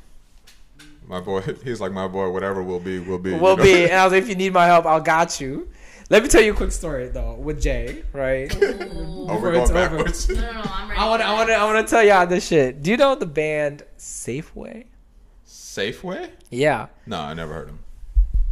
my 1.08 1.20
boy. 1.20 1.42
He's 1.64 1.82
like 1.82 1.92
my 1.92 2.08
boy. 2.08 2.30
Whatever 2.30 2.62
will 2.62 2.80
be, 2.80 3.00
will 3.00 3.18
be. 3.18 3.32
you 3.32 3.38
will 3.38 3.58
know? 3.58 3.64
be, 3.64 3.86
and 3.86 3.94
I 3.94 4.04
was 4.04 4.14
like, 4.14 4.22
if 4.24 4.30
you 4.30 4.36
need 4.36 4.54
my 4.54 4.68
help, 4.68 4.86
I'll 4.86 5.02
got 5.02 5.42
you. 5.42 5.68
Let 6.12 6.24
me 6.24 6.30
tell 6.30 6.42
you 6.42 6.54
a 6.54 6.56
quick 6.56 6.72
story 6.72 7.10
though 7.10 7.34
with 7.34 7.62
Jay, 7.62 8.04
right? 8.14 8.52
oh, 8.56 9.28
before 9.28 9.42
we're 9.42 9.54
it's 9.56 9.72
going 9.72 9.86
over. 9.86 9.98
No, 9.98 10.42
no, 10.42 10.52
no. 10.54 10.62
I'm 10.72 10.90
ready. 10.90 11.00
I 11.00 11.08
want, 11.08 11.22
for 11.22 11.28
I 11.28 11.34
want, 11.34 11.50
to, 11.50 11.56
I 11.56 11.66
want 11.66 11.88
to 11.88 11.90
tell 11.92 12.04
y'all 12.04 12.26
this 12.28 12.48
shit. 12.48 12.82
Do 12.82 12.92
you 12.92 12.98
know 12.98 13.16
the 13.16 13.26
band 13.28 13.84
Safeway? 13.98 14.86
Safeway? 15.80 16.30
Yeah, 16.50 16.88
No, 17.06 17.20
I 17.20 17.34
never 17.34 17.54
heard 17.54 17.70
them. 17.70 17.80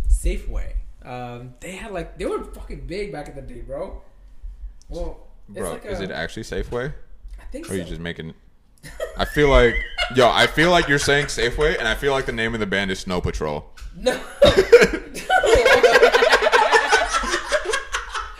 Safeway. 0.09 0.73
Um, 1.03 1.53
they 1.59 1.71
had 1.75 1.91
like 1.91 2.17
they 2.17 2.25
were 2.25 2.43
fucking 2.43 2.87
big 2.87 3.11
back 3.11 3.27
in 3.29 3.35
the 3.35 3.41
day, 3.41 3.61
bro. 3.61 4.01
Well, 4.89 5.27
Bro, 5.49 5.71
like 5.73 5.85
is 5.85 5.99
a- 5.99 6.03
it 6.03 6.11
actually 6.11 6.43
Safeway? 6.43 6.93
I 7.39 7.43
think 7.51 7.69
Or 7.69 7.73
are 7.73 7.75
you 7.77 7.83
so. 7.83 7.89
just 7.89 8.01
making? 8.01 8.33
I 9.17 9.25
feel 9.25 9.49
like, 9.49 9.75
yo, 10.15 10.29
I 10.29 10.47
feel 10.47 10.69
like 10.71 10.87
you're 10.87 10.99
saying 10.99 11.25
Safeway, 11.27 11.77
and 11.77 11.87
I 11.87 11.95
feel 11.95 12.11
like 12.13 12.25
the 12.25 12.31
name 12.31 12.53
of 12.53 12.59
the 12.59 12.65
band 12.65 12.91
is 12.91 12.99
Snow 12.99 13.19
Patrol. 13.21 13.65
No. 13.97 14.13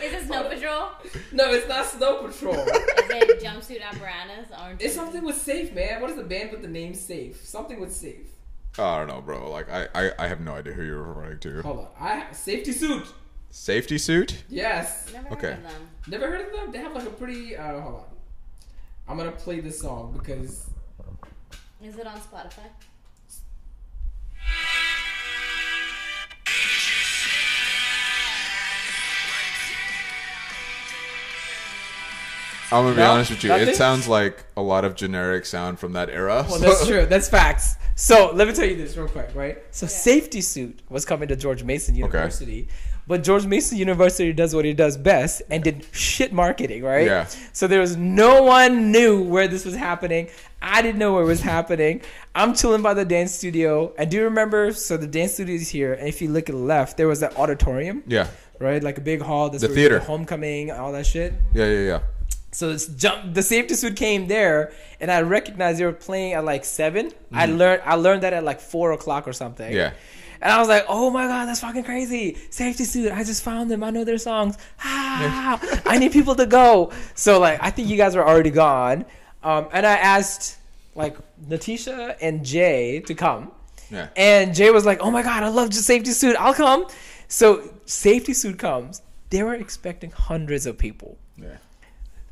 Is 0.00 0.12
it 0.12 0.26
Snow 0.26 0.48
Patrol? 0.48 0.88
no, 1.32 1.52
it's 1.52 1.68
not 1.68 1.84
Snow 1.86 2.22
Patrol. 2.28 2.54
Is 2.54 2.68
it 2.68 3.42
Jumpsuit 3.42 3.82
Apparatus? 3.82 4.48
Orange 4.58 4.80
It's 4.82 4.94
something 4.94 5.24
with 5.24 5.36
Safe, 5.36 5.72
man. 5.74 6.00
What 6.00 6.10
is 6.10 6.16
the 6.16 6.22
band 6.22 6.52
with 6.52 6.62
the 6.62 6.68
name 6.68 6.94
Safe? 6.94 7.44
Something 7.44 7.80
with 7.80 7.92
Safe. 7.94 8.26
Oh, 8.78 8.84
I 8.84 8.98
don't 8.98 9.08
know, 9.08 9.20
bro. 9.20 9.50
Like, 9.50 9.68
I, 9.70 9.88
I, 9.94 10.10
I 10.20 10.26
have 10.28 10.40
no 10.40 10.54
idea 10.54 10.72
who 10.72 10.82
you're 10.84 11.02
referring 11.02 11.40
to. 11.40 11.62
Hold 11.62 11.78
on. 11.80 11.88
I 12.00 12.26
safety 12.32 12.72
suit. 12.72 13.06
Safety 13.50 13.98
suit? 13.98 14.44
Yes. 14.48 15.10
Never 15.12 15.30
Okay. 15.32 15.48
heard 15.48 15.56
of 15.58 15.62
them. 15.64 15.88
Never 16.06 16.26
heard 16.30 16.46
of 16.46 16.52
them? 16.52 16.70
They 16.72 16.78
have 16.78 16.94
like 16.94 17.06
a 17.06 17.10
pretty. 17.10 17.56
Uh, 17.56 17.80
hold 17.80 17.94
on. 17.96 18.04
I'm 19.08 19.16
gonna 19.16 19.32
play 19.32 19.60
this 19.60 19.80
song 19.80 20.12
because 20.16 20.66
Is 21.82 21.98
it 21.98 22.06
on 22.06 22.18
Spotify? 22.20 22.68
I'm 32.70 32.84
gonna 32.84 32.94
be 32.96 33.00
No? 33.00 33.12
honest 33.12 33.30
with 33.30 33.42
you. 33.44 33.48
Nothing? 33.48 33.68
It 33.68 33.76
sounds 33.76 34.06
like 34.08 34.44
a 34.56 34.62
lot 34.62 34.84
of 34.84 34.94
generic 34.94 35.46
sound 35.46 35.78
from 35.78 35.92
that 35.94 36.10
era. 36.10 36.44
well, 36.48 36.58
so- 36.58 36.64
that's 36.66 36.86
true. 36.86 37.06
That's 37.06 37.28
facts. 37.28 37.76
So 37.94 38.30
let 38.34 38.46
me 38.46 38.54
tell 38.54 38.66
you 38.66 38.76
this 38.76 38.96
real 38.96 39.08
quick, 39.08 39.30
right? 39.34 39.58
So 39.70 39.86
safety 39.86 40.40
suit 40.40 40.80
was 40.88 41.04
coming 41.04 41.28
to 41.28 41.36
George 41.36 41.64
Mason 41.64 41.94
University, 41.96 42.68
but 43.08 43.24
George 43.24 43.44
Mason 43.46 43.76
University 43.78 44.32
does 44.32 44.54
what 44.54 44.64
he 44.64 44.72
does 44.74 44.96
best 44.96 45.42
and 45.50 45.64
did 45.64 45.84
shit 45.92 46.32
marketing, 46.32 46.82
right? 46.84 47.06
Yeah. 47.06 47.26
So 47.52 47.66
there 47.66 47.80
was 47.80 47.96
no 47.96 48.42
one 48.44 48.92
knew 48.92 49.22
where 49.22 49.48
this 49.48 49.64
was 49.64 49.74
happening. 49.74 50.28
I 50.62 50.80
didn't 50.82 50.98
know 50.98 51.14
where 51.14 51.22
it 51.22 51.26
was 51.26 51.40
happening. 51.40 52.02
I'm 52.36 52.54
chilling 52.54 52.82
by 52.82 52.94
the 52.94 53.04
dance 53.04 53.32
studio, 53.34 53.92
and 53.98 54.10
do 54.10 54.18
you 54.18 54.24
remember? 54.24 54.72
So 54.74 54.96
the 54.96 55.06
dance 55.08 55.32
studio 55.34 55.56
is 55.56 55.68
here, 55.70 55.94
and 55.94 56.06
if 56.06 56.20
you 56.22 56.28
look 56.28 56.48
at 56.48 56.54
the 56.54 56.60
left, 56.60 56.98
there 56.98 57.08
was 57.08 57.20
that 57.20 57.36
auditorium, 57.36 58.02
Yeah, 58.06 58.28
right? 58.60 58.82
Like 58.82 58.98
a 58.98 59.00
big 59.00 59.22
hall. 59.22 59.48
That's 59.50 59.62
The 59.62 59.68
where 59.68 59.74
theater. 59.74 59.98
homecoming, 60.00 60.70
all 60.70 60.92
that 60.92 61.06
shit. 61.06 61.32
yeah, 61.54 61.64
yeah, 61.66 61.80
yeah. 61.86 62.00
So 62.50 62.72
this 62.72 62.86
jump, 62.88 63.34
the 63.34 63.42
safety 63.42 63.74
suit 63.74 63.94
came 63.96 64.26
there, 64.26 64.72
and 65.00 65.10
I 65.10 65.20
recognized 65.20 65.78
they 65.78 65.84
were 65.84 65.92
playing 65.92 66.32
at 66.32 66.44
like 66.44 66.64
7 66.64 67.12
I 67.32 67.46
learned 67.46 67.82
I 67.84 67.94
learned 67.96 68.22
that 68.22 68.32
at 68.32 68.42
like 68.44 68.60
four 68.60 68.92
o'clock 68.92 69.28
or 69.28 69.32
something. 69.32 69.66
Mm-hmm. 69.66 69.76
Yeah. 69.76 69.92
And 70.40 70.52
I 70.52 70.58
was 70.60 70.68
like, 70.68 70.84
"Oh 70.88 71.10
my 71.10 71.26
god, 71.26 71.46
that's 71.46 71.60
fucking 71.60 71.82
crazy! 71.82 72.36
Safety 72.50 72.84
suit! 72.84 73.10
I 73.12 73.24
just 73.24 73.42
found 73.42 73.70
them. 73.72 73.82
I 73.82 73.90
know 73.90 74.04
their 74.04 74.18
songs. 74.18 74.56
Ah, 74.84 75.60
I 75.84 75.98
need 75.98 76.12
people 76.12 76.36
to 76.36 76.46
go." 76.46 76.92
So 77.16 77.40
like, 77.40 77.58
I 77.60 77.70
think 77.70 77.88
you 77.88 77.96
guys 77.96 78.14
were 78.14 78.26
already 78.26 78.50
gone, 78.50 79.04
um, 79.42 79.66
and 79.72 79.84
I 79.84 79.96
asked 79.96 80.58
like 80.94 81.16
Natisha 81.48 82.16
and 82.22 82.44
Jay 82.44 83.00
to 83.00 83.14
come, 83.14 83.50
Yeah. 83.90 84.08
and 84.16 84.54
Jay 84.54 84.70
was 84.70 84.86
like, 84.86 85.00
"Oh 85.00 85.10
my 85.10 85.22
god, 85.24 85.42
I 85.42 85.48
love 85.48 85.70
just 85.70 85.86
safety 85.86 86.12
suit. 86.12 86.36
I'll 86.38 86.54
come." 86.54 86.86
So 87.26 87.68
safety 87.84 88.32
suit 88.32 88.58
comes. 88.60 89.02
They 89.30 89.42
were 89.42 89.54
expecting 89.54 90.12
hundreds 90.12 90.66
of 90.66 90.78
people. 90.78 91.18
Yeah. 91.36 91.56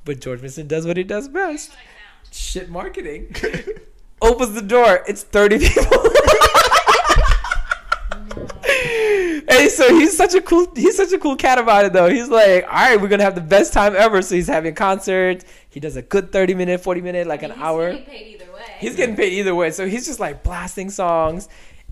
But 0.06 0.20
George 0.20 0.40
Mason 0.40 0.66
does 0.66 0.86
what 0.86 0.96
he 0.96 1.04
does 1.04 1.28
best. 1.28 1.72
Shit 2.32 2.70
marketing. 2.70 3.34
Opens 4.22 4.54
the 4.54 4.62
door. 4.62 5.04
It's 5.06 5.22
30 5.22 5.58
people. 5.58 6.02
Hey, 9.48 9.68
so 9.68 9.88
he's 9.94 10.16
such 10.16 10.34
a 10.34 10.40
cool 10.40 10.66
he's 10.74 10.96
such 10.96 11.12
a 11.12 11.18
cool 11.18 11.36
cat 11.36 11.58
about 11.58 11.84
it 11.84 11.92
though. 11.92 12.10
He's 12.10 12.28
like, 12.28 12.64
all 12.64 12.72
right, 12.72 13.00
we're 13.00 13.08
gonna 13.08 13.22
have 13.22 13.36
the 13.36 13.40
best 13.40 13.72
time 13.72 13.94
ever. 13.96 14.20
So 14.20 14.34
he's 14.34 14.48
having 14.48 14.74
concerts. 14.74 15.44
He 15.70 15.78
does 15.80 15.96
a 15.96 16.02
good 16.02 16.32
30 16.32 16.54
minute, 16.54 16.80
40 16.82 17.00
minute, 17.00 17.26
like 17.28 17.42
an 17.44 17.52
He's 17.52 17.60
hour. 17.60 17.92
getting 17.92 18.06
paid 18.06 18.34
either 18.34 18.52
way. 18.52 18.64
He's 18.78 18.96
getting 18.96 19.16
paid 19.16 19.32
either 19.34 19.54
way. 19.54 19.70
So 19.70 19.86
he's 19.86 20.04
just 20.04 20.18
like 20.20 20.42
blasting 20.42 20.90
songs. 20.90 21.48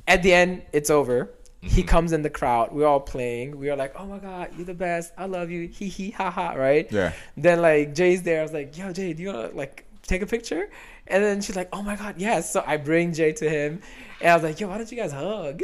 At 0.06 0.22
the 0.22 0.32
end, 0.34 0.62
it's 0.72 0.90
over. 0.90 1.30
He 1.64 1.80
Mm-hmm. 1.80 1.88
comes 1.88 2.12
in 2.12 2.22
the 2.22 2.30
crowd. 2.30 2.72
We're 2.72 2.86
all 2.86 3.00
playing. 3.00 3.56
We 3.58 3.70
are 3.70 3.76
like, 3.76 3.94
oh 3.98 4.04
my 4.06 4.18
God, 4.18 4.50
you're 4.56 4.66
the 4.66 4.74
best. 4.74 5.12
I 5.16 5.24
love 5.24 5.50
you. 5.50 5.66
Hee 5.68 5.88
hee 5.88 6.10
ha 6.10 6.30
ha, 6.30 6.52
right? 6.52 6.90
Yeah. 6.92 7.12
Then 7.36 7.62
like 7.62 7.94
Jay's 7.94 8.22
there. 8.22 8.40
I 8.40 8.42
was 8.42 8.52
like, 8.52 8.76
yo, 8.76 8.92
Jay, 8.92 9.12
do 9.14 9.22
you 9.22 9.28
wanna 9.32 9.48
like 9.54 9.84
take 10.02 10.22
a 10.22 10.26
picture? 10.26 10.68
And 11.06 11.22
then 11.24 11.40
she's 11.40 11.56
like, 11.56 11.68
oh 11.72 11.82
my 11.82 11.96
God, 11.96 12.14
yes. 12.18 12.52
So 12.52 12.62
I 12.66 12.76
bring 12.76 13.12
Jay 13.14 13.32
to 13.32 13.48
him. 13.48 13.80
And 14.20 14.30
I 14.30 14.34
was 14.34 14.42
like, 14.42 14.60
yo, 14.60 14.68
why 14.68 14.78
don't 14.78 14.90
you 14.90 14.96
guys 14.96 15.12
hug? 15.12 15.62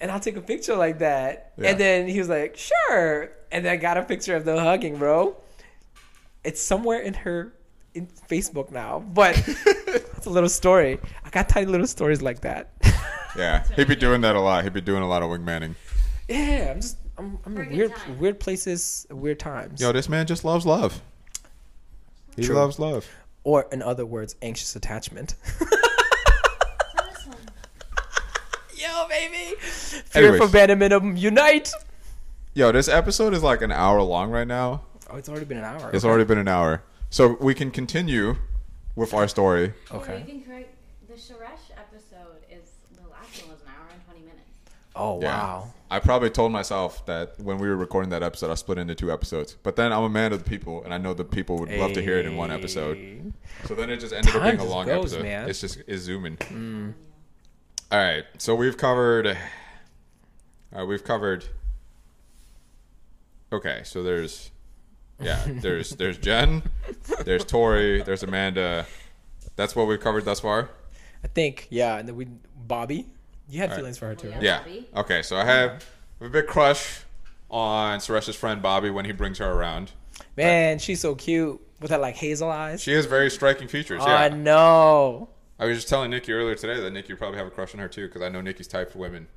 And 0.00 0.10
I'll 0.10 0.20
take 0.20 0.36
a 0.36 0.40
picture 0.40 0.76
like 0.76 0.98
that. 0.98 1.52
Yeah. 1.56 1.70
And 1.70 1.80
then 1.80 2.08
he 2.08 2.18
was 2.18 2.28
like, 2.28 2.56
sure. 2.56 3.30
And 3.52 3.64
then 3.64 3.72
I 3.72 3.76
got 3.76 3.96
a 3.96 4.02
picture 4.02 4.36
of 4.36 4.44
them 4.44 4.58
hugging, 4.58 4.96
bro. 4.98 5.36
It's 6.44 6.60
somewhere 6.62 7.00
in 7.00 7.14
her 7.14 7.52
in 7.94 8.06
Facebook 8.28 8.70
now. 8.70 9.00
But 9.00 9.36
it's 9.46 10.26
a 10.26 10.30
little 10.30 10.48
story. 10.48 10.98
I 11.24 11.30
got 11.30 11.48
tiny 11.48 11.66
little 11.66 11.86
stories 11.86 12.22
like 12.22 12.40
that. 12.42 12.70
Yeah. 13.36 13.64
He'd 13.76 13.88
be 13.88 13.96
doing 13.96 14.20
that 14.22 14.34
a 14.36 14.40
lot. 14.40 14.64
He'd 14.64 14.72
be 14.72 14.80
doing 14.80 15.02
a 15.02 15.08
lot 15.08 15.22
of 15.22 15.30
wingmanning. 15.30 15.74
yeah, 16.28 16.70
I'm 16.72 16.80
just 16.80 16.96
I'm, 17.18 17.38
I'm 17.46 17.56
in 17.58 17.70
weird 17.76 17.94
time. 17.94 18.18
weird 18.18 18.40
places, 18.40 19.06
weird 19.10 19.38
times. 19.38 19.80
Yo, 19.80 19.92
this 19.92 20.08
man 20.08 20.26
just 20.26 20.44
loves 20.44 20.66
love. 20.66 21.00
He 22.36 22.42
True. 22.42 22.54
loves 22.56 22.78
love. 22.78 23.06
or 23.44 23.66
in 23.72 23.80
other 23.82 24.04
words, 24.04 24.36
anxious 24.42 24.76
attachment. 24.76 25.34
Yo, 28.74 29.08
baby. 29.08 29.54
Fear 29.58 30.22
Anyways. 30.24 30.40
of 30.42 30.50
abandonment 30.50 30.92
of 30.92 31.16
unite. 31.16 31.72
Yo, 32.54 32.72
this 32.72 32.88
episode 32.88 33.32
is 33.34 33.42
like 33.42 33.62
an 33.62 33.72
hour 33.72 34.02
long 34.02 34.30
right 34.30 34.46
now. 34.46 34.82
Oh, 35.10 35.16
it's 35.16 35.28
already 35.28 35.46
been 35.46 35.58
an 35.58 35.64
hour. 35.64 35.90
It's 35.92 36.04
Okay. 36.04 36.08
already 36.08 36.24
been 36.24 36.38
an 36.38 36.48
hour. 36.48 36.82
So 37.10 37.36
we 37.40 37.54
can 37.54 37.70
continue 37.70 38.36
with 38.94 39.14
our 39.14 39.28
story. 39.28 39.72
Okay. 39.92 40.18
you 40.20 40.24
can 40.26 40.42
correct. 40.44 40.74
The 41.08 41.14
Suresh 41.14 41.70
episode 41.78 42.42
is 42.50 42.70
the 42.94 43.08
last 43.08 43.40
one 43.42 43.52
was 43.52 43.62
an 43.62 43.68
hour 43.68 43.86
and 43.92 44.04
twenty 44.04 44.20
minutes. 44.20 44.42
Oh 44.96 45.20
Yeah. 45.20 45.28
wow. 45.38 45.72
I 45.88 46.00
probably 46.00 46.30
told 46.30 46.50
myself 46.50 47.06
that 47.06 47.38
when 47.38 47.58
we 47.58 47.68
were 47.68 47.76
recording 47.76 48.10
that 48.10 48.22
episode, 48.24 48.50
I 48.50 48.54
split 48.54 48.76
into 48.78 48.96
two 48.96 49.12
episodes. 49.12 49.56
But 49.62 49.76
then 49.76 49.92
I'm 49.92 50.02
a 50.02 50.08
man 50.08 50.32
of 50.32 50.42
the 50.42 50.48
people, 50.50 50.82
and 50.82 50.92
I 50.92 50.98
know 50.98 51.14
the 51.14 51.22
people 51.24 51.58
would 51.60 51.70
love 51.70 51.92
to 51.92 52.02
hear 52.02 52.18
it 52.18 52.26
in 52.26 52.36
one 52.36 52.50
episode. 52.50 53.32
So 53.66 53.76
then 53.76 53.88
it 53.90 53.98
just 54.00 54.12
ended 54.12 54.34
up 54.34 54.42
being 54.42 54.58
a 54.58 54.64
long 54.64 54.86
goes, 54.86 55.12
episode. 55.12 55.22
man. 55.22 55.48
It's 55.48 55.60
just 55.60 55.78
it's 55.86 56.02
zooming. 56.02 56.36
Mm. 56.38 56.94
All 57.92 57.98
right, 58.00 58.24
so 58.38 58.56
we've 58.56 58.76
covered. 58.76 59.28
All 59.28 59.34
right, 60.80 60.84
we've 60.88 61.04
covered. 61.04 61.44
Okay, 63.52 63.82
so 63.84 64.02
there's, 64.02 64.50
yeah, 65.20 65.40
there's 65.46 65.90
there's 66.00 66.18
Jen, 66.18 66.64
there's 67.24 67.44
Tori, 67.44 68.02
there's 68.02 68.24
Amanda. 68.24 68.86
That's 69.54 69.76
what 69.76 69.86
we've 69.86 70.00
covered 70.00 70.24
thus 70.24 70.40
far. 70.40 70.68
I 71.22 71.28
think 71.28 71.68
yeah, 71.70 71.96
and 71.96 72.08
then 72.08 72.16
we 72.16 72.26
Bobby. 72.56 73.06
You 73.48 73.60
had 73.60 73.70
All 73.70 73.76
right. 73.76 73.80
feelings 73.80 73.98
for 73.98 74.06
her 74.06 74.14
too. 74.14 74.32
Yeah. 74.40 74.62
right? 74.62 74.86
Yeah. 74.92 75.00
Okay, 75.00 75.22
so 75.22 75.36
I 75.36 75.44
have 75.44 75.84
a 76.20 76.28
big 76.28 76.46
crush 76.46 77.00
on 77.50 78.00
Suresh's 78.00 78.34
friend 78.36 78.60
Bobby 78.60 78.90
when 78.90 79.04
he 79.04 79.12
brings 79.12 79.38
her 79.38 79.50
around. 79.50 79.92
Man, 80.36 80.78
she's 80.78 81.00
so 81.00 81.14
cute 81.14 81.60
with 81.80 81.90
that 81.90 82.00
like 82.00 82.16
hazel 82.16 82.50
eyes. 82.50 82.82
She 82.82 82.92
has 82.92 83.06
very 83.06 83.30
striking 83.30 83.68
features. 83.68 84.02
I 84.02 84.26
Yeah. 84.28 84.34
know. 84.34 85.28
I 85.58 85.66
was 85.66 85.78
just 85.78 85.88
telling 85.88 86.10
Nikki 86.10 86.32
earlier 86.32 86.54
today 86.54 86.80
that 86.80 86.90
Nikki 86.92 87.12
would 87.12 87.18
probably 87.18 87.38
have 87.38 87.46
a 87.46 87.50
crush 87.50 87.72
on 87.74 87.80
her 87.80 87.88
too 87.88 88.06
because 88.08 88.22
I 88.22 88.28
know 88.28 88.40
Nikki's 88.40 88.66
type 88.66 88.90
of 88.90 88.96
women. 88.96 89.28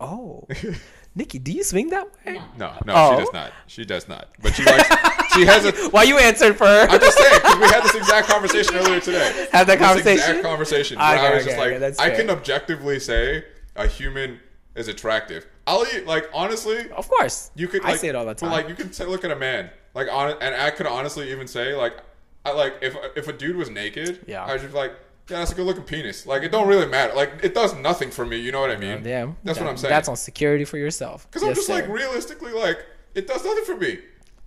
Oh, 0.00 0.46
Nikki, 1.18 1.40
do 1.40 1.50
you 1.50 1.64
swing 1.64 1.90
that 1.90 2.06
way? 2.24 2.34
No. 2.34 2.42
No, 2.56 2.72
no, 2.86 2.92
Oh. 2.94 3.10
she 3.10 3.18
does 3.18 3.28
oh. 3.28 3.36
not. 3.36 3.52
She 3.66 3.84
does 3.84 4.08
not. 4.08 4.28
But 4.40 4.54
she 4.54 4.62
likes. 4.64 4.88
she 5.34 5.44
has 5.44 5.64
a. 5.66 5.72
Why 5.90 6.04
you 6.04 6.16
answered 6.16 6.56
for 6.56 6.64
her? 6.64 6.86
I'm 6.88 7.00
just 7.00 7.18
saying 7.18 7.40
because 7.42 7.56
we 7.58 7.66
had 7.66 7.82
this 7.82 7.94
exact 7.96 8.28
conversation 8.28 8.76
earlier 8.76 9.00
today. 9.00 9.48
Have 9.50 9.66
that 9.66 9.80
This 9.80 9.88
conversation. 9.88 10.12
exact 10.36 10.42
conversation. 10.44 10.96
Okay, 10.96 11.06
where 11.06 11.18
I 11.32 11.34
was 11.34 11.42
okay, 11.42 11.44
just 11.50 11.58
okay, 11.58 11.70
like, 11.72 11.80
that's 11.80 11.98
I 11.98 12.10
can 12.10 12.30
objectively 12.30 13.00
say 13.00 13.44
a 13.74 13.88
human 13.88 14.38
is 14.76 14.86
attractive. 14.86 15.44
I'll 15.66 15.84
eat, 15.92 16.06
like 16.06 16.30
honestly, 16.32 16.88
Of 16.92 17.08
course. 17.08 17.50
you 17.56 17.66
could. 17.66 17.84
I 17.84 17.96
say 17.96 18.08
it 18.08 18.14
all 18.14 18.24
the 18.24 18.30
but, 18.30 18.38
time. 18.38 18.52
Like 18.52 18.68
you 18.68 18.76
could 18.76 18.94
say, 18.94 19.04
look 19.04 19.24
at 19.24 19.32
a 19.32 19.36
man, 19.36 19.70
like 19.94 20.06
on, 20.12 20.36
and 20.40 20.54
I 20.54 20.70
could 20.70 20.86
honestly 20.86 21.32
even 21.32 21.48
say, 21.48 21.74
like, 21.74 21.96
I 22.44 22.52
like 22.52 22.76
if 22.80 22.96
if 23.16 23.26
a 23.26 23.32
dude 23.32 23.56
was 23.56 23.70
naked, 23.70 24.20
Yeah. 24.28 24.44
I 24.44 24.52
was 24.52 24.62
just 24.62 24.74
like, 24.74 24.92
yeah, 25.28 25.38
that's 25.38 25.52
a 25.52 25.54
good 25.54 25.66
looking 25.66 25.82
penis. 25.84 26.26
Like 26.26 26.42
it 26.42 26.50
don't 26.50 26.68
really 26.68 26.86
matter. 26.86 27.14
Like 27.14 27.40
it 27.42 27.54
does 27.54 27.74
nothing 27.76 28.10
for 28.10 28.24
me. 28.24 28.36
You 28.38 28.52
know 28.52 28.60
what 28.60 28.70
I 28.70 28.76
mean? 28.76 29.02
Damn. 29.02 29.36
That's 29.44 29.58
what 29.60 29.68
I'm 29.68 29.76
saying. 29.76 29.90
That's 29.90 30.08
on 30.08 30.16
security 30.16 30.64
for 30.64 30.78
yourself. 30.78 31.26
Because 31.28 31.42
I'm 31.42 31.54
just 31.54 31.66
sir. 31.66 31.74
like 31.74 31.88
realistically, 31.88 32.52
like 32.52 32.84
it 33.14 33.26
does 33.26 33.44
nothing 33.44 33.64
for 33.64 33.76
me. 33.76 33.98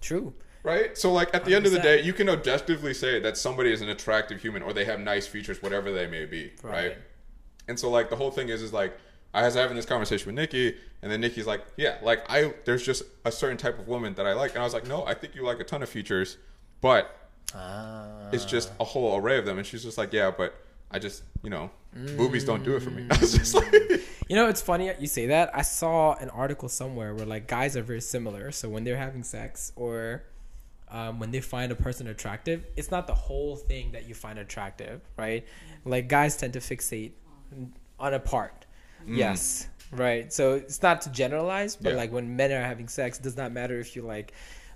True. 0.01 0.34
Right? 0.63 0.97
So 0.97 1.11
like 1.11 1.34
at 1.34 1.45
the 1.45 1.55
end 1.55 1.65
of 1.65 1.71
the 1.71 1.79
day, 1.79 2.01
you 2.01 2.13
can 2.13 2.29
objectively 2.29 2.93
say 2.93 3.19
that 3.19 3.38
somebody 3.38 3.71
is 3.71 3.82
an 3.82 3.89
attractive 3.89 4.41
human 4.41 4.61
or 4.61 4.73
they 4.73 4.86
have 4.86 4.99
nice 4.99 5.25
features, 5.27 5.61
whatever 5.61 5.91
they 5.91 6.07
may 6.07 6.25
be. 6.25 6.51
Right. 6.63 6.73
Right. 6.73 6.97
And 7.67 7.79
so 7.79 7.89
like 7.89 8.09
the 8.09 8.15
whole 8.15 8.32
thing 8.32 8.49
is 8.49 8.61
is 8.61 8.73
like 8.73 8.97
I 9.34 9.43
was 9.43 9.55
having 9.55 9.75
this 9.75 9.86
conversation 9.86 10.25
with 10.27 10.36
Nikki 10.36 10.75
and 11.01 11.11
then 11.11 11.21
Nikki's 11.21 11.47
like, 11.47 11.63
Yeah, 11.77 11.97
like 12.01 12.23
I 12.29 12.53
there's 12.65 12.84
just 12.84 13.03
a 13.25 13.32
certain 13.32 13.57
type 13.57 13.79
of 13.79 13.88
woman 13.88 14.13
that 14.15 14.25
I 14.27 14.34
like. 14.34 14.51
And 14.51 14.59
I 14.59 14.63
was 14.63 14.73
like, 14.73 14.88
No, 14.88 15.05
I 15.05 15.13
think 15.13 15.36
you 15.36 15.43
like 15.43 15.59
a 15.59 15.63
ton 15.63 15.82
of 15.84 15.89
features, 15.89 16.38
but 16.82 17.15
Ah. 17.53 18.29
it's 18.32 18.45
just 18.45 18.71
a 18.79 18.84
whole 18.84 19.15
array 19.17 19.38
of 19.38 19.45
them. 19.45 19.57
And 19.57 19.65
she's 19.67 19.84
just 19.84 19.97
like, 19.97 20.11
Yeah, 20.13 20.32
but 20.36 20.55
I 20.91 20.99
just 20.99 21.23
you 21.43 21.49
know, 21.49 21.71
boobies 22.17 22.43
don't 22.45 22.63
do 22.63 22.75
it 22.75 22.81
for 22.81 22.91
me. 22.91 23.07
I 23.11 23.17
was 23.17 23.33
just 23.33 23.53
like 23.55 23.71
You 24.29 24.35
know, 24.37 24.47
it's 24.47 24.61
funny 24.61 24.91
you 24.99 25.07
say 25.07 25.27
that. 25.27 25.55
I 25.55 25.61
saw 25.61 26.13
an 26.15 26.29
article 26.29 26.69
somewhere 26.69 27.13
where 27.13 27.25
like 27.25 27.47
guys 27.47 27.75
are 27.75 27.81
very 27.83 28.01
similar. 28.01 28.51
So 28.51 28.69
when 28.69 28.83
they're 28.83 28.97
having 28.97 29.23
sex 29.23 29.71
or 29.75 30.23
um, 30.89 31.19
when 31.19 31.31
they 31.31 31.41
find 31.41 31.71
a 31.71 31.75
person 31.75 32.07
attractive, 32.07 32.65
it's 32.77 32.91
not 32.91 33.07
the 33.07 33.13
whole 33.13 33.55
thing 33.55 33.91
that 33.93 34.07
you 34.07 34.13
find 34.13 34.39
attractive, 34.39 35.01
right? 35.17 35.45
Like 35.85 36.07
guys 36.07 36.37
tend 36.37 36.53
to 36.53 36.59
fixate 36.59 37.11
on 37.99 38.13
a 38.13 38.19
part. 38.19 38.65
Yes, 39.07 39.67
right. 39.91 40.31
So 40.31 40.53
it's 40.53 40.81
not 40.81 41.01
to 41.01 41.09
generalize, 41.09 41.75
but 41.75 41.91
Yeah. 41.91 41.97
like 41.97 42.11
when 42.11 42.35
men 42.35 42.51
are 42.51 42.61
having 42.61 42.87
sex, 42.87 43.19
it 43.19 43.23
does 43.23 43.35
not 43.37 43.51
matter 43.51 43.79
if 43.79 43.95
you're 43.95 44.05
like 44.05 44.33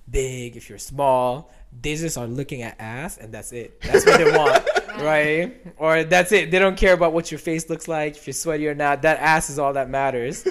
big, 0.10 0.56
if 0.58 0.70
you're 0.70 0.78
small. 0.80 1.52
They 1.82 1.96
just 1.96 2.18
are 2.18 2.28
looking 2.28 2.62
at 2.62 2.76
ass, 2.80 3.18
and 3.18 3.34
that's 3.34 3.52
it. 3.52 3.80
That's 3.82 4.06
what 4.06 4.18
they 4.18 4.32
want, 4.38 4.64
right? 5.04 5.56
Or 5.78 6.04
that's 6.04 6.32
it. 6.32 6.52
They 6.52 6.60
don't 6.60 6.78
care 6.78 6.94
about 6.94 7.14
what 7.14 7.32
your 7.32 7.40
face 7.40 7.70
looks 7.70 7.88
like, 7.88 8.16
if 8.16 8.28
you're 8.28 8.34
sweaty 8.34 8.68
or 8.68 8.76
not. 8.76 9.02
That 9.02 9.20
ass 9.20 9.50
is 9.50 9.60
all 9.60 9.74
that 9.74 9.90
matters. 9.90 10.48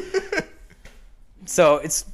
so 1.46 1.76
it's 1.76 2.06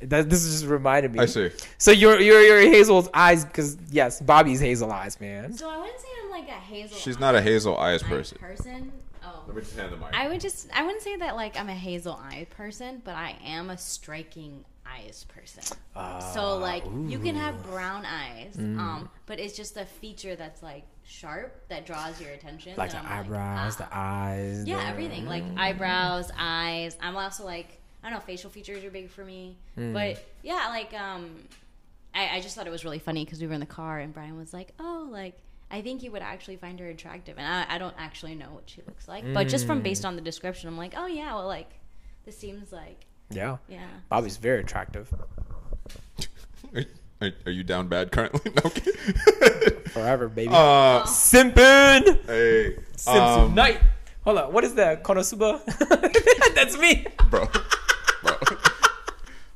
that. 0.00 0.28
This 0.28 0.44
is 0.44 0.60
just 0.60 0.70
reminded 0.70 1.12
me. 1.12 1.20
I 1.20 1.26
see. 1.26 1.50
So 1.78 1.90
you're 1.90 2.20
you're 2.20 2.42
you're 2.42 2.60
Hazel's 2.60 3.08
eyes 3.14 3.44
because 3.44 3.76
yes, 3.90 4.20
Bobby's 4.20 4.60
Hazel 4.60 4.92
eyes, 4.92 5.20
man. 5.20 5.52
So 5.52 5.68
I 5.68 5.78
wouldn't 5.78 6.00
say 6.00 6.08
I'm 6.24 6.30
like 6.30 6.48
a 6.48 6.52
hazel. 6.52 6.96
She's 6.96 7.18
not 7.18 7.34
a 7.34 7.42
hazel 7.42 7.76
eyes 7.76 8.02
eye 8.02 8.08
person. 8.08 8.38
person. 8.38 8.92
Oh. 9.24 9.42
Let 9.46 9.56
me 9.56 9.62
just 9.62 9.76
hand 9.76 9.92
the 9.92 9.96
mic. 9.96 10.08
I 10.12 10.28
would 10.28 10.40
just 10.40 10.68
I 10.74 10.82
wouldn't 10.82 11.02
say 11.02 11.16
that 11.16 11.36
like 11.36 11.58
I'm 11.58 11.68
a 11.68 11.74
hazel 11.74 12.14
eye 12.14 12.46
person, 12.50 13.02
but 13.04 13.14
I 13.14 13.36
am 13.44 13.70
a 13.70 13.78
striking 13.78 14.64
eyes 14.96 15.24
person. 15.28 15.62
so 16.32 16.58
like 16.58 16.84
you 17.06 17.18
can 17.18 17.34
have 17.34 17.62
brown 17.64 18.04
eyes, 18.06 18.56
um, 18.58 19.08
but 19.26 19.38
it's 19.38 19.56
just 19.56 19.76
a 19.76 19.84
feature 19.84 20.36
that's 20.36 20.62
like 20.62 20.84
sharp 21.04 21.68
that 21.68 21.86
draws 21.86 22.20
your 22.20 22.30
attention. 22.30 22.74
Like 22.76 22.90
the 22.90 22.98
I'm 22.98 23.06
eyebrows, 23.06 23.76
ah. 23.80 23.84
the 23.84 23.96
eyes. 23.96 24.64
Yeah, 24.66 24.76
the- 24.76 24.86
everything 24.86 25.26
like 25.26 25.44
eyebrows, 25.56 26.30
eyes. 26.38 26.96
I'm 27.00 27.16
also 27.16 27.44
like 27.44 27.80
I 28.02 28.10
don't 28.10 28.18
know, 28.20 28.24
facial 28.24 28.50
features 28.50 28.84
are 28.84 28.90
big 28.90 29.10
for 29.10 29.24
me, 29.24 29.56
but 29.74 30.24
yeah, 30.42 30.68
like 30.68 30.94
um, 30.94 31.30
I, 32.14 32.36
I 32.36 32.40
just 32.40 32.54
thought 32.54 32.66
it 32.66 32.70
was 32.70 32.84
really 32.84 33.00
funny 33.00 33.24
because 33.24 33.40
we 33.40 33.46
were 33.48 33.54
in 33.54 33.60
the 33.60 33.66
car 33.66 33.98
and 33.98 34.14
Brian 34.14 34.36
was 34.36 34.52
like, 34.52 34.72
"Oh, 34.78 35.08
like 35.10 35.34
I 35.72 35.82
think 35.82 36.02
you 36.04 36.12
would 36.12 36.22
actually 36.22 36.56
find 36.56 36.78
her 36.78 36.86
attractive," 36.88 37.36
and 37.36 37.46
I, 37.46 37.74
I 37.74 37.78
don't 37.78 37.96
actually 37.98 38.36
know 38.36 38.50
what 38.52 38.70
she 38.70 38.82
looks 38.86 39.08
like, 39.08 39.24
but 39.34 39.48
just 39.48 39.66
from 39.66 39.82
based 39.82 40.04
on 40.04 40.14
the 40.14 40.22
description, 40.22 40.68
I'm 40.68 40.78
like, 40.78 40.94
"Oh 40.96 41.06
yeah, 41.06 41.34
well 41.34 41.48
like 41.48 41.70
this 42.24 42.38
seems 42.38 42.72
like 42.72 43.05
Yeah, 43.30 43.56
yeah." 43.68 43.80
Bobby's 44.08 44.36
very 44.36 44.60
attractive. 44.60 45.12
Are, 46.74 46.82
are, 47.22 47.30
are 47.46 47.50
you 47.52 47.62
down 47.64 47.88
bad 47.88 48.12
currently? 48.12 48.50
No. 48.56 48.62
okay. 48.66 48.90
Forever, 49.90 50.28
baby. 50.28 50.52
uh, 50.52 51.02
Simpin. 51.04 52.24
hey, 52.26 52.76
Simpson 52.96 53.22
um, 53.22 53.54
night. 53.54 53.80
Hold 54.24 54.38
on, 54.38 54.52
what 54.52 54.64
is 54.64 54.74
that? 54.74 55.02
Konosuba? 55.04 55.64
That's 56.54 56.76
me. 56.78 57.06
bro, 57.30 57.46
bro. 58.22 58.32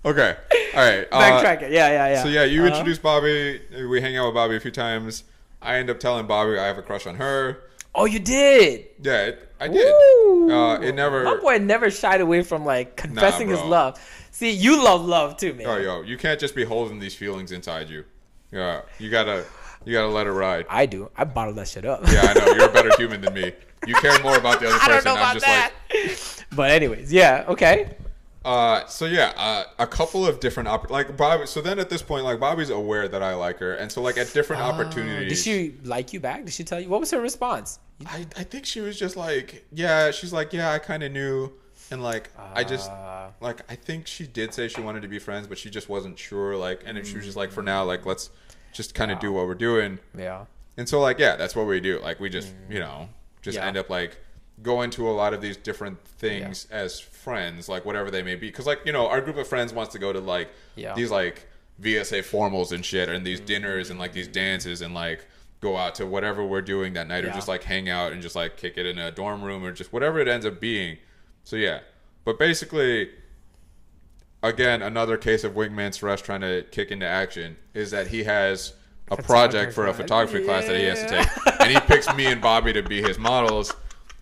Okay, 0.03 0.35
all 0.75 0.81
right. 0.81 1.07
uh, 1.13 1.21
Backtrack 1.21 1.63
it. 1.63 1.73
Yeah, 1.73 1.89
yeah, 1.89 2.09
yeah. 2.09 2.23
So 2.23 2.29
yeah, 2.31 2.45
you 2.45 2.61
Uh-huh. 2.63 2.71
introduced 2.71 3.03
Bobby. 3.03 3.61
We 3.89 4.01
hang 4.01 4.17
out 4.17 4.27
with 4.27 4.35
Bobby 4.35 4.57
a 4.57 4.61
few 4.61 4.71
times. 4.71 5.25
I 5.61 5.77
end 5.77 5.91
up 5.91 6.01
telling 6.01 6.27
Bobby 6.27 6.59
I 6.59 6.67
have 6.67 6.79
a 6.79 6.83
crush 6.83 7.07
on 7.07 7.17
her. 7.17 7.59
Oh, 7.95 8.07
you 8.07 8.19
did. 8.19 8.87
Yeah, 9.03 9.27
it, 9.27 9.50
I 9.61 9.69
did. 9.69 10.51
Uh, 10.51 10.81
it 10.81 10.95
never. 10.95 11.23
My 11.23 11.37
boy 11.37 11.59
never 11.59 11.91
shied 11.91 12.23
away 12.23 12.43
from 12.43 12.65
like 12.65 12.97
confessing 12.97 13.49
his 13.49 13.61
love. 13.61 14.01
See, 14.31 14.51
you 14.51 14.83
love 14.83 15.05
love 15.05 15.37
too, 15.37 15.53
man. 15.53 15.67
Oh, 15.67 15.77
yo, 15.77 16.03
you 16.03 16.17
can't 16.17 16.41
just 16.41 16.55
be 16.55 16.65
holding 16.65 16.99
these 16.99 17.15
feelings 17.15 17.53
inside 17.53 17.91
you. 17.91 18.05
Yeah, 18.51 18.83
you 18.99 19.11
gotta, 19.11 19.45
you 19.85 19.93
gotta 19.93 20.09
let 20.09 20.27
it 20.27 20.33
ride. 20.33 20.65
I 20.69 20.87
do. 20.87 21.11
I 21.17 21.25
bottle 21.25 21.53
that 21.55 21.69
shit 21.69 21.85
up. 21.85 22.01
Yeah, 22.11 22.23
I 22.23 22.35
know. 22.35 22.47
You're 22.55 22.71
a 22.71 22.73
better 22.73 22.91
human 22.97 23.21
than 23.21 23.35
me. 23.35 23.53
You 23.87 23.95
care 23.97 24.19
more 24.23 24.37
about 24.39 24.61
the 24.61 24.69
other 24.69 24.79
person. 24.79 24.93
I 24.93 24.95
don't 24.95 25.05
know 25.05 25.13
I'm 25.13 25.17
about 25.19 25.35
just 25.35 25.47
that. 25.47 26.45
but 26.57 26.71
anyways, 26.71 27.13
yeah. 27.13 27.45
Okay. 27.49 27.95
uh, 28.45 28.87
so 28.87 29.05
yeah, 29.05 29.33
uh, 29.37 29.65
a 29.79 29.87
couple 29.87 30.27
of 30.27 30.41
different 30.41 30.69
opp- 30.71 30.91
like 30.91 31.17
Bobby. 31.19 31.47
So 31.47 31.61
then 31.61 31.79
at 31.79 31.91
this 31.91 32.01
point, 32.01 32.25
like 32.25 32.41
Bobby's 32.41 32.71
aware 32.71 33.09
that 33.09 33.23
I 33.23 33.35
like 33.35 33.59
her, 33.59 33.75
and 33.75 33.93
so 33.93 34.01
like 34.01 34.17
at 34.17 34.33
different 34.33 34.63
Did 34.63 34.69
opportunities. 34.69 35.45
Did 35.45 35.45
she 35.45 35.75
like 35.85 36.15
you 36.15 36.21
back? 36.21 36.47
Did 36.47 36.55
she 36.55 36.65
tell 36.65 36.81
you? 36.81 36.89
What 36.89 37.01
was 37.01 37.11
her 37.11 37.21
response? 37.21 37.79
I, 38.07 38.27
I 38.37 38.45
think 38.45 38.67
she 38.67 38.81
was 38.81 38.99
just 38.99 39.17
like, 39.17 39.67
yeah, 39.73 40.11
she's 40.11 40.33
like, 40.33 40.53
yeah, 40.53 40.73
I 40.73 40.79
kind 40.79 41.03
of 41.03 41.13
knew. 41.13 41.53
And 41.91 42.03
like, 42.03 42.31
I 42.55 42.63
just, 42.65 42.91
Uh, 42.91 43.29
like, 43.41 43.63
I 43.71 43.75
think 43.75 44.07
she 44.07 44.27
did 44.27 44.55
say 44.55 44.69
she 44.69 44.81
wanted 44.81 45.03
to 45.03 45.09
be 45.09 45.19
friends, 45.19 45.47
but 45.47 45.59
she 45.59 45.71
just 45.71 45.89
wasn't 45.89 46.19
sure. 46.19 46.57
Like, 46.57 46.83
and 46.87 47.05
she 47.07 47.17
was 47.17 47.25
just 47.25 47.37
like, 47.37 47.51
for 47.51 47.63
mm. 47.63 47.67
now, 47.67 47.85
like, 47.85 48.07
let's 48.07 48.31
just 48.73 48.95
kind 48.95 49.11
of 49.11 49.19
do 49.19 49.33
what 49.33 49.47
we're 49.47 49.55
doing. 49.55 49.99
yeah. 50.17 50.45
And 50.77 50.89
so, 50.89 51.01
like, 51.01 51.19
yeah, 51.19 51.37
that's 51.37 51.55
what 51.55 51.67
we 51.67 51.81
do. 51.81 51.99
Like, 52.01 52.21
we 52.21 52.31
just, 52.31 52.55
mm. 52.55 52.75
you 52.75 52.79
know, 52.79 53.09
just 53.43 53.57
Yeah. 53.57 53.67
end 53.67 53.77
up 53.77 53.91
like 53.91 54.19
going 54.63 54.91
to 54.91 55.09
a 55.09 55.13
lot 55.13 55.35
of 55.35 55.41
these 55.41 55.57
different 55.57 56.03
things 56.05 56.67
as 56.71 57.01
friends, 57.01 57.69
like 57.69 57.85
whatever 57.85 58.11
they 58.11 58.23
may 58.23 58.35
be. 58.37 58.47
Because, 58.49 58.67
like, 58.67 58.81
you 58.87 58.93
know, 58.93 59.09
our 59.09 59.21
group 59.21 59.37
of 59.37 59.49
friends 59.49 59.73
wants 59.73 59.93
to 59.93 59.99
go 59.99 60.13
to 60.13 60.21
like 60.21 60.49
Yeah. 60.77 60.95
these 60.95 61.11
like 61.11 61.49
VSA 61.83 62.21
formals 62.23 62.73
and 62.73 62.85
shit, 62.85 63.09
and 63.09 63.27
these 63.27 63.41
dinners 63.41 63.91
and 63.91 63.99
like 63.99 64.13
these 64.13 64.29
mm. 64.29 64.33
dances 64.33 64.81
and 64.81 64.95
like 64.95 65.27
go 65.61 65.77
out 65.77 65.95
to 65.97 66.07
whatever 66.07 66.45
we're 66.45 66.63
doing 66.63 66.95
that 66.95 67.07
night, 67.09 67.25
or 67.25 67.31
just 67.31 67.49
like 67.49 67.63
hang 67.65 67.89
out 67.89 68.13
and 68.13 68.23
just 68.23 68.35
like 68.37 68.57
kick 68.57 68.79
it 68.79 68.87
in 68.87 68.99
a 68.99 69.11
dorm 69.11 69.43
room 69.43 69.65
or 69.65 69.73
just 69.73 69.93
whatever 69.93 70.19
it 70.19 70.29
ends 70.29 70.47
up 70.47 70.61
being. 70.61 70.97
So 71.45 71.57
yeah, 71.57 71.81
but 72.25 72.39
basically. 72.39 73.11
Again, 74.43 74.81
another 74.81 75.19
case 75.19 75.45
of 75.45 75.53
Wingman 75.53 75.91
Suresh 75.91 76.23
trying 76.23 76.41
to 76.41 76.63
kick 76.71 76.91
into 76.91 77.07
action 77.07 77.59
is 77.75 77.91
that 77.91 78.07
he 78.07 78.25
has 78.25 78.73
a 79.11 79.17
project 79.23 79.75
for 79.75 79.87
a 79.89 79.93
photography 79.93 80.43
class 80.47 80.67
that 80.67 80.79
he 80.79 80.85
has 80.85 81.03
to 81.03 81.09
take, 81.09 81.61
and 81.61 81.71
he 81.71 81.79
picks 81.81 82.11
me 82.17 82.25
and 82.25 82.41
Bobby 82.41 82.73
to 82.73 82.83
be 82.83 83.03
his 83.03 83.19
models. 83.19 83.75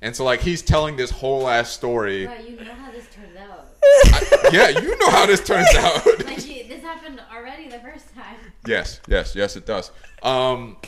And 0.03 0.17
so, 0.17 0.25
like, 0.25 0.41
he's 0.41 0.61
telling 0.61 0.97
this 0.97 1.13
whole 1.13 1.47
ass 1.49 1.71
story. 1.71 2.27
Right, 2.27 2.49
you 2.51 2.57
know 2.57 2.73
how 2.73 2.91
this 2.91 3.07
turns 3.15 3.37
out. 3.37 3.67
I- 4.07 4.51
yeah, 4.53 4.69
you 4.81 4.99
know 4.99 5.11
how 5.11 5.25
this 5.25 5.41
turns 5.45 5.69
out. 5.77 6.05
like 6.05 6.17
this 6.37 6.83
happened 6.83 7.21
already 7.33 7.69
the 7.69 7.79
first 7.79 8.13
time. 8.13 8.39
yes, 8.67 9.01
yes, 9.07 9.37
yes, 9.37 9.55
it 9.55 9.67
does. 9.67 9.93
Um, 10.25 10.79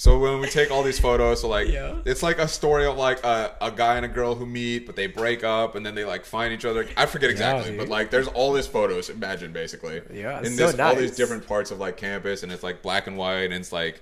so 0.00 0.18
when 0.18 0.40
we 0.40 0.48
take 0.48 0.70
all 0.70 0.82
these 0.82 0.98
photos, 0.98 1.42
so 1.42 1.48
like, 1.48 1.68
Yeah. 1.68 1.96
it's 2.06 2.22
like 2.22 2.38
a 2.38 2.48
story 2.48 2.86
of 2.86 2.96
like 2.96 3.22
a, 3.22 3.54
a 3.60 3.70
guy 3.70 3.96
and 3.96 4.06
a 4.06 4.08
girl 4.08 4.34
who 4.34 4.46
meet, 4.46 4.86
but 4.86 4.96
they 4.96 5.06
break 5.06 5.44
up, 5.44 5.74
and 5.74 5.84
then 5.84 5.94
they 5.94 6.06
like 6.06 6.24
find 6.24 6.54
each 6.54 6.64
other. 6.64 6.86
I 6.96 7.04
forget 7.04 7.28
exactly, 7.28 7.72
dude. 7.72 7.78
but 7.80 7.88
like, 7.88 8.10
there's 8.10 8.28
all 8.28 8.54
these 8.54 8.66
photos. 8.66 9.10
Imagine 9.10 9.52
basically, 9.52 10.00
Yeah, 10.10 10.38
in 10.38 10.56
this 10.56 10.72
so 10.74 10.82
all 10.82 10.94
these 10.94 11.14
different 11.14 11.46
parts 11.46 11.70
of 11.70 11.78
like 11.78 11.98
campus, 11.98 12.42
and 12.42 12.50
it's 12.50 12.62
like 12.62 12.80
black 12.80 13.08
and 13.08 13.18
white, 13.18 13.42
and 13.44 13.52
it's 13.52 13.72
like 13.72 14.00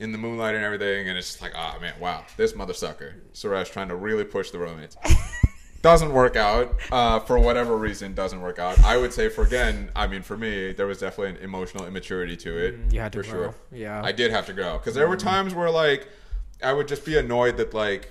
in 0.00 0.12
the 0.12 0.18
moonlight 0.18 0.54
and 0.54 0.62
everything, 0.62 1.08
and 1.08 1.16
it's 1.16 1.28
just 1.28 1.40
like, 1.40 1.52
ah 1.56 1.78
man, 1.80 1.94
wow, 1.98 2.24
this 2.36 2.54
mother 2.54 2.74
sucker, 2.74 3.14
Suresh 3.32 3.72
trying 3.72 3.88
to 3.88 3.96
really 3.96 4.24
push 4.24 4.50
the 4.50 4.58
romance. 4.58 4.98
doesn't 5.88 6.12
work 6.12 6.36
out 6.36 6.78
uh, 6.92 7.18
for 7.20 7.38
whatever 7.38 7.76
reason 7.76 8.12
doesn't 8.14 8.40
work 8.42 8.58
out 8.58 8.78
i 8.84 8.96
would 8.96 9.12
say 9.12 9.28
for 9.28 9.42
again 9.44 9.90
i 9.96 10.06
mean 10.06 10.22
for 10.22 10.36
me 10.36 10.72
there 10.72 10.86
was 10.86 10.98
definitely 10.98 11.30
an 11.38 11.42
emotional 11.42 11.86
immaturity 11.86 12.36
to 12.36 12.50
it 12.66 12.72
Mm, 12.88 12.92
you 12.92 13.00
had 13.00 13.12
to 13.12 13.22
for 13.22 13.30
grow. 13.30 13.42
sure 13.50 13.54
Yeah. 13.72 14.02
i 14.04 14.12
did 14.12 14.30
have 14.30 14.46
to 14.46 14.52
grow 14.52 14.76
because 14.78 14.94
there 14.94 15.08
were 15.08 15.16
times 15.16 15.54
where 15.54 15.70
like 15.70 16.06
i 16.62 16.72
would 16.72 16.88
just 16.88 17.04
be 17.04 17.16
annoyed 17.16 17.56
that 17.56 17.72
like 17.72 18.10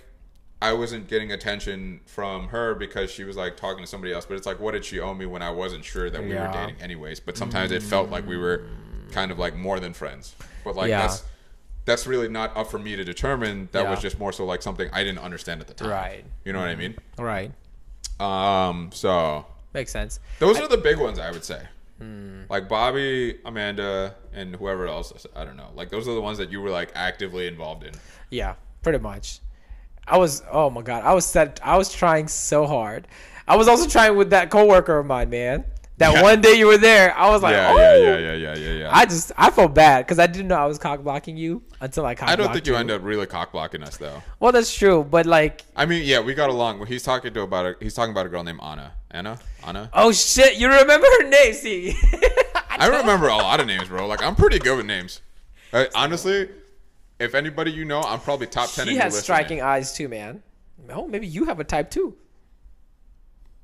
i 0.61 0.73
wasn't 0.73 1.07
getting 1.07 1.31
attention 1.31 1.99
from 2.07 2.47
her 2.47 2.73
because 2.73 3.11
she 3.11 3.23
was 3.23 3.37
like 3.37 3.55
talking 3.57 3.83
to 3.83 3.87
somebody 3.87 4.11
else 4.13 4.25
but 4.25 4.35
it's 4.37 4.47
like 4.47 4.59
what 4.59 4.71
did 4.71 4.83
she 4.83 4.99
owe 4.99 5.13
me 5.13 5.25
when 5.27 5.41
i 5.43 5.51
wasn't 5.51 5.85
sure 5.85 6.09
that 6.09 6.23
we 6.23 6.33
Yeah. 6.33 6.47
were 6.47 6.53
dating 6.67 6.81
anyways 6.81 7.19
but 7.19 7.37
sometimes 7.37 7.71
it 7.71 7.83
felt 7.83 8.09
like 8.09 8.25
we 8.27 8.37
were 8.37 8.63
kind 9.11 9.31
of 9.31 9.37
like 9.37 9.55
more 9.55 9.79
than 9.79 9.93
friends 9.93 10.35
but 10.63 10.75
like 10.75 10.89
Yeah. 10.89 11.01
that's 11.01 11.23
that's 11.85 12.05
really 12.07 12.27
not 12.27 12.57
up 12.57 12.67
for 12.69 12.79
me 12.79 12.95
to 12.97 13.03
determine 13.05 13.69
that 13.71 13.87
was 13.87 14.01
just 14.01 14.17
more 14.19 14.33
so 14.33 14.43
like 14.45 14.61
something 14.63 14.89
i 14.91 15.03
didn't 15.03 15.19
understand 15.19 15.61
at 15.61 15.67
the 15.67 15.73
time 15.75 15.89
Right. 15.89 16.25
you 16.43 16.51
know 16.53 16.59
what 16.59 16.67
i 16.69 16.75
mean 16.75 16.95
Right. 17.19 17.51
Um, 18.19 18.89
so 18.93 19.45
Makes 19.73 19.91
sense. 19.91 20.19
those 20.39 20.59
are 20.59 20.67
the 20.67 20.77
big 20.77 20.97
ones 20.97 21.19
I 21.19 21.31
would 21.31 21.43
say. 21.43 21.61
Hmm. 21.99 22.41
Like 22.49 22.69
Bobby, 22.69 23.39
Amanda, 23.43 24.15
and 24.33 24.55
whoever 24.55 24.87
else. 24.87 25.25
I 25.35 25.43
don't 25.43 25.57
know. 25.57 25.69
Like 25.75 25.89
those 25.89 26.07
are 26.07 26.13
the 26.13 26.21
ones 26.21 26.37
that 26.37 26.51
you 26.51 26.61
were 26.61 26.69
like 26.69 26.91
actively 26.95 27.47
involved 27.47 27.83
in. 27.83 27.93
Yeah, 28.29 28.55
pretty 28.83 28.99
much. 28.99 29.39
I 30.07 30.17
was 30.17 30.43
oh 30.51 30.69
my 30.69 30.81
god, 30.81 31.03
I 31.03 31.13
was 31.13 31.25
set 31.25 31.59
I 31.63 31.77
was 31.77 31.91
trying 31.91 32.27
so 32.27 32.65
hard. 32.65 33.07
I 33.47 33.55
was 33.55 33.67
also 33.67 33.87
trying 33.87 34.15
with 34.15 34.29
that 34.31 34.49
coworker 34.49 34.97
of 34.99 35.05
mine, 35.05 35.29
man. 35.29 35.65
That 35.97 36.13
Yeah. 36.13 36.21
one 36.21 36.41
day 36.41 36.53
you 36.53 36.67
were 36.67 36.77
there, 36.77 37.17
I 37.17 37.29
was 37.29 37.41
like, 37.41 37.53
yeah, 37.53 37.73
oh. 37.73 37.77
yeah, 37.77 37.95
yeah, 37.95 38.17
yeah, 38.17 38.33
yeah, 38.33 38.55
yeah, 38.55 38.71
yeah. 38.81 38.89
I 38.95 39.05
just 39.05 39.31
I 39.35 39.49
felt 39.49 39.73
bad 39.73 40.05
because 40.05 40.19
I 40.19 40.27
didn't 40.27 40.47
know 40.47 40.55
I 40.55 40.65
was 40.67 40.77
cock 40.77 41.01
blocking 41.01 41.37
you 41.37 41.63
until 41.81 42.05
I 42.05 42.13
cock 42.13 42.29
I 42.29 42.35
don't 42.35 42.53
think 42.53 42.67
you 42.67 42.75
end 42.75 42.91
up 42.91 43.01
really 43.03 43.25
cock 43.25 43.51
blocking 43.51 43.81
us 43.81 43.97
though. 43.97 44.21
Well, 44.39 44.51
that's 44.51 44.73
true, 44.73 45.03
but 45.03 45.25
like, 45.25 45.63
I 45.75 45.87
mean, 45.87 46.03
yeah, 46.05 46.19
we 46.19 46.35
got 46.35 46.51
along. 46.51 46.85
He's 46.85 47.01
talking 47.01 47.33
to 47.33 47.41
about 47.41 47.65
a, 47.65 47.75
he's 47.79 47.95
talking 47.95 48.11
about 48.11 48.27
a 48.27 48.29
girl 48.29 48.43
named 48.43 48.59
Anna. 48.61 48.93
Anna, 49.09 49.39
Anna. 49.65 49.89
oh 49.93 50.11
shit, 50.11 50.57
you 50.57 50.67
remember 50.67 51.07
her 51.19 51.29
name? 51.29 51.53
See, 51.53 51.97
I 52.69 52.87
remember 52.87 53.27
a 53.29 53.35
lot 53.35 53.59
of 53.59 53.65
names, 53.65 53.87
bro. 53.87 54.05
Like 54.05 54.21
I'm 54.21 54.35
pretty 54.35 54.59
good 54.59 54.77
with 54.77 54.85
names. 54.85 55.21
Uh, 55.73 55.85
honestly, 55.95 56.49
if 57.19 57.33
anybody 57.33 57.71
you 57.71 57.85
know, 57.85 58.01
I'm 58.01 58.19
probably 58.19 58.45
top 58.45 58.69
ten. 58.69 58.85
She 58.85 58.91
in 58.91 58.95
your 58.97 59.05
has 59.05 59.17
striking 59.17 59.61
eyes 59.63 59.93
too, 59.93 60.07
man. 60.09 60.43
Oh, 60.91 61.07
maybe 61.07 61.25
you 61.25 61.45
have 61.45 61.59
a 61.59 61.63
type 61.63 61.89
too. 61.89 62.15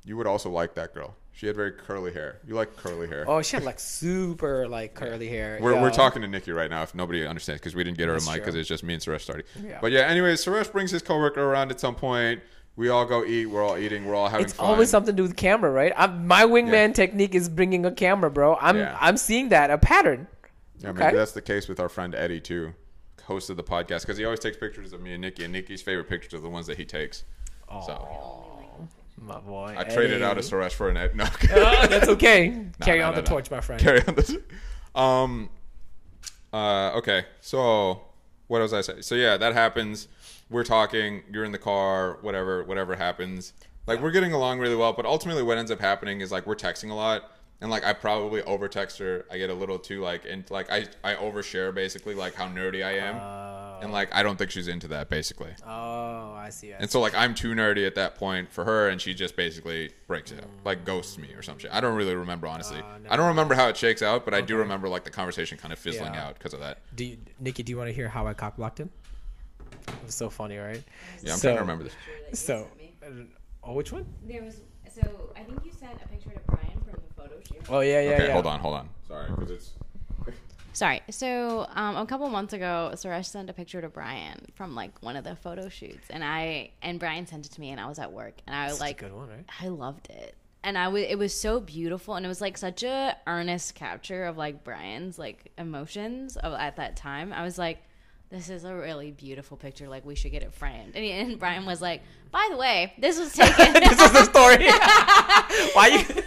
You 0.04 0.16
would 0.16 0.26
also 0.26 0.50
like 0.50 0.74
that 0.74 0.92
girl. 0.92 1.14
She 1.36 1.46
had 1.48 1.56
very 1.56 1.72
curly 1.72 2.12
hair. 2.12 2.38
You 2.46 2.54
like 2.54 2.76
curly 2.76 3.08
hair. 3.08 3.24
Oh, 3.28 3.42
she 3.42 3.56
had 3.56 3.64
like 3.64 3.80
super 3.80 4.68
like 4.68 4.94
curly 5.00 5.28
hair. 5.28 5.58
We're, 5.60 5.80
we're 5.80 5.90
talking 5.90 6.22
to 6.22 6.28
Nikki 6.28 6.52
right 6.52 6.70
now 6.70 6.82
if 6.82 6.94
nobody 6.94 7.26
understands 7.26 7.60
because 7.60 7.74
we 7.74 7.82
didn't 7.82 7.98
get 7.98 8.06
her 8.08 8.14
a 8.14 8.20
mic 8.22 8.34
because 8.34 8.52
true. 8.54 8.60
it's 8.60 8.68
just 8.68 8.84
me 8.84 8.94
and 8.94 9.02
Suresh 9.02 9.22
starting. 9.22 9.44
Yeah. 9.60 9.78
But 9.80 9.90
yeah, 9.90 10.02
anyways, 10.02 10.44
Suresh 10.44 10.70
brings 10.70 10.92
his 10.92 11.02
coworker 11.02 11.42
around 11.42 11.72
at 11.72 11.80
some 11.80 11.96
point. 11.96 12.40
We 12.76 12.88
all 12.88 13.04
go 13.04 13.24
eat. 13.24 13.46
We're 13.46 13.64
all 13.64 13.76
eating. 13.76 14.04
We're 14.06 14.14
all 14.14 14.28
having 14.28 14.44
It's 14.44 14.54
fun. 14.54 14.66
always 14.66 14.90
something 14.90 15.12
to 15.14 15.16
do 15.16 15.22
with 15.24 15.36
camera, 15.36 15.70
right? 15.72 15.92
I'm, 15.96 16.26
my 16.26 16.44
wingman 16.44 16.88
Yeah. 16.88 16.92
technique 16.92 17.34
is 17.34 17.48
bringing 17.48 17.84
a 17.84 17.90
camera, 17.92 18.30
bro. 18.30 18.56
I'm 18.60 18.76
Yeah. 18.76 18.96
I'm 19.00 19.16
seeing 19.16 19.48
that 19.48 19.70
a 19.70 19.78
pattern. 19.78 20.28
Yeah, 20.78 20.90
Okay. 20.90 21.04
maybe 21.04 21.16
that's 21.16 21.32
the 21.32 21.42
case 21.42 21.66
with 21.68 21.80
our 21.80 21.88
friend 21.88 22.14
Eddie 22.14 22.40
too, 22.40 22.74
host 23.24 23.50
of 23.50 23.56
the 23.56 23.62
podcast, 23.64 24.02
because 24.02 24.18
he 24.18 24.24
always 24.24 24.40
takes 24.40 24.56
pictures 24.56 24.92
of 24.92 25.00
me 25.00 25.12
and 25.14 25.20
Nikki, 25.20 25.42
and 25.44 25.52
Nikki's 25.52 25.82
favorite 25.82 26.08
pictures 26.08 26.34
are 26.34 26.42
the 26.42 26.48
ones 26.48 26.66
that 26.68 26.76
he 26.76 26.84
takes. 26.84 27.24
Oh, 27.68 28.53
my 29.20 29.38
boy. 29.40 29.74
I 29.76 29.84
traded 29.84 30.22
out 30.22 30.36
a 30.36 30.40
Eddie. 30.40 30.48
Suresh 30.48 30.72
for 30.72 30.88
an 30.88 30.96
Ed. 30.96 31.14
No, 31.16 31.24
Oh, 31.54 31.86
that's 31.86 32.08
okay. 32.16 32.66
Carry 32.82 32.98
no, 33.00 33.06
on 33.08 33.14
no, 33.14 33.20
the 33.20 33.28
no. 33.28 33.34
torch, 33.34 33.50
my 33.50 33.60
friend. 33.60 33.80
carry 33.80 34.02
on 34.06 34.14
this. 34.14 34.36
Um, 34.94 35.50
uh, 36.52 36.92
okay, 36.96 37.24
so 37.40 38.02
what 38.48 38.60
was 38.60 38.72
I 38.72 38.80
saying? 38.80 39.02
So 39.02 39.14
yeah, 39.14 39.36
that 39.36 39.54
happens. 39.54 40.08
We're 40.50 40.64
talking. 40.64 41.22
You're 41.32 41.44
in 41.44 41.52
the 41.52 41.58
car. 41.58 42.18
Whatever, 42.20 42.62
whatever 42.64 42.94
happens. 42.96 43.52
Like 43.86 44.00
we're 44.00 44.10
getting 44.12 44.32
along 44.32 44.60
really 44.60 44.76
well, 44.76 44.92
but 44.92 45.04
ultimately, 45.06 45.42
what 45.42 45.58
ends 45.58 45.70
up 45.70 45.80
happening 45.80 46.20
is 46.20 46.30
like 46.30 46.46
we're 46.46 46.54
texting 46.54 46.90
a 46.90 46.94
lot, 46.94 47.30
and 47.60 47.70
like 47.70 47.84
I 47.84 47.92
probably 47.92 48.42
over 48.42 48.68
text 48.68 48.98
her. 48.98 49.24
I 49.30 49.38
get 49.38 49.50
a 49.50 49.54
little 49.54 49.78
too 49.78 50.00
like, 50.00 50.24
and 50.28 50.48
like 50.50 50.70
I 50.70 50.86
I 51.02 51.14
overshare 51.14 51.74
basically 51.74 52.14
like 52.14 52.34
how 52.34 52.46
nerdy 52.46 52.84
I 52.84 52.98
am, 52.98 53.16
Uh, 53.16 53.63
and 53.82 53.92
like 53.92 54.14
I 54.14 54.22
don't 54.22 54.36
think 54.36 54.50
she's 54.50 54.68
into 54.68 54.88
that 54.88 55.08
basically. 55.08 55.50
oh, 55.66 56.32
I 56.34 56.48
see. 56.50 56.72
I 56.72 56.76
And 56.78 56.90
so 56.90 57.00
like 57.00 57.14
I'm 57.14 57.34
too 57.34 57.54
nerdy 57.54 57.86
at 57.86 57.94
that 57.96 58.14
point 58.16 58.50
for 58.52 58.64
her, 58.64 58.88
and 58.88 59.00
she 59.00 59.14
just 59.14 59.36
basically 59.36 59.90
breaks 60.06 60.30
it, 60.32 60.40
Mm. 60.44 60.64
like 60.64 60.84
ghosts 60.84 61.18
me 61.18 61.32
or 61.34 61.42
some 61.42 61.58
shit. 61.58 61.70
I 61.72 61.80
don't 61.80 61.94
really 61.96 62.14
remember 62.14 62.46
honestly. 62.46 62.78
Uh, 62.78 62.98
I 63.10 63.16
don't 63.16 63.28
remember 63.28 63.54
how 63.54 63.68
it 63.68 63.76
shakes 63.76 64.02
out, 64.02 64.24
but 64.24 64.34
I 64.34 64.40
do 64.40 64.56
remember 64.56 64.88
like 64.88 65.04
the 65.04 65.10
conversation 65.10 65.58
kind 65.58 65.72
of 65.72 65.78
fizzling 65.78 66.14
Yeah. 66.14 66.26
out 66.28 66.34
because 66.34 66.54
of 66.54 66.60
that. 66.60 66.78
Do 66.94 67.04
you, 67.04 67.18
Nikki? 67.40 67.62
Do 67.62 67.70
you 67.70 67.76
want 67.76 67.88
to 67.88 67.94
hear 67.94 68.08
how 68.08 68.26
I 68.26 68.34
cock 68.34 68.56
blocked 68.56 68.78
him? 68.80 68.90
It 69.88 69.94
was 70.06 70.14
so 70.14 70.30
funny, 70.30 70.56
right? 70.56 70.82
Yeah, 71.22 71.32
I'm 71.32 71.38
So- 71.38 71.48
trying 71.48 71.56
to 71.56 71.60
remember 71.62 71.84
this. 71.84 72.40
So, 72.40 72.68
uh, 73.02 73.06
oh, 73.62 73.72
which 73.74 73.92
one? 73.92 74.06
There 74.26 74.42
was 74.42 74.60
so 74.94 75.30
I 75.36 75.40
think 75.42 75.64
you 75.64 75.72
sent 75.72 76.00
a 76.04 76.08
picture 76.08 76.30
to 76.30 76.40
Brian 76.46 76.80
from 76.84 76.92
the 77.06 77.14
photo 77.14 77.34
shoot. 77.48 77.62
Oh 77.68 77.80
yeah, 77.80 78.00
yeah, 78.00 78.10
okay, 78.12 78.26
yeah. 78.28 78.32
hold 78.32 78.46
on, 78.46 78.60
hold 78.60 78.74
on. 78.74 78.88
Sorry, 79.08 79.28
because 79.30 79.50
it's 79.50 79.70
Sorry. 80.74 81.02
So 81.10 81.66
um, 81.70 81.96
a 81.96 82.04
couple 82.04 82.28
months 82.28 82.52
ago, 82.52 82.90
Suresh 82.94 83.26
sent 83.26 83.48
a 83.48 83.52
picture 83.52 83.80
to 83.80 83.88
Brian 83.88 84.46
from 84.54 84.74
like 84.74 85.00
one 85.02 85.16
of 85.16 85.22
the 85.22 85.36
photo 85.36 85.68
shoots, 85.68 86.08
and 86.10 86.22
I 86.24 86.70
and 86.82 86.98
Brian 86.98 87.26
sent 87.26 87.46
it 87.46 87.52
to 87.52 87.60
me, 87.60 87.70
and 87.70 87.80
I 87.80 87.86
was 87.86 87.98
at 88.00 88.12
work, 88.12 88.34
and 88.46 88.54
I 88.54 88.66
was 88.66 88.80
like, 88.80 88.98
good 88.98 89.12
one, 89.12 89.28
right? 89.28 89.44
I 89.60 89.68
loved 89.68 90.10
it, 90.10 90.34
and 90.64 90.76
I 90.76 90.88
was 90.88 91.04
it 91.04 91.16
was 91.16 91.32
so 91.32 91.60
beautiful, 91.60 92.16
and 92.16 92.26
it 92.26 92.28
was 92.28 92.40
like 92.40 92.58
such 92.58 92.82
a 92.82 93.16
earnest 93.26 93.76
capture 93.76 94.24
of 94.24 94.36
like 94.36 94.64
Brian's 94.64 95.16
like 95.18 95.52
emotions 95.56 96.36
of, 96.36 96.52
at 96.54 96.76
that 96.76 96.96
time. 96.96 97.32
I 97.32 97.42
was 97.42 97.56
like. 97.56 97.78
This 98.30 98.48
is 98.48 98.64
a 98.64 98.74
really 98.74 99.12
beautiful 99.12 99.56
picture. 99.56 99.86
Like 99.86 100.04
we 100.04 100.16
should 100.16 100.32
get 100.32 100.42
it 100.42 100.52
framed. 100.52 100.96
And, 100.96 101.04
and 101.04 101.38
Brian 101.38 101.66
was 101.66 101.80
like, 101.80 102.02
"By 102.32 102.48
the 102.50 102.56
way, 102.56 102.92
this 102.98 103.16
was 103.16 103.32
taken." 103.34 103.74
this 103.74 103.92
is 103.92 104.10
the 104.10 104.24
story. 104.24 104.64
Why 105.74 105.88
you? 105.88 106.22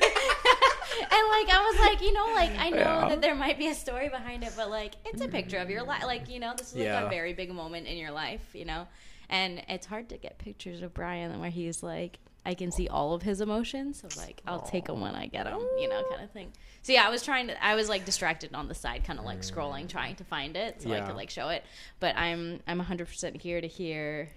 Like 1.29 1.49
I 1.49 1.69
was 1.69 1.79
like, 1.79 2.01
you 2.01 2.13
know, 2.13 2.27
like 2.33 2.51
I 2.57 2.69
know 2.69 2.77
Yeah. 2.77 3.09
that 3.09 3.21
there 3.21 3.35
might 3.35 3.57
be 3.57 3.67
a 3.67 3.73
story 3.75 4.09
behind 4.09 4.43
it, 4.43 4.53
but 4.55 4.69
like 4.69 4.95
it's 5.05 5.21
a 5.21 5.27
picture 5.27 5.57
of 5.57 5.69
your 5.69 5.83
life. 5.83 6.03
Like 6.03 6.29
you 6.29 6.39
know, 6.39 6.53
this 6.57 6.69
is 6.69 6.75
like 6.75 6.85
Yeah. 6.85 7.05
a 7.05 7.09
very 7.09 7.33
big 7.33 7.51
moment 7.51 7.87
in 7.87 7.97
your 7.97 8.11
life, 8.11 8.41
you 8.53 8.65
know. 8.65 8.87
And 9.29 9.63
it's 9.67 9.85
hard 9.85 10.09
to 10.09 10.17
get 10.17 10.37
pictures 10.37 10.81
of 10.81 10.93
Brian 10.93 11.39
where 11.39 11.49
he's 11.49 11.83
like, 11.83 12.19
I 12.45 12.53
can 12.53 12.71
see 12.71 12.87
all 12.87 13.13
of 13.13 13.23
his 13.23 13.41
emotions. 13.41 14.01
So 14.01 14.21
like, 14.21 14.41
I'll 14.47 14.61
take 14.61 14.85
them 14.85 15.01
when 15.01 15.15
I 15.15 15.27
get 15.27 15.43
them, 15.43 15.59
you 15.77 15.89
know, 15.89 16.01
kind 16.09 16.23
of 16.23 16.31
thing. 16.31 16.53
So 16.81 16.93
yeah, 16.93 17.05
I 17.05 17.09
was 17.09 17.21
trying 17.21 17.47
to. 17.47 17.63
I 17.63 17.75
was 17.75 17.89
like 17.89 18.05
distracted 18.05 18.55
on 18.55 18.69
the 18.69 18.73
side, 18.73 19.03
kind 19.03 19.19
of 19.19 19.25
like 19.25 19.41
scrolling, 19.41 19.83
mm. 19.83 19.89
trying 19.89 20.15
to 20.15 20.23
find 20.23 20.55
it 20.55 20.81
so 20.81 20.93
I 20.93 21.01
could 21.01 21.17
like 21.17 21.29
show 21.29 21.49
it. 21.49 21.65
But 21.99 22.15
I'm 22.15 22.61
I'm 22.65 22.77
100 22.77 23.07
percent 23.07 23.41
here 23.41 23.59
to 23.59 23.67
hear 23.67 24.29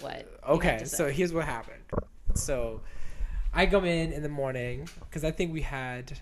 what. 0.00 0.28
Okay, 0.48 0.84
so 0.84 1.08
here's 1.08 1.32
what 1.32 1.44
happened. 1.44 1.82
So 2.34 2.80
I 3.56 3.64
come 3.66 3.86
in 3.86 4.12
in 4.12 4.22
the 4.22 4.28
morning 4.28 4.86
because 5.00 5.24
I 5.24 5.30
think 5.30 5.52
we 5.52 5.62
had. 5.62 6.20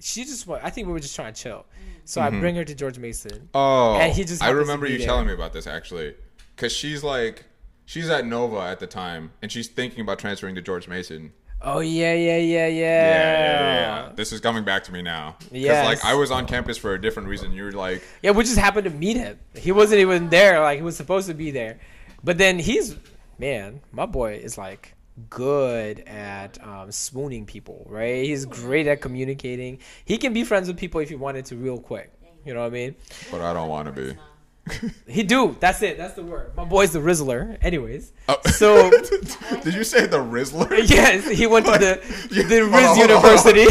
She 0.00 0.24
just 0.24 0.46
wa- 0.46 0.60
I 0.62 0.70
think 0.70 0.86
we 0.86 0.92
were 0.92 1.00
just 1.00 1.16
trying 1.16 1.32
to 1.32 1.42
chill. 1.42 1.64
So 2.04 2.20
I 2.20 2.28
mm-hmm. 2.28 2.40
bring 2.40 2.54
her 2.56 2.64
to 2.64 2.74
George 2.74 2.98
Mason. 2.98 3.48
oh, 3.54 3.96
And 3.96 4.12
he 4.12 4.24
just 4.24 4.42
I 4.42 4.46
happens 4.46 4.58
to 4.58 4.60
remember 4.60 4.86
be 4.86 4.92
you 4.92 4.98
there. 4.98 5.06
telling 5.06 5.26
me 5.26 5.32
about 5.32 5.52
this 5.52 5.66
actually, 5.66 6.14
because 6.54 6.72
she's 6.72 7.02
like 7.02 7.46
she's 7.86 8.10
at 8.10 8.26
Nova 8.26 8.60
at 8.60 8.80
the 8.80 8.86
time, 8.86 9.32
and 9.40 9.50
she's 9.50 9.66
thinking 9.66 10.02
about 10.02 10.18
transferring 10.18 10.54
to 10.56 10.62
George 10.62 10.88
Mason. 10.88 11.32
Oh 11.62 11.80
yeah, 11.80 12.12
yeah, 12.12 12.36
yeah, 12.36 12.36
yeah. 12.36 12.66
Yeah, 12.66 12.68
yeah, 12.68 13.50
yeah. 13.50 14.06
yeah. 14.06 14.12
This 14.14 14.30
is 14.32 14.40
coming 14.40 14.64
back 14.64 14.84
to 14.84 14.92
me 14.92 15.00
now. 15.00 15.36
Because 15.50 15.84
like 15.84 16.04
I 16.04 16.14
was 16.14 16.30
on 16.30 16.46
campus 16.46 16.76
for 16.76 16.92
a 16.92 17.00
different 17.00 17.28
reason. 17.30 17.52
You're 17.52 17.72
like, 17.72 18.02
Yeah, 18.22 18.32
we 18.32 18.44
just 18.44 18.58
happened 18.58 18.84
to 18.84 18.90
meet 18.90 19.16
him. 19.16 19.38
He 19.54 19.72
wasn't 19.72 20.00
even 20.00 20.28
there. 20.28 20.60
Like 20.60 20.76
he 20.76 20.82
was 20.82 20.96
supposed 20.96 21.28
to 21.28 21.34
be 21.34 21.50
there, 21.50 21.80
but 22.22 22.36
then 22.36 22.58
he's 22.58 22.94
man. 23.38 23.80
My 23.90 24.06
boy 24.06 24.34
is 24.34 24.58
like 24.58 24.94
good 25.30 26.00
at 26.00 26.62
um, 26.64 26.90
swooning 26.92 27.46
people. 27.46 27.86
Right? 27.88 28.24
He's 28.24 28.44
great 28.44 28.86
at 28.86 29.00
communicating. 29.00 29.78
He 30.04 30.18
can 30.18 30.32
be 30.32 30.44
friends 30.44 30.68
with 30.68 30.76
people 30.76 31.00
if 31.00 31.08
he 31.08 31.14
wanted 31.16 31.44
to, 31.46 31.56
real 31.56 31.78
quick. 31.78 32.12
You 32.44 32.54
know 32.54 32.60
what 32.60 32.66
I 32.66 32.70
mean? 32.70 32.94
but 33.30 33.40
I 33.40 33.52
don't 33.52 33.68
want 33.68 33.86
to 33.86 33.92
be. 33.92 34.16
He 35.06 35.22
do. 35.22 35.56
That's 35.60 35.80
it. 35.80 35.96
That's 35.96 36.12
the 36.12 36.22
word. 36.22 36.54
My 36.54 36.64
boy's 36.64 36.92
the 36.92 36.98
Rizzler. 36.98 37.56
Anyways, 37.62 38.12
Oh. 38.28 38.36
so 38.50 38.90
Did 39.62 39.72
you 39.72 39.82
say 39.82 40.06
the 40.06 40.18
Rizzler? 40.18 40.68
yes, 40.88 41.26
he 41.26 41.46
went 41.46 41.64
to 41.64 41.72
the 41.72 42.00
the 42.28 42.60
hold 42.60 42.62
on, 42.62 42.72
Riz 42.72 42.84
on, 42.84 42.90
on. 42.90 42.98
University. 42.98 43.66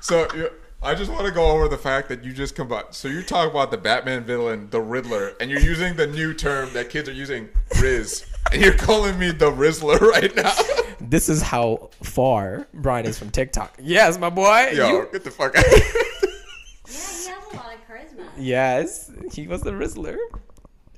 So 0.00 0.26
you, 0.34 0.50
I 0.84 0.96
just 0.96 1.12
want 1.12 1.24
to 1.26 1.30
go 1.30 1.48
over 1.52 1.68
the 1.68 1.78
fact 1.78 2.08
that 2.08 2.24
you 2.24 2.32
just 2.32 2.56
combine. 2.56 2.84
So 2.90 3.06
you 3.06 3.22
talk 3.22 3.48
about 3.48 3.70
the 3.70 3.78
Batman 3.78 4.24
villain, 4.24 4.68
the 4.70 4.80
Riddler, 4.80 5.34
and 5.40 5.48
you're 5.48 5.60
using 5.60 5.94
the 5.94 6.08
new 6.08 6.34
term 6.34 6.72
that 6.72 6.90
kids 6.90 7.08
are 7.08 7.12
using, 7.12 7.48
Riz, 7.80 8.26
and 8.50 8.60
you're 8.60 8.74
calling 8.74 9.16
me 9.16 9.30
the 9.30 9.50
Rizzler 9.52 10.00
right 10.00 10.34
now. 10.34 10.52
this 11.00 11.28
is 11.28 11.40
how 11.40 11.90
far 12.02 12.66
Brian 12.74 13.06
is 13.06 13.16
from 13.16 13.30
TikTok. 13.30 13.78
Yes, 13.80 14.18
my 14.18 14.28
boy. 14.28 14.70
Yo, 14.74 14.88
You- 14.88 15.08
get 15.12 15.22
the 15.22 15.30
fuck 15.30 15.56
out. 15.56 15.64
of 15.64 15.70
here. 15.72 15.82
yeah, 16.88 16.88
he 16.88 16.92
has 16.92 17.28
a 17.28 17.56
lot 17.56 17.74
of 17.74 17.88
charisma. 17.88 18.24
Yes, 18.36 19.10
he 19.32 19.46
was 19.46 19.62
the 19.62 19.70
Rizzler. 19.70 20.16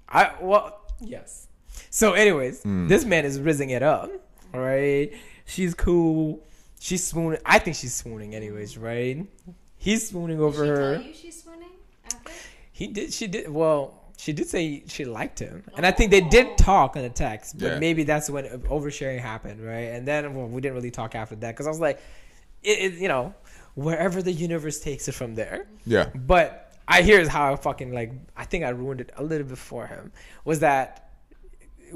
I 0.08 0.32
well, 0.40 0.80
yes. 1.02 1.48
So, 1.90 2.14
anyways, 2.14 2.62
hmm. 2.62 2.88
this 2.88 3.04
man 3.04 3.26
is 3.26 3.38
rizzing 3.38 3.70
it 3.70 3.82
up. 3.82 4.10
All 4.54 4.60
right, 4.60 5.12
she's 5.44 5.74
cool. 5.74 6.42
She's 6.80 7.06
swooning. 7.06 7.40
I 7.44 7.58
think 7.58 7.76
she's 7.76 7.94
swooning, 7.94 8.34
anyways. 8.34 8.78
Right? 8.78 9.26
He's 9.84 10.08
swooning 10.08 10.40
over 10.40 10.64
her. 10.64 10.76
So, 10.76 11.00
are 11.00 11.02
you 11.06 11.12
she's 11.14 11.42
swooning 11.42 11.68
after? 12.06 12.32
He 12.72 12.86
did. 12.86 13.12
She 13.12 13.26
did. 13.26 13.50
Well, 13.50 14.00
she 14.16 14.32
did 14.32 14.48
say 14.48 14.82
she 14.86 15.04
liked 15.04 15.38
him, 15.38 15.62
and 15.76 15.84
I 15.84 15.90
think 15.90 16.10
they 16.10 16.22
did 16.22 16.56
talk 16.56 16.96
in 16.96 17.02
the 17.02 17.10
text. 17.10 17.58
But 17.58 17.72
Yeah. 17.72 17.78
maybe 17.78 18.02
that's 18.04 18.30
when 18.30 18.46
oversharing 18.62 19.18
happened, 19.20 19.60
right? 19.60 19.92
And 19.94 20.08
then 20.08 20.34
well, 20.34 20.46
we 20.46 20.62
didn't 20.62 20.74
really 20.74 20.90
talk 20.90 21.14
after 21.14 21.36
that 21.36 21.50
because 21.52 21.66
I 21.66 21.70
was 21.70 21.80
like, 21.80 22.00
it, 22.62 22.78
it, 22.78 22.92
you 22.94 23.08
know, 23.08 23.34
wherever 23.74 24.22
the 24.22 24.32
universe 24.32 24.80
takes 24.80 25.06
it 25.06 25.12
from 25.12 25.34
there. 25.34 25.66
Yeah. 25.84 26.08
But 26.14 26.72
I 26.88 27.02
here's 27.02 27.28
how 27.28 27.52
I 27.52 27.56
fucking 27.56 27.92
like. 27.92 28.12
I 28.34 28.46
think 28.46 28.64
I 28.64 28.70
ruined 28.70 29.02
it 29.02 29.12
a 29.18 29.22
little 29.22 29.46
bit 29.46 29.58
for 29.58 29.86
him. 29.86 30.12
Was 30.46 30.60
that 30.60 31.10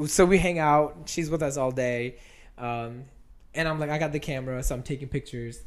so 0.06 0.26
we 0.26 0.36
hang 0.36 0.58
out. 0.58 1.04
She's 1.06 1.30
with 1.30 1.42
us 1.42 1.56
all 1.56 1.70
day, 1.70 2.16
um, 2.58 3.04
and 3.54 3.66
I'm 3.66 3.80
like, 3.80 3.88
I 3.88 3.96
got 3.98 4.12
the 4.12 4.20
camera, 4.20 4.62
so 4.62 4.74
I'm 4.74 4.82
taking 4.82 5.08
pictures. 5.08 5.62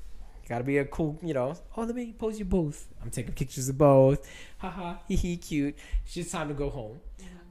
Gotta 0.47 0.63
be 0.63 0.77
a 0.77 0.85
cool, 0.85 1.17
you 1.21 1.33
know. 1.33 1.55
Oh, 1.77 1.83
let 1.83 1.95
me 1.95 2.13
pose 2.17 2.37
you 2.37 2.45
both. 2.45 2.87
I'm 3.01 3.09
taking 3.09 3.33
pictures 3.33 3.69
of 3.69 3.77
both. 3.77 4.29
Haha, 4.57 4.95
hee 5.07 5.15
hee, 5.15 5.37
cute. 5.37 5.77
It's 6.05 6.13
just 6.13 6.31
time 6.31 6.47
to 6.49 6.53
go 6.53 6.69
home. 6.69 6.99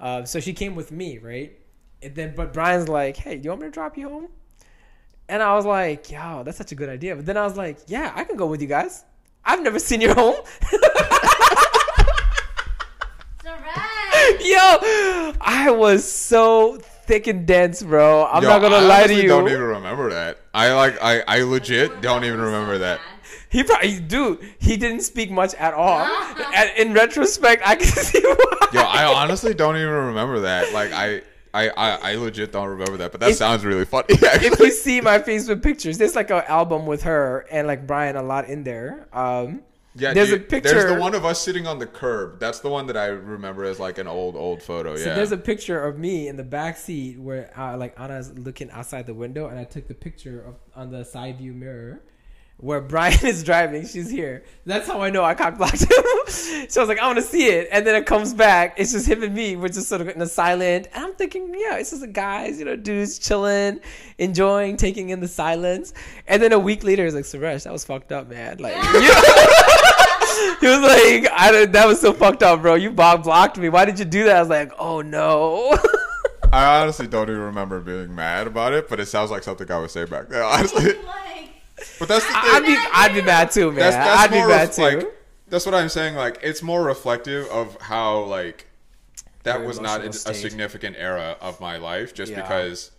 Um, 0.00 0.26
so 0.26 0.40
she 0.40 0.52
came 0.52 0.74
with 0.74 0.92
me, 0.92 1.18
right? 1.18 1.58
And 2.02 2.14
then, 2.14 2.34
but 2.34 2.52
Brian's 2.52 2.88
like, 2.88 3.16
"Hey, 3.16 3.36
do 3.36 3.44
you 3.44 3.50
want 3.50 3.62
me 3.62 3.68
to 3.68 3.72
drop 3.72 3.96
you 3.96 4.08
home?" 4.08 4.28
And 5.28 5.42
I 5.42 5.54
was 5.54 5.66
like, 5.66 6.10
"Yo, 6.10 6.42
that's 6.44 6.58
such 6.58 6.72
a 6.72 6.74
good 6.74 6.88
idea." 6.88 7.16
But 7.16 7.26
then 7.26 7.36
I 7.36 7.44
was 7.44 7.56
like, 7.56 7.78
"Yeah, 7.86 8.12
I 8.14 8.24
can 8.24 8.36
go 8.36 8.46
with 8.46 8.60
you 8.62 8.68
guys. 8.68 9.04
I've 9.44 9.62
never 9.62 9.78
seen 9.78 10.00
your 10.00 10.14
home." 10.14 10.36
Yo, 14.40 14.58
I 15.40 15.74
was 15.74 16.10
so 16.10 16.80
thick 17.10 17.26
and 17.26 17.44
dense, 17.46 17.82
bro. 17.82 18.26
I'm 18.26 18.42
Yo, 18.42 18.48
not 18.48 18.60
gonna 18.60 18.76
I 18.76 18.80
lie 18.80 18.98
to 18.98 19.04
honestly 19.04 19.22
you. 19.22 19.28
Don't 19.28 19.48
even 19.48 19.60
remember 19.60 20.10
that. 20.10 20.38
I 20.54 20.72
like. 20.72 20.96
I. 21.02 21.22
I 21.26 21.42
legit 21.42 22.00
don't 22.00 22.24
even 22.24 22.40
remember 22.40 22.78
that. 22.78 23.00
He 23.48 23.64
probably, 23.64 23.98
dude, 23.98 24.38
he 24.60 24.76
didn't 24.76 25.00
speak 25.00 25.30
much 25.30 25.54
at 25.54 25.74
all. 25.74 26.00
and 26.54 26.70
in 26.78 26.94
retrospect, 26.94 27.62
I 27.66 27.74
can 27.74 27.86
see 28.10 28.20
why. 28.22 28.68
Yo, 28.72 28.80
I 28.80 29.04
honestly 29.12 29.54
don't 29.54 29.76
even 29.76 29.88
remember 29.90 30.40
that. 30.40 30.72
Like 30.72 30.92
I. 30.92 31.22
I, 31.52 31.68
I, 31.70 32.12
I 32.12 32.14
legit 32.14 32.52
don't 32.52 32.68
remember 32.68 32.96
that, 32.98 33.10
but 33.10 33.18
that 33.22 33.30
If- 33.30 33.36
sounds 33.36 33.64
really 33.64 33.84
funny. 33.84 34.06
if 34.10 34.60
you 34.60 34.70
see 34.70 35.00
my 35.00 35.18
Facebook 35.18 35.64
pictures, 35.64 35.98
there's 35.98 36.14
like 36.14 36.30
an 36.30 36.44
album 36.46 36.86
with 36.86 37.02
her 37.02 37.44
and 37.50 37.66
like 37.66 37.88
Brian 37.88 38.14
a 38.14 38.22
lot 38.22 38.44
in 38.48 38.62
there. 38.62 39.08
Um, 39.12 39.62
Yeah, 39.94 40.14
there's 40.14 40.28
do 40.28 40.36
a 40.36 40.38
picture. 40.38 40.70
There's 40.70 40.92
the 40.92 41.00
one 41.00 41.14
of 41.14 41.24
us 41.24 41.40
sitting 41.40 41.66
on 41.66 41.78
the 41.78 41.86
curb. 41.86 42.38
That's 42.38 42.60
the 42.60 42.68
one 42.68 42.86
that 42.86 42.96
I 42.96 43.06
remember 43.06 43.64
as 43.64 43.80
like 43.80 43.98
an 43.98 44.06
old 44.06 44.36
old 44.36 44.62
photo. 44.62 44.96
So 44.96 45.06
yeah. 45.06 45.14
there's 45.14 45.32
a 45.32 45.36
picture 45.36 45.82
of 45.82 45.98
me 45.98 46.28
in 46.28 46.36
the 46.36 46.44
back 46.44 46.76
seat 46.76 47.18
where 47.18 47.52
uh, 47.58 47.76
like 47.76 47.98
Anna's 47.98 48.32
looking 48.38 48.70
outside 48.70 49.06
the 49.06 49.14
window, 49.14 49.48
and 49.48 49.58
I 49.58 49.64
took 49.64 49.88
the 49.88 49.94
picture 49.94 50.44
of 50.44 50.54
on 50.76 50.92
the 50.92 51.04
side 51.04 51.38
view 51.38 51.52
mirror 51.52 52.02
where 52.60 52.80
Brian 52.80 53.18
is 53.26 53.42
driving. 53.42 53.86
She's 53.86 54.10
here. 54.10 54.44
That's 54.66 54.86
how 54.86 55.00
I 55.00 55.10
know 55.10 55.24
I 55.24 55.34
cock 55.34 55.58
blocked 55.58 55.82
him. 55.82 55.88
so 56.28 56.80
I 56.80 56.82
was 56.82 56.88
like, 56.88 56.98
I 56.98 57.06
want 57.06 57.18
to 57.18 57.24
see 57.24 57.48
it. 57.48 57.68
And 57.72 57.86
then 57.86 57.94
it 57.94 58.06
comes 58.06 58.34
back. 58.34 58.74
It's 58.78 58.92
just 58.92 59.08
him 59.08 59.22
and 59.22 59.34
me. 59.34 59.56
We're 59.56 59.68
just 59.68 59.88
sort 59.88 60.00
of 60.00 60.08
in 60.08 60.18
the 60.18 60.26
silent. 60.26 60.88
And 60.92 61.04
I'm 61.04 61.14
thinking, 61.14 61.54
yeah, 61.56 61.76
it's 61.78 61.90
just 61.90 62.02
the 62.02 62.08
guys, 62.08 62.58
you 62.58 62.64
know, 62.64 62.76
dudes 62.76 63.18
chilling, 63.18 63.80
enjoying, 64.18 64.76
taking 64.76 65.10
in 65.10 65.20
the 65.20 65.28
silence. 65.28 65.92
And 66.26 66.42
then 66.42 66.52
a 66.52 66.58
week 66.58 66.84
later, 66.84 67.06
it's 67.06 67.14
like, 67.14 67.24
Suresh, 67.24 67.64
that 67.64 67.72
was 67.72 67.84
fucked 67.84 68.12
up, 68.12 68.28
man. 68.28 68.58
Like, 68.58 68.74
he 70.60 70.66
was 70.66 70.80
like, 70.80 71.30
I 71.32 71.50
don't, 71.50 71.72
that 71.72 71.86
was 71.86 72.00
so 72.00 72.12
fucked 72.12 72.42
up, 72.42 72.62
bro. 72.62 72.74
You 72.74 72.90
bog 72.90 73.24
blocked 73.24 73.58
me. 73.58 73.68
Why 73.68 73.84
did 73.84 73.98
you 73.98 74.04
do 74.04 74.24
that? 74.24 74.36
I 74.36 74.40
was 74.40 74.50
like, 74.50 74.72
oh 74.78 75.00
no. 75.00 75.76
I 76.52 76.82
honestly 76.82 77.06
don't 77.06 77.30
even 77.30 77.40
remember 77.40 77.78
being 77.80 78.12
mad 78.12 78.48
about 78.48 78.72
it, 78.72 78.88
but 78.88 78.98
it 78.98 79.06
sounds 79.06 79.30
like 79.30 79.44
something 79.44 79.70
I 79.70 79.78
would 79.78 79.90
say 79.90 80.04
back 80.04 80.28
then. 80.28 80.42
Honestly, 80.42 80.94
like, 80.94 81.29
but 81.98 82.08
that's 82.08 82.24
the 82.26 82.32
thing. 82.32 82.40
I'd 82.44 82.62
be, 82.64 82.76
I'd 82.92 83.14
be 83.14 83.22
mad 83.22 83.50
too, 83.50 83.66
man. 83.72 83.76
that's 83.80 83.96
that's 83.96 84.20
I'd 84.20 84.30
be 84.30 84.36
mad 84.36 84.48
ref- 84.48 84.76
too. 84.76 84.82
like 84.82 85.14
that's 85.48 85.66
what 85.66 85.74
I'm 85.74 85.88
saying. 85.88 86.14
Like 86.14 86.38
it's 86.42 86.62
more 86.62 86.82
reflective 86.84 87.46
of 87.48 87.76
how 87.80 88.20
like 88.24 88.66
that 89.42 89.58
Your 89.60 89.66
was 89.68 89.80
not 89.80 90.02
a, 90.04 90.08
a 90.08 90.12
significant 90.34 90.96
era 90.98 91.36
of 91.40 91.60
my 91.60 91.76
life, 91.78 92.12
just 92.14 92.32
Yeah. 92.32 92.42
because 92.42 92.90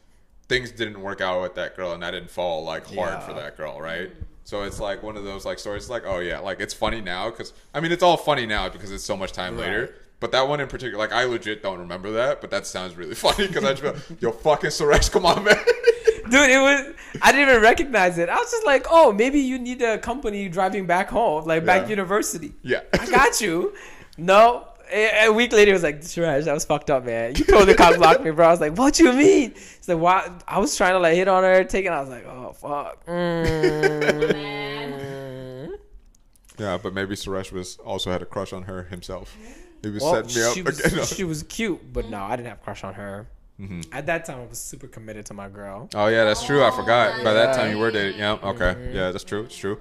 things 0.49 0.71
didn't 0.71 0.99
work 1.01 1.21
out 1.21 1.41
with 1.41 1.55
that 1.55 1.75
girl, 1.75 1.93
and 1.93 2.03
I 2.03 2.11
didn't 2.11 2.29
fall 2.31 2.63
like 2.63 2.85
hard 2.87 2.97
Yeah. 3.13 3.19
for 3.19 3.33
that 3.33 3.57
girl, 3.57 3.79
right? 3.79 4.11
So 4.43 4.63
it's 4.63 4.79
like 4.79 5.01
one 5.03 5.15
of 5.17 5.23
those 5.23 5.45
like 5.45 5.59
stories. 5.59 5.89
Like 5.89 6.03
oh 6.05 6.19
yeah, 6.19 6.39
like 6.39 6.59
it's 6.59 6.73
funny 6.73 6.99
now 6.99 7.29
because 7.29 7.53
I 7.73 7.79
mean 7.79 7.91
it's 7.91 8.03
all 8.03 8.17
funny 8.17 8.45
now 8.45 8.67
because 8.69 8.91
it's 8.91 9.03
so 9.03 9.15
much 9.15 9.31
time 9.31 9.55
Right. 9.55 9.67
later. 9.67 9.95
But 10.19 10.31
that 10.33 10.47
one 10.47 10.59
in 10.59 10.67
particular, 10.67 10.97
like 11.03 11.13
I 11.13 11.23
legit 11.23 11.63
don't 11.63 11.79
remember 11.79 12.11
that, 12.11 12.41
but 12.41 12.51
that 12.51 12.67
sounds 12.67 12.95
really 12.95 13.15
funny 13.25 13.47
because 13.47 13.63
I 13.63 13.73
just 13.73 13.81
feel, 14.07 14.17
yo 14.19 14.31
fucking 14.31 14.69
Suresh, 14.71 15.11
come 15.11 15.25
on 15.25 15.43
man. 15.43 15.55
Dude, 16.31 16.49
it 16.49 16.59
was. 16.59 16.95
I 17.21 17.31
didn't 17.31 17.49
even 17.49 17.61
recognize 17.61 18.17
it. 18.17 18.29
I 18.29 18.35
was 18.37 18.49
just 18.49 18.65
like, 18.65 18.87
oh, 18.89 19.11
maybe 19.11 19.39
you 19.39 19.59
need 19.59 19.81
a 19.81 19.97
company 19.99 20.47
driving 20.49 20.85
back 20.87 21.09
home, 21.09 21.45
like 21.45 21.65
back 21.65 21.83
Yeah. 21.83 21.89
university. 21.89 22.53
yeah, 22.63 22.81
I 22.93 23.05
got 23.09 23.39
you. 23.41 23.73
No. 24.17 24.67
A, 24.93 25.27
a 25.27 25.31
week 25.31 25.53
later, 25.53 25.71
it 25.71 25.73
was 25.73 25.83
like, 25.83 26.01
Suresh, 26.01 26.43
that 26.43 26.53
was 26.53 26.65
fucked 26.65 26.89
up, 26.89 27.05
man. 27.05 27.33
You 27.35 27.45
totally 27.45 27.73
cock 27.81 27.95
blocked 27.95 28.23
me, 28.25 28.31
bro. 28.31 28.47
I 28.47 28.51
was 28.51 28.59
like, 28.59 28.77
what 28.77 28.99
you 28.99 29.13
mean? 29.13 29.51
It's 29.55 29.87
like, 29.87 29.97
why? 29.99 30.29
I 30.45 30.59
was 30.59 30.75
trying 30.75 30.91
to 30.93 30.99
like 30.99 31.15
hit 31.15 31.29
on 31.29 31.43
her, 31.43 31.63
take 31.63 31.85
it. 31.85 31.89
I 31.89 32.01
was 32.01 32.09
like, 32.09 32.25
oh 32.25 32.51
fuck. 32.53 33.05
Mm. 34.11 35.69
Yeah, 36.59 36.77
but 36.81 36.93
maybe 36.93 37.15
Suresh 37.15 37.51
was 37.51 37.77
also 37.77 38.11
had 38.11 38.21
a 38.21 38.25
crush 38.25 38.53
on 38.53 38.63
her 38.63 38.83
himself. 38.83 39.35
He 39.81 39.89
was 39.89 40.03
Well, 40.03 40.13
setting 40.23 40.35
me 40.41 40.47
up 40.47 40.53
she 40.53 40.61
was, 40.61 40.79
again. 40.79 41.05
she 41.05 41.23
was 41.23 41.43
cute, 41.43 41.93
but 41.93 42.09
no, 42.09 42.21
I 42.21 42.35
didn't 42.35 42.49
have 42.49 42.59
a 42.59 42.63
crush 42.63 42.83
on 42.83 42.93
her. 42.95 43.27
Mhm. 43.61 43.85
At 43.91 44.05
that 44.07 44.25
time, 44.25 44.39
I 44.41 44.45
was 44.45 44.57
super 44.59 44.87
committed 44.87 45.25
to 45.27 45.33
my 45.35 45.47
girl. 45.49 45.87
Oh 45.93 46.07
yeah, 46.07 46.23
that's 46.25 46.43
true. 46.43 46.63
I 46.63 46.71
forgot. 46.71 47.23
By 47.23 47.33
that 47.33 47.49
Yeah. 47.49 47.61
time 47.61 47.71
you 47.71 47.77
were 47.77 47.91
dating. 47.91 48.19
Yeah. 48.19 48.33
Okay. 48.33 48.73
Mm-hmm. 48.73 48.95
Yeah, 48.95 49.11
that's 49.11 49.23
true. 49.23 49.43
It's 49.43 49.55
true. 49.57 49.79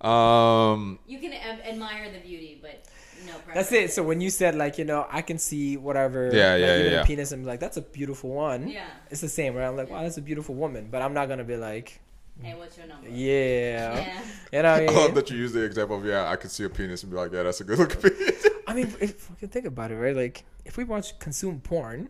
Um. 0.00 0.98
you 1.06 1.18
can 1.18 1.32
ad- 1.32 1.60
admire 1.66 2.10
the 2.10 2.20
beauty, 2.20 2.58
but 2.62 2.82
no 3.26 3.32
preference. 3.34 3.54
That's 3.54 3.72
it. 3.72 3.92
So 3.92 4.02
when 4.02 4.20
you 4.20 4.30
said 4.30 4.54
like, 4.54 4.78
you 4.78 4.84
know, 4.84 5.06
I 5.10 5.20
can 5.22 5.38
see 5.38 5.76
whatever, 5.76 6.30
Yeah, 6.32 6.52
like, 6.52 6.60
yeah, 6.60 6.74
even 6.78 6.84
yeah, 6.86 6.90
a 6.90 6.92
yeah. 7.00 7.04
penis, 7.04 7.32
and 7.32 7.42
be 7.42 7.46
like, 7.48 7.60
that's 7.60 7.76
a 7.76 7.82
beautiful 7.82 8.30
one. 8.30 8.68
Yeah. 8.70 8.84
It's 9.10 9.20
the 9.20 9.28
same, 9.28 9.54
right? 9.54 9.66
I'm 9.66 9.76
like, 9.76 9.90
wow, 9.90 10.02
that's 10.02 10.16
a 10.16 10.22
beautiful 10.22 10.54
woman, 10.54 10.88
but 10.90 11.02
I'm 11.02 11.12
not 11.14 11.28
gonna 11.28 11.44
be 11.44 11.56
like, 11.56 12.00
Hey, 12.42 12.54
what's 12.56 12.78
your 12.78 12.86
number? 12.86 13.08
yeah, 13.10 13.94
Yeah. 13.96 14.22
you 14.52 14.62
know 14.62 14.72
what 14.72 14.80
I 14.80 14.84
I 14.92 14.96
love 15.04 15.14
that 15.16 15.30
you 15.30 15.36
use 15.36 15.52
the 15.52 15.62
example 15.62 15.98
of 15.98 16.06
yeah, 16.06 16.30
I 16.30 16.36
could 16.36 16.50
see 16.50 16.64
a 16.64 16.70
penis 16.70 17.02
and 17.02 17.12
be 17.12 17.18
like, 17.18 17.32
yeah, 17.32 17.42
that's 17.42 17.60
a 17.60 17.64
good 17.64 17.78
looking 17.78 18.00
penis. 18.00 18.46
I 18.66 18.72
mean, 18.72 18.94
if 19.00 19.28
you 19.40 19.48
think 19.48 19.66
about 19.66 19.90
it, 19.90 19.96
right? 19.96 20.16
Like, 20.16 20.44
if 20.64 20.78
we 20.78 20.84
watch 20.84 21.18
consume 21.18 21.60
porn, 21.60 22.08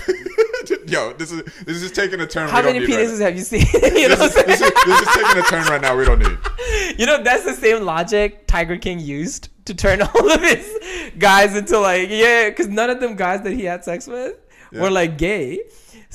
Yo, 0.86 1.12
this 1.14 1.30
is 1.32 1.42
this 1.64 1.82
is 1.82 1.92
taking 1.92 2.20
a 2.20 2.26
turn. 2.26 2.48
how 2.48 2.58
we 2.58 2.62
don't 2.62 2.72
many 2.74 2.86
need 2.86 2.94
right 2.96 3.06
penises 3.06 3.20
have 3.20 3.36
you 3.36 3.42
seen? 3.42 3.60
you 3.96 4.08
know, 4.08 4.14
now. 4.16 4.26
This 4.28 4.60
is, 4.60 4.72
this 4.84 5.00
is 5.00 5.08
taking 5.14 5.38
a 5.38 5.42
turn 5.42 5.64
right 5.66 5.80
now. 5.80 5.96
We 5.96 6.04
don't 6.04 6.18
need. 6.18 6.38
you 6.98 7.06
know, 7.06 7.22
that's 7.22 7.44
the 7.44 7.54
same 7.54 7.84
logic 7.84 8.46
Tiger 8.46 8.76
King 8.76 8.98
used 9.00 9.48
to 9.66 9.74
turn 9.74 10.00
all 10.02 10.30
of 10.30 10.40
his 10.40 11.12
guys 11.18 11.56
into 11.56 11.78
like, 11.78 12.08
yeah, 12.10 12.48
because 12.48 12.68
none 12.68 12.90
of 12.90 13.00
them 13.00 13.16
guys 13.16 13.42
that 13.42 13.52
he 13.52 13.64
had 13.64 13.84
sex 13.84 14.06
with 14.06 14.36
Yeah. 14.72 14.82
were 14.82 14.90
like 14.90 15.18
gay. 15.18 15.60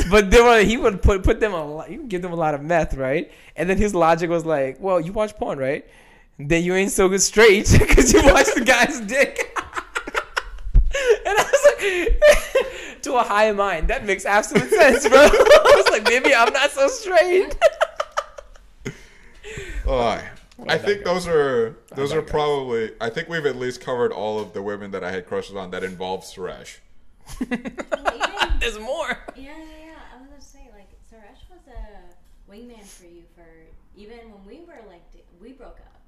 But 0.10 0.32
they 0.32 0.42
were, 0.42 0.64
he 0.64 0.78
would 0.78 1.02
put 1.02 1.24
put 1.24 1.40
them 1.40 1.54
a 1.54 1.64
lot, 1.66 1.90
he 1.90 1.98
would 1.98 2.10
give 2.10 2.22
them 2.22 2.32
a 2.32 2.36
lot 2.36 2.54
of 2.56 2.62
meth, 2.62 2.96
right? 2.96 3.30
And 3.56 3.70
then 3.70 3.78
his 3.78 3.94
logic 3.94 4.30
was 4.30 4.46
like, 4.46 4.78
well, 4.80 5.00
you 5.00 5.12
watch 5.14 5.36
porn, 5.36 5.60
right? 5.60 5.86
Then 6.40 6.64
you 6.64 6.74
ain't 6.76 6.92
so 6.92 7.08
good 7.10 7.22
straight 7.22 7.70
because 7.78 8.12
you 8.14 8.22
watch 8.24 8.48
the 8.56 8.62
guy's 8.62 9.00
dick. 9.02 9.54
and 11.26 11.38
I 11.38 11.44
was 11.52 11.64
like, 11.66 12.91
to 13.04 13.16
a 13.16 13.24
high 13.24 13.52
mind, 13.52 13.88
that 13.90 14.06
makes 14.06 14.26
absolute 14.26 14.70
sense, 14.70 15.08
bro. 15.08 15.18
I 15.22 15.74
was 15.84 15.90
like, 15.92 16.04
maybe 16.04 16.34
I'm 16.36 16.52
not 16.54 16.72
so 16.72 16.88
straight. 16.88 17.56
Oh, 19.86 20.22
I 20.68 20.78
think 20.78 21.04
those 21.04 21.28
are 21.28 21.76
those 21.96 22.12
are 22.14 22.18
digress. 22.18 22.32
probably. 22.32 22.92
I 23.02 23.10
think 23.10 23.28
we've 23.30 23.46
at 23.46 23.56
least 23.56 23.82
covered 23.82 24.12
all 24.14 24.40
of 24.40 24.54
the 24.54 24.62
women 24.62 24.92
that 24.92 25.04
I 25.04 25.12
had 25.12 25.26
crushes 25.28 25.56
on 25.56 25.72
that 25.72 25.84
involved 25.84 26.24
Suresh. 26.24 26.78
There's 28.60 28.80
more. 28.80 29.18
yeah, 29.36 29.42
yeah, 29.44 29.56
yeah. 29.58 29.94
I 30.14 30.20
was 30.22 30.28
gonna 30.30 30.40
say, 30.42 30.70
like, 30.76 30.88
Suresh 31.12 31.50
was 31.50 31.62
a 31.68 32.52
wingman 32.52 32.84
for 32.84 33.06
you 33.06 33.24
for 33.36 33.44
even 33.96 34.18
when 34.32 34.46
we 34.48 34.60
were 34.66 34.80
like, 34.88 35.02
we 35.42 35.52
broke 35.54 35.80
up. 35.80 36.00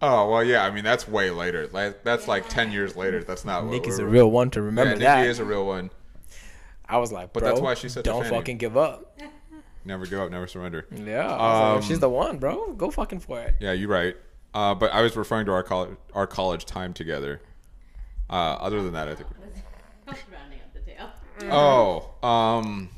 Oh 0.00 0.30
well, 0.30 0.44
yeah. 0.44 0.64
I 0.64 0.70
mean, 0.70 0.84
that's 0.84 1.08
way 1.08 1.30
later. 1.30 1.66
Like 1.72 2.04
that's 2.04 2.28
like 2.28 2.48
ten 2.48 2.70
years 2.70 2.96
later. 2.96 3.22
That's 3.24 3.44
not. 3.44 3.64
what 3.64 3.72
Nick 3.72 3.88
is 3.88 3.98
a 3.98 4.06
real 4.06 4.30
one 4.30 4.50
to 4.50 4.60
Yeah, 4.60 4.66
remember 4.66 4.92
Nikki 4.94 5.04
that. 5.04 5.26
is 5.26 5.40
a 5.40 5.44
real 5.44 5.66
one. 5.66 5.90
I 6.92 6.98
was 6.98 7.10
like, 7.10 7.32
But 7.32 7.40
bro, 7.40 7.48
that's 7.48 7.60
why 7.60 7.74
she 7.74 7.88
said 7.88 8.04
don't 8.04 8.26
fucking 8.26 8.58
give 8.58 8.76
up. 8.76 9.18
Never 9.84 10.06
give 10.06 10.20
up, 10.20 10.30
never 10.30 10.46
surrender. 10.46 10.86
Yeah, 10.94 11.26
I 11.26 11.32
was 11.32 11.60
like, 11.60 11.76
Um, 11.76 11.82
she's 11.82 11.98
the 11.98 12.08
one, 12.08 12.38
bro. 12.38 12.72
Go 12.74 12.90
fucking 12.92 13.18
for 13.18 13.40
it. 13.40 13.56
Yeah, 13.60 13.72
you're 13.72 13.88
right. 13.88 14.14
Uh, 14.54 14.74
but 14.76 14.92
I 14.92 15.00
was 15.02 15.16
referring 15.16 15.46
to 15.46 15.52
our 15.52 15.64
college 15.64 15.96
our 16.14 16.26
college 16.28 16.66
time 16.66 16.92
together. 16.92 17.40
Uh, 18.30 18.34
other 18.60 18.80
than 18.82 18.92
that, 18.92 19.08
I 19.08 19.14
think. 19.16 19.28
Was 20.06 20.16
rounding 20.32 20.60
up 20.60 20.72
the 20.72 20.80
tail. 20.80 21.10
Oh, 21.52 22.26
um, 22.26 22.90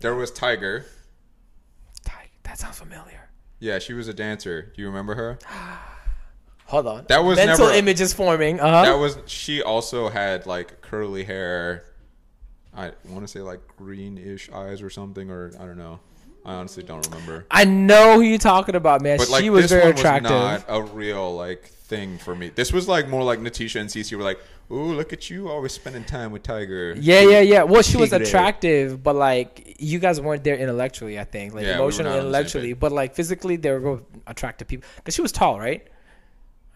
there 0.00 0.16
was 0.16 0.32
Tiger. 0.32 0.84
Ty- 2.04 2.30
That 2.42 2.58
sounds 2.58 2.78
familiar. 2.78 3.28
Yeah, 3.60 3.78
she 3.78 3.92
was 3.92 4.08
a 4.08 4.14
dancer. 4.14 4.72
Do 4.74 4.82
you 4.82 4.88
remember 4.88 5.14
her? 5.14 5.38
Hold 6.66 6.86
on. 6.88 7.04
That 7.08 7.22
was 7.22 7.36
mental 7.36 7.66
never- 7.66 7.78
image 7.78 8.00
is 8.00 8.12
forming. 8.12 8.58
Uh 8.58 8.68
huh. 8.68 8.82
That 8.84 8.98
was. 8.98 9.18
She 9.26 9.62
also 9.62 10.08
had 10.08 10.44
like 10.46 10.80
curly 10.80 11.22
hair. 11.22 11.84
I 12.76 12.92
want 13.08 13.22
to 13.22 13.28
say 13.28 13.40
like 13.40 13.60
greenish 13.76 14.50
eyes 14.50 14.82
or 14.82 14.90
something, 14.90 15.30
or 15.30 15.52
I 15.58 15.64
don't 15.64 15.78
know. 15.78 16.00
I 16.44 16.54
honestly 16.54 16.84
don't 16.84 17.04
remember. 17.08 17.44
I 17.50 17.64
know 17.64 18.14
who 18.14 18.20
you're 18.20 18.38
talking 18.38 18.76
about, 18.76 19.02
man. 19.02 19.18
But 19.18 19.30
like 19.30 19.42
she 19.42 19.50
was 19.50 19.64
this 19.64 19.72
very 19.72 19.84
one 19.86 19.98
attractive. 19.98 20.30
was 20.30 20.64
not 20.68 20.76
a 20.76 20.82
real 20.82 21.34
like 21.34 21.64
thing 21.64 22.18
for 22.18 22.36
me. 22.36 22.50
This 22.50 22.72
was 22.72 22.86
like 22.86 23.08
more 23.08 23.24
like 23.24 23.40
Natisha 23.40 23.80
and 23.80 23.90
Cece 23.90 24.16
were 24.16 24.22
like, 24.22 24.38
"Ooh, 24.70 24.92
look 24.92 25.12
at 25.12 25.28
you, 25.28 25.48
always 25.48 25.72
spending 25.72 26.04
time 26.04 26.30
with 26.30 26.44
Tiger." 26.44 26.94
Yeah, 27.00 27.20
yeah, 27.22 27.40
yeah. 27.40 27.62
Well, 27.64 27.82
she 27.82 27.96
was 27.96 28.12
attractive, 28.12 29.02
but 29.02 29.16
like 29.16 29.76
you 29.80 29.98
guys 29.98 30.20
weren't 30.20 30.44
there 30.44 30.56
intellectually. 30.56 31.18
I 31.18 31.24
think, 31.24 31.54
like 31.54 31.64
Yeah, 31.64 31.76
emotionally, 31.76 32.10
not 32.10 32.10
on 32.10 32.16
the 32.16 32.20
same 32.20 32.26
intellectually, 32.26 32.72
but 32.74 32.92
like 32.92 33.14
physically, 33.14 33.56
they 33.56 33.70
were 33.72 33.80
both 33.80 34.02
attractive 34.26 34.68
people. 34.68 34.88
Cause 35.04 35.14
she 35.14 35.22
was 35.22 35.32
tall, 35.32 35.58
right? 35.58 35.86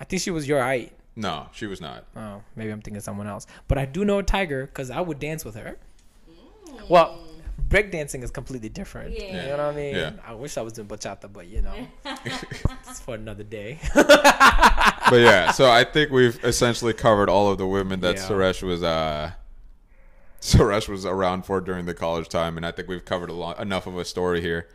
I 0.01 0.05
think 0.05 0.23
she 0.23 0.31
was 0.31 0.49
your 0.49 0.63
height. 0.63 0.93
No, 1.15 1.49
she 1.53 1.67
was 1.67 1.81
not. 1.81 2.07
Oh, 2.17 2.43
maybe 2.57 2.71
I'm 2.71 2.81
thinking 2.81 2.97
of 2.97 3.03
someone 3.03 3.27
else. 3.27 3.47
But 3.69 3.79
I 3.79 3.85
do 3.85 4.05
know 4.05 4.19
a 4.19 4.23
tiger 4.23 4.67
because 4.67 4.91
I 4.91 5.01
would 5.01 5.19
dance 5.19 5.45
with 5.45 5.55
her. 5.55 5.77
Well, 6.89 7.19
breakdancing 7.69 8.23
is 8.23 8.31
completely 8.31 8.69
different. 8.69 9.19
Yeah. 9.19 9.43
You 9.43 9.49
know 9.51 9.67
what 9.67 9.75
I 9.75 9.77
mean? 9.77 9.95
Yeah. 9.95 10.13
I 10.27 10.35
wish 10.35 10.57
I 10.57 10.63
was 10.63 10.73
doing 10.73 10.89
bachata, 10.89 11.33
but 11.33 11.47
you 11.47 11.63
know, 11.63 11.75
it's 12.25 13.01
for 13.01 13.15
another 13.15 13.45
day. 13.45 13.79
But 13.95 15.21
yeah, 15.21 15.51
so 15.53 15.71
I 15.71 15.85
think 15.85 16.11
we've 16.11 16.43
essentially 16.45 16.93
covered 16.93 17.29
all 17.29 17.51
of 17.51 17.59
the 17.59 17.67
women 17.67 18.01
that 18.01 18.17
Yeah. 18.17 18.23
Suresh 18.23 18.63
was 18.63 18.83
uh 18.83 19.33
Suresh 20.41 20.89
was 20.89 21.05
around 21.05 21.45
for 21.45 21.61
during 21.61 21.87
the 21.87 21.95
college 21.95 22.29
time, 22.29 22.57
and 22.57 22.65
I 22.65 22.73
think 22.73 22.89
we've 22.89 23.05
covered 23.05 23.29
a 23.29 23.35
lot, 23.35 23.61
enough 23.61 23.87
of 23.87 23.99
a 23.99 24.05
story 24.05 24.41
here. 24.41 24.69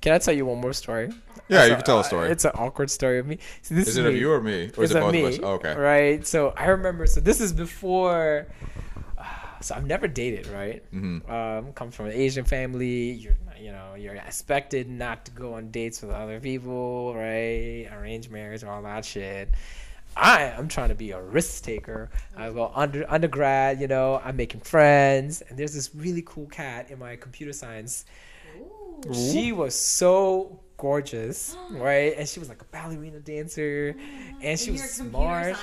Can 0.00 0.12
I 0.12 0.18
tell 0.18 0.34
you 0.34 0.46
one 0.46 0.60
more 0.60 0.72
story? 0.72 1.12
Yeah, 1.48 1.64
you 1.64 1.70
So, 1.70 1.74
can 1.76 1.84
tell 1.84 1.96
a 1.96 2.00
uh, 2.00 2.04
story. 2.04 2.30
It's 2.30 2.44
an 2.44 2.52
awkward 2.54 2.90
story 2.90 3.18
of 3.18 3.26
me. 3.26 3.38
So 3.62 3.74
this 3.74 3.88
is 3.88 3.96
is, 3.96 4.04
it 4.04 4.06
of 4.06 4.14
you 4.14 4.30
or 4.30 4.40
me, 4.40 4.70
or 4.76 4.84
is 4.84 4.90
It's 4.90 4.92
it 4.92 4.96
of 4.98 5.02
both 5.02 5.12
me, 5.12 5.22
of 5.24 5.32
us? 5.34 5.40
Oh, 5.42 5.52
okay. 5.54 5.74
Right. 5.74 6.26
So 6.26 6.54
I 6.56 6.66
remember. 6.66 7.06
So 7.06 7.20
this 7.20 7.40
is 7.40 7.52
before. 7.52 8.46
So 9.60 9.74
I've 9.74 9.86
never 9.86 10.08
dated. 10.08 10.46
Right. 10.46 10.82
Mhm. 10.92 11.28
Um, 11.28 11.72
come 11.72 11.90
from 11.90 12.06
an 12.06 12.12
Asian 12.12 12.44
family. 12.44 13.10
You're 13.12 13.36
you 13.60 13.72
know 13.72 13.94
you're 13.96 14.14
expected 14.14 14.88
not 14.88 15.24
to 15.26 15.30
go 15.32 15.54
on 15.54 15.70
dates 15.70 16.00
with 16.02 16.10
other 16.10 16.40
people. 16.40 17.14
Right. 17.14 17.88
Arranged 17.92 18.30
marriage, 18.30 18.64
all 18.64 18.82
that 18.82 19.04
shit. 19.04 19.50
I 20.16 20.44
am 20.44 20.68
trying 20.68 20.88
to 20.88 20.94
be 20.94 21.10
a 21.12 21.20
risk 21.20 21.62
taker. 21.64 22.10
I 22.36 22.50
go 22.50 22.72
under 22.74 23.04
undergrad. 23.08 23.80
You 23.80 23.88
know, 23.88 24.20
I'm 24.24 24.36
making 24.36 24.60
friends, 24.62 25.42
and 25.42 25.58
there's 25.58 25.74
this 25.74 25.94
really 25.94 26.22
cool 26.26 26.46
cat 26.46 26.90
in 26.90 26.98
my 26.98 27.16
computer 27.16 27.52
science 27.52 28.04
Ooh. 29.06 29.14
she 29.14 29.52
was 29.52 29.74
so 29.74 30.60
gorgeous, 30.78 31.56
right? 31.70 32.14
And 32.16 32.26
she 32.26 32.40
was 32.40 32.48
like 32.48 32.62
a 32.62 32.64
ballerina 32.66 33.20
dancer, 33.20 33.94
and 34.40 34.58
she 34.58 34.68
In 34.68 34.72
was 34.72 34.90
smart. 34.90 35.56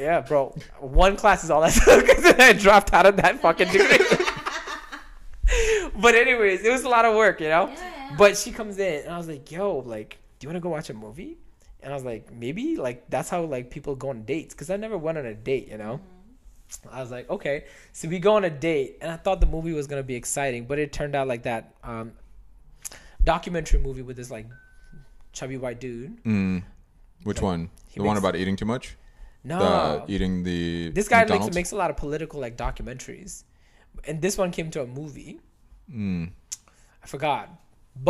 Yeah, 0.00 0.20
bro. 0.22 0.56
One 0.80 1.16
class 1.16 1.44
is 1.44 1.50
all 1.50 1.60
that 1.60 1.74
because 2.06 2.24
then 2.24 2.40
I 2.40 2.52
dropped 2.52 2.92
out 2.92 3.06
of 3.06 3.16
that 3.18 3.40
fucking 3.40 3.68
degree. 3.72 3.98
but 5.96 6.14
anyways, 6.16 6.64
it 6.64 6.70
was 6.70 6.82
a 6.82 6.88
lot 6.88 7.04
of 7.04 7.14
work, 7.14 7.40
you 7.40 7.48
know. 7.48 7.68
Yeah. 7.68 8.14
But 8.18 8.36
she 8.36 8.50
comes 8.50 8.78
in, 8.78 9.04
and 9.04 9.14
I 9.14 9.18
was 9.18 9.28
like, 9.28 9.50
"Yo, 9.50 9.78
like, 9.78 10.18
"Do 10.38 10.46
you 10.46 10.48
want 10.48 10.56
to 10.56 10.60
go 10.60 10.70
watch 10.70 10.90
a 10.90 10.94
movie?" 10.94 11.38
And 11.80 11.92
I 11.92 11.94
was 11.94 12.04
like, 12.04 12.32
"Maybe." 12.32 12.76
Like 12.76 13.08
that's 13.08 13.28
how 13.28 13.44
like 13.44 13.70
people 13.70 13.94
go 13.94 14.10
on 14.10 14.24
dates 14.24 14.54
because 14.54 14.70
I 14.70 14.76
never 14.76 14.98
went 14.98 15.18
on 15.18 15.26
a 15.26 15.34
date, 15.34 15.68
you 15.68 15.78
know. 15.78 16.00
I 16.92 17.00
was 17.00 17.10
like, 17.10 17.30
okay. 17.30 17.64
So 17.92 18.08
we 18.08 18.18
go 18.18 18.36
on 18.36 18.44
a 18.44 18.50
date, 18.50 18.98
and 19.00 19.10
I 19.10 19.16
thought 19.16 19.40
the 19.40 19.46
movie 19.46 19.72
was 19.72 19.86
gonna 19.86 20.02
be 20.02 20.14
exciting, 20.14 20.66
but 20.66 20.78
it 20.78 20.92
turned 20.92 21.14
out 21.14 21.26
like 21.26 21.44
that 21.44 21.74
um, 21.82 22.12
documentary 23.28 23.78
movie 23.78 24.00
with 24.00 24.16
this 24.16 24.30
like 24.30 24.46
chubby 25.32 25.58
white 25.58 25.80
dude. 25.80 26.24
Mm. 26.24 26.62
Which 27.24 27.42
one? 27.42 27.68
he 27.90 28.00
The 28.00 28.06
one 28.06 28.16
about 28.16 28.36
eating 28.36 28.56
too 28.56 28.64
much? 28.64 28.96
No, 29.44 30.04
The 30.06 30.14
eating 30.14 30.44
the 30.44 30.90
this 30.90 31.08
guy 31.08 31.24
makes, 31.26 31.54
makes 31.54 31.72
a 31.72 31.76
lot 31.76 31.90
of 31.90 31.96
political 31.96 32.40
like 32.40 32.56
documentaries, 32.56 33.44
and 34.06 34.22
this 34.22 34.38
one 34.38 34.50
came 34.50 34.70
to 34.70 34.82
a 34.82 34.86
movie. 34.86 35.40
Mm. 35.92 36.30
I 37.04 37.06
forgot, 37.06 37.50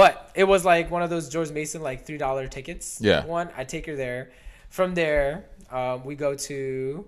but 0.01 0.31
it 0.37 0.45
was 0.45 0.65
like 0.65 0.91
one 0.91 1.03
of 1.03 1.11
those 1.11 1.29
George 1.29 1.51
Mason 1.51 1.83
like 1.83 2.07
three 2.07 2.19
dollar 2.19 2.47
tickets. 2.47 2.99
Yeah. 3.01 3.27
One, 3.27 3.49
I 3.57 3.65
take 3.65 3.87
her 3.87 3.97
there. 3.97 4.31
From 4.69 4.95
there, 4.95 5.47
um, 5.71 6.05
we 6.05 6.15
go 6.15 6.35
to. 6.49 7.05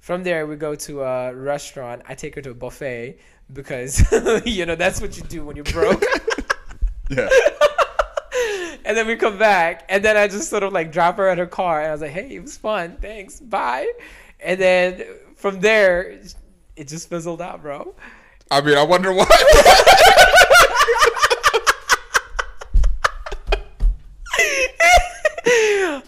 From 0.00 0.22
there, 0.22 0.46
we 0.46 0.56
go 0.56 0.74
to 0.86 1.02
a 1.02 1.34
restaurant. 1.34 2.02
I 2.06 2.14
take 2.14 2.34
her 2.36 2.42
to 2.42 2.50
a 2.50 2.54
buffet 2.54 3.18
because 3.52 3.92
you 4.44 4.66
know 4.66 4.76
that's 4.76 5.00
what 5.00 5.16
you 5.16 5.22
do 5.24 5.44
when 5.46 5.56
you're 5.56 5.72
broke. 5.80 6.04
Yeah. 7.08 7.28
and 8.84 8.96
then 8.96 9.06
we 9.06 9.16
come 9.16 9.38
back, 9.38 9.84
and 9.88 10.04
then 10.04 10.16
I 10.16 10.28
just 10.28 10.50
sort 10.50 10.62
of 10.62 10.72
like 10.72 10.92
drop 10.92 11.16
her 11.16 11.28
at 11.28 11.38
her 11.38 11.46
car, 11.46 11.80
and 11.80 11.88
I 11.88 11.92
was 11.92 12.00
like, 12.00 12.10
"Hey, 12.10 12.36
it 12.36 12.42
was 12.42 12.56
fun. 12.56 12.96
Thanks. 13.00 13.40
Bye." 13.40 13.90
And 14.40 14.60
then 14.60 15.04
from 15.36 15.60
there, 15.60 16.20
it 16.76 16.88
just 16.88 17.08
fizzled 17.08 17.40
out, 17.40 17.62
bro. 17.62 17.94
I 18.50 18.60
mean, 18.60 18.76
I 18.76 18.82
wonder 18.82 19.12
why. 19.12 19.26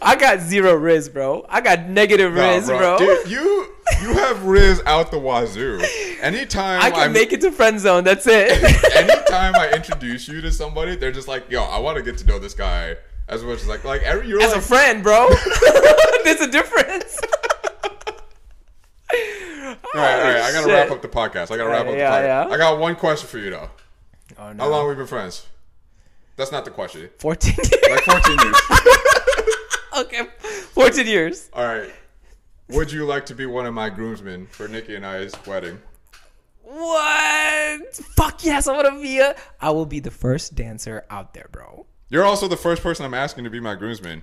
I 0.09 0.17
got 0.17 0.41
zero 0.41 0.75
riz, 0.75 1.09
bro. 1.09 1.45
I 1.49 1.61
got 1.61 1.89
negative 1.89 2.33
Nah, 2.35 2.41
riz, 2.55 2.67
bro. 2.67 2.99
Dude, 2.99 3.29
you 3.31 3.73
you 4.03 4.13
have 4.15 4.45
Riz 4.45 4.81
out 4.87 5.11
the 5.11 5.19
wazoo. 5.19 5.81
Anytime 6.21 6.83
I 6.83 6.91
can 6.91 7.01
I'm- 7.01 7.13
make 7.13 7.33
it 7.33 7.41
to 7.43 7.51
friend 7.53 7.79
zone. 7.81 8.05
That's 8.05 8.27
it. 8.27 8.51
anytime 8.97 9.55
I 9.55 9.71
introduce 9.75 10.29
you 10.29 10.41
to 10.41 10.51
somebody, 10.53 10.97
they're 10.97 11.13
just 11.13 11.29
like, 11.29 11.51
"Yo, 11.51 11.63
I 11.63 11.79
want 11.79 11.97
to 11.97 12.03
get 12.03 12.19
to 12.19 12.27
know 12.27 12.39
this 12.39 12.55
guy 12.55 12.97
as 13.29 13.43
much 13.45 13.61
as 13.61 13.69
like 13.69 13.85
like 13.85 14.03
every 14.03 14.29
you're 14.29 14.41
As 14.43 14.51
like, 14.53 14.59
a 14.59 14.63
friend, 14.63 15.03
bro. 15.03 15.29
There's 16.25 16.41
a 16.41 16.51
difference. 16.51 17.19
all 19.13 19.69
right, 19.71 19.75
all 19.95 19.95
right. 19.95 20.37
I 20.37 20.53
gotta 20.53 20.65
Shit. 20.65 20.67
wrap 20.69 20.91
up 20.91 21.03
the 21.03 21.09
podcast. 21.09 21.51
I 21.51 21.57
gotta 21.57 21.69
wrap 21.71 21.87
up 21.87 21.95
Yeah, 21.95 22.11
the 22.21 22.27
podcast. 22.29 22.49
yeah. 22.49 22.55
I 22.55 22.57
got 22.59 22.79
one 22.79 22.97
question 22.97 23.29
for 23.29 23.39
you 23.39 23.51
though. 23.51 23.71
Oh 24.39 24.53
no! 24.53 24.65
How 24.65 24.71
long 24.71 24.89
we 24.89 24.95
been 24.95 25.07
friends? 25.07 25.47
That's 26.37 26.53
not 26.53 26.65
the 26.65 26.71
question. 26.71 27.09
14 27.19 27.55
Like 27.91 28.05
14 28.05 28.39
years. 28.45 28.57
Okay. 29.99 30.27
14 30.73 31.07
years. 31.07 31.51
All 31.53 31.65
right. 31.65 31.93
Would 32.71 32.93
you 32.93 33.05
like 33.07 33.25
to 33.27 33.35
be 33.35 33.47
one 33.47 33.67
of 33.67 33.75
my 33.75 33.89
groomsmen 33.91 34.47
for 34.49 34.69
Nikki 34.69 34.95
and 34.95 35.05
I's 35.07 35.33
wedding? 35.47 35.81
What? 36.63 37.97
Fuck 38.17 38.45
yes, 38.45 38.69
I 38.69 38.75
want 38.77 38.95
to 38.95 39.01
be 39.03 39.19
a. 39.21 39.35
I 39.61 39.71
will 39.71 39.87
be 39.87 40.01
the 40.01 40.11
first 40.11 40.55
dancer 40.55 41.05
out 41.09 41.33
there, 41.33 41.49
bro. 41.51 41.87
You're 42.11 42.25
also 42.25 42.47
the 42.47 42.57
first 42.59 42.83
person 42.83 43.07
I'm 43.07 43.15
asking 43.15 43.45
to 43.45 43.51
be 43.51 43.59
my 43.61 43.75
groomsman. 43.75 44.23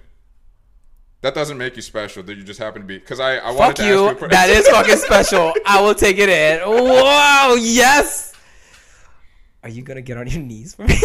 That 1.22 1.34
doesn't 1.34 1.58
make 1.58 1.76
you 1.76 1.82
special. 1.82 2.22
That 2.22 2.36
you 2.38 2.44
just 2.44 2.60
happen 2.60 2.84
to 2.84 2.88
be 2.88 3.00
because 3.00 3.20
I 3.20 3.38
I 3.38 3.50
wanted 3.50 3.58
Fuck 3.58 3.76
to 3.78 3.88
you. 3.88 4.08
ask 4.10 4.22
you. 4.22 4.28
That 4.28 4.50
is 4.52 4.68
fucking 4.68 4.98
special. 4.98 5.54
I 5.66 5.82
will 5.82 5.96
take 5.96 6.20
it 6.20 6.30
in. 6.30 6.60
Wow, 6.70 7.56
yes. 7.60 8.34
Are 9.64 9.70
you 9.70 9.82
gonna 9.82 10.02
get 10.04 10.18
on 10.18 10.28
your 10.28 10.42
knees 10.44 10.76
for 10.76 10.84
me? 10.84 11.00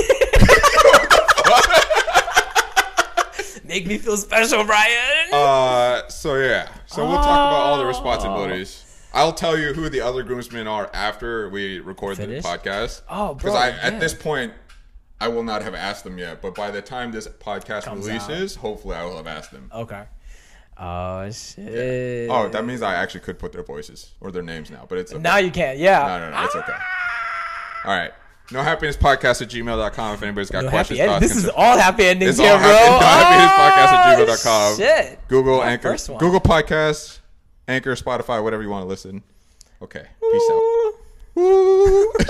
Make 3.70 3.86
me 3.86 3.98
feel 3.98 4.16
special, 4.16 4.64
Brian. 4.64 5.28
Uh, 5.32 6.08
so 6.08 6.34
yeah. 6.34 6.68
So 6.86 7.06
we'll 7.06 7.14
talk 7.14 7.24
about 7.24 7.62
all 7.66 7.78
the 7.78 7.84
Oh. 7.84 7.88
responsibilities. 7.88 8.84
I'll 9.14 9.32
tell 9.32 9.56
you 9.56 9.72
who 9.72 9.88
the 9.88 10.00
other 10.00 10.24
groomsmen 10.24 10.66
are 10.66 10.90
after 10.92 11.48
we 11.50 11.78
record 11.78 12.16
Finish? 12.16 12.42
the 12.42 12.48
podcast. 12.48 13.02
Oh, 13.08 13.34
because 13.34 13.54
I 13.54 13.68
yeah. 13.68 13.78
at 13.82 14.00
this 14.00 14.12
point 14.12 14.52
I 15.20 15.28
will 15.28 15.44
not 15.44 15.62
have 15.62 15.74
asked 15.76 16.02
them 16.02 16.18
yet. 16.18 16.42
But 16.42 16.56
by 16.56 16.72
the 16.72 16.82
time 16.82 17.12
this 17.12 17.28
podcast 17.28 17.84
Comes 17.84 18.06
releases, 18.08 18.56
hopefully 18.56 18.96
I 18.96 19.04
will 19.04 19.16
have 19.16 19.28
asked 19.28 19.52
them. 19.52 19.70
okay. 19.72 20.02
Oh 20.76 21.30
shit. 21.30 22.28
Oh, 22.30 22.48
that 22.48 22.64
means 22.64 22.82
I 22.82 22.94
actually 22.94 23.20
could 23.20 23.38
put 23.38 23.52
their 23.52 23.62
voices 23.62 24.10
or 24.20 24.32
their 24.32 24.42
names 24.42 24.70
now, 24.70 24.84
but 24.88 24.98
it's 24.98 25.12
okay. 25.12 25.22
now 25.22 25.36
you 25.36 25.50
can't. 25.52 25.78
Yeah. 25.78 26.06
No, 26.06 26.18
no, 26.18 26.36
no, 26.36 26.44
it's 26.44 26.56
okay. 26.56 26.76
All 27.84 27.92
right. 27.96 28.12
No 28.52 28.62
happiness 28.62 28.96
podcast 28.96 29.42
at 29.42 29.48
gmail.com 29.48 30.14
if 30.14 30.22
anybody's 30.22 30.50
got 30.50 30.64
No 30.64 30.70
questions. 30.70 30.98
thoughts, 30.98 31.20
This 31.20 31.36
is 31.36 31.48
all 31.48 31.78
happy 31.78 32.04
endings 32.04 32.30
It's 32.30 32.40
here, 32.40 32.52
all 32.52 32.58
bro. 32.58 32.68
happy, 32.68 32.90
no 32.90 32.98
happiness 33.06 33.52
podcast 33.52 33.92
at 33.92 34.06
ah, 34.06 34.16
gmail.com. 34.18 34.72
Oh, 34.72 34.76
Shit. 34.76 35.28
Google 35.28 35.58
My 35.58 35.70
Anchor. 35.72 35.96
Google 36.18 36.40
Podcasts, 36.40 37.18
Anchor, 37.68 37.94
Spotify, 37.94 38.42
whatever 38.42 38.62
you 38.62 38.70
want 38.70 38.82
to 38.82 38.88
listen. 38.88 39.22
Okay. 39.80 40.04
Peace 40.32 40.50
out. 40.50 40.92
Ooh. 41.38 42.12